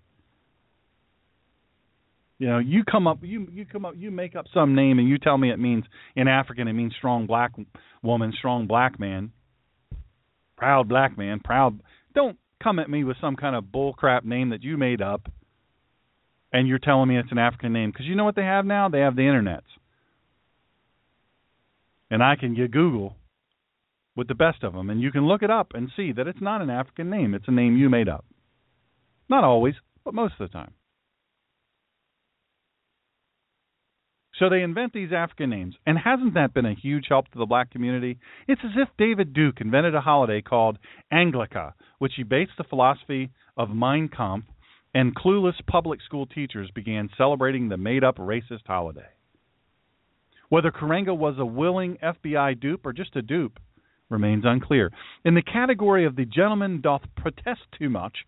You 2.39 2.49
know, 2.49 2.59
you 2.59 2.83
come 2.83 3.07
up, 3.07 3.19
you 3.23 3.47
you 3.53 3.65
come 3.65 3.85
up, 3.85 3.95
you 3.97 4.11
make 4.11 4.35
up 4.35 4.47
some 4.53 4.75
name, 4.75 4.99
and 4.99 5.09
you 5.09 5.19
tell 5.19 5.39
me 5.39 5.53
it 5.53 5.59
means 5.59 5.85
in 6.17 6.27
African 6.27 6.67
it 6.67 6.73
means 6.73 6.93
strong 6.99 7.27
black 7.27 7.53
woman, 8.03 8.33
strong 8.37 8.67
black 8.67 8.99
man, 8.99 9.33
proud 10.57 10.89
black 10.89 11.17
man, 11.17 11.41
proud. 11.45 11.81
Don't 12.15 12.37
come 12.63 12.79
at 12.79 12.91
me 12.91 13.05
with 13.05 13.17
some 13.21 13.37
kind 13.37 13.55
of 13.55 13.65
bullcrap 13.65 14.25
name 14.25 14.51
that 14.51 14.63
you 14.63 14.77
made 14.77 15.01
up 15.01 15.29
and 16.55 16.69
you're 16.69 16.79
telling 16.79 17.09
me 17.09 17.19
it's 17.19 17.33
an 17.33 17.39
African 17.39 17.73
name 17.73 17.91
because 17.91 18.07
you 18.07 18.15
know 18.15 18.25
what 18.25 18.37
they 18.37 18.45
have 18.45 18.65
now? 18.65 18.89
They 18.89 19.01
have 19.01 19.17
the 19.17 19.23
internets, 19.23 19.63
and 22.11 22.23
I 22.23 22.37
can 22.37 22.55
get 22.55 22.71
Google 22.71 23.17
with 24.17 24.29
the 24.29 24.37
best 24.37 24.63
of 24.63 24.73
them, 24.73 24.89
and 24.89 25.03
you 25.03 25.11
can 25.11 25.27
look 25.27 25.43
it 25.43 25.51
up 25.51 25.73
and 25.75 25.91
see 25.97 26.13
that 26.13 26.29
it's 26.29 26.41
not 26.41 26.63
an 26.63 26.71
African 26.71 27.11
name; 27.11 27.35
it's 27.35 27.49
a 27.49 27.51
name 27.51 27.77
you 27.77 27.91
made 27.91 28.09
up. 28.09 28.25
Not 29.29 29.43
always, 29.43 29.75
but 30.05 30.15
most 30.15 30.35
of 30.39 30.49
the 30.49 30.53
time. 30.53 30.73
So 34.39 34.49
they 34.49 34.63
invent 34.63 34.93
these 34.93 35.13
African 35.13 35.51
names, 35.51 35.75
and 35.87 35.99
hasn't 35.99 36.35
that 36.35 36.55
been 36.55 36.67
a 36.67 36.75
huge 36.75 37.07
help 37.09 37.29
to 37.33 37.39
the 37.39 37.47
black 37.47 37.73
community? 37.73 38.19
It's 38.47 38.61
as 38.65 38.73
if 38.77 38.89
David 38.97 39.33
Duke 39.33 39.61
invented 39.61 39.95
a 39.97 40.01
holiday 40.01 40.41
called 40.41 40.79
Anglica, 41.13 41.73
which 41.99 42.13
he 42.17 42.23
based 42.23 42.53
the 42.59 42.65
philosophy 42.65 43.31
of 43.57 43.71
Mein 43.71 44.09
Kampf 44.09 44.45
and 44.95 45.15
clueless 45.15 45.55
public 45.67 46.01
school 46.03 46.27
teachers 46.27 46.71
began 46.71 47.11
celebrating 47.19 47.69
the 47.69 47.77
made 47.77 48.05
up 48.05 48.17
racist 48.17 48.67
holiday. 48.67 49.09
Whether 50.49 50.71
Karenga 50.71 51.17
was 51.17 51.35
a 51.39 51.45
willing 51.45 51.99
FBI 52.03 52.61
dupe 52.61 52.87
or 52.87 52.93
just 52.93 53.17
a 53.17 53.23
dupe 53.23 53.59
remains 54.09 54.45
unclear. 54.47 54.93
In 55.25 55.35
the 55.35 55.43
category 55.43 56.05
of 56.05 56.15
the 56.15 56.25
gentleman 56.25 56.81
doth 56.81 57.03
protest 57.17 57.63
too 57.77 57.91
much, 57.91 58.19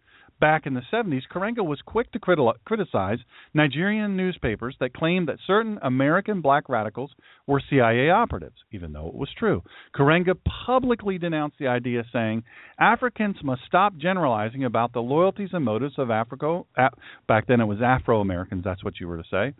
back 0.40 0.66
in 0.66 0.74
the 0.74 0.82
70s, 0.92 1.22
Karenga 1.32 1.64
was 1.64 1.80
quick 1.84 2.10
to 2.12 2.18
criticize 2.18 3.18
Nigerian 3.54 4.16
newspapers 4.16 4.76
that 4.80 4.94
claimed 4.94 5.28
that 5.28 5.38
certain 5.46 5.78
American 5.82 6.40
black 6.40 6.68
radicals 6.68 7.10
were 7.46 7.62
CIA 7.70 8.10
operatives, 8.10 8.56
even 8.72 8.92
though 8.92 9.08
it 9.08 9.14
was 9.14 9.30
true. 9.38 9.62
Karenga 9.94 10.36
publicly 10.66 11.18
denounced 11.18 11.58
the 11.58 11.68
idea, 11.68 12.04
saying, 12.12 12.44
Africans 12.78 13.36
must 13.42 13.62
stop 13.66 13.96
generalizing 13.96 14.64
about 14.64 14.92
the 14.92 15.00
loyalties 15.00 15.50
and 15.52 15.64
motives 15.64 15.94
of 15.98 16.10
Africa. 16.10 16.62
Back 17.26 17.46
then 17.46 17.60
it 17.60 17.66
was 17.66 17.78
Afro 17.82 18.20
Americans, 18.20 18.64
that's 18.64 18.84
what 18.84 19.00
you 19.00 19.08
were 19.08 19.18
to 19.18 19.28
say 19.30 19.54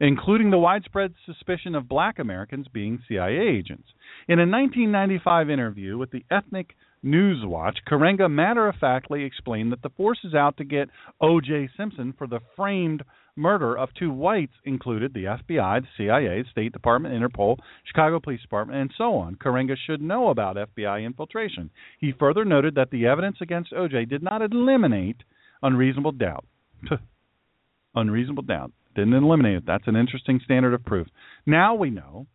including 0.00 0.50
the 0.50 0.58
widespread 0.58 1.14
suspicion 1.24 1.74
of 1.74 1.88
black 1.88 2.18
Americans 2.18 2.66
being 2.72 3.02
CIA 3.08 3.38
agents. 3.38 3.88
In 4.28 4.38
a 4.38 4.42
1995 4.42 5.50
interview 5.50 5.96
with 5.96 6.10
the 6.10 6.24
Ethnic 6.30 6.74
Newswatch, 7.04 7.76
Karenga 7.88 8.30
matter 8.30 8.68
of 8.68 8.76
factly 8.76 9.24
explained 9.24 9.72
that 9.72 9.82
the 9.82 9.90
force 9.90 10.18
is 10.24 10.34
out 10.34 10.56
to 10.56 10.64
get 10.64 10.88
O.J. 11.20 11.68
Simpson 11.76 12.14
for 12.16 12.26
the 12.26 12.40
framed 12.56 13.02
murder 13.36 13.76
of 13.76 13.90
two 13.94 14.10
whites 14.10 14.54
included 14.64 15.12
the 15.12 15.24
FBI, 15.24 15.82
the 15.82 15.88
CIA, 15.96 16.44
State 16.50 16.72
Department, 16.72 17.14
Interpol, 17.14 17.58
Chicago 17.84 18.18
Police 18.18 18.40
Department, 18.40 18.80
and 18.80 18.90
so 18.96 19.14
on. 19.14 19.36
Karenga 19.36 19.76
should 19.86 20.00
know 20.00 20.30
about 20.30 20.56
FBI 20.56 21.04
infiltration. 21.04 21.70
He 22.00 22.12
further 22.18 22.44
noted 22.44 22.74
that 22.76 22.90
the 22.90 23.06
evidence 23.06 23.36
against 23.40 23.72
O.J. 23.72 24.06
did 24.06 24.22
not 24.22 24.42
eliminate 24.42 25.18
unreasonable 25.62 26.12
doubt. 26.12 26.44
unreasonable 27.94 28.42
doubt. 28.42 28.72
Didn't 28.94 29.14
eliminate 29.14 29.58
it. 29.58 29.66
That's 29.66 29.86
an 29.86 29.96
interesting 29.96 30.40
standard 30.44 30.72
of 30.72 30.84
proof. 30.84 31.06
Now 31.44 31.74
we 31.74 31.90
know, 31.90 32.26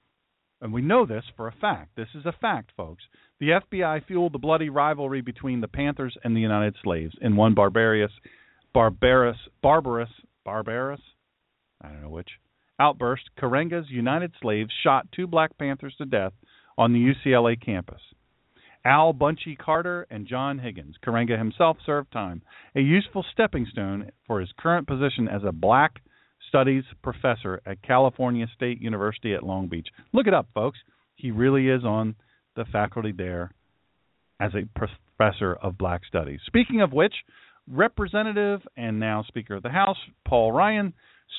and 0.62 0.72
we 0.72 0.82
know 0.82 1.06
this 1.06 1.24
for 1.36 1.48
a 1.48 1.56
fact. 1.60 1.96
This 1.96 2.10
is 2.16 2.26
a 2.26 2.32
fact, 2.32 2.72
folks. 2.78 3.04
The 3.40 3.60
FBI 3.72 4.06
fueled 4.06 4.34
the 4.34 4.40
bloody 4.40 4.70
rivalry 4.70 5.22
between 5.22 5.62
the 5.62 5.68
Panthers 5.68 6.16
and 6.24 6.36
the 6.36 6.42
United 6.42 6.76
Slaves 6.84 7.16
in 7.20 7.36
one 7.36 7.56
barbarous, 7.56 8.12
barbarous, 8.74 9.38
barbarous, 9.62 10.12
barbarous, 10.46 11.02
I 11.82 11.90
don't 11.90 12.04
know 12.04 12.10
which, 12.10 12.30
outburst. 12.80 13.24
Karenga's 13.40 13.90
United 13.90 14.34
Slaves 14.42 14.72
shot 14.84 15.08
two 15.12 15.28
Black 15.28 15.58
Panthers 15.58 15.96
to 15.98 16.06
death 16.06 16.34
on 16.78 16.94
the 16.94 17.14
UCLA 17.14 17.60
campus. 17.60 18.02
Al 18.84 19.14
Bunchy 19.14 19.56
Carter 19.56 20.08
and 20.10 20.28
John 20.28 20.58
Huggins. 20.58 20.96
Karenga 21.06 21.38
himself 21.38 21.78
served 21.86 22.12
time, 22.12 22.42
a 22.76 22.82
useful 22.82 23.24
stepping 23.32 23.68
stone 23.72 24.12
for 24.26 24.40
his 24.40 24.52
current 24.58 24.88
position 24.88 25.28
as 25.28 25.44
a 25.44 25.52
black 25.52 26.02
studies 26.52 26.84
professor 27.02 27.62
at 27.66 27.82
California 27.82 28.46
State 28.54 28.82
University 28.82 29.34
at 29.34 29.42
Long 29.42 29.70
Beach. 29.70 29.88
Look 30.12 30.28
it 30.28 30.34
up, 30.34 30.50
folks. 30.54 30.80
He 31.16 31.32
really 31.32 31.70
is 31.70 31.86
on 31.86 32.16
the 32.58 32.66
faculty 32.66 33.14
there 33.14 33.52
as 34.42 34.52
a 34.54 34.68
professor 34.78 35.54
of 35.54 35.78
black 35.78 36.02
studies. 36.06 36.42
Speaking 36.46 36.82
of 36.82 36.92
which, 36.92 37.14
Representative 37.70 38.60
and 38.76 39.00
now 39.00 39.24
Speaker 39.26 39.56
of 39.56 39.64
the 39.64 39.70
House, 39.70 39.98
Paul 40.28 40.52
Ryan, 40.52 40.94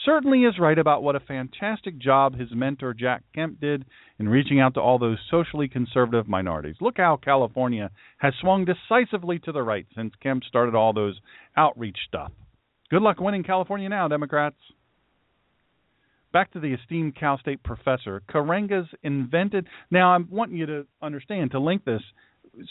certainly 0.06 0.44
is 0.44 0.58
right 0.58 0.78
about 0.78 1.02
what 1.02 1.16
a 1.16 1.20
fantastic 1.20 1.98
job 1.98 2.38
his 2.38 2.48
mentor 2.52 2.94
Jack 2.94 3.22
Kemp 3.34 3.60
did 3.60 3.84
in 4.18 4.30
reaching 4.30 4.60
out 4.60 4.72
to 4.74 4.80
all 4.80 4.98
those 4.98 5.18
socially 5.30 5.68
conservative 5.68 6.26
minorities. 6.26 6.76
Look 6.80 6.96
how 6.96 7.18
California 7.22 7.90
has 8.16 8.32
swung 8.40 8.64
decisively 8.64 9.40
to 9.40 9.52
the 9.52 9.62
right 9.62 9.86
since 9.94 10.14
Kemp 10.22 10.44
started 10.44 10.74
all 10.74 10.94
those 10.94 11.20
outreach 11.56 11.98
stuff. 12.08 12.32
Good 12.88 13.02
luck 13.02 13.20
winning 13.20 13.42
California 13.42 13.90
now, 13.90 14.08
Democrats. 14.08 14.56
Back 16.32 16.52
to 16.52 16.60
the 16.60 16.72
esteemed 16.72 17.14
Cal 17.14 17.38
State 17.38 17.62
professor, 17.62 18.22
Karenga's 18.30 18.88
invented. 19.02 19.66
Now, 19.90 20.12
I'm 20.14 20.28
wanting 20.30 20.56
you 20.56 20.66
to 20.66 20.86
understand, 21.02 21.50
to 21.50 21.60
link 21.60 21.84
this 21.84 22.02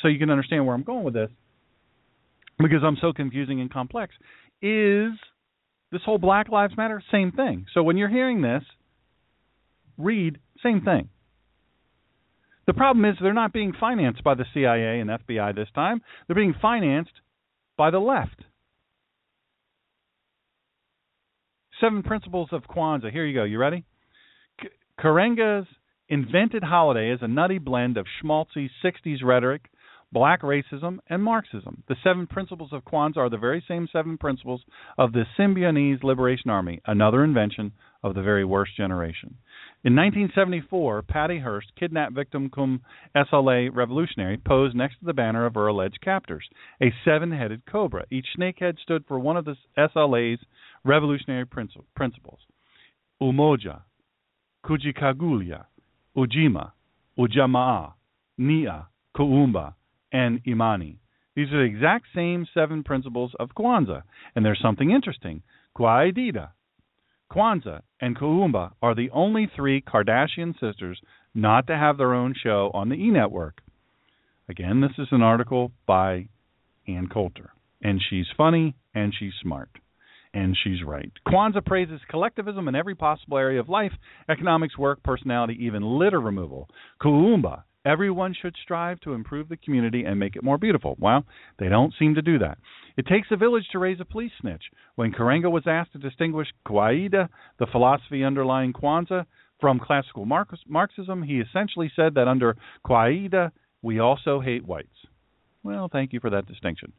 so 0.01 0.07
you 0.07 0.19
can 0.19 0.29
understand 0.29 0.65
where 0.65 0.75
I'm 0.75 0.83
going 0.83 1.03
with 1.03 1.13
this, 1.13 1.29
because 2.57 2.83
I'm 2.83 2.97
so 2.99 3.13
confusing 3.13 3.61
and 3.61 3.71
complex, 3.71 4.15
is 4.61 5.11
this 5.91 6.01
whole 6.03 6.17
Black 6.17 6.49
Lives 6.49 6.75
Matter? 6.75 7.03
Same 7.11 7.31
thing. 7.31 7.65
So 7.73 7.83
when 7.83 7.97
you're 7.97 8.09
hearing 8.09 8.41
this, 8.41 8.63
read, 9.97 10.39
same 10.63 10.81
thing. 10.81 11.09
The 12.67 12.73
problem 12.73 13.05
is 13.05 13.15
they're 13.21 13.33
not 13.33 13.53
being 13.53 13.73
financed 13.79 14.23
by 14.23 14.35
the 14.35 14.45
CIA 14.53 14.99
and 14.99 15.09
FBI 15.09 15.55
this 15.55 15.69
time. 15.73 16.01
They're 16.27 16.35
being 16.35 16.55
financed 16.61 17.11
by 17.77 17.91
the 17.91 17.99
left. 17.99 18.43
Seven 21.81 22.03
Principles 22.03 22.49
of 22.51 22.63
Kwanzaa. 22.63 23.11
Here 23.11 23.25
you 23.25 23.33
go. 23.33 23.43
You 23.43 23.57
ready? 23.57 23.83
K- 24.61 24.69
Karenga's 24.99 25.67
invented 26.07 26.63
holiday 26.63 27.11
is 27.11 27.19
a 27.21 27.27
nutty 27.27 27.57
blend 27.57 27.97
of 27.97 28.05
schmaltzy 28.23 28.69
60s 28.85 29.23
rhetoric, 29.23 29.63
black 30.11 30.43
racism, 30.43 30.99
and 31.09 31.23
Marxism. 31.23 31.83
The 31.87 31.95
seven 32.03 32.27
principles 32.27 32.69
of 32.71 32.85
Kwanzaa 32.85 33.17
are 33.17 33.29
the 33.31 33.37
very 33.37 33.63
same 33.67 33.87
seven 33.91 34.19
principles 34.19 34.61
of 34.99 35.11
the 35.11 35.23
Symbionese 35.39 36.03
Liberation 36.03 36.51
Army, 36.51 36.81
another 36.85 37.23
invention 37.23 37.71
of 38.03 38.13
the 38.13 38.21
very 38.21 38.45
worst 38.45 38.77
generation. 38.77 39.35
In 39.83 39.95
1974, 39.95 41.01
Patty 41.01 41.39
Hearst, 41.39 41.71
kidnapped 41.75 42.13
victim 42.13 42.51
cum 42.51 42.81
SLA 43.15 43.73
revolutionary, 43.73 44.37
posed 44.37 44.75
next 44.75 44.99
to 44.99 45.05
the 45.05 45.13
banner 45.13 45.47
of 45.47 45.55
her 45.55 45.65
alleged 45.65 45.99
captors, 46.01 46.47
a 46.83 46.93
seven 47.03 47.31
headed 47.31 47.65
cobra. 47.65 48.05
Each 48.11 48.27
snakehead 48.37 48.77
stood 48.77 49.03
for 49.07 49.17
one 49.17 49.37
of 49.37 49.45
the 49.45 49.55
SLA's 49.75 50.39
revolutionary 50.83 51.47
principles 51.47 52.39
Umoja, 53.19 53.81
Kujichagulia, 54.63 55.65
Ujima, 56.15 56.73
Ujamaa, 57.17 57.93
Nia, 58.37 58.87
Kuumba, 59.17 59.73
and 60.11 60.41
Imani. 60.45 60.99
These 61.35 61.51
are 61.51 61.57
the 61.57 61.73
exact 61.73 62.05
same 62.13 62.45
seven 62.53 62.83
principles 62.83 63.31
of 63.39 63.55
Kwanzaa, 63.57 64.03
and 64.35 64.45
there's 64.45 64.61
something 64.61 64.91
interesting. 64.91 65.41
Kawaida, 65.75 66.49
Kwanzaa, 67.31 67.81
and 68.01 68.17
Kuumba 68.17 68.73
are 68.81 68.93
the 68.93 69.09
only 69.11 69.49
three 69.55 69.81
Kardashian 69.81 70.53
sisters 70.59 70.99
not 71.33 71.67
to 71.67 71.77
have 71.77 71.97
their 71.97 72.13
own 72.13 72.35
show 72.41 72.69
on 72.73 72.89
the 72.89 72.95
E 72.95 73.09
Network. 73.09 73.61
Again, 74.49 74.81
this 74.81 74.91
is 74.97 75.07
an 75.11 75.21
article 75.21 75.71
by 75.85 76.27
Ann 76.87 77.07
Coulter, 77.07 77.51
and 77.81 78.01
she's 78.09 78.25
funny 78.35 78.75
and 78.93 79.13
she's 79.17 79.33
smart. 79.41 79.69
And 80.33 80.57
she's 80.61 80.83
right. 80.85 81.11
Kwanzaa 81.27 81.65
praises 81.65 81.99
collectivism 82.09 82.67
in 82.67 82.75
every 82.75 82.95
possible 82.95 83.37
area 83.37 83.59
of 83.59 83.67
life 83.69 83.91
economics, 84.29 84.77
work, 84.77 85.03
personality, 85.03 85.57
even 85.61 85.83
litter 85.83 86.21
removal. 86.21 86.69
Kuumba 87.01 87.63
Everyone 87.83 88.35
should 88.39 88.55
strive 88.61 88.99
to 89.01 89.13
improve 89.13 89.49
the 89.49 89.57
community 89.57 90.03
and 90.03 90.19
make 90.19 90.35
it 90.35 90.43
more 90.43 90.57
beautiful. 90.57 90.95
Well, 90.99 91.25
they 91.57 91.67
don't 91.67 91.93
seem 91.97 92.15
to 92.15 92.21
do 92.21 92.37
that. 92.39 92.59
It 92.95 93.07
takes 93.07 93.29
a 93.31 93.37
village 93.37 93.67
to 93.71 93.79
raise 93.79 93.99
a 93.99 94.05
police 94.05 94.31
snitch. 94.39 94.63
When 94.95 95.11
Karenga 95.11 95.49
was 95.49 95.63
asked 95.65 95.93
to 95.93 95.97
distinguish 95.97 96.47
Kawaida, 96.67 97.29
the 97.57 97.67
philosophy 97.71 98.23
underlying 98.23 98.73
Kwanzaa, 98.73 99.25
from 99.59 99.79
classical 99.79 100.25
Marxism, 100.25 101.23
he 101.23 101.39
essentially 101.39 101.91
said 101.95 102.15
that 102.15 102.27
under 102.27 102.57
Kawaida, 102.85 103.51
we 103.81 103.99
also 103.99 104.39
hate 104.39 104.65
whites. 104.65 104.87
Well, 105.63 105.87
thank 105.91 106.13
you 106.13 106.19
for 106.19 106.31
that 106.31 106.47
distinction. 106.47 106.93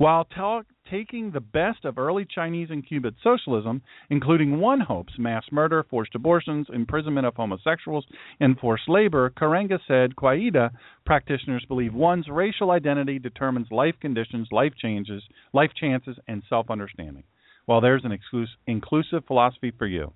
While 0.00 0.24
ta- 0.24 0.62
taking 0.90 1.30
the 1.30 1.42
best 1.42 1.84
of 1.84 1.98
early 1.98 2.24
Chinese 2.24 2.68
and 2.70 2.82
Cuban 2.88 3.14
socialism, 3.22 3.82
including 4.08 4.58
one 4.58 4.80
hope's 4.80 5.12
mass 5.18 5.44
murder, 5.52 5.84
forced 5.90 6.14
abortions, 6.14 6.68
imprisonment 6.72 7.26
of 7.26 7.36
homosexuals, 7.36 8.06
and 8.40 8.58
forced 8.58 8.88
labor, 8.88 9.28
Karenga 9.28 9.78
said 9.86 10.16
Kawaida 10.16 10.70
practitioners 11.04 11.66
believe 11.68 11.92
one's 11.92 12.28
racial 12.30 12.70
identity 12.70 13.18
determines 13.18 13.70
life 13.70 13.94
conditions, 14.00 14.48
life 14.50 14.72
changes, 14.80 15.22
life 15.52 15.72
chances, 15.78 16.16
and 16.26 16.42
self-understanding. 16.48 17.24
Well, 17.66 17.82
there's 17.82 18.06
an 18.06 18.12
exclusive, 18.12 18.56
inclusive 18.66 19.26
philosophy 19.26 19.70
for 19.70 19.86
you. 19.86 20.14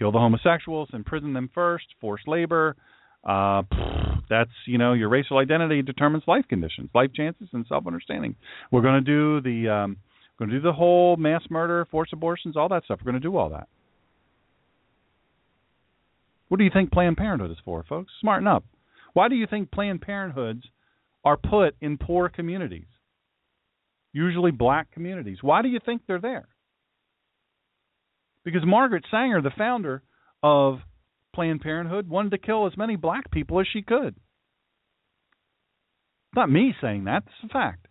Kill 0.00 0.10
the 0.10 0.18
homosexuals, 0.18 0.88
imprison 0.92 1.32
them 1.32 1.48
first, 1.54 1.86
forced 2.00 2.26
labor, 2.26 2.74
uh, 3.26 3.62
that's 4.30 4.50
you 4.66 4.78
know 4.78 4.92
your 4.92 5.08
racial 5.08 5.38
identity 5.38 5.82
determines 5.82 6.24
life 6.26 6.44
conditions, 6.48 6.90
life 6.94 7.10
chances, 7.14 7.48
and 7.52 7.66
self-understanding. 7.68 8.36
We're 8.70 8.82
going 8.82 9.04
to 9.04 9.10
do 9.10 9.40
the 9.40 9.68
um, 9.68 9.96
going 10.38 10.50
to 10.50 10.56
do 10.56 10.62
the 10.62 10.72
whole 10.72 11.16
mass 11.16 11.42
murder, 11.50 11.86
forced 11.90 12.12
abortions, 12.12 12.56
all 12.56 12.68
that 12.68 12.84
stuff. 12.84 13.00
We're 13.00 13.10
going 13.10 13.22
to 13.22 13.28
do 13.28 13.36
all 13.36 13.50
that. 13.50 13.68
What 16.48 16.58
do 16.58 16.64
you 16.64 16.70
think 16.72 16.92
Planned 16.92 17.16
Parenthood 17.16 17.50
is 17.50 17.56
for, 17.64 17.84
folks? 17.88 18.12
Smarten 18.20 18.46
up. 18.46 18.64
Why 19.14 19.28
do 19.28 19.34
you 19.34 19.46
think 19.48 19.72
Planned 19.72 20.02
Parenthoods 20.02 20.62
are 21.24 21.36
put 21.36 21.74
in 21.80 21.98
poor 21.98 22.28
communities? 22.28 22.86
Usually 24.12 24.52
black 24.52 24.92
communities. 24.92 25.38
Why 25.40 25.62
do 25.62 25.68
you 25.68 25.80
think 25.84 26.02
they're 26.06 26.20
there? 26.20 26.46
Because 28.44 28.62
Margaret 28.64 29.04
Sanger, 29.10 29.42
the 29.42 29.50
founder 29.58 30.02
of 30.42 30.78
Planned 31.36 31.60
Parenthood 31.60 32.08
wanted 32.08 32.30
to 32.30 32.38
kill 32.38 32.66
as 32.66 32.78
many 32.78 32.96
black 32.96 33.30
people 33.30 33.60
as 33.60 33.66
she 33.70 33.82
could. 33.82 34.14
Not 36.34 36.50
me 36.50 36.74
saying 36.80 37.04
that, 37.04 37.24
it's 37.26 37.44
a 37.44 37.48
fact. 37.48 37.88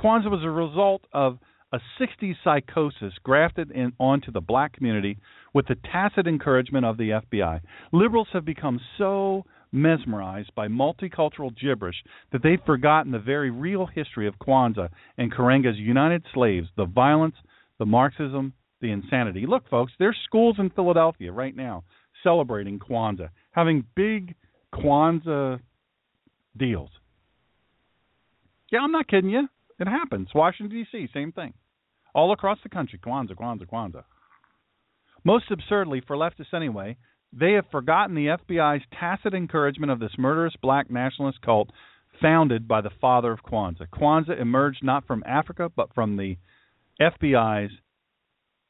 Kwanzaa 0.00 0.30
was 0.30 0.42
a 0.42 0.50
result 0.50 1.04
of 1.12 1.38
a 1.72 1.78
60s 2.00 2.36
psychosis 2.42 3.12
grafted 3.22 3.70
in 3.70 3.92
onto 4.00 4.32
the 4.32 4.40
black 4.40 4.72
community 4.72 5.18
with 5.52 5.66
the 5.66 5.76
tacit 5.92 6.26
encouragement 6.26 6.86
of 6.86 6.96
the 6.96 7.10
FBI. 7.10 7.60
Liberals 7.92 8.28
have 8.32 8.46
become 8.46 8.80
so 8.96 9.44
mesmerized 9.72 10.54
by 10.54 10.68
multicultural 10.68 11.54
gibberish 11.54 12.02
that 12.32 12.42
they've 12.42 12.64
forgotten 12.64 13.12
the 13.12 13.18
very 13.18 13.50
real 13.50 13.84
history 13.84 14.26
of 14.26 14.38
Kwanzaa 14.38 14.88
and 15.18 15.30
Karenga's 15.30 15.78
United 15.78 16.24
Slaves, 16.32 16.68
the 16.78 16.86
violence, 16.86 17.36
the 17.78 17.84
Marxism, 17.84 18.54
the 18.80 18.90
insanity. 18.90 19.46
Look, 19.46 19.68
folks, 19.68 19.92
there's 19.98 20.16
schools 20.24 20.56
in 20.58 20.70
Philadelphia 20.70 21.32
right 21.32 21.54
now 21.54 21.84
celebrating 22.22 22.78
Kwanzaa, 22.78 23.30
having 23.52 23.84
big 23.94 24.34
Kwanzaa 24.74 25.60
deals. 26.56 26.90
Yeah, 28.70 28.80
I'm 28.80 28.92
not 28.92 29.08
kidding 29.08 29.30
you. 29.30 29.48
It 29.78 29.88
happens. 29.88 30.28
Washington, 30.34 30.76
D.C., 30.76 31.08
same 31.12 31.32
thing. 31.32 31.54
All 32.14 32.32
across 32.32 32.58
the 32.62 32.68
country, 32.68 32.98
Kwanzaa, 32.98 33.34
Kwanzaa, 33.34 33.66
Kwanzaa. 33.66 34.04
Most 35.24 35.50
absurdly, 35.50 36.02
for 36.06 36.16
leftists 36.16 36.54
anyway, 36.54 36.96
they 37.32 37.52
have 37.52 37.66
forgotten 37.70 38.14
the 38.14 38.36
FBI's 38.48 38.84
tacit 38.98 39.34
encouragement 39.34 39.92
of 39.92 40.00
this 40.00 40.12
murderous 40.18 40.54
black 40.60 40.90
nationalist 40.90 41.40
cult 41.42 41.70
founded 42.20 42.66
by 42.68 42.80
the 42.80 42.90
father 43.00 43.32
of 43.32 43.42
Kwanzaa. 43.42 43.86
Kwanzaa 43.92 44.40
emerged 44.40 44.82
not 44.82 45.06
from 45.06 45.22
Africa, 45.26 45.70
but 45.74 45.94
from 45.94 46.16
the 46.16 46.36
FBI's 47.00 47.72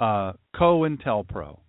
uh, 0.01 0.33
COINTELPRO. 0.57 1.61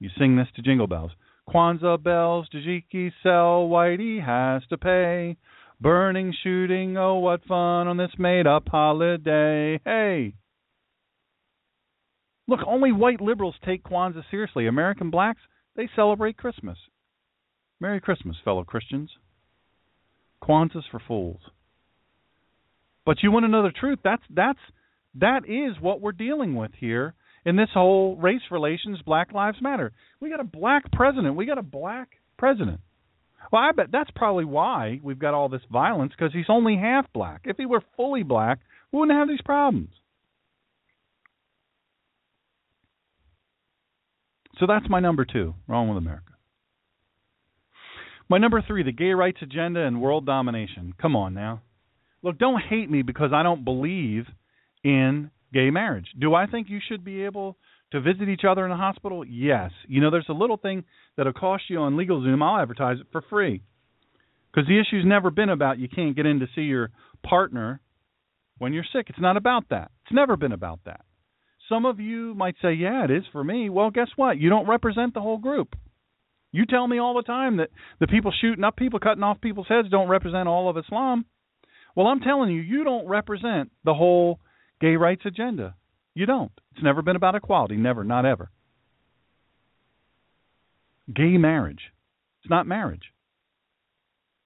You 0.00 0.10
sing 0.18 0.36
this 0.36 0.48
to 0.56 0.62
Jingle 0.62 0.86
Bells. 0.86 1.12
Kwanzaa 1.48 2.02
bells, 2.02 2.48
dashiki 2.54 3.12
sell, 3.22 3.68
Whitey 3.68 4.24
has 4.24 4.62
to 4.68 4.78
pay. 4.78 5.36
Burning, 5.80 6.34
shooting, 6.42 6.98
oh 6.98 7.18
what 7.18 7.44
fun 7.44 7.88
on 7.88 7.96
this 7.96 8.10
made 8.18 8.46
up 8.46 8.64
holiday. 8.68 9.80
Hey! 9.84 10.34
Look, 12.46 12.60
only 12.66 12.92
white 12.92 13.20
liberals 13.20 13.54
take 13.64 13.84
Kwanzaa 13.84 14.22
seriously. 14.30 14.66
American 14.66 15.10
blacks, 15.10 15.40
they 15.76 15.88
celebrate 15.96 16.36
Christmas. 16.36 16.78
Merry 17.80 18.00
Christmas, 18.00 18.36
fellow 18.44 18.64
Christians. 18.64 19.10
Kwanzaa's 20.42 20.84
for 20.90 21.00
fools. 21.06 21.40
But 23.06 23.22
you 23.22 23.32
want 23.32 23.44
to 23.44 23.48
know 23.48 23.62
the 23.62 23.70
truth? 23.70 24.00
That's 24.04 24.22
that's 24.28 24.58
that 25.14 25.42
is 25.48 25.80
what 25.80 26.00
we're 26.00 26.12
dealing 26.12 26.54
with 26.54 26.72
here 26.78 27.14
in 27.44 27.56
this 27.56 27.68
whole 27.72 28.16
race 28.16 28.42
relations, 28.50 29.00
Black 29.04 29.32
Lives 29.32 29.58
Matter. 29.60 29.92
We 30.20 30.30
got 30.30 30.40
a 30.40 30.44
black 30.44 30.90
president. 30.92 31.36
We 31.36 31.46
got 31.46 31.58
a 31.58 31.62
black 31.62 32.08
president. 32.38 32.80
Well, 33.52 33.62
I 33.62 33.72
bet 33.72 33.86
that's 33.90 34.10
probably 34.14 34.44
why 34.44 35.00
we've 35.02 35.18
got 35.18 35.34
all 35.34 35.48
this 35.48 35.62
violence 35.72 36.12
because 36.16 36.32
he's 36.32 36.46
only 36.48 36.76
half 36.76 37.06
black. 37.12 37.42
If 37.44 37.56
he 37.56 37.66
were 37.66 37.82
fully 37.96 38.22
black, 38.22 38.60
we 38.92 38.98
wouldn't 38.98 39.18
have 39.18 39.28
these 39.28 39.40
problems. 39.44 39.90
So 44.58 44.66
that's 44.66 44.88
my 44.90 45.00
number 45.00 45.24
two. 45.24 45.54
Wrong 45.66 45.88
with 45.88 45.98
America. 45.98 46.32
My 48.28 48.38
number 48.38 48.62
three, 48.64 48.84
the 48.84 48.92
gay 48.92 49.12
rights 49.12 49.38
agenda 49.42 49.80
and 49.80 50.00
world 50.00 50.26
domination. 50.26 50.94
Come 51.00 51.16
on 51.16 51.34
now. 51.34 51.62
Look, 52.22 52.38
don't 52.38 52.60
hate 52.60 52.90
me 52.90 53.02
because 53.02 53.32
I 53.34 53.42
don't 53.42 53.64
believe 53.64 54.26
in 54.84 55.30
gay 55.52 55.70
marriage. 55.70 56.06
Do 56.18 56.34
I 56.34 56.46
think 56.46 56.68
you 56.68 56.80
should 56.86 57.04
be 57.04 57.24
able 57.24 57.56
to 57.92 58.00
visit 58.00 58.28
each 58.28 58.42
other 58.48 58.64
in 58.64 58.70
a 58.72 58.76
hospital? 58.76 59.24
Yes. 59.26 59.70
You 59.88 60.00
know, 60.00 60.10
there's 60.10 60.26
a 60.28 60.34
little 60.34 60.56
thing 60.56 60.84
that'll 61.16 61.32
cost 61.32 61.64
you 61.68 61.78
on 61.78 61.96
LegalZoom. 61.96 62.42
I'll 62.42 62.62
advertise 62.62 62.98
it 63.00 63.06
for 63.12 63.22
free. 63.28 63.62
Because 64.52 64.68
the 64.68 64.80
issue's 64.80 65.04
never 65.06 65.30
been 65.30 65.48
about 65.48 65.78
you 65.78 65.88
can't 65.88 66.16
get 66.16 66.26
in 66.26 66.40
to 66.40 66.46
see 66.54 66.62
your 66.62 66.90
partner 67.24 67.80
when 68.58 68.72
you're 68.72 68.84
sick. 68.92 69.06
It's 69.08 69.20
not 69.20 69.36
about 69.36 69.68
that. 69.70 69.90
It's 70.04 70.14
never 70.14 70.36
been 70.36 70.52
about 70.52 70.80
that. 70.86 71.02
Some 71.68 71.86
of 71.86 72.00
you 72.00 72.34
might 72.34 72.56
say, 72.60 72.72
yeah, 72.72 73.04
it 73.04 73.10
is 73.12 73.22
for 73.30 73.44
me. 73.44 73.70
Well, 73.70 73.90
guess 73.90 74.08
what? 74.16 74.38
You 74.38 74.50
don't 74.50 74.68
represent 74.68 75.14
the 75.14 75.20
whole 75.20 75.38
group. 75.38 75.76
You 76.52 76.66
tell 76.66 76.88
me 76.88 76.98
all 76.98 77.14
the 77.14 77.22
time 77.22 77.58
that 77.58 77.70
the 78.00 78.08
people 78.08 78.32
shooting 78.40 78.64
up 78.64 78.76
people, 78.76 78.98
cutting 78.98 79.22
off 79.22 79.40
people's 79.40 79.68
heads 79.68 79.88
don't 79.88 80.08
represent 80.08 80.48
all 80.48 80.68
of 80.68 80.76
Islam. 80.76 81.24
Well, 81.94 82.08
I'm 82.08 82.20
telling 82.20 82.50
you, 82.50 82.60
you 82.60 82.82
don't 82.82 83.06
represent 83.06 83.70
the 83.84 83.94
whole 83.94 84.40
gay 84.80 84.96
rights 84.96 85.22
agenda. 85.24 85.74
You 86.14 86.26
don't. 86.26 86.52
It's 86.72 86.82
never 86.82 87.02
been 87.02 87.16
about 87.16 87.34
equality. 87.34 87.76
Never, 87.76 88.04
not 88.04 88.24
ever. 88.24 88.50
Gay 91.14 91.38
marriage. 91.38 91.92
It's 92.42 92.50
not 92.50 92.66
marriage. 92.66 93.12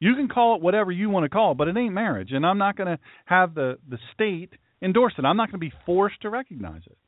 You 0.00 0.14
can 0.14 0.28
call 0.28 0.56
it 0.56 0.62
whatever 0.62 0.92
you 0.92 1.08
want 1.08 1.24
to 1.24 1.30
call 1.30 1.52
it, 1.52 1.58
but 1.58 1.68
it 1.68 1.76
ain't 1.76 1.94
marriage. 1.94 2.32
And 2.32 2.44
I'm 2.44 2.58
not 2.58 2.76
going 2.76 2.88
to 2.88 2.98
have 3.24 3.54
the, 3.54 3.78
the 3.88 3.98
state 4.12 4.52
endorse 4.82 5.14
it. 5.16 5.24
I'm 5.24 5.36
not 5.36 5.50
going 5.50 5.60
to 5.60 5.66
be 5.66 5.72
forced 5.86 6.20
to 6.22 6.30
recognize 6.30 6.82
it. 6.86 6.98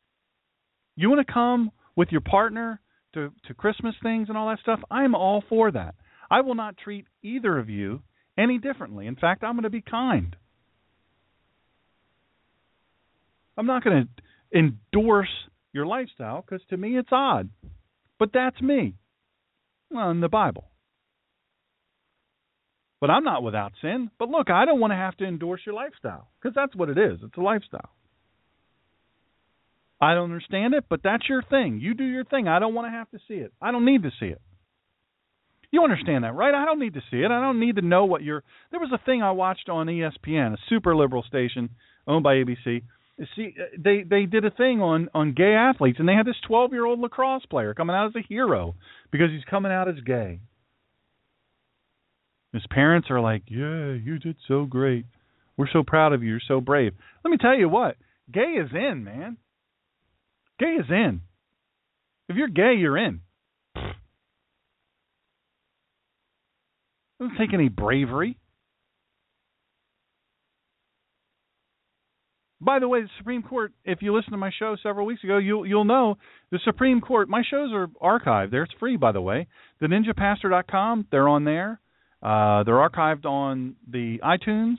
You 0.94 1.11
want 1.11 1.27
to 1.27 1.32
come 1.32 1.70
with 1.94 2.09
your 2.11 2.23
partner 2.23 2.81
to, 3.15 3.32
to 3.47 3.55
Christmas 3.55 3.94
things 4.03 4.28
and 4.28 4.39
all 4.39 4.48
that 4.48 4.61
stuff? 4.61 4.81
I'm 4.90 5.15
all 5.15 5.43
for 5.48 5.70
that. 5.73 5.94
I 6.31 6.40
will 6.40 6.55
not 6.55 6.77
treat 6.78 7.07
either 7.23 7.59
of 7.59 7.69
you 7.69 8.03
any 8.39 8.59
differently. 8.59 9.07
In 9.07 9.16
fact, 9.16 9.44
I'm 9.44 9.55
going 9.55 9.65
to 9.65 9.70
be 9.70 9.82
kind. 9.82 10.35
I'm 13.57 13.66
not 13.66 13.85
going 13.85 14.07
to 14.07 14.59
endorse 14.59 15.28
your 15.73 15.87
lifestyle 15.87 16.43
because 16.43 16.65
to 16.70 16.77
me 16.77 16.97
it's 16.99 17.09
odd. 17.12 17.49
But 18.19 18.31
that's 18.33 18.61
me. 18.61 18.95
Well, 19.91 20.11
in 20.11 20.20
the 20.20 20.28
Bible. 20.28 20.65
But 23.01 23.11
I'm 23.11 23.24
not 23.24 23.43
without 23.43 23.73
sin. 23.83 24.11
But 24.19 24.31
look, 24.31 24.51
I 24.51 24.65
don't 24.65 24.81
want 24.81 24.93
to 24.93 24.97
have 24.97 25.16
to 25.19 25.27
endorse 25.27 25.61
your 25.66 25.74
lifestyle 25.74 26.28
because 26.41 26.55
that's 26.55 26.74
what 26.74 26.89
it 26.89 26.99
is. 26.99 27.19
It's 27.23 27.37
a 27.37 27.43
lifestyle. 27.43 27.91
I 30.01 30.15
don't 30.15 30.24
understand 30.24 30.74
it, 30.74 30.85
but 30.89 31.01
that's 31.03 31.28
your 31.28 31.43
thing. 31.43 31.78
You 31.81 31.95
do 31.95 32.05
your 32.05 32.24
thing. 32.24 32.49
I 32.49 32.59
don't 32.59 32.74
want 32.74 32.87
to 32.87 32.91
have 32.91 33.11
to 33.11 33.19
see 33.28 33.35
it. 33.35 33.53
I 33.61 33.70
don't 33.70 33.85
need 33.85 34.03
to 34.03 34.11
see 34.20 34.27
it. 34.27 34.41
You 35.70 35.83
understand 35.83 36.24
that, 36.24 36.35
right? 36.35 36.55
I 36.55 36.65
don't 36.65 36.78
need 36.78 36.95
to 36.95 37.03
see 37.11 37.19
it. 37.19 37.31
I 37.31 37.41
don't 37.41 37.61
need 37.61 37.77
to 37.77 37.83
know 37.83 38.05
what 38.05 38.23
you're. 38.23 38.43
There 38.70 38.81
was 38.81 38.93
a 38.93 39.05
thing 39.05 39.23
I 39.23 39.33
watched 39.33 39.69
on 39.69 39.87
ESPN, 39.87 40.55
a 40.55 40.59
super 40.69 40.95
liberal 40.95 41.23
station 41.23 41.70
owned 42.07 42.23
by 42.23 42.35
ABC, 42.37 42.83
see 43.35 43.55
uh, 43.59 43.65
they 43.79 44.03
they 44.03 44.27
did 44.27 44.45
a 44.45 44.51
thing 44.51 44.81
on 44.81 45.09
on 45.15 45.33
gay 45.33 45.55
athletes 45.55 45.99
and 45.99 46.09
they 46.09 46.15
had 46.15 46.27
this 46.27 46.37
12 46.47 46.73
year 46.73 46.85
old 46.85 47.01
lacrosse 47.01 47.47
player 47.47 47.73
coming 47.75 47.97
out 47.97 48.09
as 48.09 48.17
a 48.17 48.27
hero 48.29 48.75
because 49.11 49.31
he's 49.31 49.45
coming 49.49 49.73
out 49.73 49.89
as 49.89 49.97
gay 50.05 50.41
his 52.53 52.67
parents 52.71 53.09
are 53.11 53.21
like 53.21 53.43
yeah 53.49 53.93
you 53.93 54.19
did 54.19 54.37
so 54.47 54.65
great 54.65 55.07
we're 55.57 55.69
so 55.73 55.83
proud 55.83 56.13
of 56.13 56.23
you 56.23 56.31
you're 56.31 56.41
so 56.47 56.61
brave 56.61 56.93
let 57.25 57.31
me 57.31 57.39
tell 57.39 57.57
you 57.57 57.69
what 57.69 57.97
Gay 58.33 58.41
is 58.41 58.71
in, 58.75 59.05
man. 59.05 59.37
Gay 60.59 60.75
is 60.81 60.87
in. 60.91 61.21
If 62.29 62.37
you're 62.37 62.49
gay, 62.49 62.75
you're 62.79 62.99
in. 62.99 63.21
Doesn't 67.21 67.39
take 67.39 67.55
any 67.55 67.69
bravery. 67.69 68.37
By 72.67 72.81
the 72.81 72.89
way, 72.89 73.01
the 73.01 73.09
Supreme 73.19 73.45
Court, 73.45 73.73
if 73.85 74.03
you 74.03 74.13
listen 74.13 74.33
to 74.33 74.37
my 74.37 74.51
show 74.59 74.75
several 74.83 75.07
weeks 75.07 75.23
ago, 75.23 75.39
you'll 75.39 75.65
you'll 75.65 75.85
know 75.85 76.19
the 76.51 76.59
Supreme 76.65 77.01
Court, 77.01 77.29
my 77.29 77.45
shows 77.49 77.71
are 77.73 77.87
archived 78.03 78.51
there. 78.51 78.65
It's 78.65 78.73
free 78.81 78.97
by 78.97 79.13
the 79.13 79.21
way. 79.21 79.47
The 79.81 79.87
ninjapastor.com, 79.87 81.07
they're 81.13 81.29
on 81.29 81.45
there. 81.45 81.81
Uh, 82.21 82.65
they're 82.65 82.75
archived 82.75 83.25
on 83.25 83.77
the 83.89 84.19
iTunes. 84.19 84.79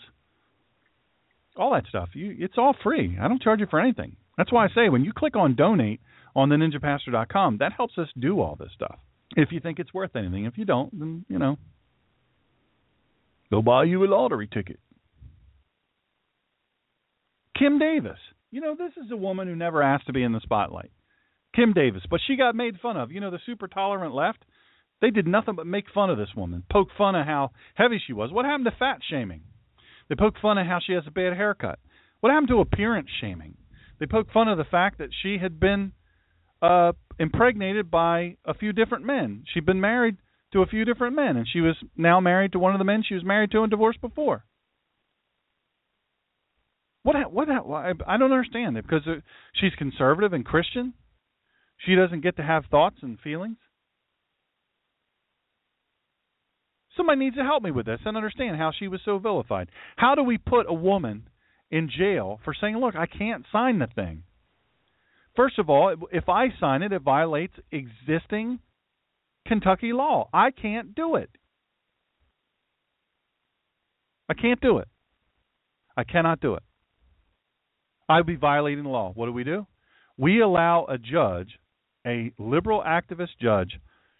All 1.55 1.71
that 1.75 1.85
stuff. 1.87 2.09
You 2.11 2.35
it's 2.37 2.55
all 2.57 2.75
free. 2.83 3.17
I 3.21 3.29
don't 3.29 3.41
charge 3.41 3.61
you 3.61 3.67
for 3.69 3.79
anything. 3.79 4.17
That's 4.37 4.51
why 4.51 4.65
I 4.65 4.67
say 4.75 4.89
when 4.89 5.05
you 5.05 5.13
click 5.13 5.37
on 5.37 5.55
donate 5.55 6.01
on 6.35 6.49
the 6.49 6.55
ninjapastor.com, 6.57 7.59
that 7.59 7.71
helps 7.71 7.97
us 7.97 8.09
do 8.19 8.41
all 8.41 8.57
this 8.59 8.71
stuff. 8.75 8.99
If 9.37 9.53
you 9.53 9.61
think 9.61 9.79
it's 9.79 9.93
worth 9.93 10.13
anything. 10.17 10.43
If 10.43 10.57
you 10.57 10.65
don't, 10.65 10.99
then 10.99 11.25
you 11.29 11.39
know, 11.39 11.55
they'll 13.49 13.61
buy 13.61 13.85
you 13.85 14.03
a 14.03 14.07
lottery 14.07 14.49
ticket. 14.53 14.77
Kim 17.57 17.79
Davis. 17.79 18.17
You 18.51 18.61
know, 18.61 18.75
this 18.75 18.93
is 19.03 19.11
a 19.11 19.17
woman 19.17 19.47
who 19.47 19.55
never 19.55 19.81
asked 19.81 20.07
to 20.07 20.13
be 20.13 20.23
in 20.23 20.31
the 20.31 20.39
spotlight. 20.41 20.91
Kim 21.55 21.73
Davis, 21.73 22.03
but 22.09 22.19
she 22.25 22.35
got 22.35 22.55
made 22.55 22.79
fun 22.79 22.97
of. 22.97 23.11
You 23.11 23.19
know, 23.19 23.31
the 23.31 23.39
super 23.45 23.67
tolerant 23.67 24.13
left, 24.13 24.45
they 25.01 25.09
did 25.09 25.27
nothing 25.27 25.55
but 25.55 25.65
make 25.65 25.85
fun 25.93 26.09
of 26.09 26.17
this 26.17 26.35
woman, 26.35 26.63
poke 26.71 26.89
fun 26.97 27.15
of 27.15 27.25
how 27.25 27.51
heavy 27.75 28.01
she 28.05 28.13
was. 28.13 28.31
What 28.31 28.45
happened 28.45 28.65
to 28.65 28.77
fat 28.77 28.99
shaming? 29.09 29.41
They 30.09 30.15
poke 30.15 30.35
fun 30.41 30.57
of 30.57 30.67
how 30.67 30.79
she 30.85 30.93
has 30.93 31.03
a 31.07 31.11
bad 31.11 31.35
haircut. 31.35 31.79
What 32.19 32.31
happened 32.31 32.49
to 32.49 32.61
appearance 32.61 33.09
shaming? 33.19 33.55
They 33.99 34.05
poke 34.05 34.31
fun 34.31 34.47
of 34.47 34.57
the 34.57 34.63
fact 34.63 34.99
that 34.99 35.09
she 35.21 35.37
had 35.41 35.59
been 35.59 35.93
uh 36.61 36.93
impregnated 37.19 37.89
by 37.91 38.37
a 38.45 38.53
few 38.53 38.73
different 38.73 39.05
men. 39.05 39.43
She'd 39.53 39.65
been 39.65 39.81
married 39.81 40.17
to 40.53 40.61
a 40.61 40.67
few 40.67 40.85
different 40.85 41.15
men 41.15 41.37
and 41.37 41.47
she 41.51 41.61
was 41.61 41.75
now 41.95 42.19
married 42.19 42.53
to 42.53 42.59
one 42.59 42.73
of 42.73 42.79
the 42.79 42.85
men 42.85 43.03
she 43.07 43.15
was 43.15 43.23
married 43.23 43.51
to 43.51 43.61
and 43.61 43.71
divorced 43.71 44.01
before. 44.01 44.45
What? 47.07 47.31
What? 47.31 47.47
I 47.49 48.17
don't 48.17 48.33
understand 48.33 48.75
it 48.75 48.83
because 48.85 49.07
uh, 49.07 49.21
she's 49.53 49.71
conservative 49.77 50.33
and 50.33 50.43
Christian. 50.43 50.93
She 51.85 51.95
doesn't 51.95 52.19
get 52.19 52.35
to 52.35 52.43
have 52.43 52.65
thoughts 52.69 52.97
and 53.01 53.17
feelings. 53.17 53.55
Somebody 56.97 57.19
needs 57.19 57.37
to 57.37 57.43
help 57.43 57.63
me 57.63 57.71
with 57.71 57.85
this 57.85 58.01
and 58.03 58.17
understand 58.17 58.57
how 58.57 58.73
she 58.77 58.89
was 58.89 58.99
so 59.05 59.19
vilified. 59.19 59.69
How 59.95 60.15
do 60.15 60.23
we 60.23 60.37
put 60.37 60.65
a 60.67 60.73
woman 60.73 61.29
in 61.71 61.89
jail 61.89 62.41
for 62.43 62.53
saying, 62.53 62.75
"Look, 62.75 62.97
I 62.97 63.05
can't 63.05 63.45
sign 63.53 63.79
the 63.79 63.87
thing"? 63.87 64.23
First 65.33 65.59
of 65.59 65.69
all, 65.69 65.95
if 66.11 66.27
I 66.27 66.49
sign 66.59 66.81
it, 66.81 66.91
it 66.91 67.03
violates 67.03 67.57
existing 67.71 68.59
Kentucky 69.47 69.93
law. 69.93 70.27
I 70.33 70.51
can't 70.51 70.93
do 70.93 71.15
it. 71.15 71.29
I 74.27 74.33
can't 74.33 74.59
do 74.59 74.79
it. 74.79 74.89
I 75.95 76.03
cannot 76.03 76.41
do 76.41 76.55
it. 76.55 76.63
I'd 78.09 78.25
be 78.25 78.35
violating 78.35 78.83
the 78.83 78.89
law. 78.89 79.11
What 79.13 79.25
do 79.25 79.33
we 79.33 79.43
do? 79.43 79.67
We 80.17 80.41
allow 80.41 80.85
a 80.85 80.97
judge, 80.97 81.59
a 82.05 82.31
liberal 82.37 82.81
activist 82.81 83.37
judge, 83.41 83.79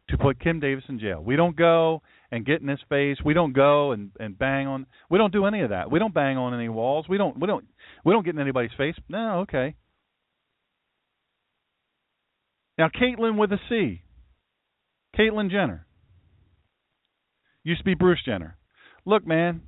to 0.09 0.17
put 0.17 0.39
Kim 0.39 0.59
Davis 0.59 0.83
in 0.87 0.99
jail. 0.99 1.21
We 1.21 1.35
don't 1.35 1.55
go 1.55 2.01
and 2.31 2.45
get 2.45 2.61
in 2.61 2.67
his 2.67 2.79
face. 2.89 3.17
We 3.23 3.33
don't 3.33 3.53
go 3.53 3.91
and, 3.91 4.11
and 4.19 4.37
bang 4.37 4.67
on. 4.67 4.85
We 5.09 5.17
don't 5.17 5.33
do 5.33 5.45
any 5.45 5.61
of 5.61 5.69
that. 5.69 5.91
We 5.91 5.99
don't 5.99 6.13
bang 6.13 6.37
on 6.37 6.53
any 6.53 6.69
walls. 6.69 7.05
We 7.09 7.17
don't. 7.17 7.39
We 7.39 7.47
don't. 7.47 7.65
We 8.05 8.13
don't 8.13 8.23
get 8.23 8.35
in 8.35 8.41
anybody's 8.41 8.71
face. 8.77 8.95
No, 9.09 9.39
okay. 9.39 9.75
Now, 12.77 12.89
Caitlyn 12.89 13.37
with 13.37 13.51
a 13.51 13.57
C. 13.69 14.01
Caitlyn 15.17 15.49
Jenner. 15.49 15.87
Used 17.63 17.81
to 17.81 17.85
be 17.85 17.95
Bruce 17.95 18.19
Jenner. 18.23 18.55
Look, 19.03 19.25
man, 19.25 19.61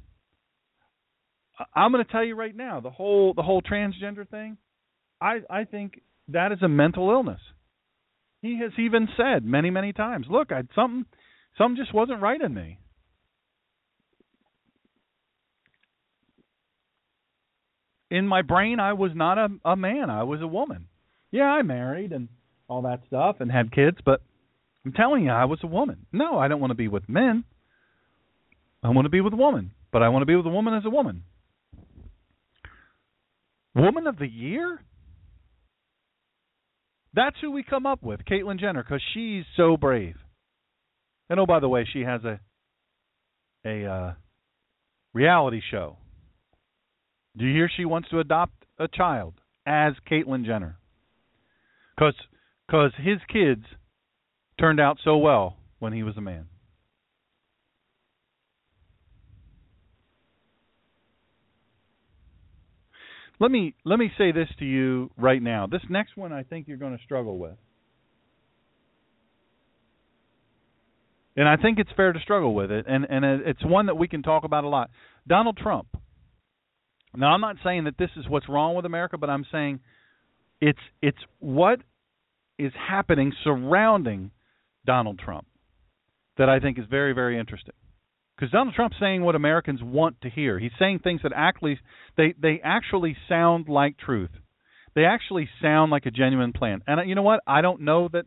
I'm 1.76 1.92
going 1.92 2.06
to 2.06 2.12
tell 2.12 2.24
you 2.24 2.36
right 2.36 2.56
now, 2.56 2.80
the 2.80 2.90
whole 2.90 3.34
the 3.34 3.44
whole 3.44 3.62
transgender 3.62 4.28
thing, 4.28 4.58
I 5.22 5.40
I 5.50 5.64
think 5.66 6.02
that 6.30 6.52
is 6.52 6.62
a 6.62 6.68
mental 6.68 7.10
illness. 7.10 7.42
He 8.42 8.60
has 8.60 8.72
even 8.78 9.10
said 9.18 9.44
many 9.44 9.70
many 9.70 9.94
times, 9.94 10.28
"Look, 10.30 10.52
I 10.52 10.64
something 10.76 11.06
something 11.58 11.78
just 11.78 11.94
wasn't 11.94 12.22
right 12.22 12.40
in 12.40 12.54
me." 12.54 12.80
In 18.10 18.28
my 18.28 18.42
brain, 18.42 18.80
I 18.80 18.94
was 18.94 19.12
not 19.14 19.38
a 19.38 19.50
a 19.66 19.76
man. 19.76 20.10
I 20.10 20.24
was 20.24 20.42
a 20.42 20.48
woman. 20.48 20.88
Yeah, 21.32 21.52
I 21.52 21.62
married 21.62 22.12
and 22.12 22.30
all 22.68 22.84
that 22.84 23.02
stuff 23.08 23.38
and 23.40 23.52
had 23.52 23.72
kids, 23.72 23.98
but 24.06 24.22
I'm 24.86 24.94
telling 24.94 25.26
you, 25.26 25.32
I 25.32 25.46
was 25.46 25.60
a 25.64 25.68
woman. 25.68 26.06
No, 26.12 26.40
I 26.40 26.48
don't 26.48 26.62
want 26.62 26.72
to 26.72 26.76
be 26.76 26.88
with 26.88 27.08
men. 27.10 27.44
I 28.82 28.90
want 28.90 29.06
to 29.06 29.10
be 29.10 29.22
with 29.22 29.34
a 29.34 29.38
woman, 29.38 29.72
but 29.92 30.02
I 30.02 30.10
want 30.10 30.22
to 30.22 30.26
be 30.26 30.36
with 30.36 30.46
a 30.46 30.50
woman 30.50 30.74
as 30.74 30.86
a 30.86 30.90
woman. 30.90 31.24
Woman 33.76 34.08
of 34.08 34.18
the 34.18 34.28
Year? 34.28 34.80
That's 37.14 37.36
who 37.42 37.52
we 37.52 37.64
come 37.64 37.86
up 37.86 38.04
with, 38.04 38.22
Caitlyn 38.26 38.60
Jenner, 38.60 38.84
because 38.84 39.02
she's 39.14 39.44
so 39.58 39.78
brave. 39.78 40.16
And 41.30 41.40
oh, 41.40 41.46
by 41.46 41.60
the 41.60 41.70
way, 41.70 41.88
she 41.92 42.02
has 42.02 42.24
a 42.24 42.40
a 43.66 43.86
uh, 43.86 44.14
reality 45.14 45.62
show. 45.70 45.98
Do 47.38 47.46
you 47.46 47.54
hear 47.54 47.70
she 47.76 47.86
wants 47.86 48.10
to 48.10 48.20
adopt 48.20 48.54
a 48.78 48.88
child 48.88 49.36
as 49.66 49.94
Caitlyn 50.10 50.46
Jenner? 50.46 50.78
Because 51.96 52.16
cause 52.72 52.92
his 52.98 53.18
kids 53.32 53.66
turned 54.60 54.80
out 54.80 54.98
so 55.04 55.18
well 55.18 55.58
when 55.80 55.94
he 55.94 56.04
was 56.04 56.18
a 56.18 56.22
man. 56.22 56.46
Let 63.40 63.52
me 63.52 63.74
let 63.86 64.00
me 64.00 64.12
say 64.18 64.32
this 64.32 64.50
to 64.60 64.66
you 64.66 65.12
right 65.18 65.42
now. 65.42 65.66
This 65.66 65.82
next 65.90 66.18
one 66.18 66.34
I 66.34 66.44
think 66.44 66.68
you're 66.68 66.78
going 66.78 66.98
to 66.98 67.04
struggle 67.04 67.38
with. 67.38 67.56
And 71.38 71.48
I 71.48 71.56
think 71.56 71.80
it's 71.80 71.90
fair 71.96 72.12
to 72.12 72.20
struggle 72.20 72.54
with 72.54 72.70
it 72.70 72.86
and 72.88 73.06
and 73.10 73.24
it's 73.24 73.64
one 73.64 73.86
that 73.86 73.96
we 73.96 74.08
can 74.08 74.24
talk 74.24 74.44
about 74.44 74.66
a 74.66 74.68
lot. 74.68 74.90
Donald 75.28 75.58
Trump. 75.58 75.88
Now 77.16 77.28
I'm 77.28 77.42
not 77.42 77.56
saying 77.64 77.86
that 77.86 77.98
this 77.98 78.10
is 78.18 78.28
what's 78.28 78.50
wrong 78.50 78.76
with 78.76 78.86
America, 78.86 79.18
but 79.18 79.30
I'm 79.30 79.46
saying 79.52 79.80
it's 80.60 80.80
it's 81.02 81.18
what 81.40 81.80
is 82.58 82.74
happening 82.90 83.32
surrounding 83.46 84.32
Donald 84.86 85.18
Trump 85.18 85.48
that 86.38 86.50
I 86.50 86.60
think 86.60 86.78
is 86.78 86.86
very 86.90 87.14
very 87.14 87.40
interesting 87.40 87.76
because 88.40 88.52
Donald 88.52 88.74
Trump's 88.74 88.96
saying 89.00 89.22
what 89.22 89.36
Americans 89.36 89.82
want 89.84 90.22
to 90.22 90.30
hear. 90.30 90.60
He's 90.60 90.72
saying 90.80 91.00
things 91.00 91.22
that 91.24 91.34
actually 91.36 91.80
they 92.16 92.34
they 92.42 92.62
actually 92.64 93.18
sound 93.28 93.68
like 93.68 93.98
truth. 93.98 94.30
They 94.96 95.04
actually 95.04 95.50
sound 95.62 95.92
like 95.92 96.06
a 96.06 96.12
genuine 96.12 96.54
plan. 96.54 96.82
And 96.88 97.02
uh, 97.02 97.04
you 97.04 97.16
know 97.16 97.22
what? 97.22 97.42
I 97.46 97.62
don't 97.62 97.82
know 97.82 98.08
that 98.14 98.26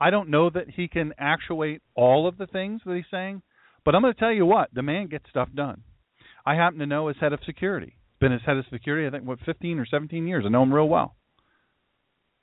I 0.00 0.10
don't 0.10 0.30
know 0.30 0.50
that 0.50 0.70
he 0.74 0.88
can 0.88 1.12
actuate 1.18 1.80
all 1.94 2.26
of 2.26 2.38
the 2.38 2.46
things 2.46 2.80
that 2.84 2.96
he's 2.96 3.04
saying, 3.10 3.42
but 3.84 3.94
I'm 3.94 4.02
going 4.02 4.14
to 4.14 4.20
tell 4.20 4.32
you 4.32 4.44
what, 4.44 4.68
the 4.72 4.82
man 4.82 5.06
gets 5.06 5.30
stuff 5.30 5.48
done. 5.54 5.82
I 6.44 6.54
happen 6.54 6.80
to 6.80 6.86
know 6.86 7.08
his 7.08 7.16
head 7.20 7.32
of 7.32 7.40
security. 7.46 7.96
Been 8.20 8.32
his 8.32 8.42
head 8.44 8.56
of 8.56 8.64
security 8.70 9.06
I 9.06 9.10
think 9.10 9.28
what 9.28 9.38
15 9.46 9.78
or 9.78 9.86
17 9.86 10.26
years. 10.26 10.44
I 10.44 10.48
know 10.48 10.62
him 10.64 10.74
real 10.74 10.88
well. 10.88 11.14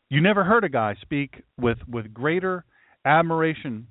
You 0.09 0.21
never 0.21 0.43
heard 0.45 0.63
a 0.63 0.69
guy 0.69 0.95
speak 1.01 1.43
with 1.59 1.79
with 1.85 2.13
greater 2.13 2.63
admiration 3.03 3.87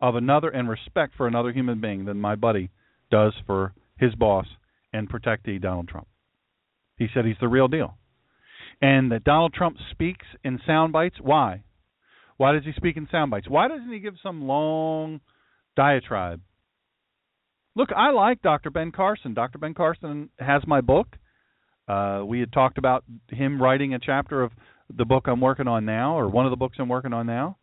of 0.00 0.14
another 0.14 0.48
and 0.48 0.68
respect 0.68 1.14
for 1.16 1.26
another 1.26 1.52
human 1.52 1.80
being 1.80 2.04
than 2.04 2.20
my 2.20 2.34
buddy 2.34 2.70
does 3.10 3.34
for 3.46 3.72
his 3.98 4.14
boss 4.14 4.46
and 4.92 5.08
protectee 5.08 5.60
Donald 5.60 5.88
Trump. 5.88 6.08
He 6.96 7.08
said 7.12 7.24
he's 7.24 7.36
the 7.40 7.48
real 7.48 7.68
deal. 7.68 7.96
And 8.82 9.12
that 9.12 9.24
Donald 9.24 9.52
Trump 9.52 9.76
speaks 9.90 10.24
in 10.42 10.60
sound 10.66 10.92
bites. 10.92 11.16
Why? 11.20 11.64
Why 12.38 12.52
does 12.52 12.64
he 12.64 12.72
speak 12.76 12.96
in 12.96 13.08
sound 13.10 13.30
bites? 13.30 13.48
Why 13.48 13.68
doesn't 13.68 13.92
he 13.92 13.98
give 13.98 14.14
some 14.22 14.46
long 14.46 15.20
diatribe? 15.76 16.40
Look, 17.76 17.90
I 17.94 18.10
like 18.10 18.42
Dr. 18.42 18.70
Ben 18.70 18.92
Carson. 18.92 19.34
Dr. 19.34 19.58
Ben 19.58 19.74
Carson 19.74 20.30
has 20.38 20.62
my 20.66 20.80
book. 20.80 21.16
Uh, 21.86 22.22
we 22.26 22.40
had 22.40 22.52
talked 22.52 22.78
about 22.78 23.04
him 23.28 23.60
writing 23.60 23.94
a 23.94 23.98
chapter 23.98 24.42
of 24.42 24.52
the 24.96 25.04
book 25.04 25.26
I'm 25.26 25.40
working 25.40 25.68
on 25.68 25.84
now, 25.84 26.18
or 26.18 26.28
one 26.28 26.46
of 26.46 26.50
the 26.50 26.56
books 26.56 26.76
I'm 26.78 26.88
working 26.88 27.12
on 27.12 27.26
now. 27.26 27.56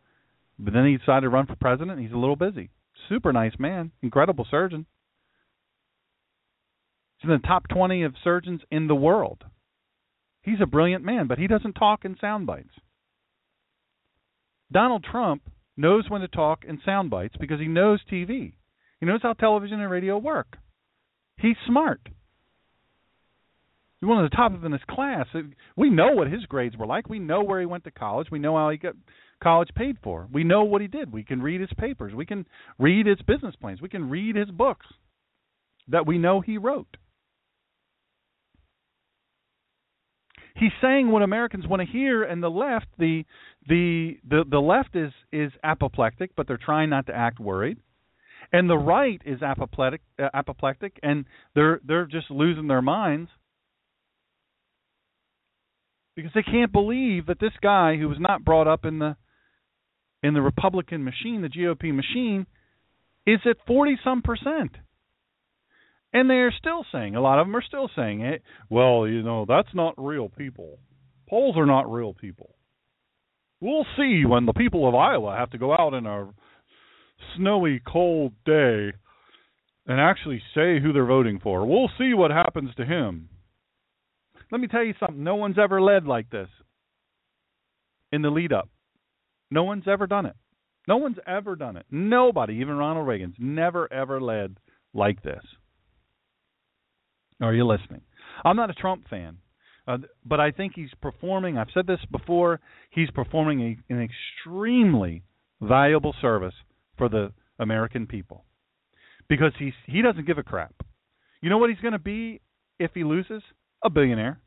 But 0.60 0.74
then 0.74 0.86
he 0.86 0.98
decided 0.98 1.22
to 1.22 1.30
run 1.30 1.46
for 1.46 1.56
president. 1.56 2.02
He's 2.02 2.12
a 2.12 2.18
little 2.18 2.36
busy. 2.36 2.70
Super 3.10 3.32
nice 3.32 3.54
man, 3.60 3.92
incredible 4.02 4.48
surgeon. 4.50 4.86
He's 7.18 7.30
in 7.30 7.40
the 7.42 7.48
top 7.48 7.68
20 7.70 8.04
of 8.04 8.14
surgeons 8.24 8.62
in 8.72 8.88
the 8.88 8.96
world. 8.96 9.44
He's 10.42 10.62
a 10.62 10.68
brilliant 10.68 11.04
man, 11.04 11.28
but 11.28 11.38
he 11.38 11.48
doesn't 11.48 11.74
talk 11.74 12.06
in 12.06 12.18
sound 12.20 12.48
bites. 12.48 12.74
Donald 14.72 15.06
Trump 15.10 15.44
knows 15.76 16.10
when 16.10 16.22
to 16.22 16.28
talk 16.28 16.64
in 16.68 16.80
sound 16.84 17.10
bites 17.10 17.36
because 17.40 17.60
he 17.60 17.68
knows 17.68 18.00
TV. 18.12 18.54
He 19.00 19.06
knows 19.06 19.22
how 19.22 19.34
television 19.34 19.80
and 19.80 19.92
radio 19.92 20.18
work. 20.18 20.58
He's 21.38 21.56
smart. 21.68 22.02
He's 24.00 24.08
one 24.08 24.24
of 24.24 24.30
the 24.30 24.36
top 24.36 24.54
in 24.64 24.72
his 24.72 24.82
class. 24.90 25.28
We 25.76 25.90
know 25.90 26.12
what 26.12 26.32
his 26.32 26.46
grades 26.46 26.78
were 26.78 26.86
like. 26.86 27.10
We 27.10 27.20
know 27.20 27.44
where 27.44 27.60
he 27.60 27.66
went 27.66 27.84
to 27.86 27.92
college. 27.92 28.28
We 28.32 28.40
know 28.40 28.56
how 28.56 28.70
he 28.70 28.78
got 28.78 28.96
college 29.42 29.70
paid 29.76 29.98
for. 30.04 30.28
We 30.32 30.44
know 30.44 30.64
what 30.64 30.82
he 30.82 30.88
did. 30.88 31.12
We 31.12 31.24
can 31.24 31.42
read 31.42 31.62
his 31.62 31.70
papers. 31.78 32.14
We 32.14 32.26
can 32.26 32.46
read 32.80 33.06
his 33.06 33.22
business 33.28 33.56
plans. 33.56 33.82
We 33.82 33.90
can 33.90 34.10
read 34.10 34.36
his 34.36 34.50
books 34.50 34.86
that 35.88 36.06
we 36.06 36.18
know 36.18 36.42
he 36.42 36.58
wrote. 36.58 36.98
He's 40.56 40.72
saying 40.82 41.12
what 41.12 41.22
Americans 41.22 41.68
want 41.68 41.84
to 41.84 41.88
hear, 41.88 42.24
and 42.24 42.42
the 42.42 42.50
left, 42.50 42.88
the 42.98 43.24
the 43.68 44.18
the, 44.28 44.44
the 44.50 44.60
left 44.60 44.96
is 44.96 45.12
is 45.32 45.52
apoplectic, 45.64 46.36
but 46.36 46.48
they're 46.48 46.58
trying 46.58 46.90
not 46.90 47.06
to 47.08 47.16
act 47.16 47.40
worried, 47.40 47.78
and 48.52 48.68
the 48.68 48.78
right 48.78 49.22
is 49.24 49.44
apoplectic, 49.44 50.02
uh, 50.18 50.30
apoplectic, 50.34 51.00
and 51.04 51.26
they're 51.54 51.80
they're 51.86 52.08
just 52.08 52.32
losing 52.32 52.68
their 52.68 52.82
minds 52.82 53.30
because 56.16 56.32
they 56.34 56.42
can't 56.42 56.72
believe 56.72 57.28
that 57.28 57.40
this 57.40 57.54
guy 57.62 57.96
who 57.96 58.10
was 58.10 58.18
not 58.20 58.44
brought 58.44 58.68
up 58.68 58.84
in 58.84 58.98
the 58.98 59.16
in 60.28 60.34
the 60.34 60.42
Republican 60.42 61.06
machine, 61.06 61.42
the 61.42 61.48
GOP 61.48 61.94
machine, 61.94 62.46
is 63.26 63.40
at 63.46 63.66
40 63.66 63.98
some 64.04 64.22
percent. 64.22 64.72
And 66.14 66.30
they're 66.30 66.54
still 66.58 66.86
saying, 66.92 67.16
a 67.16 67.22
lot 67.22 67.40
of 67.40 67.48
them 67.48 67.56
are 67.56 67.64
still 67.66 67.90
saying 67.96 68.22
it, 68.22 68.42
well, 68.70 69.08
you 69.08 69.24
know, 69.24 69.46
that's 69.48 69.74
not 69.74 69.94
real 69.98 70.28
people. 70.30 70.80
Polls 71.30 71.56
are 71.58 71.66
not 71.66 71.92
real 71.92 72.14
people. 72.14 72.56
We'll 73.62 73.86
see 73.96 74.24
when 74.26 74.46
the 74.46 74.54
people 74.54 74.88
of 74.88 74.96
Iowa 74.96 75.36
have 75.38 75.52
to 75.52 75.58
go 75.58 75.74
out 75.74 75.94
in 75.94 76.06
a 76.06 76.30
snowy, 77.36 77.82
cold 77.86 78.34
day 78.46 78.92
and 79.86 80.00
actually 80.00 80.42
say 80.54 80.80
who 80.82 80.92
they're 80.92 81.06
voting 81.06 81.40
for. 81.42 81.66
We'll 81.66 81.90
see 81.98 82.14
what 82.14 82.32
happens 82.32 82.76
to 82.76 82.86
him. 82.86 83.30
Let 84.52 84.62
me 84.62 84.68
tell 84.68 84.84
you 84.84 84.94
something. 85.00 85.24
No 85.24 85.36
one's 85.36 85.58
ever 85.58 85.82
led 85.82 86.06
like 86.06 86.30
this 86.30 86.50
in 88.12 88.22
the 88.22 88.30
lead 88.30 88.54
up. 88.54 88.70
No 89.50 89.64
one's 89.64 89.88
ever 89.88 90.08
done 90.08 90.26
it. 90.26 90.36
No 90.88 90.98
one's 90.98 91.18
ever 91.28 91.56
done 91.56 91.78
it. 91.78 91.86
Nobody, 91.92 92.56
even 92.56 92.76
Ronald 92.76 93.08
Reagan's, 93.08 93.36
never 93.38 93.92
ever 93.92 94.22
led 94.22 94.58
like 94.94 95.22
this. 95.22 95.44
Are 97.42 97.54
you 97.54 97.66
listening? 97.66 98.02
I'm 98.44 98.56
not 98.56 98.70
a 98.70 98.74
Trump 98.74 99.08
fan, 99.10 99.38
uh, 99.88 99.98
but 100.26 100.40
I 100.40 100.52
think 100.52 100.74
he's 100.76 100.90
performing. 101.02 101.58
I've 101.58 101.68
said 101.74 101.88
this 101.88 102.00
before. 102.12 102.60
He's 102.90 103.12
performing 103.12 103.62
a, 103.62 103.94
an 103.94 104.02
extremely 104.02 105.24
valuable 105.62 106.16
service 106.22 106.54
for 106.98 107.10
the 107.10 107.32
American 107.60 108.08
people 108.08 108.46
because 109.28 109.52
he's 109.60 109.74
he 109.86 110.02
doesn't 110.02 110.28
give 110.28 110.38
a 110.38 110.44
crap. 110.44 110.74
You 111.42 111.50
know 111.50 111.58
what 111.58 111.70
he's 111.70 111.80
going 111.80 111.94
to 111.94 112.00
be 112.00 112.42
if 112.80 112.92
he 112.94 113.04
loses? 113.04 113.44
A 113.84 113.90
billionaire. 113.90 114.40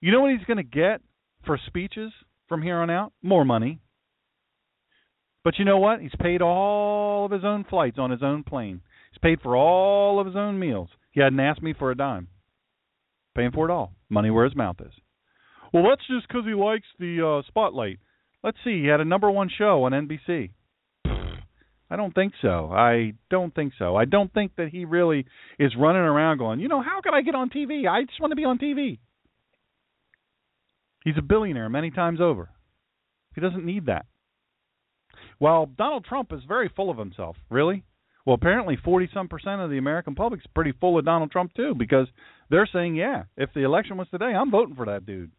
You 0.00 0.12
know 0.12 0.20
what 0.20 0.32
he's 0.32 0.46
going 0.46 0.56
to 0.56 0.62
get 0.62 1.00
for 1.46 1.58
speeches 1.66 2.12
from 2.48 2.62
here 2.62 2.76
on 2.76 2.90
out? 2.90 3.12
More 3.22 3.44
money. 3.44 3.80
But 5.44 5.58
you 5.58 5.66
know 5.66 5.78
what? 5.78 6.00
He's 6.00 6.10
paid 6.18 6.40
all 6.40 7.26
of 7.26 7.30
his 7.30 7.44
own 7.44 7.64
flights 7.68 7.98
on 7.98 8.10
his 8.10 8.22
own 8.22 8.42
plane. 8.42 8.80
He's 9.12 9.18
paid 9.18 9.40
for 9.42 9.56
all 9.56 10.18
of 10.18 10.26
his 10.26 10.36
own 10.36 10.58
meals. 10.58 10.88
He 11.12 11.20
hadn't 11.20 11.38
asked 11.38 11.62
me 11.62 11.74
for 11.78 11.90
a 11.90 11.96
dime. 11.96 12.28
Paying 13.36 13.52
for 13.52 13.68
it 13.68 13.72
all. 13.72 13.92
Money 14.08 14.30
where 14.30 14.44
his 14.44 14.56
mouth 14.56 14.76
is. 14.80 14.92
Well, 15.72 15.84
that's 15.88 16.06
just 16.06 16.26
because 16.26 16.44
he 16.46 16.54
likes 16.54 16.86
the 16.98 17.40
uh, 17.42 17.46
spotlight. 17.46 17.98
Let's 18.42 18.58
see. 18.64 18.82
He 18.82 18.86
had 18.86 19.00
a 19.00 19.04
number 19.04 19.30
one 19.30 19.50
show 19.56 19.84
on 19.84 19.92
NBC. 19.92 20.50
I 21.04 21.96
don't 21.96 22.14
think 22.14 22.32
so. 22.40 22.70
I 22.72 23.12
don't 23.30 23.54
think 23.54 23.74
so. 23.78 23.94
I 23.94 24.06
don't 24.06 24.32
think 24.32 24.52
that 24.56 24.68
he 24.68 24.84
really 24.84 25.26
is 25.58 25.72
running 25.78 26.02
around 26.02 26.38
going, 26.38 26.60
you 26.60 26.68
know, 26.68 26.80
how 26.82 27.00
can 27.02 27.14
I 27.14 27.22
get 27.22 27.34
on 27.34 27.50
TV? 27.50 27.86
I 27.88 28.04
just 28.04 28.20
want 28.20 28.32
to 28.32 28.36
be 28.36 28.44
on 28.44 28.58
TV. 28.58 28.98
He's 31.04 31.18
a 31.18 31.22
billionaire 31.22 31.68
many 31.68 31.90
times 31.90 32.20
over. 32.20 32.48
He 33.34 33.40
doesn't 33.40 33.64
need 33.64 33.86
that. 33.86 34.06
Well, 35.40 35.66
Donald 35.66 36.04
Trump 36.04 36.32
is 36.32 36.40
very 36.46 36.70
full 36.74 36.90
of 36.90 36.98
himself. 36.98 37.36
Really? 37.50 37.84
Well, 38.26 38.34
apparently 38.34 38.76
40 38.82 39.10
some 39.12 39.28
percent 39.28 39.60
of 39.60 39.70
the 39.70 39.78
American 39.78 40.14
public's 40.14 40.46
pretty 40.54 40.72
full 40.80 40.98
of 40.98 41.04
Donald 41.04 41.30
Trump 41.30 41.52
too 41.54 41.74
because 41.74 42.06
they're 42.50 42.68
saying, 42.72 42.96
yeah, 42.96 43.24
if 43.36 43.50
the 43.54 43.64
election 43.64 43.96
was 43.96 44.08
today, 44.10 44.26
I'm 44.26 44.50
voting 44.50 44.76
for 44.76 44.86
that 44.86 45.04
dude. 45.04 45.30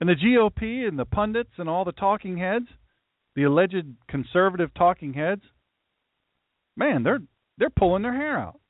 And 0.00 0.08
the 0.08 0.14
GOP 0.14 0.86
and 0.86 0.98
the 0.98 1.04
pundits 1.04 1.50
and 1.58 1.68
all 1.68 1.84
the 1.84 1.92
talking 1.92 2.38
heads, 2.38 2.66
the 3.36 3.44
alleged 3.44 3.86
conservative 4.08 4.70
talking 4.74 5.14
heads, 5.14 5.42
man, 6.76 7.02
they're 7.02 7.20
they're 7.58 7.70
pulling 7.70 8.02
their 8.02 8.14
hair 8.14 8.38
out. 8.38 8.60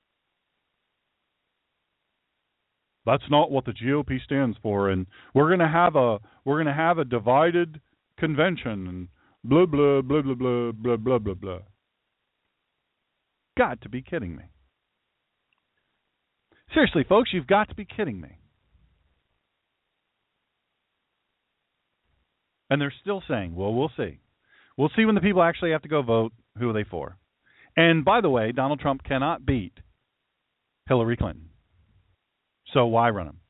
That's 3.07 3.31
not 3.31 3.51
what 3.51 3.65
the 3.65 3.73
GOP 3.73 4.23
stands 4.23 4.57
for, 4.63 4.91
and 4.91 5.07
we're 5.35 5.49
going 5.49 5.61
to 5.61 5.69
have 5.69 5.97
a 5.97 6.19
we're 6.45 6.57
going 6.57 6.67
to 6.67 6.73
have 6.75 6.99
a 6.99 7.05
divided 7.05 7.81
convention 8.21 8.87
and 8.87 9.09
blah 9.43 9.67
blah 9.67 10.03
blah 10.03 10.23
blah 10.23 10.35
blah 10.35 10.73
blah 10.73 10.97
blah 10.97 11.19
blah 11.19 11.35
blah. 11.35 11.59
Got 13.59 13.81
to 13.83 13.89
be 13.89 14.03
kidding 14.03 14.37
me. 14.37 14.45
Seriously, 16.73 17.05
folks, 17.09 17.31
you've 17.33 17.47
got 17.47 17.69
to 17.71 17.75
be 17.75 17.85
kidding 17.85 18.21
me. 18.21 18.39
And 22.71 22.81
they're 22.81 22.95
still 23.01 23.23
saying, 23.29 23.57
well, 23.57 23.75
we'll 23.75 23.91
see. 23.97 24.21
We'll 24.77 24.93
see 24.95 25.05
when 25.05 25.17
the 25.17 25.21
people 25.21 25.43
actually 25.43 25.73
have 25.73 25.83
to 25.83 25.89
go 25.89 26.03
vote 26.03 26.33
who 26.57 26.71
are 26.71 26.73
they 26.73 26.85
for. 26.89 27.19
And 27.77 28.05
by 28.05 28.21
the 28.21 28.31
way, 28.31 28.53
Donald 28.53 28.79
Trump 28.79 29.03
cannot 29.03 29.45
beat 29.45 29.73
Hillary 30.89 31.17
Clinton. 31.17 31.51
So 32.73 32.87
why 32.87 33.11
run 33.11 33.27
him? 33.27 33.41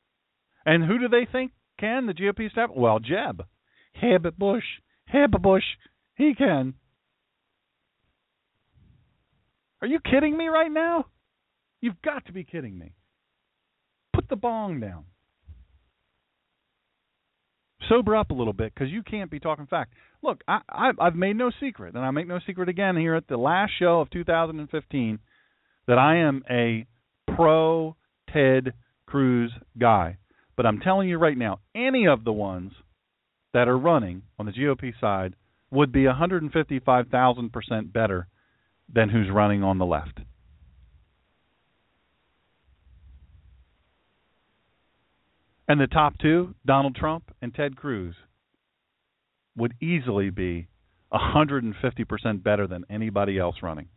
And 0.64 0.84
who 0.84 0.98
do 0.98 1.08
they 1.08 1.26
think 1.30 1.52
can? 1.78 2.06
The 2.06 2.14
GOP 2.14 2.50
staff? 2.50 2.70
Well, 2.74 2.98
Jeb. 2.98 3.44
Jeb 4.00 4.36
Bush. 4.38 4.64
Jeb 5.12 5.40
Bush. 5.42 5.64
He 6.14 6.34
can. 6.34 6.74
Are 9.80 9.88
you 9.88 9.98
kidding 9.98 10.36
me 10.36 10.48
right 10.48 10.70
now? 10.70 11.06
You've 11.80 12.00
got 12.02 12.26
to 12.26 12.32
be 12.32 12.44
kidding 12.44 12.78
me. 12.78 12.92
Put 14.12 14.28
the 14.28 14.36
bong 14.36 14.80
down. 14.80 15.04
Sober 17.88 18.14
up 18.14 18.30
a 18.30 18.34
little 18.34 18.52
bit 18.52 18.72
because 18.74 18.90
you 18.90 19.02
can't 19.02 19.30
be 19.30 19.40
talking 19.40 19.66
fact. 19.66 19.94
Look, 20.22 20.42
I, 20.46 20.60
I, 20.68 20.90
I've 21.00 21.14
made 21.16 21.36
no 21.36 21.50
secret, 21.60 21.94
and 21.94 22.04
I 22.04 22.10
make 22.10 22.28
no 22.28 22.38
secret 22.46 22.68
again 22.68 22.96
here 22.96 23.14
at 23.14 23.26
the 23.26 23.38
last 23.38 23.72
show 23.78 24.00
of 24.00 24.10
2015 24.10 25.18
that 25.86 25.98
I 25.98 26.18
am 26.18 26.44
a 26.48 26.86
pro 27.34 27.96
Ted 28.32 28.74
Cruz 29.06 29.50
guy. 29.78 30.18
But 30.56 30.66
I'm 30.66 30.80
telling 30.80 31.08
you 31.08 31.16
right 31.16 31.38
now, 31.38 31.60
any 31.74 32.06
of 32.06 32.22
the 32.22 32.32
ones 32.32 32.72
that 33.52 33.68
are 33.68 33.78
running 33.78 34.22
on 34.38 34.46
the 34.46 34.52
GOP 34.52 34.92
side 35.00 35.34
would 35.70 35.92
be 35.92 36.04
155,000% 36.04 37.92
better 37.92 38.26
than 38.92 39.08
who's 39.08 39.30
running 39.30 39.62
on 39.62 39.78
the 39.78 39.86
left. 39.86 40.20
And 45.68 45.80
the 45.80 45.86
top 45.86 46.18
two, 46.18 46.54
Donald 46.66 46.96
Trump 46.96 47.32
and 47.40 47.54
Ted 47.54 47.76
Cruz, 47.76 48.16
would 49.56 49.74
easily 49.80 50.30
be 50.30 50.66
150% 51.12 52.42
better 52.42 52.66
than 52.66 52.84
anybody 52.90 53.38
else 53.38 53.56
running. 53.62 53.88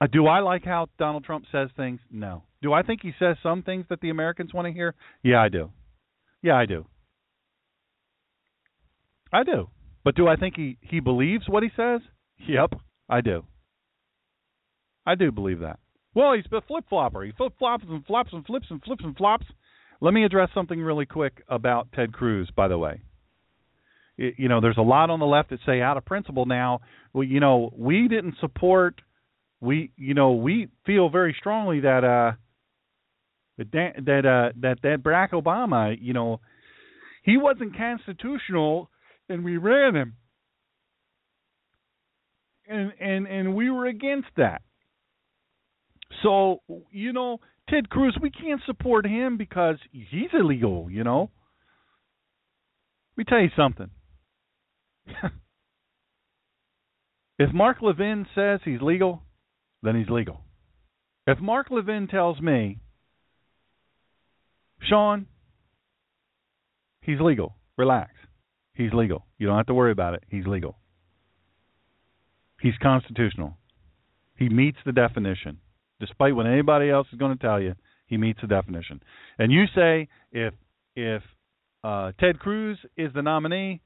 Uh, 0.00 0.06
do 0.06 0.26
I 0.26 0.40
like 0.40 0.64
how 0.64 0.88
Donald 0.98 1.24
Trump 1.24 1.44
says 1.52 1.68
things? 1.76 2.00
No. 2.10 2.44
Do 2.62 2.72
I 2.72 2.82
think 2.82 3.00
he 3.02 3.12
says 3.18 3.36
some 3.42 3.62
things 3.62 3.86
that 3.88 4.00
the 4.00 4.10
Americans 4.10 4.52
want 4.52 4.66
to 4.66 4.72
hear? 4.72 4.94
Yeah, 5.22 5.42
I 5.42 5.48
do. 5.48 5.70
Yeah, 6.42 6.56
I 6.56 6.66
do. 6.66 6.86
I 9.36 9.42
do. 9.42 9.68
But 10.02 10.14
do 10.14 10.26
I 10.28 10.36
think 10.36 10.54
he 10.56 10.78
he 10.80 11.00
believes 11.00 11.44
what 11.46 11.62
he 11.62 11.68
says? 11.76 12.00
Yep, 12.48 12.80
I 13.08 13.20
do. 13.20 13.44
I 15.04 15.14
do 15.14 15.30
believe 15.30 15.60
that. 15.60 15.78
Well, 16.14 16.32
he's 16.32 16.46
a 16.50 16.62
flip 16.62 16.84
flopper. 16.88 17.22
He 17.22 17.32
flip 17.32 17.52
flops 17.58 17.84
and 17.86 18.04
flops 18.06 18.30
and 18.32 18.46
flips 18.46 18.66
and 18.70 18.82
flips 18.82 19.04
and 19.04 19.14
flops. 19.14 19.44
Let 20.00 20.14
me 20.14 20.24
address 20.24 20.48
something 20.54 20.80
really 20.80 21.04
quick 21.04 21.42
about 21.48 21.92
Ted 21.92 22.14
Cruz, 22.14 22.50
by 22.56 22.68
the 22.68 22.78
way. 22.78 23.02
It, 24.16 24.34
you 24.38 24.48
know, 24.48 24.62
there's 24.62 24.78
a 24.78 24.82
lot 24.82 25.10
on 25.10 25.20
the 25.20 25.26
left 25.26 25.50
that 25.50 25.58
say 25.66 25.82
out 25.82 25.98
of 25.98 26.06
principle 26.06 26.46
now, 26.46 26.80
well, 27.12 27.24
you 27.24 27.40
know, 27.40 27.70
we 27.76 28.08
didn't 28.08 28.36
support 28.40 29.02
we 29.60 29.90
you 29.96 30.14
know, 30.14 30.32
we 30.32 30.68
feel 30.86 31.10
very 31.10 31.36
strongly 31.38 31.80
that 31.80 32.04
uh 32.04 32.32
that 33.58 33.92
that 34.06 34.24
uh 34.24 34.52
that 34.62 34.78
that 34.82 35.02
Barack 35.02 35.32
Obama, 35.32 35.94
you 36.00 36.14
know, 36.14 36.40
he 37.22 37.36
wasn't 37.36 37.76
constitutional 37.76 38.88
and 39.28 39.44
we 39.44 39.56
ran 39.56 39.94
him. 39.94 40.14
And 42.68 42.92
and 43.00 43.26
and 43.26 43.54
we 43.54 43.70
were 43.70 43.86
against 43.86 44.28
that. 44.36 44.62
So, 46.22 46.62
you 46.90 47.12
know, 47.12 47.38
Ted 47.68 47.88
Cruz, 47.88 48.16
we 48.20 48.30
can't 48.30 48.60
support 48.66 49.06
him 49.06 49.36
because 49.36 49.76
he's 49.92 50.30
illegal, 50.32 50.88
you 50.90 51.04
know. 51.04 51.30
Let 53.16 53.18
me 53.18 53.24
tell 53.28 53.40
you 53.40 53.50
something. 53.56 53.90
if 57.38 57.52
Mark 57.52 57.78
Levin 57.82 58.26
says 58.34 58.60
he's 58.64 58.80
legal, 58.80 59.22
then 59.82 59.96
he's 59.96 60.08
legal. 60.08 60.40
If 61.26 61.40
Mark 61.40 61.68
Levin 61.70 62.08
tells 62.08 62.40
me, 62.40 62.78
Shawn, 64.82 65.26
he's 67.00 67.20
legal, 67.20 67.56
relax. 67.76 68.12
He's 68.76 68.92
legal. 68.92 69.24
You 69.38 69.46
don't 69.46 69.56
have 69.56 69.66
to 69.66 69.74
worry 69.74 69.92
about 69.92 70.14
it. 70.14 70.24
He's 70.28 70.46
legal. 70.46 70.76
He's 72.60 72.74
constitutional. 72.82 73.56
He 74.36 74.48
meets 74.48 74.78
the 74.84 74.92
definition. 74.92 75.58
Despite 75.98 76.36
what 76.36 76.46
anybody 76.46 76.90
else 76.90 77.06
is 77.12 77.18
going 77.18 77.36
to 77.36 77.42
tell 77.42 77.60
you, 77.60 77.74
he 78.06 78.18
meets 78.18 78.40
the 78.40 78.46
definition. 78.46 79.02
And 79.38 79.50
you 79.50 79.64
say 79.74 80.08
if 80.30 80.52
if 80.94 81.22
uh, 81.82 82.12
Ted 82.20 82.38
Cruz 82.38 82.78
is 82.96 83.12
the 83.14 83.22
nominee, 83.22 83.80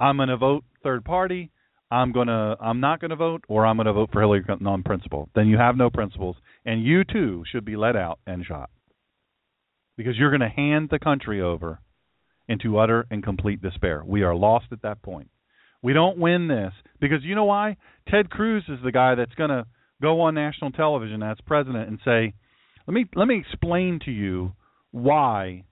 I'm 0.00 0.16
going 0.16 0.28
to 0.28 0.36
vote 0.36 0.64
third 0.82 1.04
party. 1.04 1.50
I'm 1.90 2.12
going 2.12 2.28
to 2.28 2.56
I'm 2.60 2.80
not 2.80 3.00
going 3.00 3.10
to 3.10 3.16
vote 3.16 3.44
or 3.48 3.66
I'm 3.66 3.76
going 3.76 3.86
to 3.86 3.92
vote 3.92 4.10
for 4.10 4.20
Hillary 4.20 4.42
Clinton 4.42 4.66
on 4.66 4.82
principle. 4.82 5.28
Then 5.34 5.48
you 5.48 5.58
have 5.58 5.76
no 5.76 5.90
principles 5.90 6.36
and 6.64 6.82
you 6.82 7.04
too 7.04 7.44
should 7.50 7.64
be 7.64 7.76
let 7.76 7.94
out 7.94 8.20
and 8.26 8.44
shot. 8.44 8.70
Because 9.96 10.16
you're 10.16 10.30
going 10.30 10.40
to 10.40 10.48
hand 10.48 10.88
the 10.90 10.98
country 10.98 11.40
over 11.40 11.78
into 12.48 12.78
utter 12.78 13.06
and 13.10 13.22
complete 13.22 13.62
despair. 13.62 14.02
We 14.04 14.22
are 14.22 14.34
lost 14.34 14.66
at 14.72 14.82
that 14.82 15.02
point. 15.02 15.30
We 15.82 15.92
don't 15.92 16.18
win 16.18 16.48
this 16.48 16.72
because 17.00 17.22
you 17.22 17.34
know 17.34 17.44
why? 17.44 17.76
Ted 18.08 18.30
Cruz 18.30 18.64
is 18.68 18.78
the 18.82 18.92
guy 18.92 19.14
that's 19.14 19.34
going 19.34 19.50
to 19.50 19.66
go 20.00 20.22
on 20.22 20.34
national 20.34 20.72
television 20.72 21.22
as 21.22 21.36
president 21.46 21.88
and 21.88 21.98
say, 22.04 22.34
"Let 22.86 22.94
me 22.94 23.06
let 23.14 23.28
me 23.28 23.38
explain 23.38 24.00
to 24.04 24.10
you 24.10 24.52
why 24.90 25.64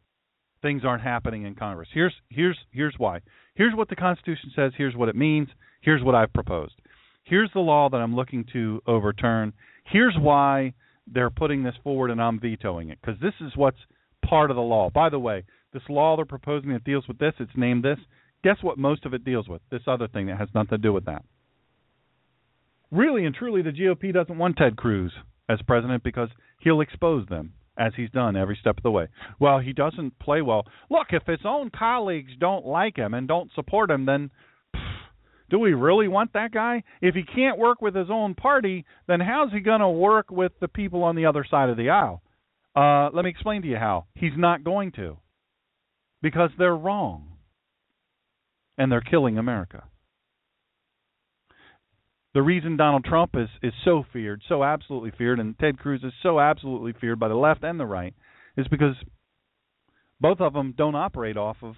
things 0.63 0.83
aren't 0.85 1.03
happening 1.03 1.45
in 1.45 1.55
Congress. 1.55 1.89
Here's 1.93 2.15
here's 2.31 2.59
here's 2.71 2.95
why. 2.97 3.21
Here's 3.55 3.75
what 3.75 3.89
the 3.89 3.97
Constitution 3.97 4.51
says, 4.57 4.73
here's 4.77 4.97
what 4.97 5.09
it 5.09 5.17
means, 5.17 5.49
here's 5.83 6.03
what 6.03 6.15
I've 6.15 6.33
proposed. 6.33 6.75
Here's 7.25 7.51
the 7.53 7.61
law 7.61 7.89
that 7.91 7.99
I'm 7.99 8.17
looking 8.17 8.45
to 8.53 8.81
overturn. 8.87 9.53
Here's 9.85 10.17
why 10.19 10.73
they're 11.07 11.31
putting 11.31 11.63
this 11.63 11.75
forward 11.83 12.11
and 12.11 12.23
I'm 12.23 12.41
vetoing 12.41 12.89
it 12.89 12.99
because 13.01 13.21
this 13.21 13.35
is 13.41 13.53
what's 13.57 13.79
part 14.25 14.51
of 14.51 14.57
the 14.57 14.63
law. 14.63 14.91
By 14.91 15.09
the 15.09 15.19
way, 15.19 15.45
this 15.73 15.83
law 15.89 16.17
they're 16.17 16.25
proposing 16.25 16.73
that 16.73 16.85
deals 16.85 17.09
with 17.09 17.19
this, 17.19 17.35
it's 17.39 17.53
named 17.57 17.85
this. 17.85 17.99
Guess 18.45 18.57
what 18.63 18.79
most 18.79 19.07
of 19.07 19.15
it 19.15 19.25
deals 19.25 19.49
with? 19.49 19.63
This 19.71 19.83
other 19.87 20.09
thing 20.09 20.27
that 20.27 20.39
has 20.39 20.49
nothing 20.55 20.71
to 20.71 20.79
do 20.79 20.93
with 20.93 21.05
that. 21.07 21.25
Really 22.91 23.25
and 23.25 23.35
truly, 23.35 23.63
the 23.63 23.71
GOP 23.71 24.13
doesn't 24.13 24.37
want 24.37 24.57
Ted 24.57 24.77
Cruz 24.77 25.13
as 25.49 25.61
president 25.67 26.03
because 26.03 26.29
he'll 26.61 26.81
expose 26.81 27.27
them, 27.29 27.55
as 27.79 27.93
he's 27.97 28.11
done 28.11 28.37
every 28.37 28.57
step 28.61 28.77
of 28.77 28.83
the 28.83 28.91
way. 28.91 29.09
Well, 29.41 29.61
he 29.61 29.73
doesn't 29.73 30.19
play 30.19 30.43
well. 30.43 30.67
Look, 30.91 31.09
if 31.11 31.25
his 31.27 31.41
own 31.45 31.71
colleagues 31.71 32.33
don't 32.39 32.67
like 32.67 32.97
him 32.97 33.15
and 33.15 33.27
don't 33.27 33.51
support 33.55 33.91
him, 33.91 34.05
then 34.05 34.31
pff, 34.75 34.81
do 35.49 35.59
we 35.59 35.73
really 35.73 36.09
want 36.09 36.33
that 36.35 36.53
guy? 36.53 36.83
If 37.01 37.15
he 37.15 37.23
can't 37.23 37.59
work 37.59 37.81
with 37.81 37.95
his 37.95 38.09
own 38.11 38.35
party, 38.35 38.85
then 39.07 39.21
how's 39.21 39.53
he 39.53 39.61
going 39.61 39.81
to 39.81 39.89
work 39.89 40.31
with 40.31 40.53
the 40.61 40.69
people 40.69 41.05
on 41.05 41.17
the 41.17 41.27
other 41.27 41.47
side 41.49 41.71
of 41.71 41.77
the 41.77 41.91
aisle? 41.91 42.23
Uh, 42.75 43.11
let 43.15 43.25
me 43.25 43.31
explain 43.31 43.63
to 43.63 43.69
you 43.69 43.77
how. 43.77 44.07
He's 44.15 44.33
not 44.37 44.65
going 44.65 44.93
to. 44.93 45.19
Because 46.23 46.51
they're 46.57 46.77
wrong. 46.77 47.33
And 48.79 48.91
they're 48.91 49.01
killing 49.01 49.37
America. 49.37 49.85
The 52.35 52.43
reason 52.43 52.79
Donald 52.79 53.05
Trump 53.05 53.33
is, 53.35 53.49
is 53.63 53.75
so 53.85 54.05
feared, 54.11 54.43
so 54.49 54.65
absolutely 54.65 55.11
feared, 55.11 55.39
and 55.39 55.59
Ted 55.59 55.79
Cruz 55.79 56.03
is 56.03 56.15
so 56.23 56.41
absolutely 56.41 56.95
feared 56.99 57.21
by 57.21 57.29
the 57.29 57.35
left 57.35 57.63
and 57.63 57.79
the 57.79 57.85
right 57.85 58.15
is 58.57 58.67
because 58.69 58.95
both 60.21 60.41
of 60.41 60.55
them 60.55 60.75
don't 60.77 60.95
operate 60.95 61.37
off 61.37 61.59
of 61.63 61.75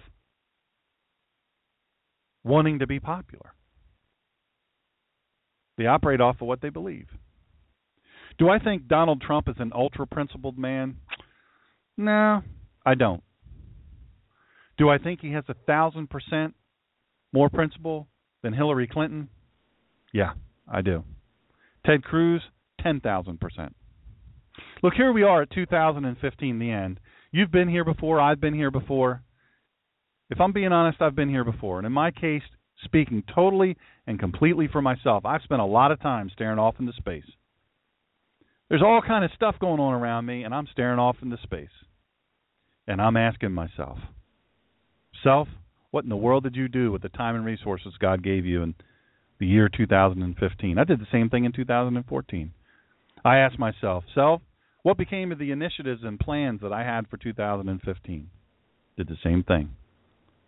wanting 2.43 2.79
to 2.79 2.87
be 2.87 2.99
popular. 2.99 3.53
They 5.77 5.87
operate 5.87 6.21
off 6.21 6.39
of 6.39 6.47
what 6.47 6.61
they 6.61 6.69
believe. 6.69 7.07
Do 8.37 8.49
I 8.49 8.59
think 8.59 8.87
Donald 8.87 9.21
Trump 9.21 9.49
is 9.49 9.55
an 9.59 9.71
ultra 9.73 10.05
principled 10.05 10.57
man? 10.57 10.97
No, 11.97 12.43
I 12.85 12.95
don't. 12.95 13.23
Do 14.77 14.89
I 14.89 14.97
think 14.97 15.21
he 15.21 15.31
has 15.31 15.45
a 15.47 15.55
thousand 15.65 16.09
percent 16.09 16.55
more 17.33 17.49
principle 17.49 18.07
than 18.43 18.53
Hillary 18.53 18.87
Clinton? 18.87 19.29
Yeah, 20.13 20.31
I 20.67 20.81
do. 20.81 21.03
Ted 21.85 22.03
Cruz, 22.03 22.41
ten 22.81 22.99
thousand 22.99 23.39
percent. 23.39 23.75
Look, 24.83 24.93
here 24.93 25.11
we 25.11 25.23
are 25.23 25.41
at 25.41 25.51
2015, 25.51 26.59
the 26.59 26.71
end. 26.71 26.99
You've 27.31 27.51
been 27.51 27.67
here 27.67 27.83
before. 27.83 28.21
I've 28.21 28.39
been 28.39 28.53
here 28.53 28.71
before. 28.71 29.21
If 30.29 30.39
I'm 30.39 30.53
being 30.53 30.71
honest, 30.71 31.01
I've 31.01 31.15
been 31.15 31.29
here 31.29 31.43
before. 31.43 31.77
And 31.77 31.85
in 31.85 31.91
my 31.91 32.11
case, 32.11 32.41
speaking 32.83 33.23
totally 33.33 33.77
and 34.07 34.19
completely 34.19 34.67
for 34.71 34.81
myself, 34.81 35.25
I've 35.25 35.41
spent 35.43 35.61
a 35.61 35.65
lot 35.65 35.91
of 35.91 36.01
time 36.01 36.29
staring 36.33 36.59
off 36.59 36.75
into 36.79 36.93
space. 36.93 37.25
There's 38.69 38.81
all 38.81 39.01
kind 39.05 39.23
of 39.23 39.31
stuff 39.35 39.55
going 39.59 39.79
on 39.79 39.93
around 39.93 40.25
me, 40.25 40.43
and 40.43 40.53
I'm 40.53 40.67
staring 40.71 40.99
off 40.99 41.17
into 41.21 41.37
space. 41.43 41.67
And 42.87 43.01
I'm 43.01 43.17
asking 43.17 43.51
myself, 43.51 43.97
self, 45.25 45.47
what 45.91 46.03
in 46.03 46.09
the 46.09 46.15
world 46.15 46.43
did 46.43 46.55
you 46.55 46.67
do 46.67 46.91
with 46.91 47.01
the 47.01 47.09
time 47.09 47.35
and 47.35 47.43
resources 47.43 47.93
God 47.99 48.23
gave 48.23 48.45
you 48.45 48.61
in 48.61 48.75
the 49.39 49.47
year 49.47 49.67
2015? 49.67 50.77
I 50.77 50.83
did 50.83 50.99
the 50.99 51.07
same 51.11 51.29
thing 51.29 51.45
in 51.45 51.51
2014. 51.51 52.53
I 53.25 53.37
asked 53.37 53.59
myself, 53.59 54.03
self, 54.13 54.41
what 54.83 54.97
became 54.97 55.31
of 55.31 55.39
the 55.39 55.51
initiatives 55.51 56.03
and 56.03 56.19
plans 56.19 56.61
that 56.61 56.71
I 56.71 56.83
had 56.83 57.07
for 57.07 57.17
2015? 57.17 58.29
Did 58.97 59.07
the 59.07 59.17
same 59.23 59.43
thing 59.43 59.71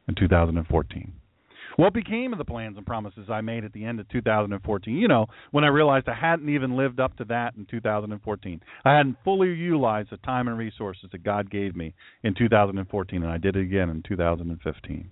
in 0.07 0.15
2014. 0.15 1.13
What 1.77 1.93
became 1.93 2.33
of 2.33 2.39
the 2.39 2.45
plans 2.45 2.75
and 2.75 2.87
promises 2.87 3.29
I 3.29 3.41
made 3.41 3.63
at 3.63 3.71
the 3.71 3.85
end 3.85 3.99
of 3.99 4.09
2014? 4.09 4.95
You 4.95 5.07
know, 5.07 5.27
when 5.51 5.63
I 5.63 5.67
realized 5.67 6.09
I 6.09 6.15
hadn't 6.15 6.49
even 6.49 6.75
lived 6.75 6.99
up 6.99 7.15
to 7.17 7.25
that 7.25 7.53
in 7.55 7.67
2014. 7.67 8.61
I 8.83 8.97
hadn't 8.97 9.17
fully 9.23 9.49
utilized 9.49 10.09
the 10.09 10.17
time 10.17 10.47
and 10.47 10.57
resources 10.57 11.09
that 11.11 11.23
God 11.23 11.51
gave 11.51 11.75
me 11.75 11.93
in 12.23 12.33
2014, 12.33 13.21
and 13.21 13.31
I 13.31 13.37
did 13.37 13.55
it 13.55 13.61
again 13.61 13.91
in 13.91 14.01
2015. 14.01 15.11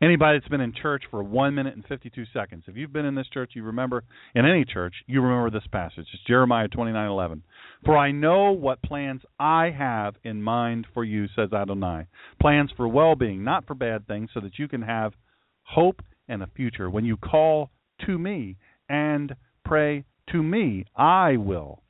Anybody 0.00 0.38
that's 0.38 0.48
been 0.48 0.60
in 0.60 0.72
church 0.72 1.04
for 1.10 1.22
one 1.22 1.54
minute 1.54 1.74
and 1.74 1.84
52 1.86 2.24
seconds, 2.32 2.64
if 2.66 2.76
you've 2.76 2.92
been 2.92 3.04
in 3.04 3.14
this 3.14 3.28
church, 3.28 3.52
you 3.54 3.62
remember, 3.62 4.04
in 4.34 4.44
any 4.44 4.64
church, 4.64 4.94
you 5.06 5.20
remember 5.20 5.50
this 5.50 5.66
passage. 5.72 6.06
It's 6.12 6.22
Jeremiah 6.26 6.68
29:11. 6.68 7.42
For 7.84 7.96
I 7.96 8.10
know 8.10 8.52
what 8.52 8.82
plans 8.82 9.22
I 9.38 9.70
have 9.70 10.16
in 10.24 10.42
mind 10.42 10.86
for 10.94 11.04
you, 11.04 11.26
says 11.28 11.52
Adonai. 11.52 12.06
Plans 12.40 12.70
for 12.76 12.88
well-being, 12.88 13.44
not 13.44 13.66
for 13.66 13.74
bad 13.74 14.06
things, 14.06 14.30
so 14.32 14.40
that 14.40 14.58
you 14.58 14.68
can 14.68 14.82
have 14.82 15.14
hope 15.62 16.02
and 16.28 16.42
a 16.42 16.46
future. 16.48 16.90
When 16.90 17.04
you 17.04 17.16
call 17.16 17.70
to 18.06 18.18
me 18.18 18.56
and 18.88 19.34
pray 19.64 20.04
to 20.32 20.42
me, 20.42 20.84
I 20.96 21.36
will 21.36 21.82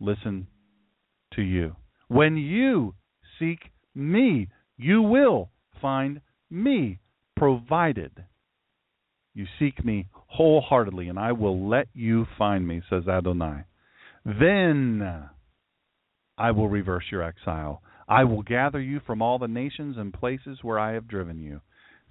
listen 0.00 0.46
to 1.34 1.42
you. 1.42 1.76
When 2.08 2.36
you 2.36 2.94
seek 3.38 3.70
me, 3.94 4.48
you 4.76 5.02
will 5.02 5.50
find 5.80 6.20
me 6.50 6.98
provided 7.36 8.24
you 9.34 9.46
seek 9.58 9.84
me 9.84 10.06
wholeheartedly, 10.12 11.08
and 11.08 11.18
I 11.18 11.32
will 11.32 11.68
let 11.68 11.88
you 11.92 12.26
find 12.38 12.66
me, 12.66 12.82
says 12.88 13.08
Adonai. 13.08 13.64
Then 14.24 15.28
I 16.38 16.50
will 16.52 16.68
reverse 16.68 17.04
your 17.10 17.22
exile. 17.22 17.82
I 18.08 18.24
will 18.24 18.42
gather 18.42 18.80
you 18.80 19.00
from 19.06 19.22
all 19.22 19.38
the 19.38 19.48
nations 19.48 19.96
and 19.98 20.12
places 20.12 20.58
where 20.62 20.78
I 20.78 20.92
have 20.92 21.08
driven 21.08 21.40
you, 21.40 21.60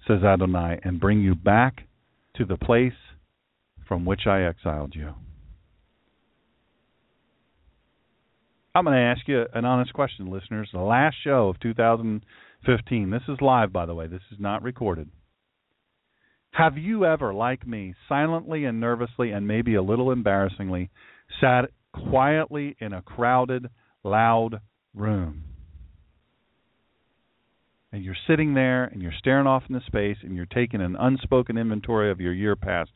says 0.06 0.22
Adonai, 0.22 0.80
and 0.84 1.00
bring 1.00 1.20
you 1.20 1.34
back 1.34 1.86
to 2.36 2.44
the 2.44 2.56
place 2.58 2.92
from 3.88 4.04
which 4.04 4.26
I 4.26 4.42
exiled 4.42 4.94
you. 4.94 5.14
I'm 8.74 8.84
going 8.84 8.96
to 8.96 9.00
ask 9.00 9.28
you 9.28 9.44
an 9.54 9.64
honest 9.64 9.92
question, 9.92 10.30
listeners. 10.30 10.68
The 10.72 10.80
last 10.80 11.16
show 11.22 11.48
of 11.48 11.60
2000- 11.60 12.22
15. 12.64 13.10
This 13.10 13.22
is 13.28 13.40
live, 13.40 13.72
by 13.72 13.86
the 13.86 13.94
way. 13.94 14.06
This 14.06 14.22
is 14.32 14.38
not 14.38 14.62
recorded. 14.62 15.10
Have 16.52 16.78
you 16.78 17.04
ever, 17.04 17.34
like 17.34 17.66
me, 17.66 17.94
silently 18.08 18.64
and 18.64 18.80
nervously 18.80 19.32
and 19.32 19.46
maybe 19.46 19.74
a 19.74 19.82
little 19.82 20.12
embarrassingly, 20.12 20.90
sat 21.40 21.70
quietly 21.92 22.76
in 22.78 22.92
a 22.92 23.02
crowded, 23.02 23.68
loud 24.04 24.60
room? 24.94 25.42
And 27.92 28.04
you're 28.04 28.16
sitting 28.28 28.54
there 28.54 28.84
and 28.84 29.02
you're 29.02 29.12
staring 29.18 29.46
off 29.46 29.64
into 29.68 29.80
space 29.86 30.16
and 30.22 30.36
you're 30.36 30.46
taking 30.46 30.80
an 30.80 30.96
unspoken 30.98 31.58
inventory 31.58 32.10
of 32.10 32.20
your 32.20 32.32
year 32.32 32.56
past 32.56 32.90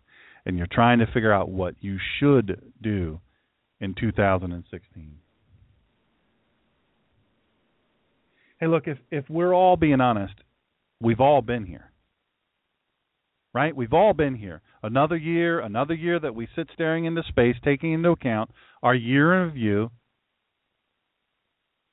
and 0.44 0.56
you're 0.56 0.66
trying 0.70 0.98
to 1.00 1.06
figure 1.06 1.32
out 1.32 1.50
what 1.50 1.74
you 1.80 1.98
should 2.18 2.72
do 2.80 3.20
in 3.80 3.94
2016. 3.94 5.18
Hey, 8.60 8.66
look, 8.66 8.86
if 8.86 8.98
if 9.10 9.24
we're 9.30 9.54
all 9.54 9.76
being 9.76 10.00
honest, 10.00 10.34
we've 11.00 11.20
all 11.20 11.42
been 11.42 11.64
here. 11.64 11.92
Right? 13.54 13.74
We've 13.74 13.92
all 13.92 14.12
been 14.12 14.34
here. 14.34 14.62
Another 14.82 15.16
year, 15.16 15.60
another 15.60 15.94
year 15.94 16.20
that 16.20 16.34
we 16.34 16.48
sit 16.54 16.68
staring 16.74 17.06
into 17.06 17.22
space, 17.28 17.56
taking 17.64 17.92
into 17.92 18.10
account 18.10 18.50
our 18.82 18.94
year 18.94 19.34
in 19.34 19.48
review. 19.48 19.90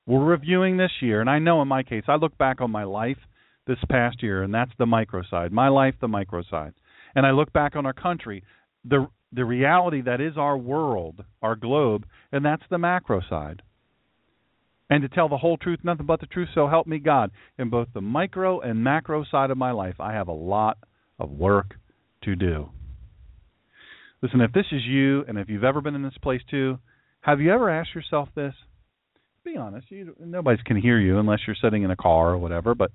We're 0.06 0.24
reviewing 0.24 0.78
this 0.78 0.92
year, 1.02 1.22
and 1.22 1.30
I 1.30 1.40
know 1.40 1.62
in 1.62 1.68
my 1.68 1.82
case, 1.82 2.04
I 2.08 2.16
look 2.16 2.38
back 2.38 2.62
on 2.62 2.70
my 2.70 2.84
life 2.84 3.18
this 3.66 3.80
past 3.90 4.22
year, 4.22 4.44
and 4.44 4.54
that's 4.54 4.72
the 4.78 4.86
micro 4.86 5.24
side. 5.30 5.52
My 5.52 5.70
life, 5.70 5.96
the 6.00 6.08
micro 6.08 6.44
side. 6.44 6.74
And 7.16 7.26
I 7.26 7.32
look 7.32 7.52
back 7.54 7.76
on 7.76 7.86
our 7.86 7.94
country, 7.94 8.44
the 8.84 9.08
the 9.32 9.46
reality 9.46 10.02
that 10.02 10.22
is 10.22 10.38
our 10.38 10.58
world, 10.58 11.24
our 11.42 11.56
globe, 11.56 12.06
and 12.32 12.46
that's 12.46 12.64
the 12.70 12.78
macro 12.78 13.22
side. 13.30 13.62
And 14.90 15.02
to 15.02 15.10
tell 15.10 15.30
the 15.30 15.38
whole 15.38 15.58
truth, 15.58 15.80
nothing 15.84 16.06
but 16.06 16.20
the 16.20 16.28
truth, 16.28 16.50
so 16.54 16.68
help 16.68 16.86
me 16.86 17.00
God. 17.00 17.32
In 17.58 17.70
both 17.70 17.88
the 17.94 18.02
micro 18.02 18.60
and 18.60 18.84
macro 18.84 19.26
side 19.30 19.50
of 19.50 19.58
my 19.58 19.72
life, 19.72 19.96
I 20.00 20.14
have 20.14 20.28
a 20.28 20.34
lot 20.34 20.78
of 21.20 21.32
work 21.32 21.76
to 22.24 22.36
do. 22.36 22.70
Listen, 24.22 24.42
if 24.42 24.52
this 24.52 24.66
is 24.72 24.84
you, 24.84 25.24
and 25.28 25.38
if 25.38 25.50
you've 25.50 25.64
ever 25.64 25.82
been 25.82 25.96
in 25.96 26.04
this 26.04 26.18
place 26.22 26.42
too, 26.50 26.80
have 27.22 27.42
you 27.42 27.52
ever 27.52 27.70
asked 27.70 27.96
yourself 27.96 28.30
this? 28.36 28.54
Be 29.44 29.58
honest, 29.58 29.90
you, 29.90 30.16
nobody 30.20 30.62
can 30.64 30.78
hear 30.78 31.00
you 31.00 31.20
unless 31.20 31.40
you're 31.46 31.56
sitting 31.62 31.84
in 31.84 31.92
a 31.92 31.96
car 31.96 32.30
or 32.30 32.38
whatever, 32.38 32.74
but 32.74 32.92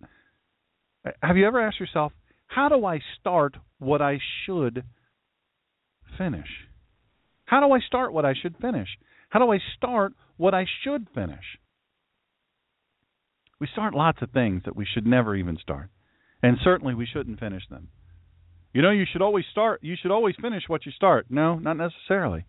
uh, 1.07 1.11
have 1.23 1.37
you 1.37 1.47
ever 1.47 1.61
asked 1.61 1.79
yourself, 1.79 2.13
how 2.47 2.69
do 2.69 2.85
I 2.85 3.01
start 3.21 3.57
what 3.79 4.03
I 4.03 4.19
should 4.45 4.85
finish? 6.19 6.49
How 7.45 7.61
do 7.61 7.73
I 7.73 7.81
start 7.81 8.13
what 8.13 8.25
I 8.25 8.35
should 8.41 8.57
finish? 8.61 8.89
How 9.29 9.39
do 9.39 9.53
I 9.53 9.59
start 9.77 10.13
what 10.37 10.55
I 10.55 10.67
should 10.83 11.07
finish? 11.15 11.45
We 13.61 13.69
start 13.73 13.95
lots 13.95 14.23
of 14.23 14.31
things 14.31 14.63
that 14.65 14.75
we 14.75 14.87
should 14.87 15.07
never 15.07 15.37
even 15.37 15.59
start, 15.59 15.91
and 16.43 16.57
certainly 16.65 16.95
we 16.95 17.07
shouldn't 17.07 17.41
finish 17.41 17.63
them. 17.69 17.89
You 18.73 18.83
know, 18.83 18.91
you 18.91 19.05
should 19.11 19.23
always 19.23 19.45
start, 19.51 19.81
you 19.83 19.97
should 20.01 20.11
always 20.11 20.35
finish 20.41 20.63
what 20.67 20.87
you 20.87 20.93
start. 20.93 21.27
No, 21.29 21.59
not 21.59 21.77
necessarily. 21.77 22.47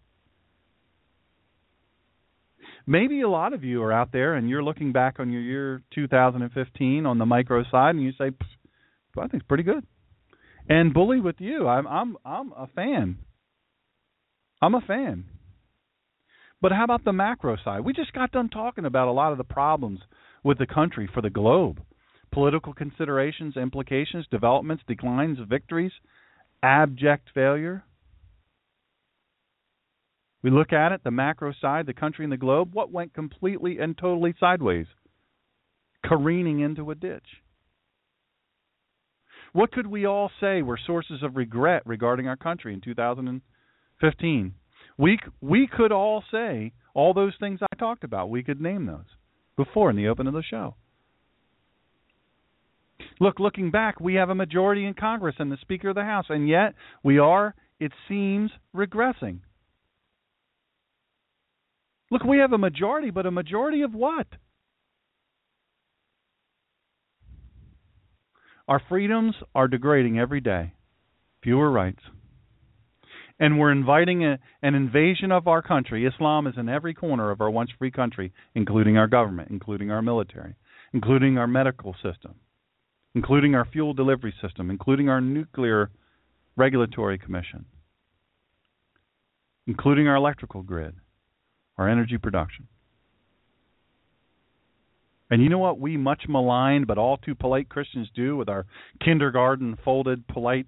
Maybe 2.88 3.22
a 3.22 3.30
lot 3.30 3.54
of 3.54 3.64
you 3.64 3.84
are 3.84 3.92
out 3.92 4.12
there 4.12 4.36
and 4.36 4.50
you're 4.50 4.64
looking 4.64 4.92
back 4.92 5.20
on 5.20 5.32
your 5.32 5.42
year 5.42 5.84
2015 5.94 7.06
on 7.06 7.18
the 7.18 7.26
micro 7.26 7.64
side 7.70 7.96
and 7.96 8.04
you 8.04 8.12
say, 8.18 8.32
I 9.18 9.22
think 9.28 9.36
it's 9.36 9.48
pretty 9.48 9.64
good. 9.64 9.86
And 10.70 10.94
bully 10.94 11.20
with 11.20 11.36
you, 11.40 11.68
I'm 11.68 11.88
I'm 11.88 12.18
I'm 12.24 12.52
a 12.54 12.68
fan. 12.68 13.18
I'm 14.62 14.76
a 14.76 14.82
fan. 14.82 15.26
But 16.62 16.72
how 16.72 16.84
about 16.84 17.04
the 17.04 17.14
macro 17.14 17.58
side? 17.64 17.82
We 17.82 17.94
just 17.94 18.14
got 18.14 18.32
done 18.32 18.50
talking 18.50 18.86
about 18.86 19.08
a 19.08 19.12
lot 19.12 19.32
of 19.32 19.40
the 19.40 19.44
problems 19.44 20.00
with 20.44 20.58
the 20.58 20.68
country 20.68 21.10
for 21.14 21.22
the 21.22 21.30
globe 21.30 21.82
political 22.32 22.74
considerations, 22.74 23.58
implications, 23.58 24.26
developments, 24.32 24.84
declines, 24.88 25.38
victories, 25.50 25.92
abject 26.64 27.30
failure. 27.34 27.84
We 30.44 30.50
look 30.50 30.74
at 30.74 30.92
it, 30.92 31.04
the 31.04 31.12
macro 31.12 31.54
side, 31.62 31.86
the 31.86 31.94
country 31.94 32.26
and 32.26 32.32
the 32.32 32.38
globe, 32.38 32.70
what 32.74 32.92
went 32.92 33.14
completely 33.14 33.78
and 33.80 33.98
totally 33.98 34.34
sideways? 34.40 34.88
Careening 36.06 36.62
into 36.62 36.90
a 36.90 36.96
ditch. 36.96 37.28
What 39.54 39.72
could 39.72 39.86
we 39.86 40.06
all 40.06 40.32
say 40.40 40.62
were 40.62 40.80
sources 40.88 41.22
of 41.22 41.36
regret 41.36 41.84
regarding 41.86 42.28
our 42.28 42.38
country 42.38 42.74
in 42.74 42.82
2015? 42.82 44.54
We 44.98 45.20
we 45.42 45.68
could 45.68 45.92
all 45.92 46.24
say 46.32 46.72
all 46.94 47.14
those 47.14 47.34
things 47.40 47.60
I 47.62 47.76
talked 47.76 48.04
about. 48.04 48.30
We 48.30 48.44
could 48.44 48.62
name 48.62 48.86
those 48.86 49.06
before 49.64 49.90
in 49.90 49.96
the 49.96 50.08
open 50.08 50.28
of 50.28 50.34
the 50.34 50.44
show. 50.44 50.76
Look, 53.20 53.40
looking 53.40 53.70
back, 53.70 54.00
we 54.00 54.16
have 54.16 54.30
a 54.30 54.36
majority 54.36 54.86
in 54.86 54.94
Congress 54.94 55.36
and 55.38 55.52
the 55.52 55.58
Speaker 55.62 55.90
of 55.90 55.96
the 55.96 56.04
House, 56.04 56.26
and 56.30 56.50
yet 56.50 56.74
we 57.04 57.20
are, 57.20 57.54
it 57.80 57.92
seems, 58.08 58.50
regressing. 58.76 59.40
Look, 62.10 62.24
we 62.24 62.40
have 62.40 62.52
a 62.52 62.58
majority, 62.58 63.12
but 63.12 63.26
a 63.26 63.32
majority 63.32 63.84
of 63.84 63.94
what? 63.94 64.28
Our 68.68 68.82
freedoms 68.90 69.36
are 69.54 69.68
degrading 69.68 70.18
every 70.18 70.42
day. 70.42 70.74
Fewer 71.44 71.70
rights 71.72 72.02
and 73.42 73.58
we're 73.58 73.72
inviting 73.72 74.24
a, 74.24 74.38
an 74.62 74.76
invasion 74.76 75.32
of 75.32 75.48
our 75.48 75.64
country. 75.64 76.06
Islam 76.06 76.46
is 76.46 76.54
in 76.58 76.70
every 76.70 76.94
corner 76.94 77.32
of 77.32 77.42
our 77.42 77.50
once 77.50 77.72
free 77.78 77.90
country, 77.90 78.32
including 78.54 78.98
our 78.98 79.08
government, 79.08 79.50
including 79.50 79.90
our 79.90 80.04
military, 80.04 80.54
including 80.94 81.40
our 81.40 81.48
medical 81.48 81.94
system, 81.94 82.36
including 83.16 83.56
our 83.56 83.66
fuel 83.66 83.96
delivery 83.96 84.34
system, 84.40 84.70
including 84.70 85.10
our 85.10 85.20
nuclear 85.20 85.90
regulatory 86.56 87.18
commission, 87.18 87.66
including 89.66 90.08
our 90.08 90.16
electrical 90.16 90.62
grid, 90.62 90.94
our 91.80 91.90
energy 91.90 92.20
production. 92.20 92.68
And 95.32 95.42
you 95.42 95.50
know 95.50 95.58
what 95.58 95.80
we 95.80 95.98
much 95.98 96.26
maligned 96.30 96.86
but 96.86 97.00
all 97.00 97.18
too 97.18 97.34
polite 97.34 97.70
Christians 97.70 98.10
do 98.14 98.38
with 98.38 98.50
our 98.50 98.68
kindergarten 99.04 99.80
folded 99.84 100.28
polite 100.28 100.68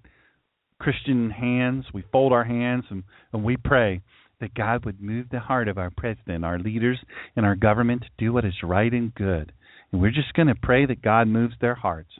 Christian 0.84 1.30
hands. 1.30 1.86
We 1.94 2.04
fold 2.12 2.34
our 2.34 2.44
hands 2.44 2.84
and, 2.90 3.04
and 3.32 3.42
we 3.42 3.56
pray 3.56 4.02
that 4.38 4.52
God 4.54 4.84
would 4.84 5.00
move 5.00 5.28
the 5.30 5.40
heart 5.40 5.66
of 5.66 5.78
our 5.78 5.88
president, 5.88 6.44
our 6.44 6.58
leaders, 6.58 6.98
and 7.34 7.46
our 7.46 7.56
government 7.56 8.02
to 8.02 8.08
do 8.18 8.34
what 8.34 8.44
is 8.44 8.52
right 8.62 8.92
and 8.92 9.14
good. 9.14 9.52
And 9.90 10.02
we're 10.02 10.10
just 10.10 10.34
going 10.34 10.48
to 10.48 10.54
pray 10.54 10.84
that 10.84 11.00
God 11.00 11.26
moves 11.26 11.54
their 11.58 11.74
hearts. 11.74 12.10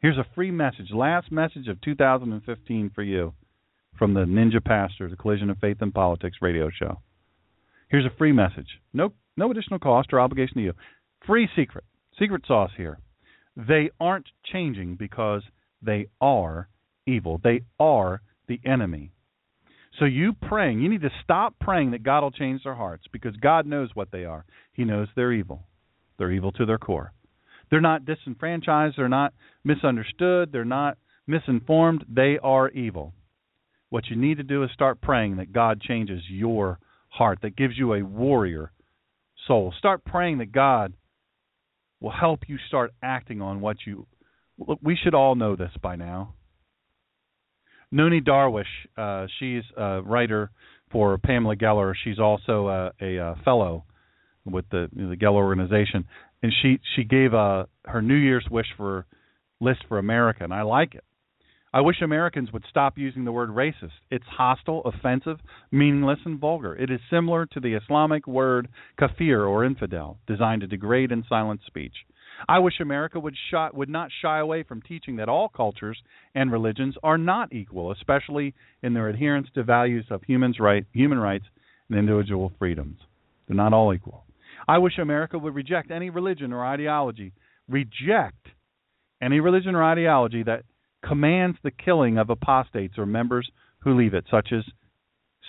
Here's 0.00 0.16
a 0.16 0.26
free 0.34 0.50
message, 0.50 0.92
last 0.94 1.30
message 1.30 1.68
of 1.68 1.78
2015 1.82 2.90
for 2.94 3.02
you 3.02 3.34
from 3.98 4.14
the 4.14 4.24
Ninja 4.24 4.64
Pastor, 4.64 5.10
the 5.10 5.16
Collision 5.16 5.50
of 5.50 5.58
Faith 5.58 5.76
and 5.80 5.92
Politics 5.92 6.38
radio 6.40 6.70
show. 6.70 7.00
Here's 7.90 8.06
a 8.06 8.16
free 8.16 8.32
message. 8.32 8.68
No 8.94 9.12
no 9.36 9.50
additional 9.50 9.78
cost 9.78 10.08
or 10.14 10.20
obligation 10.20 10.56
to 10.56 10.62
you. 10.62 10.72
Free 11.26 11.48
secret. 11.54 11.84
Secret 12.18 12.44
sauce 12.46 12.70
here. 12.78 12.98
They 13.56 13.90
aren't 14.00 14.28
changing 14.50 14.96
because 14.96 15.42
they 15.82 16.06
are 16.18 16.68
evil. 17.06 17.40
They 17.42 17.62
are 17.78 18.22
the 18.48 18.60
enemy. 18.64 19.12
So 19.98 20.04
you 20.06 20.32
praying, 20.32 20.80
you 20.80 20.88
need 20.88 21.02
to 21.02 21.10
stop 21.22 21.54
praying 21.60 21.90
that 21.90 22.02
God 22.02 22.22
will 22.22 22.30
change 22.30 22.64
their 22.64 22.74
hearts 22.74 23.04
because 23.12 23.36
God 23.36 23.66
knows 23.66 23.90
what 23.94 24.10
they 24.10 24.24
are. 24.24 24.44
He 24.72 24.84
knows 24.84 25.08
they're 25.14 25.32
evil. 25.32 25.66
They're 26.18 26.32
evil 26.32 26.52
to 26.52 26.64
their 26.66 26.78
core. 26.78 27.12
They're 27.70 27.80
not 27.80 28.04
disenfranchised, 28.04 28.96
they're 28.96 29.08
not 29.08 29.32
misunderstood, 29.64 30.50
they're 30.52 30.64
not 30.64 30.98
misinformed, 31.26 32.04
they 32.08 32.38
are 32.42 32.68
evil. 32.70 33.14
What 33.88 34.08
you 34.08 34.16
need 34.16 34.36
to 34.38 34.42
do 34.42 34.62
is 34.62 34.70
start 34.72 35.00
praying 35.00 35.36
that 35.36 35.52
God 35.52 35.80
changes 35.80 36.22
your 36.28 36.78
heart, 37.08 37.40
that 37.42 37.56
gives 37.56 37.76
you 37.76 37.94
a 37.94 38.02
warrior 38.02 38.72
soul. 39.46 39.72
Start 39.78 40.04
praying 40.04 40.38
that 40.38 40.52
God 40.52 40.94
will 42.00 42.10
help 42.10 42.40
you 42.48 42.58
start 42.68 42.92
acting 43.02 43.40
on 43.40 43.60
what 43.60 43.76
you 43.86 44.06
we 44.82 44.96
should 44.96 45.14
all 45.14 45.34
know 45.34 45.56
this 45.56 45.72
by 45.82 45.96
now. 45.96 46.34
Nonie 47.92 48.22
Darwish, 48.22 48.64
uh, 48.96 49.26
she's 49.38 49.62
a 49.76 50.00
writer 50.02 50.50
for 50.90 51.18
Pamela 51.18 51.56
Geller. 51.56 51.92
She's 52.02 52.18
also 52.18 52.68
a, 52.68 52.92
a, 53.00 53.16
a 53.18 53.36
fellow 53.44 53.84
with 54.44 54.64
the 54.70 54.88
the 54.92 55.16
Geller 55.16 55.44
organization, 55.44 56.06
and 56.42 56.52
she 56.62 56.80
she 56.96 57.04
gave 57.04 57.34
a 57.34 57.36
uh, 57.36 57.64
her 57.84 58.02
New 58.02 58.16
Year's 58.16 58.46
wish 58.50 58.66
for 58.76 59.06
list 59.60 59.84
for 59.88 59.98
America, 59.98 60.42
and 60.42 60.54
I 60.54 60.62
like 60.62 60.94
it. 60.94 61.04
I 61.74 61.80
wish 61.80 62.02
Americans 62.02 62.52
would 62.52 62.64
stop 62.68 62.98
using 62.98 63.24
the 63.24 63.32
word 63.32 63.48
racist. 63.48 63.92
It's 64.10 64.26
hostile, 64.26 64.82
offensive, 64.84 65.38
meaningless, 65.70 66.18
and 66.26 66.38
vulgar. 66.38 66.74
It 66.76 66.90
is 66.90 67.00
similar 67.08 67.46
to 67.46 67.60
the 67.60 67.74
Islamic 67.74 68.26
word 68.26 68.68
kafir 68.98 69.44
or 69.46 69.64
infidel, 69.64 70.18
designed 70.26 70.60
to 70.60 70.66
degrade 70.66 71.12
and 71.12 71.24
silence 71.28 71.62
speech. 71.66 71.94
I 72.48 72.58
wish 72.58 72.80
America 72.80 73.20
would 73.20 73.36
shy, 73.50 73.70
would 73.72 73.88
not 73.88 74.10
shy 74.20 74.38
away 74.38 74.62
from 74.62 74.82
teaching 74.82 75.16
that 75.16 75.28
all 75.28 75.48
cultures 75.48 76.00
and 76.34 76.50
religions 76.50 76.96
are 77.02 77.18
not 77.18 77.52
equal, 77.52 77.92
especially 77.92 78.54
in 78.82 78.94
their 78.94 79.08
adherence 79.08 79.48
to 79.54 79.62
values 79.62 80.06
of 80.10 80.22
humans 80.24 80.58
right, 80.58 80.84
human 80.92 81.18
rights 81.18 81.44
and 81.88 81.98
individual 81.98 82.52
freedoms. 82.58 82.98
They're 83.46 83.56
not 83.56 83.72
all 83.72 83.92
equal. 83.94 84.24
I 84.68 84.78
wish 84.78 84.98
America 84.98 85.38
would 85.38 85.54
reject 85.54 85.90
any 85.90 86.10
religion 86.10 86.52
or 86.52 86.64
ideology, 86.64 87.32
reject 87.68 88.48
any 89.20 89.40
religion 89.40 89.74
or 89.74 89.82
ideology 89.82 90.42
that 90.44 90.64
commands 91.06 91.58
the 91.62 91.70
killing 91.70 92.18
of 92.18 92.30
apostates 92.30 92.98
or 92.98 93.06
members 93.06 93.50
who 93.80 93.96
leave 93.96 94.14
it, 94.14 94.24
such 94.30 94.52
as 94.52 94.64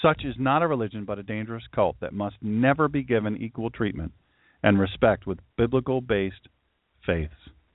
such 0.01 0.25
is 0.25 0.35
not 0.37 0.63
a 0.63 0.67
religion 0.67 1.05
but 1.05 1.19
a 1.19 1.23
dangerous 1.23 1.63
cult 1.73 1.95
that 2.01 2.13
must 2.13 2.35
never 2.41 2.87
be 2.87 3.03
given 3.03 3.37
equal 3.37 3.69
treatment 3.69 4.11
and 4.63 4.79
respect 4.79 5.27
with 5.27 5.39
biblical 5.57 6.01
based 6.01 6.47
faiths. 7.05 7.33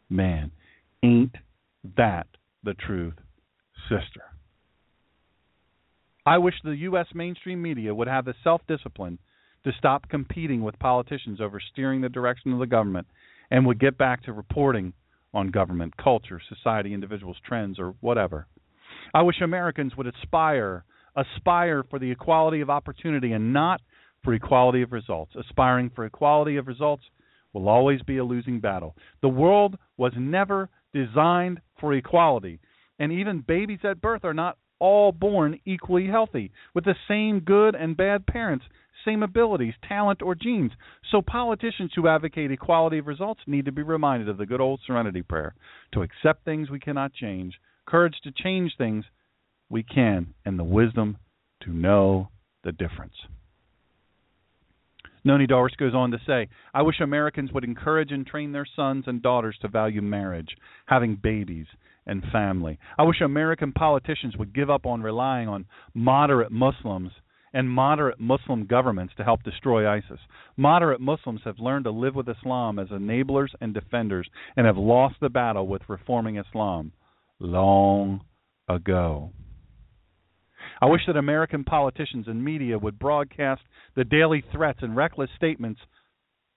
Man, 0.09 0.51
ain't 1.03 1.35
that 1.97 2.27
the 2.65 2.75
truth, 2.75 3.15
sister? 3.89 4.23
I 6.27 6.39
wish 6.39 6.55
the 6.63 6.73
U.S. 6.73 7.07
mainstream 7.15 7.63
media 7.63 7.95
would 7.95 8.09
have 8.09 8.25
the 8.25 8.35
self 8.45 8.61
discipline 8.69 9.19
to 9.65 9.73
stop 9.79 10.09
competing 10.09 10.63
with 10.63 10.79
politicians 10.79 11.41
over 11.41 11.61
steering 11.73 12.01
the 12.01 12.09
direction 12.09 12.53
of 12.53 12.59
the 12.59 12.67
government 12.67 13.07
and 13.51 13.67
would 13.67 13.81
get 13.81 13.99
back 13.99 14.23
to 14.25 14.33
reporting 14.33 14.93
on 15.35 15.51
government, 15.51 15.97
culture, 15.97 16.41
society, 16.49 16.95
individuals, 16.95 17.37
trends, 17.47 17.79
or 17.79 17.95
whatever. 18.01 18.47
I 19.15 19.23
wish 19.23 19.41
Americans 19.41 19.97
would 19.97 20.07
aspire 20.07 20.85
aspire 21.17 21.83
for 21.91 21.99
the 21.99 22.11
equality 22.11 22.61
of 22.61 22.71
opportunity 22.71 23.33
and 23.33 23.53
not 23.53 23.81
for 24.23 24.35
equality 24.35 24.83
of 24.83 24.93
results. 24.93 25.33
Aspiring 25.35 25.91
for 25.95 26.05
equality 26.05 26.57
of 26.57 26.67
results 26.67 27.03
will 27.59 27.69
always 27.69 28.03
be 28.03 28.19
a 28.19 28.25
losing 28.25 28.61
battle. 28.61 28.95
The 29.23 29.29
world 29.29 29.77
was 29.97 30.13
never 30.17 30.69
designed 30.93 31.61
for 31.81 31.93
equality, 31.95 32.61
and 32.99 33.13
even 33.13 33.45
babies 33.47 33.81
at 33.85 34.01
birth 34.01 34.25
are 34.25 34.35
not 34.35 34.59
all 34.81 35.13
born 35.13 35.59
equally 35.65 36.07
healthy, 36.07 36.53
with 36.75 36.85
the 36.85 36.95
same 37.09 37.41
good 37.41 37.75
and 37.75 37.97
bad 37.97 38.27
parents, 38.27 38.65
same 39.05 39.23
abilities, 39.23 39.75
talent, 39.89 40.23
or 40.23 40.35
genes. 40.35 40.73
So 41.11 41.23
politicians 41.23 41.93
who 41.95 42.09
advocate 42.09 42.51
equality 42.51 42.99
of 42.99 43.07
results 43.07 43.41
need 43.47 43.65
to 43.65 43.73
be 43.73 43.83
reminded 43.83 44.29
of 44.29 44.39
the 44.39 44.47
good 44.47 44.61
old 44.61 44.81
serenity 44.87 45.23
prayer 45.23 45.55
to 45.95 46.03
accept 46.03 46.45
things 46.45 46.71
we 46.71 46.81
cannot 46.81 47.13
change, 47.13 47.55
courage 47.87 48.17
to 48.25 48.33
change 48.33 48.73
things 48.77 49.05
we 49.69 49.83
can, 49.83 50.35
and 50.45 50.59
the 50.59 50.65
wisdom 50.65 51.17
to 51.63 51.71
know 51.71 52.29
the 52.65 52.73
difference. 52.73 53.15
Nonie 55.25 55.47
Darwish 55.47 55.77
goes 55.77 55.95
on 55.95 56.11
to 56.11 56.19
say, 56.27 56.49
I 56.73 56.83
wish 56.83 57.01
Americans 57.01 57.53
would 57.53 57.65
encourage 57.65 58.13
and 58.13 58.27
train 58.27 58.53
their 58.53 58.67
sons 58.77 59.05
and 59.07 59.23
daughters 59.23 59.57
to 59.63 59.69
value 59.69 60.03
marriage, 60.03 60.57
having 60.87 61.17
babies, 61.17 61.67
and 62.07 62.25
family. 62.33 62.79
I 62.99 63.05
wish 63.05 63.21
American 63.21 63.73
politicians 63.73 64.37
would 64.37 64.55
give 64.55 64.71
up 64.71 64.87
on 64.87 65.03
relying 65.03 65.49
on 65.49 65.67
moderate 65.95 66.51
Muslims 66.51 67.13
and 67.53 67.71
moderate 67.71 68.19
Muslim 68.19 68.67
governments 68.67 69.15
to 69.17 69.25
help 69.25 69.43
destroy 69.43 69.89
ISIS. 69.89 70.21
Moderate 70.57 71.01
Muslims 71.01 71.41
have 71.45 71.59
learned 71.59 71.85
to 71.85 71.91
live 71.91 72.15
with 72.15 72.29
Islam 72.29 72.79
as 72.79 72.89
enablers 72.89 73.49
and 73.61 73.73
defenders 73.73 74.29
and 74.57 74.67
have 74.67 74.77
lost 74.77 75.17
the 75.21 75.29
battle 75.29 75.67
with 75.67 75.83
reforming 75.89 76.37
Islam 76.37 76.93
long 77.39 78.23
ago. 78.69 79.33
I 80.81 80.87
wish 80.87 81.03
that 81.07 81.17
American 81.17 81.65
politicians 81.65 82.27
and 82.29 82.45
media 82.45 82.79
would 82.79 82.99
broadcast 82.99 83.63
the 83.97 84.05
daily 84.05 84.45
threats 84.53 84.79
and 84.83 84.95
reckless 84.95 85.31
statements 85.37 85.81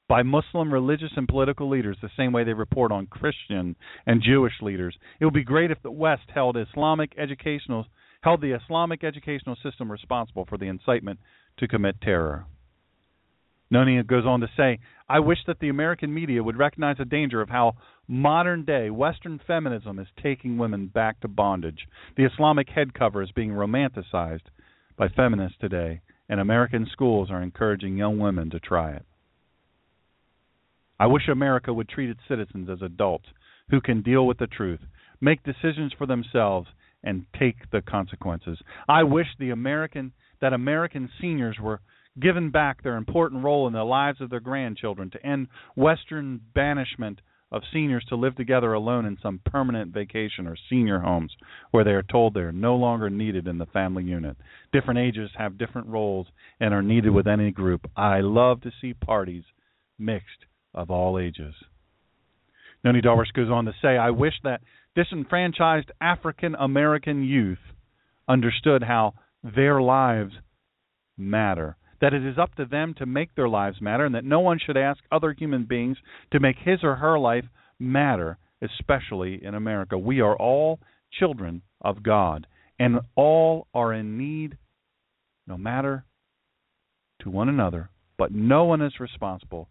by 0.08 0.24
Muslim 0.24 0.74
religious 0.74 1.12
and 1.16 1.28
political 1.28 1.70
leaders 1.70 1.98
the 2.02 2.10
same 2.18 2.34
way 2.34 2.44
they 2.44 2.54
report 2.54 2.92
on 2.92 3.08
Christian 3.08 3.76
and 4.06 4.22
Jewish 4.22 4.54
leaders. 4.62 4.96
It 5.20 5.26
would 5.26 5.34
be 5.34 5.44
great 5.44 5.72
if 5.72 5.82
the 5.82 5.92
West 5.92 6.24
held 6.34 6.58
Islamic 6.58 7.14
educational 7.18 7.86
held 8.22 8.42
the 8.42 8.52
Islamic 8.52 9.04
educational 9.04 9.56
system 9.64 9.92
responsible 9.92 10.46
for 10.46 10.58
the 10.58 10.68
incitement 10.68 11.20
to 11.58 11.68
commit 11.68 12.00
terror. 12.02 12.46
Nonie 13.72 14.04
goes 14.04 14.26
on 14.26 14.42
to 14.42 14.48
say, 14.56 14.80
I 15.10 15.20
wish 15.20 15.40
that 15.48 15.60
the 15.60 15.70
American 15.70 16.14
media 16.14 16.44
would 16.44 16.58
recognize 16.58 16.98
the 16.98 17.06
danger 17.06 17.42
of 17.42 17.50
how 17.50 17.78
modern 18.08 18.66
day 18.66 18.90
Western 18.90 19.40
feminism 19.48 19.98
is 19.98 20.08
taking 20.22 20.58
women 20.58 20.88
back 20.88 21.22
to 21.22 21.30
bondage. 21.30 21.88
The 22.18 22.26
Islamic 22.26 22.68
head 22.70 22.94
cover 22.94 23.24
is 23.24 23.32
being 23.32 23.52
romanticized 23.52 24.48
by 24.98 25.08
feminists 25.08 25.58
today, 25.60 26.02
and 26.28 26.40
American 26.40 26.86
schools 26.92 27.32
are 27.32 27.42
encouraging 27.42 27.98
young 27.98 28.20
women 28.20 28.50
to 28.52 28.60
try 28.60 28.92
it. 28.92 29.06
I 31.00 31.08
wish 31.08 31.28
America 31.30 31.74
would 31.74 31.90
treat 31.90 32.10
its 32.10 32.20
citizens 32.28 32.70
as 32.70 32.82
adults 32.82 33.26
who 33.70 33.82
can 33.82 34.02
deal 34.02 34.28
with 34.28 34.38
the 34.38 34.48
truth, 34.48 34.82
make 35.22 35.44
decisions 35.44 35.94
for 35.98 36.06
themselves, 36.06 36.68
and 37.04 37.26
take 37.40 37.72
the 37.72 37.82
consequences. 37.82 38.60
I 38.88 39.04
wish 39.04 39.28
the 39.40 39.50
American 39.50 40.12
that 40.42 40.54
American 40.54 41.10
seniors 41.20 41.58
were 41.60 41.80
given 42.20 42.50
back 42.50 42.84
their 42.84 42.98
important 42.98 43.44
role 43.44 43.68
in 43.68 43.74
the 43.74 43.84
lives 43.84 44.22
of 44.22 44.30
their 44.30 44.40
grandchildren 44.40 45.10
to 45.12 45.26
end 45.26 45.48
western 45.76 46.40
banishment 46.54 47.22
of 47.52 47.64
seniors 47.74 48.06
to 48.08 48.16
live 48.16 48.36
together 48.36 48.74
alone 48.74 49.06
in 49.06 49.18
some 49.22 49.42
permanent 49.46 49.94
vacation 49.94 50.48
or 50.48 50.56
senior 50.70 51.00
homes 51.00 51.36
where 51.72 51.84
they 51.84 51.92
are 51.92 52.04
told 52.04 52.34
they 52.34 52.40
are 52.40 52.52
no 52.52 52.76
longer 52.76 53.10
needed 53.10 53.48
in 53.48 53.58
the 53.58 53.66
family 53.68 54.04
unit. 54.04 54.38
Different 54.72 55.00
ages 55.00 55.30
have 55.38 55.58
different 55.58 55.88
roles 55.88 56.28
and 56.60 56.74
are 56.74 56.82
needed 56.82 57.10
with 57.10 57.28
any 57.28 57.52
group. 57.52 57.90
I 57.96 58.22
love 58.22 58.62
to 58.62 58.72
see 58.80 58.94
parties 58.94 59.44
mixed 60.00 60.46
of 60.74 60.90
all 60.90 61.20
ages. 61.20 61.54
Nonie 62.84 63.02
Darwish 63.02 63.34
goes 63.34 63.50
on 63.50 63.66
to 63.66 63.74
say, 63.82 63.98
I 63.98 64.10
wish 64.12 64.34
that 64.44 64.62
disenfranchised 64.96 65.92
African 66.00 66.56
American 66.56 67.24
youth 67.24 67.60
understood 68.28 68.84
how 68.84 69.14
their 69.44 69.82
lives 69.82 70.34
matter, 71.18 71.76
that 72.02 72.14
it 72.14 72.26
is 72.26 72.38
up 72.38 72.54
to 72.56 72.66
them 72.66 72.94
to 72.98 73.06
make 73.06 73.34
their 73.36 73.48
lives 73.48 73.80
matter, 73.80 74.06
and 74.06 74.16
that 74.16 74.26
no 74.26 74.40
one 74.40 74.60
should 74.60 74.76
ask 74.76 75.02
other 75.12 75.32
human 75.32 75.66
beings 75.66 75.98
to 76.32 76.40
make 76.40 76.58
his 76.58 76.80
or 76.84 76.96
her 76.96 77.18
life 77.18 77.46
matter, 77.80 78.38
especially 78.62 79.44
in 79.44 79.56
America. 79.56 79.98
We 79.98 80.20
are 80.20 80.36
all 80.36 80.80
children 81.18 81.62
of 81.80 82.04
God, 82.04 82.48
and 82.80 83.00
all 83.16 83.68
are 83.74 83.94
in 83.94 84.18
need, 84.18 84.58
no 85.48 85.58
matter 85.58 86.06
to 87.22 87.30
one 87.30 87.50
another, 87.50 87.90
but 88.18 88.32
no 88.34 88.66
one 88.66 88.82
is 88.82 89.00
responsible 89.00 89.70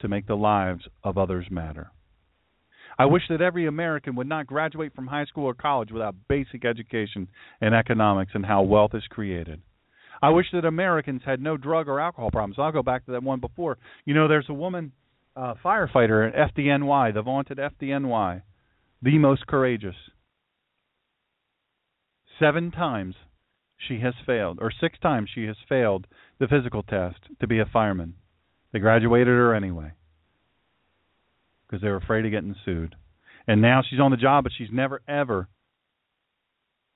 to 0.00 0.08
make 0.08 0.26
the 0.26 0.34
lives 0.34 0.84
of 1.02 1.18
others 1.18 1.46
matter. 1.50 1.90
I 2.98 3.06
wish 3.06 3.22
that 3.30 3.40
every 3.40 3.66
American 3.66 4.16
would 4.16 4.28
not 4.28 4.46
graduate 4.46 4.94
from 4.94 5.06
high 5.06 5.24
school 5.24 5.46
or 5.46 5.54
college 5.54 5.90
without 5.90 6.14
basic 6.28 6.66
education 6.66 7.28
in 7.62 7.72
economics 7.72 8.32
and 8.34 8.44
how 8.44 8.62
wealth 8.62 8.94
is 8.94 9.04
created. 9.08 9.62
I 10.22 10.30
wish 10.30 10.46
that 10.52 10.64
Americans 10.64 11.22
had 11.24 11.40
no 11.40 11.56
drug 11.56 11.88
or 11.88 12.00
alcohol 12.00 12.30
problems. 12.30 12.56
I'll 12.58 12.72
go 12.72 12.82
back 12.82 13.06
to 13.06 13.12
that 13.12 13.22
one 13.22 13.40
before. 13.40 13.78
You 14.04 14.14
know, 14.14 14.28
there's 14.28 14.48
a 14.48 14.54
woman 14.54 14.92
uh, 15.34 15.54
firefighter 15.64 16.28
at 16.28 16.54
FDNY, 16.54 17.14
the 17.14 17.22
vaunted 17.22 17.58
FDNY, 17.58 18.42
the 19.02 19.18
most 19.18 19.46
courageous. 19.46 19.94
Seven 22.38 22.70
times 22.70 23.14
she 23.78 24.00
has 24.00 24.14
failed, 24.26 24.58
or 24.60 24.70
six 24.70 24.98
times 24.98 25.30
she 25.34 25.44
has 25.44 25.56
failed 25.68 26.06
the 26.38 26.48
physical 26.48 26.82
test 26.82 27.18
to 27.40 27.46
be 27.46 27.58
a 27.58 27.66
fireman. 27.66 28.14
They 28.72 28.78
graduated 28.78 29.28
her 29.28 29.54
anyway 29.54 29.92
because 31.66 31.82
they 31.82 31.88
were 31.88 31.96
afraid 31.96 32.24
of 32.24 32.30
getting 32.30 32.56
sued. 32.64 32.94
And 33.46 33.62
now 33.62 33.82
she's 33.88 34.00
on 34.00 34.10
the 34.10 34.16
job, 34.16 34.44
but 34.44 34.52
she's 34.56 34.68
never 34.72 35.00
ever 35.08 35.48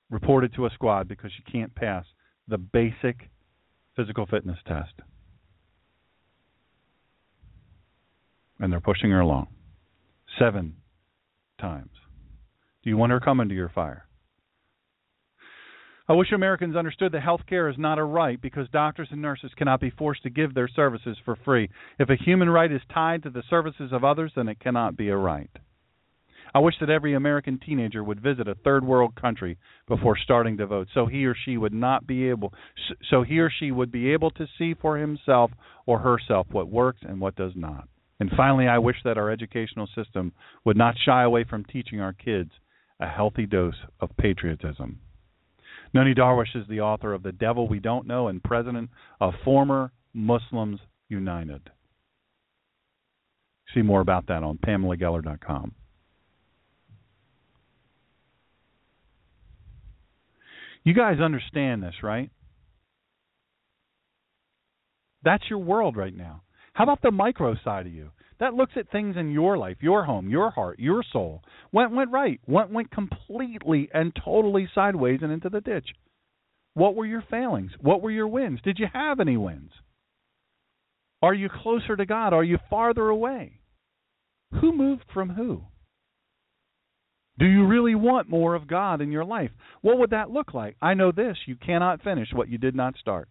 reported 0.09 0.53
to 0.55 0.65
a 0.65 0.69
squad 0.69 1.07
because 1.07 1.31
she 1.35 1.51
can't 1.51 1.73
pass 1.73 2.05
the 2.47 2.57
basic 2.57 3.29
physical 3.95 4.25
fitness 4.25 4.57
test. 4.67 4.93
And 8.59 8.71
they're 8.71 8.79
pushing 8.79 9.11
her 9.11 9.19
along. 9.19 9.47
Seven 10.39 10.75
times. 11.59 11.89
Do 12.83 12.89
you 12.89 12.97
want 12.97 13.11
her 13.11 13.19
coming 13.19 13.49
to 13.49 13.55
your 13.55 13.69
fire? 13.69 14.05
I 16.07 16.13
wish 16.13 16.31
Americans 16.31 16.75
understood 16.75 17.13
that 17.13 17.23
health 17.23 17.41
care 17.49 17.67
is 17.67 17.77
not 17.79 17.97
a 17.97 18.03
right 18.03 18.39
because 18.39 18.69
doctors 18.69 19.07
and 19.09 19.23
nurses 19.23 19.51
cannot 19.57 19.81
be 19.81 19.89
forced 19.89 20.21
to 20.23 20.29
give 20.29 20.53
their 20.53 20.67
services 20.67 21.17
for 21.25 21.35
free. 21.43 21.69
If 21.97 22.09
a 22.09 22.15
human 22.15 22.47
right 22.49 22.71
is 22.71 22.81
tied 22.93 23.23
to 23.23 23.31
the 23.31 23.41
services 23.49 23.91
of 23.91 24.03
others, 24.03 24.31
then 24.35 24.47
it 24.47 24.59
cannot 24.59 24.95
be 24.95 25.09
a 25.09 25.17
right. 25.17 25.49
I 26.55 26.59
wish 26.59 26.75
that 26.79 26.89
every 26.89 27.13
American 27.15 27.59
teenager 27.59 28.01
would 28.01 28.21
visit 28.21 28.47
a 28.47 28.55
third 28.55 28.85
world 28.85 29.13
country 29.19 29.57
before 29.89 30.17
starting 30.17 30.55
to 30.57 30.65
vote, 30.65 30.87
so 30.93 31.05
he 31.05 31.25
or 31.25 31.35
she 31.35 31.57
would 31.57 31.73
not 31.73 32.07
be 32.07 32.29
able 32.29 32.53
so 33.09 33.23
he 33.23 33.39
or 33.39 33.51
she 33.51 33.71
would 33.71 33.91
be 33.91 34.13
able 34.13 34.31
to 34.31 34.47
see 34.57 34.73
for 34.73 34.97
himself 34.97 35.51
or 35.85 35.99
herself 35.99 36.47
what 36.49 36.69
works 36.69 37.01
and 37.05 37.19
what 37.19 37.35
does 37.35 37.51
not. 37.57 37.89
And 38.21 38.31
finally, 38.37 38.69
I 38.69 38.77
wish 38.77 38.95
that 39.03 39.17
our 39.17 39.29
educational 39.29 39.89
system 39.93 40.31
would 40.63 40.77
not 40.77 40.95
shy 41.05 41.23
away 41.23 41.43
from 41.43 41.65
teaching 41.65 41.99
our 41.99 42.13
kids 42.13 42.51
a 43.01 43.07
healthy 43.07 43.45
dose 43.45 43.75
of 43.99 44.15
patriotism. 44.15 44.99
Nonie 45.93 46.15
Darwish 46.15 46.55
is 46.55 46.65
the 46.69 46.79
author 46.79 47.13
of 47.13 47.23
The 47.23 47.33
Devil 47.33 47.67
We 47.67 47.79
Don't 47.79 48.07
Know 48.07 48.29
and 48.29 48.41
president 48.41 48.91
of 49.19 49.33
Former 49.43 49.91
Muslims 50.13 50.79
United. 51.09 51.69
See 53.73 53.81
more 53.81 53.99
about 53.99 54.27
that 54.27 54.41
on 54.41 54.57
PamelaGeller.com. 54.57 55.73
You 60.85 60.93
guys 60.93 61.19
understand 61.19 61.83
this, 61.83 61.95
right? 62.03 62.29
That's 65.23 65.43
your 65.49 65.59
world 65.59 65.97
right 65.97 66.15
now. 66.15 66.43
How 66.73 66.83
about 66.83 67.01
the 67.01 67.11
micro 67.11 67.55
side 67.63 67.87
of 67.87 67.93
you? 67.93 68.11
That 68.39 68.53
looks 68.53 68.73
at 68.75 68.91
things 68.91 69.15
in 69.17 69.31
your 69.31 69.57
life, 69.57 69.77
your 69.79 70.05
home, 70.05 70.29
your 70.29 70.51
heart, 70.51 70.77
your 70.77 71.03
soul. 71.11 71.41
What 71.71 71.91
went 71.91 72.11
right. 72.11 72.39
What 72.45 72.71
went 72.71 72.91
completely 72.91 73.89
and 73.93 74.15
totally 74.23 74.69
sideways 74.75 75.19
and 75.23 75.31
into 75.31 75.49
the 75.49 75.61
ditch. 75.61 75.87
What 76.75 76.95
were 76.95 77.05
your 77.05 77.23
failings? 77.31 77.71
What 77.79 78.01
were 78.01 78.11
your 78.11 78.27
wins? 78.27 78.59
Did 78.63 78.77
you 78.77 78.87
have 78.93 79.19
any 79.19 79.37
wins? 79.37 79.71
Are 81.21 81.33
you 81.33 81.49
closer 81.49 81.95
to 81.95 82.05
God? 82.05 82.33
Are 82.33 82.43
you 82.43 82.59
farther 82.69 83.07
away? 83.07 83.61
Who 84.59 84.75
moved 84.75 85.05
from 85.13 85.29
who? 85.29 85.63
Do 87.37 87.45
you 87.45 87.65
really 87.65 87.95
want 87.95 88.29
more 88.29 88.55
of 88.55 88.67
God 88.67 89.01
in 89.01 89.11
your 89.11 89.25
life? 89.25 89.51
What 89.81 89.97
would 89.97 90.11
that 90.11 90.31
look 90.31 90.53
like? 90.53 90.77
I 90.81 90.93
know 90.93 91.11
this 91.11 91.37
you 91.45 91.55
cannot 91.55 92.01
finish 92.01 92.29
what 92.33 92.49
you 92.49 92.57
did 92.57 92.75
not 92.75 92.95
start. 92.97 93.27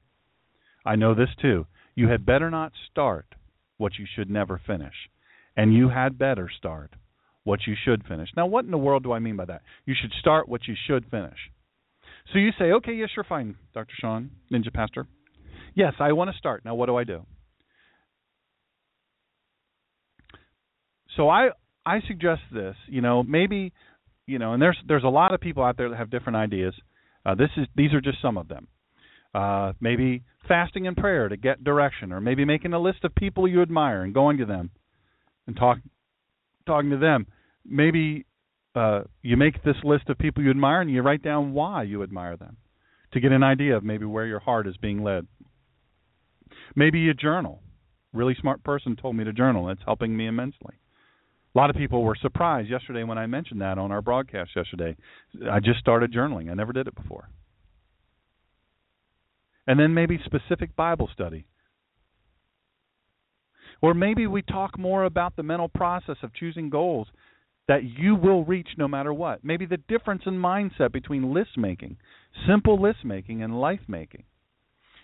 I 0.85 0.97
know 0.97 1.15
this 1.15 1.31
too. 1.41 1.67
You 1.95 2.09
had 2.09 2.27
better 2.27 2.51
not 2.51 2.73
start 2.91 3.27
what 3.79 3.93
you 3.99 4.07
should 4.15 4.31
never 4.31 4.61
finish. 4.67 4.95
And 5.57 5.73
you 5.73 5.89
had 5.89 6.19
better 6.19 6.51
start 6.55 6.91
what 7.45 7.61
you 7.67 7.75
should 7.85 8.05
finish. 8.07 8.29
Now, 8.37 8.47
what 8.47 8.65
in 8.65 8.71
the 8.71 8.79
world 8.79 9.05
do 9.05 9.13
I 9.13 9.21
mean 9.21 9.37
by 9.37 9.45
that? 9.47 9.63
You 9.87 9.95
should 9.99 10.13
start 10.19 10.49
what 10.49 10.67
you 10.67 10.75
should 10.87 11.07
finish. 11.11 11.39
So 12.33 12.39
you 12.39 12.51
say, 12.59 12.73
okay, 12.73 12.95
yes, 12.95 13.11
you're 13.15 13.25
fine, 13.25 13.57
Dr. 13.75 13.93
Shawn, 14.01 14.31
Ninja 14.53 14.73
Pastor. 14.73 15.07
Yes, 15.75 15.93
I 15.99 16.13
want 16.13 16.31
to 16.31 16.39
start. 16.39 16.65
Now, 16.65 16.75
what 16.75 16.87
do 16.87 16.97
I 16.97 17.05
do? 17.05 17.25
So 21.17 21.29
I 21.29 21.51
I 21.87 22.01
suggest 22.09 22.41
this. 22.53 22.75
You 22.89 23.03
know, 23.03 23.23
maybe 23.23 23.73
you 24.27 24.39
know, 24.39 24.53
and 24.53 24.63
there's 24.63 24.79
there's 24.87 25.05
a 25.05 25.09
lot 25.09 25.35
of 25.35 25.41
people 25.41 25.63
out 25.63 25.77
there 25.77 25.91
that 25.91 25.97
have 25.97 26.11
different 26.11 26.37
ideas. 26.37 26.75
Uh, 27.27 27.35
this 27.35 27.51
is 27.57 27.67
these 27.77 27.93
are 27.93 28.01
just 28.01 28.21
some 28.23 28.39
of 28.39 28.49
them. 28.49 28.69
Uh, 29.35 29.73
maybe 29.81 30.23
fasting 30.47 30.87
and 30.87 30.97
prayer 30.97 31.29
to 31.29 31.37
get 31.37 31.65
direction, 31.65 32.13
or 32.13 32.21
maybe 32.21 32.45
making 32.45 32.73
a 32.73 32.79
list 32.79 33.05
of 33.05 33.15
people 33.15 33.49
you 33.49 33.63
admire 33.63 34.03
and 34.03 34.15
going 34.15 34.39
to 34.39 34.45
them 34.45 34.71
and 35.47 35.57
talk, 35.57 35.79
talking 36.67 36.91
to 36.91 36.99
them. 36.99 37.27
Maybe 37.65 38.27
uh, 38.75 39.03
you 39.23 39.37
make 39.37 39.63
this 39.63 39.77
list 39.83 40.09
of 40.09 40.19
people 40.19 40.43
you 40.43 40.51
admire 40.51 40.81
and 40.81 40.91
you 40.91 41.03
write 41.03 41.23
down 41.23 41.53
why 41.53 41.83
you 41.83 42.03
admire 42.03 42.37
them 42.37 42.57
to 43.13 43.21
get 43.21 43.33
an 43.33 43.43
idea 43.43 43.77
of 43.77 43.85
maybe 43.85 44.05
where 44.05 44.27
your 44.27 44.41
heart 44.41 44.67
is 44.67 44.77
being 44.77 45.03
led. 45.03 45.27
Maybe 46.77 47.01
you 47.01 47.15
journal. 47.15 47.63
Really 48.13 48.37
smart 48.41 48.63
person 48.63 48.97
told 48.97 49.17
me 49.17 49.25
to 49.25 49.33
journal. 49.33 49.69
It's 49.71 49.83
helping 49.85 50.17
me 50.17 50.27
immensely. 50.27 50.75
A 51.55 51.59
lot 51.59 51.71
of 51.71 51.77
people 51.77 52.03
were 52.03 52.17
surprised 52.21 52.69
yesterday 52.69 53.05
when 53.05 53.19
I 53.19 53.27
mentioned 53.27 53.61
that 53.61 53.79
on 53.79 53.93
our 53.93 54.03
broadcast 54.03 54.51
yesterday. 54.57 54.97
I 55.51 55.61
just 55.61 55.79
started 55.79 56.13
journaling. 56.13 56.51
I 56.51 56.55
never 56.55 56.73
did 56.73 56.89
it 56.89 56.97
before. 56.97 57.29
And 59.67 59.79
then 59.79 59.95
maybe 59.95 60.19
specific 60.25 60.75
Bible 60.75 61.09
study. 61.13 61.47
Or 63.81 63.95
maybe 63.95 64.27
we 64.27 64.43
talk 64.43 64.79
more 64.79 65.05
about 65.05 65.37
the 65.37 65.43
mental 65.43 65.69
process 65.69 66.17
of 66.23 66.35
choosing 66.35 66.71
goals 66.71 67.07
that 67.69 67.85
you 67.85 68.17
will 68.17 68.45
reach 68.45 68.69
no 68.77 68.89
matter 68.89 69.13
what. 69.13 69.45
Maybe 69.45 69.65
the 69.65 69.77
difference 69.77 70.23
in 70.27 70.35
mindset 70.35 70.93
between 70.93 71.33
list 71.33 71.57
making, 71.57 71.97
simple 72.49 72.81
list 72.81 73.05
making, 73.05 73.43
and 73.43 73.61
life 73.61 73.81
making. 73.87 74.25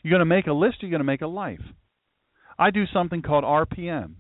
You're 0.03 0.11
going 0.11 0.21
to 0.21 0.25
make 0.27 0.47
a 0.47 0.53
list, 0.53 0.79
you're 0.81 0.91
going 0.91 1.01
to 1.01 1.05
make 1.05 1.23
a 1.23 1.27
life. 1.27 1.63
I 2.59 2.71
do 2.71 2.85
something 2.93 3.23
called 3.23 3.45
RPM 3.45 4.15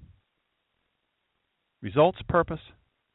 results, 1.83 2.19
purpose, 2.29 2.61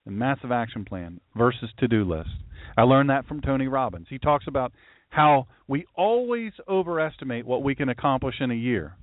and 0.06 0.18
massive 0.18 0.52
action 0.52 0.86
plan 0.86 1.20
versus 1.36 1.70
to 1.80 1.88
do 1.88 2.04
list. 2.04 2.30
I 2.78 2.84
learned 2.84 3.10
that 3.10 3.28
from 3.28 3.42
Tony 3.42 3.68
Robbins. 3.68 4.08
He 4.10 4.20
talks 4.20 4.46
about 4.48 4.72
how 5.10 5.48
we 5.68 5.86
always 5.96 6.52
overestimate 6.68 7.46
what 7.46 7.64
we 7.64 7.76
can 7.76 7.90
accomplish 7.90 8.36
in 8.40 8.52
a 8.52 8.56
year, 8.56 8.98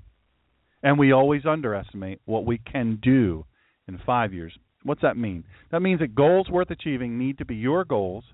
and 0.82 0.98
we 0.98 1.12
always 1.12 1.46
underestimate 1.46 2.20
what 2.24 2.44
we 2.44 2.58
can 2.58 2.98
do 3.02 3.44
in 3.88 3.98
five 4.04 4.32
years. 4.32 4.52
What's 4.84 5.02
that 5.02 5.16
mean? 5.16 5.44
That 5.70 5.80
means 5.80 6.00
that 6.00 6.14
goals 6.14 6.48
worth 6.50 6.70
achieving 6.70 7.18
need 7.18 7.38
to 7.38 7.44
be 7.44 7.54
your 7.54 7.84
goals 7.84 8.24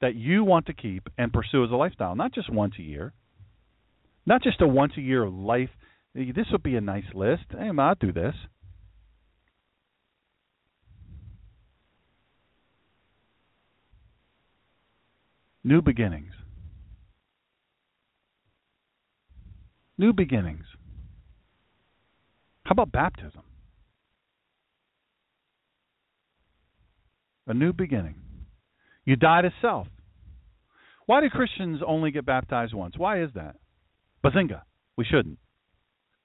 that 0.00 0.14
you 0.14 0.44
want 0.44 0.66
to 0.66 0.74
keep 0.74 1.08
and 1.16 1.32
pursue 1.32 1.64
as 1.64 1.70
a 1.70 1.76
lifestyle, 1.76 2.14
not 2.14 2.34
just 2.34 2.52
once 2.52 2.74
a 2.78 2.82
year, 2.82 3.12
not 4.26 4.42
just 4.42 4.60
a 4.60 4.66
once 4.68 4.92
a 4.96 5.00
year 5.00 5.28
life. 5.28 5.70
This 6.14 6.46
would 6.52 6.62
be 6.62 6.76
a 6.76 6.80
nice 6.80 7.04
list. 7.14 7.44
Hey, 7.50 7.70
I'll 7.76 7.94
do 7.94 8.12
this. 8.12 8.34
New 15.64 15.80
beginnings. 15.80 16.32
New 19.96 20.12
beginnings. 20.12 20.64
How 22.64 22.72
about 22.72 22.90
baptism? 22.90 23.42
A 27.46 27.54
new 27.54 27.72
beginning. 27.72 28.16
You 29.04 29.16
die 29.16 29.42
to 29.42 29.52
self. 29.60 29.86
Why 31.06 31.20
do 31.20 31.28
Christians 31.28 31.80
only 31.86 32.10
get 32.10 32.24
baptized 32.24 32.74
once? 32.74 32.96
Why 32.96 33.22
is 33.22 33.30
that? 33.34 33.56
Bazinga. 34.24 34.62
We 34.96 35.04
shouldn't. 35.04 35.38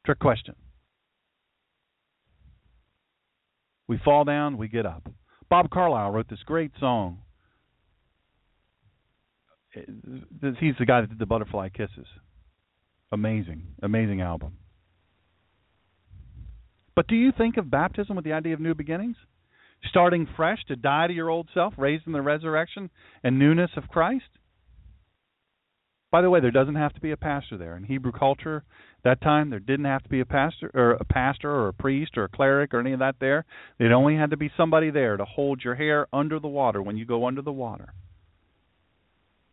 Trick 0.06 0.20
question. 0.20 0.56
We 3.88 4.00
fall 4.04 4.24
down, 4.24 4.58
we 4.58 4.68
get 4.68 4.86
up. 4.86 5.08
Bob 5.50 5.70
Carlisle 5.70 6.12
wrote 6.12 6.30
this 6.30 6.44
great 6.46 6.72
song 6.80 7.20
he's 10.60 10.76
the 10.80 10.86
guy 10.86 11.02
that 11.02 11.10
did 11.10 11.20
the 11.20 11.26
Butterfly 11.26 11.70
Kisses. 11.70 12.08
Amazing, 13.12 13.68
amazing 13.82 14.22
album. 14.22 14.58
But 16.96 17.08
do 17.08 17.16
you 17.16 17.32
think 17.38 17.58
of 17.58 17.70
baptism 17.70 18.16
with 18.16 18.26
the 18.26 18.34
idea 18.34 18.54
of 18.54 18.60
new 18.60 18.74
beginnings? 18.74 19.18
Starting 19.90 20.28
fresh 20.36 20.60
to 20.68 20.76
die 20.76 21.08
to 21.08 21.14
your 21.14 21.30
old 21.30 21.48
self, 21.54 21.74
raised 21.78 22.08
in 22.08 22.14
the 22.14 22.22
resurrection 22.22 22.90
and 23.24 23.38
newness 23.38 23.70
of 23.78 23.88
Christ? 23.88 24.26
By 26.10 26.22
the 26.22 26.30
way, 26.30 26.40
there 26.40 26.52
doesn't 26.52 26.76
have 26.76 26.94
to 26.94 27.02
be 27.02 27.12
a 27.12 27.18
pastor 27.18 27.58
there. 27.58 27.76
In 27.76 27.84
Hebrew 27.84 28.12
culture, 28.12 28.64
that 29.04 29.22
time 29.22 29.50
there 29.50 29.60
didn't 29.60 29.86
have 29.86 30.04
to 30.04 30.10
be 30.10 30.22
a 30.22 30.26
pastor 30.26 30.72
or 30.74 30.92
a 30.94 31.06
pastor 31.06 31.52
or 31.52 31.68
a 31.68 31.74
priest 31.74 32.18
or 32.18 32.24
a 32.24 32.30
cleric 32.30 32.74
or 32.74 32.80
any 32.80 32.94
of 32.94 33.00
that 33.00 33.18
there. 33.20 33.46
It 33.78 33.92
only 33.92 34.16
had 34.16 34.32
to 34.32 34.38
be 34.38 34.50
somebody 34.56 34.90
there 34.90 35.18
to 35.18 35.26
hold 35.26 35.64
your 35.64 35.76
hair 35.76 36.08
under 36.12 36.40
the 36.40 36.48
water 36.48 36.82
when 36.82 36.98
you 36.98 37.06
go 37.06 37.28
under 37.28 37.42
the 37.42 37.52
water. 37.52 37.94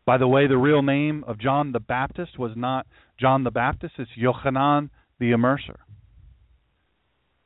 By 0.07 0.19
the 0.19 0.29
way, 0.29 0.47
the 0.47 0.59
real 0.59 0.83
name 0.83 1.25
of 1.27 1.39
John 1.39 1.73
the 1.73 1.81
Baptist 1.81 2.39
was 2.39 2.53
not 2.57 2.87
John 3.19 3.45
the 3.45 3.51
Baptist, 3.51 3.95
it's 3.99 4.11
Yochanan 4.19 4.91
the 5.19 5.33
Immerser. 5.33 5.77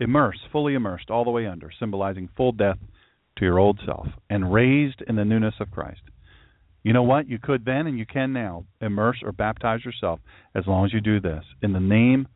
Immerse, 0.01 0.39
fully 0.51 0.75
immersed, 0.75 1.11
all 1.11 1.25
the 1.25 1.31
way 1.31 1.47
under, 1.47 1.71
symbolizing 1.79 2.29
full 2.37 2.53
death 2.53 2.79
to 3.37 3.45
your 3.45 3.59
old 3.59 3.81
self 3.85 4.09
and 4.29 4.53
raised 4.53 5.03
in 5.07 5.17
the 5.17 5.25
newness 5.25 5.55
of 5.61 5.71
Christ. 5.71 6.03
You 6.83 6.93
know 6.93 7.03
what? 7.03 7.29
You 7.29 7.39
could 7.39 7.65
then 7.65 7.87
and 7.87 7.99
you 7.99 8.07
can 8.07 8.33
now 8.33 8.65
immerse 8.81 9.19
or 9.23 9.33
baptize 9.33 9.85
yourself 9.85 10.21
as 10.55 10.67
long 10.67 10.85
as 10.85 10.93
you 10.93 11.01
do 11.01 11.21
this 11.21 11.45
in 11.63 11.73
the 11.73 11.81
name 11.81 12.29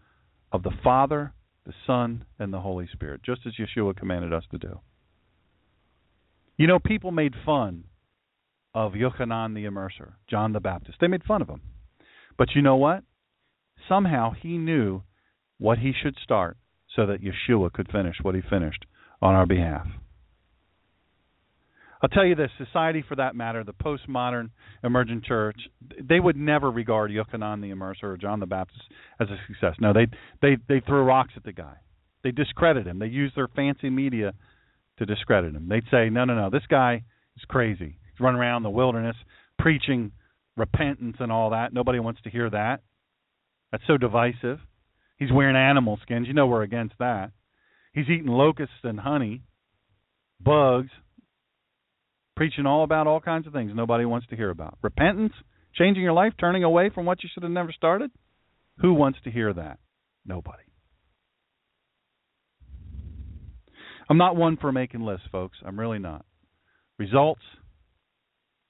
of 0.50 0.62
the 0.62 0.72
Father, 0.82 1.32
the 1.64 1.72
Son, 1.86 2.24
and 2.38 2.52
the 2.52 2.60
Holy 2.60 2.88
Spirit, 2.92 3.22
just 3.24 3.42
as 3.46 3.54
Yeshua 3.54 3.96
commanded 3.96 4.32
us 4.32 4.44
to 4.50 4.58
do. 4.58 4.80
You 6.56 6.66
know, 6.66 6.78
people 6.78 7.12
made 7.12 7.34
fun 7.46 7.84
of 8.74 8.92
Yochanan 8.92 9.54
the 9.54 9.64
Immerser, 9.64 10.12
John 10.28 10.52
the 10.52 10.60
Baptist. 10.60 10.98
They 11.00 11.06
made 11.08 11.24
fun 11.24 11.42
of 11.42 11.48
him. 11.48 11.60
But 12.38 12.48
you 12.54 12.62
know 12.62 12.76
what? 12.76 13.04
Somehow 13.88 14.32
he 14.32 14.58
knew 14.58 15.02
what 15.58 15.78
he 15.78 15.92
should 15.92 16.16
start 16.22 16.56
so 16.94 17.06
that 17.06 17.20
Yeshua 17.22 17.72
could 17.72 17.90
finish 17.90 18.16
what 18.22 18.34
he 18.34 18.42
finished 18.48 18.84
on 19.20 19.34
our 19.34 19.46
behalf. 19.46 19.86
I'll 22.02 22.08
tell 22.08 22.26
you 22.26 22.34
this 22.34 22.50
society, 22.58 23.04
for 23.06 23.14
that 23.14 23.36
matter, 23.36 23.62
the 23.62 23.72
postmodern 23.72 24.50
emergent 24.82 25.24
church, 25.24 25.56
they 26.00 26.18
would 26.18 26.36
never 26.36 26.68
regard 26.68 27.12
Yochanan 27.12 27.60
the 27.60 27.70
Immerser 27.70 28.04
or 28.04 28.16
John 28.16 28.40
the 28.40 28.46
Baptist 28.46 28.82
as 29.20 29.28
a 29.28 29.36
success. 29.46 29.76
No, 29.78 29.92
they 29.92 30.08
they 30.40 30.56
they 30.68 30.80
throw 30.80 31.04
rocks 31.04 31.34
at 31.36 31.44
the 31.44 31.52
guy. 31.52 31.74
They 32.24 32.32
discredit 32.32 32.86
him. 32.86 32.98
They 32.98 33.06
use 33.06 33.32
their 33.36 33.48
fancy 33.48 33.88
media 33.88 34.34
to 34.98 35.06
discredit 35.06 35.54
him. 35.54 35.68
They'd 35.68 35.84
say, 35.90 36.08
no, 36.10 36.24
no, 36.24 36.34
no, 36.34 36.50
this 36.50 36.66
guy 36.68 37.04
is 37.36 37.44
crazy. 37.46 37.98
Running 38.22 38.40
around 38.40 38.62
the 38.62 38.70
wilderness 38.70 39.16
preaching 39.62 40.12
repentance 40.56 41.16
and 41.20 41.32
all 41.32 41.50
that. 41.50 41.72
Nobody 41.72 42.00
wants 42.00 42.20
to 42.22 42.30
hear 42.30 42.50
that. 42.50 42.80
That's 43.70 43.84
so 43.86 43.96
divisive. 43.96 44.58
He's 45.16 45.32
wearing 45.32 45.56
animal 45.56 45.98
skins. 46.02 46.26
You 46.26 46.34
know 46.34 46.46
we're 46.46 46.62
against 46.62 46.94
that. 46.98 47.30
He's 47.94 48.08
eating 48.08 48.26
locusts 48.26 48.74
and 48.82 48.98
honey, 48.98 49.42
bugs, 50.40 50.90
preaching 52.36 52.66
all 52.66 52.84
about 52.84 53.06
all 53.06 53.20
kinds 53.20 53.46
of 53.46 53.52
things 53.52 53.70
nobody 53.74 54.04
wants 54.04 54.26
to 54.28 54.36
hear 54.36 54.50
about. 54.50 54.78
Repentance, 54.82 55.32
changing 55.74 56.02
your 56.02 56.12
life, 56.12 56.32
turning 56.40 56.64
away 56.64 56.90
from 56.92 57.06
what 57.06 57.22
you 57.22 57.28
should 57.32 57.42
have 57.42 57.52
never 57.52 57.72
started. 57.72 58.10
Who 58.78 58.94
wants 58.94 59.18
to 59.24 59.30
hear 59.30 59.52
that? 59.52 59.78
Nobody. 60.26 60.64
I'm 64.08 64.18
not 64.18 64.36
one 64.36 64.56
for 64.56 64.72
making 64.72 65.02
lists, 65.02 65.26
folks. 65.30 65.58
I'm 65.64 65.78
really 65.78 65.98
not. 65.98 66.24
Results, 66.98 67.42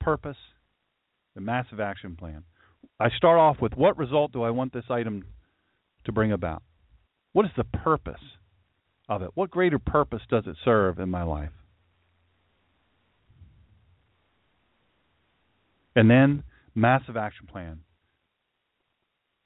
purpose, 0.02 0.36
the 1.34 1.40
massive 1.40 1.80
action 1.80 2.16
plan. 2.16 2.44
I 2.98 3.08
start 3.16 3.38
off 3.38 3.60
with 3.60 3.74
what 3.74 3.96
result 3.96 4.32
do 4.32 4.42
I 4.42 4.50
want 4.50 4.72
this 4.72 4.84
item 4.90 5.24
to 6.04 6.12
bring 6.12 6.32
about? 6.32 6.62
What 7.32 7.46
is 7.46 7.52
the 7.56 7.64
purpose 7.64 8.20
of 9.08 9.22
it? 9.22 9.30
What 9.34 9.50
greater 9.50 9.78
purpose 9.78 10.22
does 10.28 10.44
it 10.46 10.56
serve 10.64 10.98
in 10.98 11.08
my 11.08 11.22
life? 11.22 11.50
And 15.94 16.10
then, 16.10 16.42
massive 16.74 17.16
action 17.16 17.46
plan. 17.46 17.80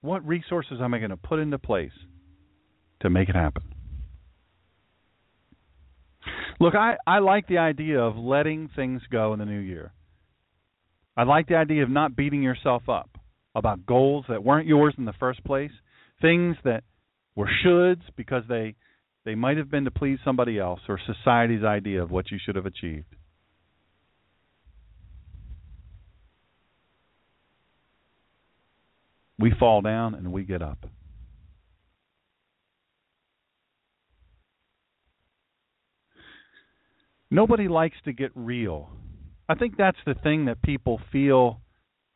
What 0.01 0.27
resources 0.27 0.79
am 0.81 0.95
I 0.95 0.99
going 0.99 1.11
to 1.11 1.17
put 1.17 1.41
into 1.41 1.59
place 1.59 1.93
to 3.01 3.11
make 3.11 3.29
it 3.29 3.35
happen? 3.35 3.63
Look, 6.61 6.75
I, 6.75 6.97
I 7.07 7.19
like 7.19 7.49
the 7.49 7.59
idea 7.59 8.01
of 8.01 8.17
letting 8.17 8.71
things 8.75 9.03
go 9.11 9.33
in 9.33 9.41
the 9.41 9.45
new 9.45 9.59
year. 9.59 9.93
I 11.17 11.23
like 11.23 11.49
the 11.49 11.57
idea 11.57 11.83
of 11.83 11.91
not 11.91 12.15
beating 12.15 12.43
yourself 12.43 12.89
up 12.89 13.11
about 13.55 13.87
goals 13.87 14.27
that 14.29 14.45
weren't 14.45 14.67
yours 14.67 14.95
in 14.99 15.07
the 15.07 15.15
first 15.15 15.43
place, 15.45 15.71
things 16.21 16.57
that 16.65 16.85
were 17.35 17.49
shoulds 17.65 18.03
because 18.17 18.43
they 18.49 18.75
they 19.25 19.35
might 19.35 19.57
have 19.57 19.71
been 19.71 19.85
to 19.85 19.91
please 19.91 20.19
somebody 20.25 20.59
else 20.59 20.81
or 20.89 21.01
society's 21.05 21.65
idea 21.65 22.01
of 22.03 22.11
what 22.11 22.31
you 22.31 22.39
should 22.45 22.55
have 22.55 22.67
achieved. 22.67 23.07
We 29.39 29.53
fall 29.59 29.83
down 29.83 30.15
and 30.15 30.33
we 30.33 30.45
get 30.45 30.63
up. 30.63 30.87
Nobody 37.31 37.67
likes 37.67 37.97
to 38.05 38.13
get 38.13 38.31
real 38.35 38.91
I 39.49 39.55
think 39.55 39.77
that's 39.77 39.99
the 40.05 40.15
thing 40.15 40.47
that 40.47 40.63
people 40.63 41.01
feel 41.13 41.61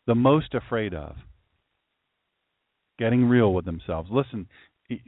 the 0.07 0.15
most 0.15 0.55
afraid 0.55 0.95
of? 0.95 1.17
Getting 2.99 3.25
real 3.27 3.55
with 3.55 3.65
themselves. 3.65 4.11
Listen, 4.11 4.49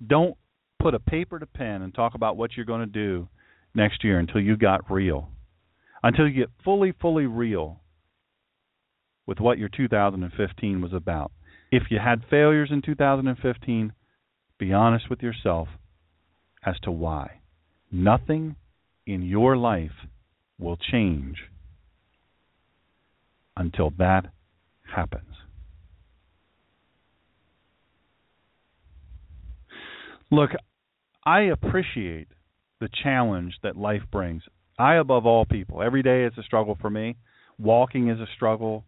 don't 0.07 0.37
put 0.81 0.95
a 0.95 1.01
paper 1.01 1.39
to 1.39 1.47
pen 1.47 1.83
and 1.83 1.95
talk 1.95 2.15
about 2.15 2.37
what 2.37 2.51
you're 2.57 2.67
going 2.67 2.81
to 2.81 2.87
do 2.87 3.29
next 3.75 4.05
year 4.05 4.19
until 4.19 4.41
you 4.41 4.57
got 4.57 4.91
real. 4.91 5.29
Until 6.03 6.29
you 6.29 6.35
get 6.35 6.51
fully, 6.65 6.93
fully 7.01 7.27
real 7.27 7.81
with 9.27 9.41
what 9.41 9.59
your 9.59 9.69
2015 9.69 10.81
was 10.81 10.93
about. 10.93 11.33
If 11.71 11.85
you 11.91 11.99
had 11.99 12.23
failures 12.29 12.71
in 12.73 12.83
2015, 12.83 13.93
be 14.59 14.73
honest 14.73 15.09
with 15.11 15.23
yourself 15.23 15.69
as 16.65 16.75
to 16.83 16.91
why. 16.91 17.41
Nothing 17.91 18.57
in 19.07 19.23
your 19.23 19.57
life 19.57 20.07
will 20.59 20.77
change 20.77 21.37
until 23.57 23.91
that 23.99 24.27
happens. 24.95 25.35
Look, 30.31 30.51
I 31.25 31.43
appreciate 31.43 32.29
the 32.81 32.89
challenge 33.03 33.55
that 33.63 33.77
life 33.77 34.03
brings. 34.11 34.43
I, 34.79 34.95
above 34.95 35.27
all 35.27 35.45
people, 35.45 35.83
every 35.83 36.03
day 36.03 36.25
is 36.25 36.33
a 36.39 36.43
struggle 36.43 36.77
for 36.81 36.91
me. 36.91 37.17
Walking 37.59 38.09
is 38.09 38.19
a 38.19 38.27
struggle. 38.35 38.85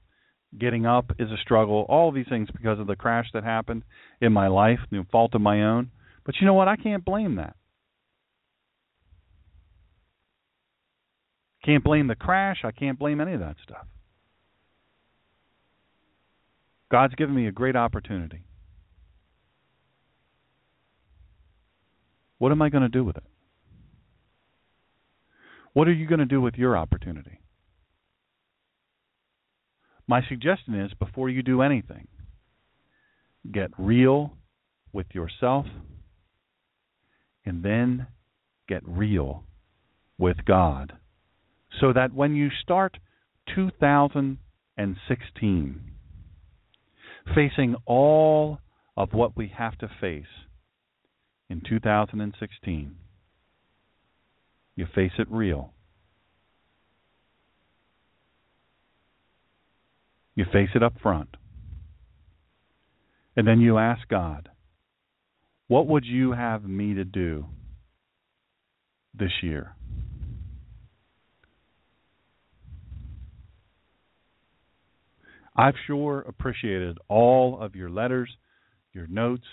Getting 0.59 0.87
up 0.87 1.13
is 1.19 1.31
a 1.31 1.37
struggle. 1.43 1.85
All 1.89 2.11
these 2.13 2.27
things 2.29 2.49
because 2.51 2.79
of 2.81 2.87
the 2.87 2.97
crash 2.97 3.27
that 3.35 3.45
happened 3.45 3.83
in 4.21 4.33
my 4.33 4.49
life, 4.49 4.79
no 4.91 5.05
fault 5.13 5.35
of 5.35 5.41
my 5.41 5.63
own. 5.63 5.91
But 6.25 6.37
you 6.41 6.47
know 6.47 6.55
what? 6.55 6.69
I 6.69 6.77
can't 6.77 7.05
blame 7.05 7.37
that. 7.37 7.57
Can't 11.65 11.85
blame 11.85 12.09
the 12.09 12.15
crash. 12.15 12.59
I 12.65 12.73
can't 12.73 12.99
blame 12.99 13.21
any 13.21 13.35
of 13.35 13.41
that 13.41 13.57
stuff. 13.63 13.87
God's 16.91 17.15
given 17.15 17.35
me 17.35 17.47
a 17.47 17.53
great 17.53 17.77
opportunity. 17.77 18.45
What 22.39 22.53
am 22.53 22.63
I 22.63 22.69
going 22.69 22.83
to 22.83 22.89
do 22.89 23.05
with 23.05 23.17
it? 23.17 23.25
What 25.73 25.89
are 25.89 25.93
you 25.93 26.07
going 26.07 26.21
to 26.21 26.27
do 26.27 26.41
with 26.41 26.55
your 26.55 26.77
opportunity? 26.77 27.41
My 30.07 30.23
suggestion 30.29 30.75
is 30.75 30.93
before 30.95 31.31
you 31.31 31.43
do 31.43 31.63
anything, 31.63 32.09
get 33.51 33.71
real 33.79 34.35
with 34.93 35.07
yourself 35.15 35.67
and 37.45 37.63
then 37.63 38.07
get 38.69 38.83
real 38.87 39.45
with 40.19 40.45
God 40.45 40.93
so 41.81 41.93
that 41.93 42.15
when 42.15 42.37
you 42.37 42.51
start 42.63 42.99
2016 43.55 45.94
facing 47.35 47.77
all 47.87 48.59
of 48.97 49.13
what 49.13 49.37
we 49.37 49.53
have 49.57 49.77
to 49.79 49.89
face 50.01 50.25
in 51.49 51.63
2016, 51.69 52.97
you 54.77 54.87
face 54.95 55.13
it 55.19 55.27
real. 55.31 55.73
You 60.35 60.45
face 60.53 60.71
it 60.75 60.83
up 60.83 60.95
front. 61.01 61.37
And 63.37 63.47
then 63.47 63.61
you 63.61 63.79
ask 63.79 64.07
God, 64.09 64.49
what 65.69 65.87
would 65.87 66.05
you 66.05 66.33
have 66.33 66.65
me 66.65 66.95
to 66.95 67.05
do 67.05 67.47
this 69.15 69.31
year? 69.43 69.75
I've 75.57 75.75
sure 75.87 76.21
appreciated 76.21 76.99
all 77.09 77.61
of 77.61 77.77
your 77.77 77.91
letters, 77.91 78.29
your 78.93 79.07
notes. 79.07 79.45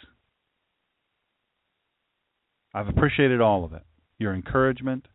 I've 2.73 2.87
appreciated 2.87 3.41
all 3.41 3.65
of 3.65 3.73
it. 3.73 3.83
Your 4.17 4.33
encouragement. 4.33 5.07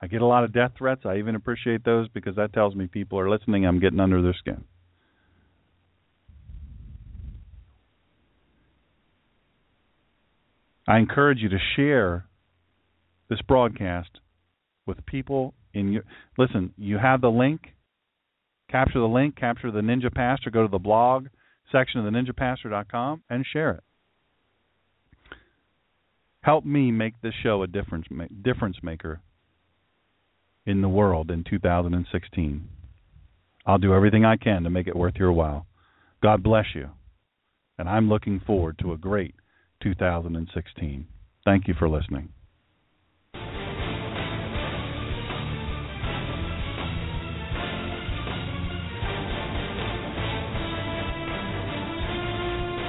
I 0.00 0.08
get 0.08 0.22
a 0.22 0.26
lot 0.26 0.44
of 0.44 0.52
death 0.52 0.72
threats. 0.76 1.02
I 1.04 1.18
even 1.18 1.34
appreciate 1.34 1.84
those 1.84 2.08
because 2.08 2.36
that 2.36 2.52
tells 2.52 2.74
me 2.74 2.86
people 2.86 3.18
are 3.18 3.30
listening. 3.30 3.66
I'm 3.66 3.80
getting 3.80 4.00
under 4.00 4.22
their 4.22 4.34
skin. 4.38 4.64
I 10.88 10.98
encourage 10.98 11.38
you 11.40 11.48
to 11.48 11.58
share 11.74 12.26
this 13.28 13.40
broadcast 13.42 14.10
with 14.86 15.04
people 15.04 15.54
in 15.74 15.92
your 15.92 16.04
listen, 16.38 16.72
you 16.78 16.98
have 16.98 17.20
the 17.20 17.28
link. 17.28 17.60
Capture 18.70 19.00
the 19.00 19.06
link, 19.06 19.36
capture 19.36 19.70
the 19.70 19.80
Ninja 19.80 20.12
Pastor, 20.12 20.50
go 20.50 20.62
to 20.62 20.68
the 20.68 20.78
blog 20.78 21.28
section 21.70 22.04
of 22.04 22.04
the 22.04 22.18
ninjapastor.com 22.18 23.22
and 23.28 23.44
share 23.52 23.72
it. 23.72 23.82
Help 26.40 26.64
me 26.64 26.92
make 26.92 27.20
this 27.22 27.34
show 27.42 27.62
a 27.62 27.66
difference 27.66 28.06
difference 28.42 28.76
maker 28.82 29.20
in 30.64 30.80
the 30.80 30.88
world 30.88 31.30
in 31.30 31.44
2016. 31.44 32.68
I'll 33.66 33.78
do 33.78 33.94
everything 33.94 34.24
I 34.24 34.36
can 34.36 34.62
to 34.62 34.70
make 34.70 34.86
it 34.86 34.94
worth 34.94 35.16
your 35.16 35.32
while. 35.32 35.66
God 36.22 36.42
bless 36.42 36.66
you. 36.74 36.90
And 37.78 37.88
I'm 37.88 38.08
looking 38.08 38.40
forward 38.46 38.78
to 38.78 38.92
a 38.92 38.96
great 38.96 39.34
2016. 39.82 41.06
Thank 41.44 41.68
you 41.68 41.74
for 41.74 41.88
listening. 41.88 42.30